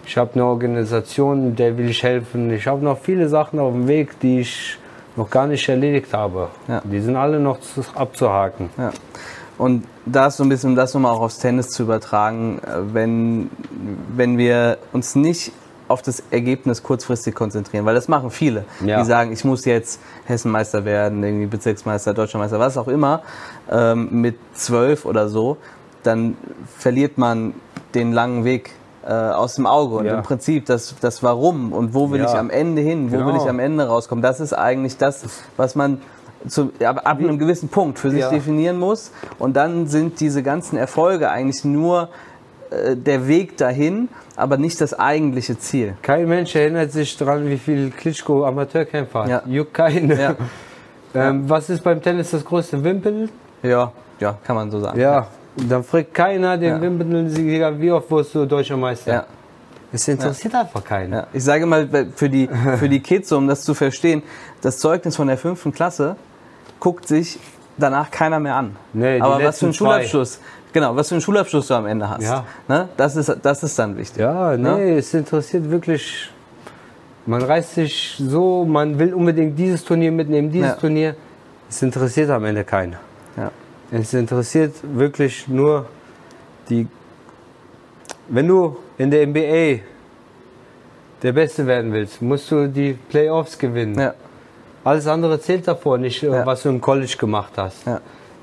Ich 0.05 0.17
habe 0.17 0.31
eine 0.33 0.45
Organisation, 0.45 1.55
der 1.55 1.77
will 1.77 1.89
ich 1.89 2.03
helfen. 2.03 2.51
Ich 2.51 2.67
habe 2.67 2.83
noch 2.83 2.97
viele 2.97 3.29
Sachen 3.29 3.59
auf 3.59 3.71
dem 3.71 3.87
Weg, 3.87 4.19
die 4.19 4.41
ich 4.41 4.77
noch 5.15 5.29
gar 5.29 5.47
nicht 5.47 5.67
erledigt 5.69 6.13
habe. 6.13 6.49
Ja. 6.67 6.81
Die 6.83 6.99
sind 6.99 7.15
alle 7.15 7.39
noch 7.39 7.59
zu, 7.59 7.81
abzuhaken. 7.95 8.69
Ja. 8.77 8.91
Und 9.57 9.85
da 10.05 10.27
ist 10.27 10.37
so 10.37 10.43
ein 10.43 10.49
bisschen, 10.49 10.71
um 10.71 10.75
das 10.75 10.93
nochmal 10.93 11.13
auch 11.13 11.21
aufs 11.21 11.37
Tennis 11.37 11.69
zu 11.69 11.83
übertragen, 11.83 12.59
äh, 12.59 12.93
wenn, 12.93 13.51
wenn 14.15 14.37
wir 14.37 14.79
uns 14.91 15.15
nicht 15.15 15.51
auf 15.91 16.01
das 16.01 16.23
Ergebnis 16.31 16.83
kurzfristig 16.83 17.35
konzentrieren, 17.35 17.85
weil 17.85 17.95
das 17.95 18.07
machen 18.07 18.31
viele, 18.31 18.65
ja. 18.83 18.99
die 18.99 19.05
sagen, 19.05 19.31
ich 19.31 19.43
muss 19.43 19.65
jetzt 19.65 19.99
Hessenmeister 20.25 20.85
werden, 20.85 21.23
irgendwie 21.23 21.47
Bezirksmeister, 21.47 22.13
Deutscher 22.13 22.39
Meister, 22.39 22.59
was 22.59 22.77
auch 22.77 22.87
immer, 22.87 23.21
ähm, 23.69 24.21
mit 24.21 24.37
zwölf 24.53 25.05
oder 25.05 25.29
so, 25.29 25.57
dann 26.03 26.37
verliert 26.77 27.17
man 27.17 27.53
den 27.93 28.13
langen 28.13 28.45
Weg 28.45 28.71
äh, 29.05 29.11
aus 29.11 29.55
dem 29.55 29.65
Auge. 29.65 29.97
Und 29.97 30.05
ja. 30.05 30.17
im 30.17 30.23
Prinzip 30.23 30.65
das, 30.65 30.95
das 31.01 31.21
Warum 31.23 31.73
und 31.73 31.93
wo 31.93 32.11
will 32.11 32.21
ja. 32.21 32.27
ich 32.31 32.37
am 32.37 32.49
Ende 32.49 32.81
hin, 32.81 33.11
wo 33.11 33.17
genau. 33.17 33.27
will 33.27 33.35
ich 33.35 33.49
am 33.49 33.59
Ende 33.59 33.87
rauskommen, 33.87 34.21
das 34.21 34.39
ist 34.39 34.53
eigentlich 34.53 34.97
das, 34.97 35.25
was 35.57 35.75
man 35.75 36.01
zu, 36.47 36.71
ab, 36.83 37.01
ab 37.03 37.19
einem 37.19 37.37
gewissen 37.37 37.69
Punkt 37.69 37.99
für 37.99 38.09
sich 38.09 38.25
definieren 38.25 38.79
muss. 38.79 39.11
Und 39.37 39.55
dann 39.55 39.87
sind 39.87 40.19
diese 40.19 40.43
ganzen 40.43 40.77
Erfolge 40.77 41.29
eigentlich 41.29 41.63
nur 41.63 42.09
der 42.95 43.27
Weg 43.27 43.57
dahin, 43.57 44.09
aber 44.35 44.57
nicht 44.57 44.79
das 44.79 44.97
eigentliche 44.97 45.57
Ziel. 45.59 45.95
Kein 46.01 46.27
Mensch 46.27 46.55
erinnert 46.55 46.91
sich 46.91 47.17
daran, 47.17 47.49
wie 47.49 47.57
viel 47.57 47.91
Klitschko 47.91 48.45
Amateurkämpfer 48.45 49.23
hat. 49.23 49.29
Ja. 49.29 49.43
Juckt 49.45 49.73
keinen. 49.73 50.17
Ja. 50.17 50.35
ähm, 51.13 51.49
was 51.49 51.69
ist 51.69 51.83
beim 51.83 52.01
Tennis 52.01 52.31
das 52.31 52.45
größte 52.45 52.83
Wimpel? 52.83 53.29
Ja, 53.61 53.91
ja, 54.19 54.37
kann 54.43 54.55
man 54.55 54.71
so 54.71 54.79
sagen. 54.79 54.99
Ja, 54.99 55.27
dann 55.55 55.83
fragt 55.83 56.13
keiner 56.13 56.57
den 56.57 56.69
ja. 56.69 56.81
Wimbledon-Sieger, 56.81 57.79
wie 57.79 57.91
oft 57.91 58.09
wirst 58.09 58.35
du 58.35 58.45
deutscher 58.45 58.77
Meister? 58.77 59.13
Ja. 59.13 59.25
Es 59.93 60.07
interessiert 60.07 60.53
ja. 60.53 60.61
einfach 60.61 60.83
keinen. 60.83 61.13
Ja. 61.13 61.27
Ich 61.33 61.43
sage 61.43 61.65
mal, 61.65 61.89
für 62.15 62.29
die, 62.29 62.49
für 62.77 62.87
die 62.87 63.01
Kids, 63.01 63.31
um 63.33 63.47
das 63.47 63.63
zu 63.63 63.73
verstehen, 63.73 64.23
das 64.61 64.79
Zeugnis 64.79 65.17
von 65.17 65.27
der 65.27 65.37
fünften 65.37 65.73
Klasse 65.73 66.15
guckt 66.79 67.07
sich 67.07 67.37
danach 67.77 68.09
keiner 68.09 68.39
mehr 68.39 68.55
an. 68.55 68.75
Nee, 68.93 69.19
Aber 69.19 69.43
was 69.43 69.59
für 69.59 69.65
einen 69.65 69.73
Schulabschluss, 69.73 70.33
zwei. 70.33 70.41
Genau, 70.73 70.95
was 70.95 71.09
für 71.09 71.15
einen 71.15 71.21
Schulabschluss 71.21 71.67
du 71.67 71.73
am 71.73 71.85
Ende 71.85 72.09
hast. 72.09 72.23
Ja. 72.23 72.45
Ne? 72.67 72.89
Das, 72.97 73.15
ist, 73.15 73.35
das 73.41 73.63
ist 73.63 73.77
dann 73.77 73.97
wichtig. 73.97 74.21
Ja, 74.21 74.57
ne? 74.57 74.75
nee, 74.77 74.91
ne? 74.91 74.97
es 74.97 75.13
interessiert 75.13 75.69
wirklich, 75.69 76.29
man 77.25 77.41
reißt 77.41 77.75
sich 77.75 78.15
so, 78.19 78.65
man 78.65 78.97
will 78.97 79.13
unbedingt 79.13 79.57
dieses 79.57 79.83
Turnier 79.83 80.11
mitnehmen, 80.11 80.51
dieses 80.51 80.77
Turnier. 80.77 81.15
Es 81.69 81.81
interessiert 81.81 82.29
am 82.29 82.45
Ende 82.45 82.63
keinen. 82.63 82.95
Es 83.91 84.13
interessiert 84.13 84.75
wirklich 84.83 85.49
nur 85.49 85.85
die, 86.69 86.87
wenn 88.29 88.47
du 88.47 88.77
in 88.97 89.11
der 89.11 89.27
NBA 89.27 89.83
der 91.21 91.33
Beste 91.33 91.67
werden 91.67 91.91
willst, 91.91 92.21
musst 92.21 92.49
du 92.51 92.67
die 92.67 92.93
Playoffs 92.93 93.57
gewinnen. 93.57 93.99
Ja. 93.99 94.13
Alles 94.85 95.07
andere 95.07 95.39
zählt 95.41 95.67
davor 95.67 95.97
nicht, 95.97 96.21
Ja. 96.23 96.45
was 96.45 96.63
du 96.63 96.69
im 96.69 96.79
College 96.79 97.15
gemacht 97.19 97.51
hast. 97.57 97.85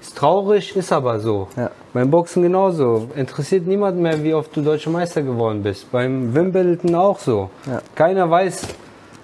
Ja. 0.00 0.06
Ist 0.06 0.16
traurig, 0.16 0.76
ist 0.76 0.92
aber 0.92 1.18
so. 1.20 1.48
Ja. 1.56 1.70
Beim 1.92 2.10
Boxen 2.10 2.42
genauso. 2.42 3.08
Interessiert 3.16 3.66
niemand 3.66 3.98
mehr, 3.98 4.22
wie 4.22 4.34
oft 4.34 4.54
du 4.56 4.62
deutscher 4.62 4.90
Meister 4.90 5.22
geworden 5.22 5.62
bist. 5.62 5.90
Beim 5.90 6.34
Wimbledon 6.34 6.94
auch 6.94 7.18
so. 7.18 7.50
Ja. 7.66 7.80
Keiner 7.94 8.30
weiß, 8.30 8.68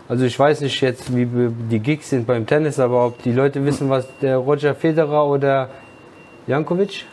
also 0.09 0.25
ich 0.25 0.39
weiß 0.39 0.61
nicht 0.63 0.81
jetzt, 0.81 1.15
wie 1.15 1.27
die 1.71 1.79
Gigs 1.79 2.11
sind 2.11 2.27
beim 2.27 2.47
Tennis, 2.47 2.79
aber 2.79 3.07
ob 3.07 3.23
die 3.23 3.33
Leute 3.33 3.65
wissen, 3.65 3.89
was 3.89 4.07
der 4.21 4.39
Roger 4.39 4.75
Federer 4.75 5.27
oder 5.27 5.69
Jankovic, 6.47 7.05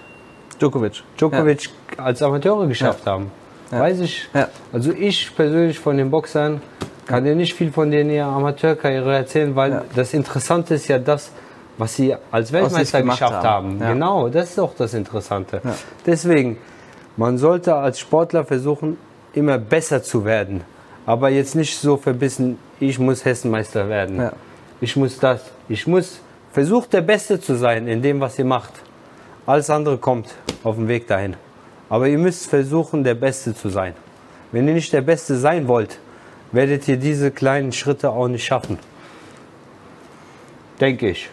Djokovic. 0.60 1.04
Djokovic 1.18 1.70
als 1.98 2.22
Amateure 2.22 2.68
geschafft 2.68 3.06
haben. 3.06 3.32
Ja. 3.72 3.80
Weiß 3.80 4.00
ich. 4.02 4.28
Ja. 4.34 4.50
Also 4.74 4.92
ich 4.92 5.34
persönlich 5.36 5.80
von 5.80 5.98
den 5.98 6.12
Boxern 6.12 6.62
kann 7.06 7.24
dir 7.24 7.36
nicht 7.36 7.54
viel 7.54 7.72
von 7.72 7.90
denen 7.92 8.10
ihrer 8.10 8.28
Amateurkarriere 8.28 9.16
erzählen, 9.16 9.56
weil 9.56 9.72
Ja. 9.72 9.84
das 9.96 10.14
Interessante 10.14 10.76
ist 10.76 10.88
ja 10.88 11.00
das, 11.00 11.32
was 11.82 11.96
sie 11.96 12.16
als 12.30 12.52
Weltmeister 12.52 13.02
geschafft 13.02 13.44
haben. 13.44 13.44
haben. 13.44 13.80
Ja. 13.80 13.94
Genau, 13.94 14.30
das 14.30 14.52
ist 14.52 14.60
auch 14.60 14.76
das 14.76 14.94
Interessante. 14.94 15.62
Ja. 15.64 15.74
Deswegen, 16.06 16.58
man 17.18 17.40
sollte 17.40 17.74
als 17.74 18.00
Sportler 18.00 18.46
versuchen, 18.46 18.98
immer 19.34 19.58
besser 19.58 20.04
zu 20.04 20.24
werden. 20.24 20.62
Aber 21.08 21.30
jetzt 21.30 21.56
nicht 21.56 21.76
so 21.76 21.98
verbissen, 21.98 22.60
ich 22.80 23.00
muss 23.00 23.26
Hessenmeister 23.26 23.90
werden. 23.90 24.18
Ja. 24.18 24.34
Ich 24.80 24.96
muss 24.96 25.18
das. 25.18 25.42
Ich 25.70 25.88
muss 25.88 26.20
versucht 26.54 26.94
der 26.94 27.02
Beste 27.02 27.42
zu 27.42 27.56
sein 27.56 27.88
in 27.88 28.04
dem, 28.04 28.20
was 28.20 28.38
ihr 28.38 28.46
macht. 28.46 28.74
Alles 29.48 29.72
andere 29.72 29.98
kommt 29.98 30.28
auf 30.64 30.76
dem 30.76 30.88
Weg 30.88 31.08
dahin. 31.08 31.36
Aber 31.90 32.08
ihr 32.08 32.20
müsst 32.20 32.48
versuchen, 32.48 33.04
der 33.04 33.16
Beste 33.16 33.56
zu 33.56 33.70
sein. 33.70 33.96
Wenn 34.52 34.68
ihr 34.68 34.76
nicht 34.76 34.94
der 34.94 35.02
Beste 35.02 35.36
sein 35.36 35.68
wollt, 35.68 35.98
werdet 36.52 36.88
ihr 36.88 36.98
diese 36.98 37.32
kleinen 37.32 37.72
Schritte 37.72 38.12
auch 38.12 38.28
nicht 38.28 38.46
schaffen. 38.46 38.78
Denke 40.80 41.10
ich. 41.10 41.32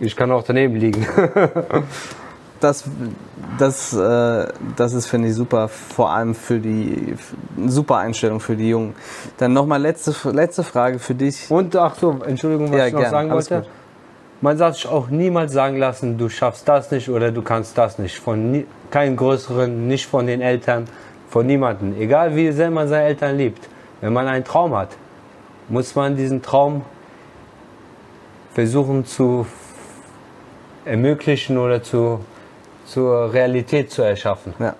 Ich 0.00 0.14
kann 0.16 0.30
auch 0.30 0.42
daneben 0.42 0.76
liegen. 0.76 1.06
Das, 2.60 2.84
das, 3.56 3.92
äh, 3.92 4.46
das 4.74 4.92
ist, 4.92 5.06
finde 5.06 5.28
ich, 5.28 5.34
super, 5.34 5.68
vor 5.68 6.10
allem 6.10 6.34
für 6.34 6.58
die, 6.58 7.14
eine 7.56 7.70
super 7.70 7.98
Einstellung 7.98 8.40
für 8.40 8.56
die 8.56 8.70
Jungen. 8.70 8.94
Dann 9.36 9.52
nochmal 9.52 9.80
letzte, 9.80 10.12
letzte 10.32 10.64
Frage 10.64 10.98
für 10.98 11.14
dich. 11.14 11.48
Und 11.50 11.76
ach 11.76 11.94
so, 11.94 12.18
Entschuldigung, 12.26 12.72
was 12.72 12.78
Ja, 12.78 12.86
ich 12.88 12.92
noch 12.94 13.00
gern, 13.00 13.10
sagen 13.10 13.30
wollte. 13.30 13.66
Man 14.40 14.58
darf 14.58 14.74
sich 14.74 14.88
auch 14.88 15.08
niemals 15.08 15.52
sagen 15.52 15.78
lassen, 15.78 16.18
du 16.18 16.28
schaffst 16.28 16.66
das 16.66 16.90
nicht 16.90 17.08
oder 17.08 17.30
du 17.30 17.42
kannst 17.42 17.78
das 17.78 17.98
nicht. 17.98 18.18
Von 18.18 18.50
nie, 18.50 18.66
keinem 18.90 19.16
Größeren, 19.16 19.86
nicht 19.86 20.06
von 20.06 20.26
den 20.26 20.40
Eltern, 20.40 20.86
von 21.28 21.46
niemandem. 21.46 21.94
Egal 22.00 22.34
wie 22.34 22.50
sehr 22.50 22.70
man 22.70 22.88
seine 22.88 23.04
Eltern 23.04 23.36
liebt. 23.36 23.68
Wenn 24.00 24.12
man 24.12 24.26
einen 24.26 24.44
Traum 24.44 24.76
hat, 24.76 24.96
muss 25.68 25.94
man 25.94 26.16
diesen 26.16 26.42
Traum 26.42 26.82
versuchen 28.54 29.04
zu 29.04 29.46
ermöglichen 30.88 31.58
oder 31.58 31.82
zu, 31.82 32.20
zur 32.86 33.32
Realität 33.32 33.90
zu 33.90 34.02
erschaffen. 34.02 34.54
Ja. 34.58 34.74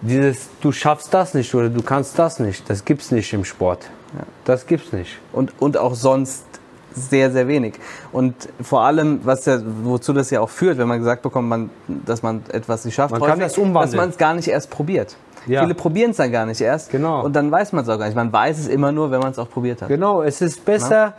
Dieses, 0.00 0.48
du 0.60 0.72
schaffst 0.72 1.14
das 1.14 1.34
nicht 1.34 1.54
oder 1.54 1.68
du 1.68 1.82
kannst 1.82 2.18
das 2.18 2.38
nicht, 2.40 2.68
das 2.68 2.84
gibt's 2.84 3.10
nicht 3.10 3.32
im 3.32 3.44
Sport. 3.44 3.88
Das 4.44 4.66
gibt's 4.66 4.92
nicht. 4.92 5.18
Und, 5.32 5.52
und 5.60 5.78
auch 5.78 5.94
sonst 5.94 6.44
sehr, 6.94 7.30
sehr 7.30 7.48
wenig. 7.48 7.74
Und 8.10 8.34
vor 8.60 8.82
allem, 8.82 9.20
was 9.24 9.46
ja, 9.46 9.58
wozu 9.82 10.12
das 10.12 10.30
ja 10.30 10.40
auch 10.40 10.50
führt, 10.50 10.76
wenn 10.76 10.88
man 10.88 10.98
gesagt 10.98 11.22
bekommt, 11.22 11.48
man, 11.48 11.70
dass 11.88 12.22
man 12.22 12.42
etwas 12.52 12.84
nicht 12.84 12.94
schafft, 12.94 13.12
Man 13.12 13.22
kann 13.22 13.40
das 13.40 13.56
umwandeln. 13.56 13.92
dass 13.92 13.94
man 13.94 14.10
es 14.10 14.18
gar 14.18 14.34
nicht 14.34 14.48
erst 14.48 14.68
probiert. 14.70 15.16
Ja. 15.46 15.62
Viele 15.62 15.74
probieren 15.74 16.10
es 16.10 16.18
dann 16.18 16.30
gar 16.30 16.46
nicht 16.46 16.60
erst. 16.60 16.90
Genau. 16.90 17.24
Und 17.24 17.34
dann 17.34 17.50
weiß 17.50 17.72
man 17.72 17.84
es 17.84 17.88
auch 17.88 17.98
gar 17.98 18.06
nicht. 18.06 18.14
Man 18.14 18.32
weiß 18.32 18.58
es 18.58 18.68
immer 18.68 18.92
nur, 18.92 19.10
wenn 19.10 19.20
man 19.20 19.32
es 19.32 19.38
auch 19.38 19.48
probiert 19.48 19.80
hat. 19.82 19.88
Genau, 19.88 20.22
es 20.22 20.42
ist 20.42 20.64
besser. 20.64 21.14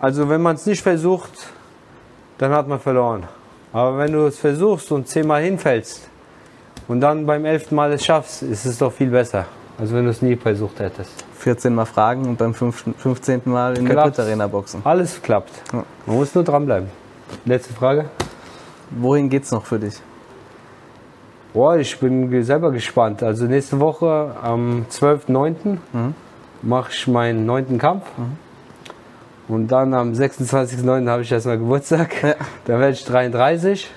Also 0.00 0.28
wenn 0.28 0.40
man 0.40 0.56
es 0.56 0.66
nicht 0.66 0.82
versucht, 0.82 1.30
dann 2.38 2.52
hat 2.52 2.66
man 2.66 2.80
verloren. 2.80 3.24
Aber 3.72 3.98
wenn 3.98 4.12
du 4.12 4.26
es 4.26 4.38
versuchst 4.38 4.90
und 4.92 5.06
zehnmal 5.06 5.42
hinfällst 5.42 6.08
und 6.88 7.00
dann 7.00 7.26
beim 7.26 7.44
elften 7.44 7.74
Mal 7.74 7.92
es 7.92 8.04
schaffst, 8.04 8.42
ist 8.42 8.64
es 8.64 8.78
doch 8.78 8.92
viel 8.92 9.10
besser, 9.10 9.44
als 9.78 9.92
wenn 9.92 10.04
du 10.04 10.10
es 10.10 10.22
nie 10.22 10.36
versucht 10.36 10.80
hättest. 10.80 11.24
14 11.38 11.74
Mal 11.74 11.84
fragen 11.84 12.26
und 12.26 12.38
beim 12.38 12.54
5., 12.54 12.96
15. 12.98 13.42
Mal 13.44 13.76
in 13.78 13.84
der 13.84 13.94
Klappt. 13.94 14.16
Pit 14.16 14.24
Arena 14.24 14.46
boxen. 14.46 14.80
Alles 14.84 15.20
klappt. 15.22 15.52
Ja. 15.72 15.84
Man 16.06 16.16
muss 16.16 16.34
nur 16.34 16.44
dranbleiben. 16.44 16.88
Letzte 17.44 17.72
Frage. 17.72 18.06
Wohin 18.90 19.28
geht's 19.28 19.50
noch 19.50 19.64
für 19.64 19.78
dich? 19.78 19.94
Boah, 21.52 21.76
ich 21.76 21.98
bin 21.98 22.42
selber 22.42 22.72
gespannt. 22.72 23.22
Also 23.22 23.44
nächste 23.44 23.80
Woche 23.80 24.34
am 24.42 24.86
12.09. 24.90 25.78
mache 26.62 26.90
ich 26.92 27.06
meinen 27.06 27.46
neunten 27.46 27.78
Kampf. 27.78 28.04
Und 29.50 29.66
dann 29.66 29.94
am 29.94 30.12
26.09. 30.12 31.08
habe 31.08 31.22
ich 31.22 31.32
erstmal 31.32 31.58
Geburtstag. 31.58 32.22
Ja. 32.22 32.34
Dann 32.66 32.78
werde 32.78 32.92
ich 32.92 33.04
33. 33.04 33.90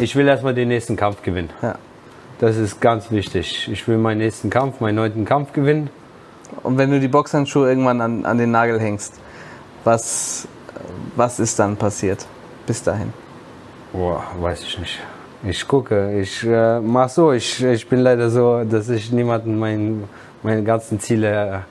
Ich 0.00 0.16
will 0.16 0.26
erstmal 0.26 0.54
den 0.54 0.68
nächsten 0.68 0.96
Kampf 0.96 1.22
gewinnen. 1.22 1.50
Ja. 1.62 1.76
Das 2.40 2.56
ist 2.56 2.80
ganz 2.80 3.12
wichtig. 3.12 3.68
Ich 3.70 3.86
will 3.86 3.96
meinen 3.96 4.18
nächsten 4.18 4.50
Kampf, 4.50 4.80
meinen 4.80 4.96
neunten 4.96 5.24
Kampf 5.24 5.52
gewinnen. 5.52 5.88
Und 6.64 6.78
wenn 6.78 6.90
du 6.90 6.98
die 6.98 7.06
Boxhandschuhe 7.06 7.68
irgendwann 7.68 8.00
an, 8.00 8.24
an 8.24 8.38
den 8.38 8.50
Nagel 8.50 8.80
hängst, 8.80 9.20
was, 9.84 10.48
was 11.14 11.38
ist 11.38 11.56
dann 11.60 11.76
passiert 11.76 12.26
bis 12.66 12.82
dahin? 12.82 13.12
Boah, 13.92 14.24
weiß 14.40 14.64
ich 14.64 14.78
nicht. 14.80 14.98
Ich 15.44 15.68
gucke, 15.68 16.18
ich 16.20 16.44
äh, 16.44 16.80
mach 16.80 17.08
so, 17.08 17.32
ich, 17.32 17.62
ich 17.62 17.88
bin 17.88 18.00
leider 18.00 18.30
so, 18.30 18.64
dass 18.64 18.88
ich 18.88 19.12
niemandem 19.12 19.58
mein, 19.58 20.04
meine 20.42 20.64
ganzen 20.64 20.98
Ziele 20.98 21.64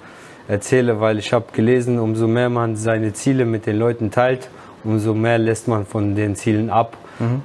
erzähle, 0.53 0.99
weil 0.99 1.17
ich 1.19 1.31
habe 1.31 1.45
gelesen, 1.53 1.97
umso 1.99 2.27
mehr 2.27 2.49
man 2.49 2.75
seine 2.75 3.13
Ziele 3.13 3.45
mit 3.45 3.65
den 3.65 3.77
Leuten 3.79 4.11
teilt, 4.11 4.49
umso 4.83 5.13
mehr 5.13 5.37
lässt 5.37 5.67
man 5.69 5.85
von 5.85 6.15
den 6.15 6.35
Zielen 6.35 6.69
ab, 6.69 6.97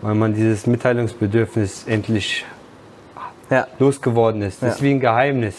weil 0.02 0.14
man 0.14 0.34
dieses 0.34 0.66
Mitteilungsbedürfnis 0.66 1.84
endlich 1.86 2.44
Ja. 3.50 3.66
losgeworden 3.78 4.42
ist. 4.42 4.62
Das 4.62 4.74
ist 4.76 4.80
Ja. 4.80 4.86
wie 4.86 4.90
ein 4.92 5.00
Geheimnis. 5.00 5.54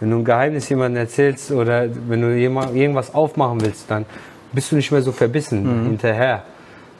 Wenn 0.00 0.10
du 0.10 0.18
ein 0.18 0.24
Geheimnis 0.24 0.68
jemandem 0.68 1.02
erzählst 1.02 1.50
oder 1.50 1.86
wenn 2.08 2.20
du 2.20 2.28
jema- 2.28 2.72
irgendwas 2.72 3.14
aufmachen 3.14 3.60
willst, 3.60 3.90
dann 3.90 4.06
bist 4.52 4.70
du 4.70 4.76
nicht 4.76 4.92
mehr 4.92 5.02
so 5.02 5.12
verbissen 5.12 5.84
hinterher. 5.84 6.42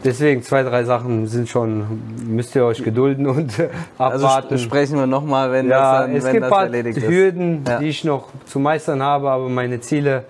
Deswegen 0.05 0.43
zwei, 0.43 0.62
drei 0.62 0.85
Sachen 0.85 1.26
sind 1.26 1.48
schon, 1.48 2.02
müsst 2.26 2.55
ihr 2.55 2.64
euch 2.64 2.85
gedulden 2.85 3.26
und 3.26 3.52
Also 3.98 4.26
abwarten. 4.26 4.55
sp- 4.60 4.64
sprechen 4.68 4.98
wir 4.98 5.06
nochmal, 5.06 5.51
wenn 5.51 5.68
ja, 5.68 5.81
das, 5.81 6.01
dann, 6.06 6.16
es 6.16 6.24
wenn 6.24 6.32
gibt 6.35 6.44
das 6.51 6.59
erledigt 6.59 6.98
ist. 6.98 7.09
Hürden, 7.09 7.64
Ja. 7.66 7.78
die 7.78 7.86
ich 7.89 8.05
noch 8.05 8.28
zu 8.44 8.59
meistern 8.59 9.02
habe, 9.02 9.31
aber 9.31 9.48
meine 9.48 9.81
Ziele, 9.81 10.24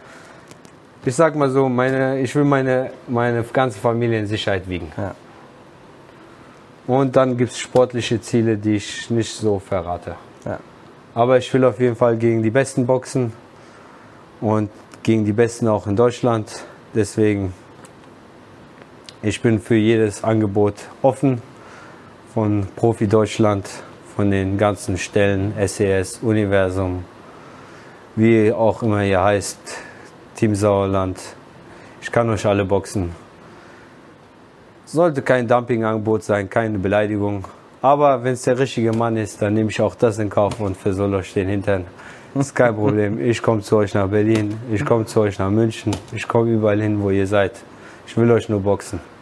ich 1.05 1.15
sag 1.17 1.35
mal 1.35 1.51
so, 1.51 1.69
meine, 1.69 2.21
ich 2.21 2.35
will 2.37 2.45
meine, 2.45 2.91
meine 3.09 3.43
ganze 3.53 3.79
Familie 3.81 4.21
in 4.21 4.27
Sicherheit 4.29 4.69
wiegen. 4.69 4.93
Ja. 4.97 5.15
Und 6.87 7.17
dann 7.17 7.37
gibt 7.37 7.51
es 7.53 7.59
sportliche 7.59 8.21
Ziele, 8.21 8.57
die 8.59 8.77
ich 8.77 9.11
nicht 9.11 9.35
so 9.35 9.59
verrate. 9.59 10.17
Ja. 10.45 10.59
Aber 11.15 11.39
ich 11.39 11.53
will 11.53 11.65
auf 11.65 11.81
jeden 11.81 11.97
Fall 11.97 12.17
gegen 12.17 12.43
die 12.43 12.51
Besten 12.51 12.87
boxen 12.87 13.33
und 14.41 14.71
gegen 15.03 15.25
die 15.25 15.33
Besten 15.33 15.67
auch 15.67 15.87
in 15.87 15.97
Deutschland. 15.97 16.65
Deswegen, 16.95 17.55
ich 19.25 19.41
bin 19.41 19.59
für 19.59 19.75
jedes 19.75 20.23
Angebot 20.23 20.75
offen 21.01 21.41
von 22.35 22.67
Profi 22.77 23.07
Deutschland, 23.07 23.67
von 24.15 24.31
den 24.31 24.59
ganzen 24.59 24.99
Stellen, 24.99 25.55
SES, 25.67 26.19
Universum, 26.21 27.05
wie 28.17 28.53
auch 28.53 28.83
immer 28.83 29.03
ihr 29.03 29.25
heißt, 29.25 29.59
Team 30.37 30.55
Sauerland. 30.55 31.19
Ich 32.03 32.13
kann 32.13 32.29
euch 32.29 32.45
alle 32.45 32.67
boxen. 32.67 33.13
Sollte 34.85 35.23
kein 35.23 35.49
Dumpingangebot 35.49 36.23
sein, 36.23 36.51
keine 36.51 36.79
Beleidigung. 36.79 37.49
Aber 37.81 38.23
wenn 38.23 38.35
es 38.35 38.43
der 38.43 38.59
richtige 38.59 38.93
Mann 38.93 39.17
ist, 39.17 39.41
dann 39.41 39.55
nehme 39.55 39.71
ich 39.71 39.81
auch 39.81 39.95
das 39.95 40.19
in 40.19 40.29
Kauf 40.29 40.61
und 40.61 40.77
versoll 40.77 41.15
euch 41.15 41.33
den 41.33 41.49
Hintern. 41.49 41.87
Das 42.35 42.49
ist 42.49 42.55
kein 42.55 42.75
Problem. 42.77 43.19
Ich 43.25 43.41
komme 43.41 43.63
zu 43.63 43.79
euch 43.79 43.95
nach 43.95 44.07
Berlin, 44.07 44.59
ich 44.71 44.85
komme 44.85 45.07
zu 45.07 45.21
euch 45.21 45.39
nach 45.39 45.51
München, 45.51 45.97
ich 46.13 46.29
komme 46.29 46.51
überall 46.51 46.83
hin, 46.83 47.01
wo 47.01 47.09
ihr 47.09 47.27
seid. 47.27 47.53
Ich 48.07 48.15
will 48.19 48.31
euch 48.31 48.51
nur 48.51 48.61
boxen. 48.61 49.14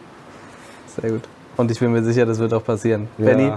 Sehr 1.01 1.11
gut. 1.11 1.21
Und 1.55 1.69
ich 1.69 1.79
bin 1.79 1.91
mir 1.91 2.03
sicher, 2.03 2.25
das 2.25 2.39
wird 2.39 2.53
auch 2.53 2.63
passieren. 2.63 3.07
Ja. 3.19 3.25
Benny, 3.25 3.51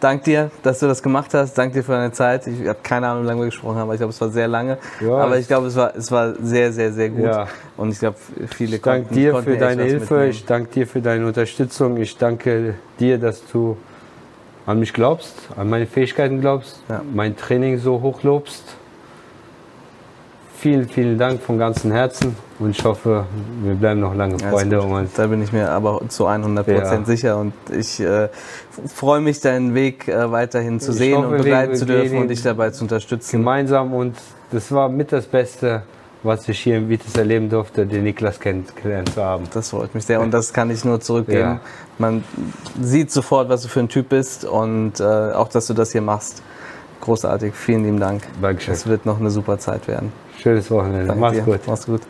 dank 0.00 0.24
dir, 0.24 0.50
dass 0.64 0.80
du 0.80 0.86
das 0.86 1.00
gemacht 1.00 1.32
hast. 1.32 1.56
Dank 1.56 1.72
dir 1.72 1.84
für 1.84 1.92
deine 1.92 2.10
Zeit. 2.10 2.46
Ich 2.48 2.66
habe 2.66 2.78
keine 2.82 3.06
Ahnung, 3.06 3.22
wie 3.22 3.28
lange 3.28 3.40
wir 3.42 3.46
gesprochen 3.46 3.76
haben, 3.76 3.82
aber 3.84 3.94
ich 3.94 4.00
glaube, 4.00 4.10
es 4.12 4.20
war 4.20 4.30
sehr 4.30 4.48
lange. 4.48 4.78
Ja, 5.00 5.18
aber 5.18 5.38
ich 5.38 5.46
glaube, 5.46 5.68
es 5.68 5.76
war, 5.76 5.94
es 5.94 6.10
war 6.10 6.34
sehr, 6.42 6.72
sehr, 6.72 6.92
sehr 6.92 7.08
gut. 7.10 7.24
Ja. 7.26 7.46
Und 7.76 7.92
ich 7.92 8.00
glaube, 8.00 8.16
viele 8.48 8.76
Ich 8.76 8.82
danke 8.82 9.02
konnten, 9.02 9.14
dir 9.14 9.30
konnten 9.30 9.52
für 9.52 9.58
deine 9.58 9.82
Hilfe, 9.84 10.14
mitnehmen. 10.14 10.30
ich 10.30 10.44
danke 10.44 10.70
dir 10.70 10.86
für 10.88 11.00
deine 11.00 11.26
Unterstützung, 11.26 11.96
ich 11.98 12.16
danke 12.16 12.74
dir, 12.98 13.18
dass 13.18 13.46
du 13.46 13.76
an 14.66 14.80
mich 14.80 14.92
glaubst, 14.92 15.34
an 15.56 15.70
meine 15.70 15.86
Fähigkeiten 15.86 16.40
glaubst, 16.40 16.82
mein 17.14 17.36
Training 17.36 17.78
so 17.78 18.02
hoch 18.02 18.24
lobst. 18.24 18.64
Vielen, 20.58 20.88
vielen 20.88 21.18
Dank 21.18 21.40
von 21.42 21.58
ganzem 21.58 21.92
Herzen 21.92 22.36
und 22.58 22.70
ich 22.70 22.84
hoffe, 22.84 23.24
wir 23.62 23.74
bleiben 23.74 24.00
noch 24.00 24.14
lange 24.14 24.36
Ja, 24.38 24.50
Freunde. 24.50 24.80
Und 24.82 25.10
da 25.16 25.26
bin 25.26 25.42
ich 25.42 25.52
mir 25.52 25.70
aber 25.70 26.00
zu 26.08 26.26
100 26.26 26.66
Prozent 26.66 27.00
Ja. 27.00 27.04
sicher 27.04 27.38
und 27.38 27.52
ich 27.70 28.00
äh, 28.00 28.28
freue 28.94 29.20
mich, 29.20 29.40
deinen 29.40 29.74
Weg 29.74 30.08
äh, 30.08 30.30
weiterhin 30.30 30.80
zu 30.80 30.92
Ich 30.92 30.98
sehen 30.98 31.16
hoffe, 31.18 31.28
und 31.28 31.36
begleiten 31.38 31.74
zu 31.76 31.86
dürfen 31.86 32.18
und 32.18 32.28
dich 32.28 32.42
dabei 32.42 32.70
zu 32.70 32.84
unterstützen. 32.84 33.38
gemeinsam 33.38 33.92
und 33.94 34.16
das 34.50 34.70
war 34.72 34.88
mit 34.88 35.12
das 35.12 35.26
Beste, 35.26 35.82
was 36.22 36.48
ich 36.48 36.58
hier 36.60 36.78
in 36.78 36.88
Vitis 36.88 37.14
erleben 37.16 37.48
durfte, 37.50 37.86
den 37.86 38.02
Niklas 38.04 38.40
kennengelernt 38.40 39.10
zu 39.12 39.22
haben. 39.22 39.44
Das 39.52 39.70
freut 39.70 39.94
mich 39.94 40.04
sehr 40.06 40.20
und 40.20 40.32
das 40.32 40.52
kann 40.52 40.70
ich 40.70 40.84
nur 40.84 41.00
zurückgeben. 41.00 41.38
Ja. 41.40 41.60
Man 41.98 42.24
sieht 42.80 43.10
sofort, 43.12 43.48
was 43.48 43.62
du 43.62 43.68
für 43.68 43.80
ein 43.80 43.88
Typ 43.88 44.08
bist 44.08 44.44
und 44.44 44.98
äh, 45.00 45.04
auch, 45.04 45.48
dass 45.48 45.66
du 45.66 45.74
das 45.74 45.92
hier 45.92 46.02
machst. 46.02 46.42
Großartig, 47.06 47.54
vielen 47.54 47.84
lieben 47.84 48.00
Dank. 48.00 48.24
Dankeschön. 48.42 48.74
Es 48.74 48.84
wird 48.88 49.06
noch 49.06 49.20
eine 49.20 49.30
super 49.30 49.60
Zeit 49.60 49.86
werden. 49.86 50.12
Schönes 50.42 50.68
Wochenende. 50.72 51.06
Danke 51.06 51.20
Mach's 51.20 51.36
dir. 51.36 51.42
gut. 51.44 51.60
Mach's 51.68 51.86
gut. 51.86 52.00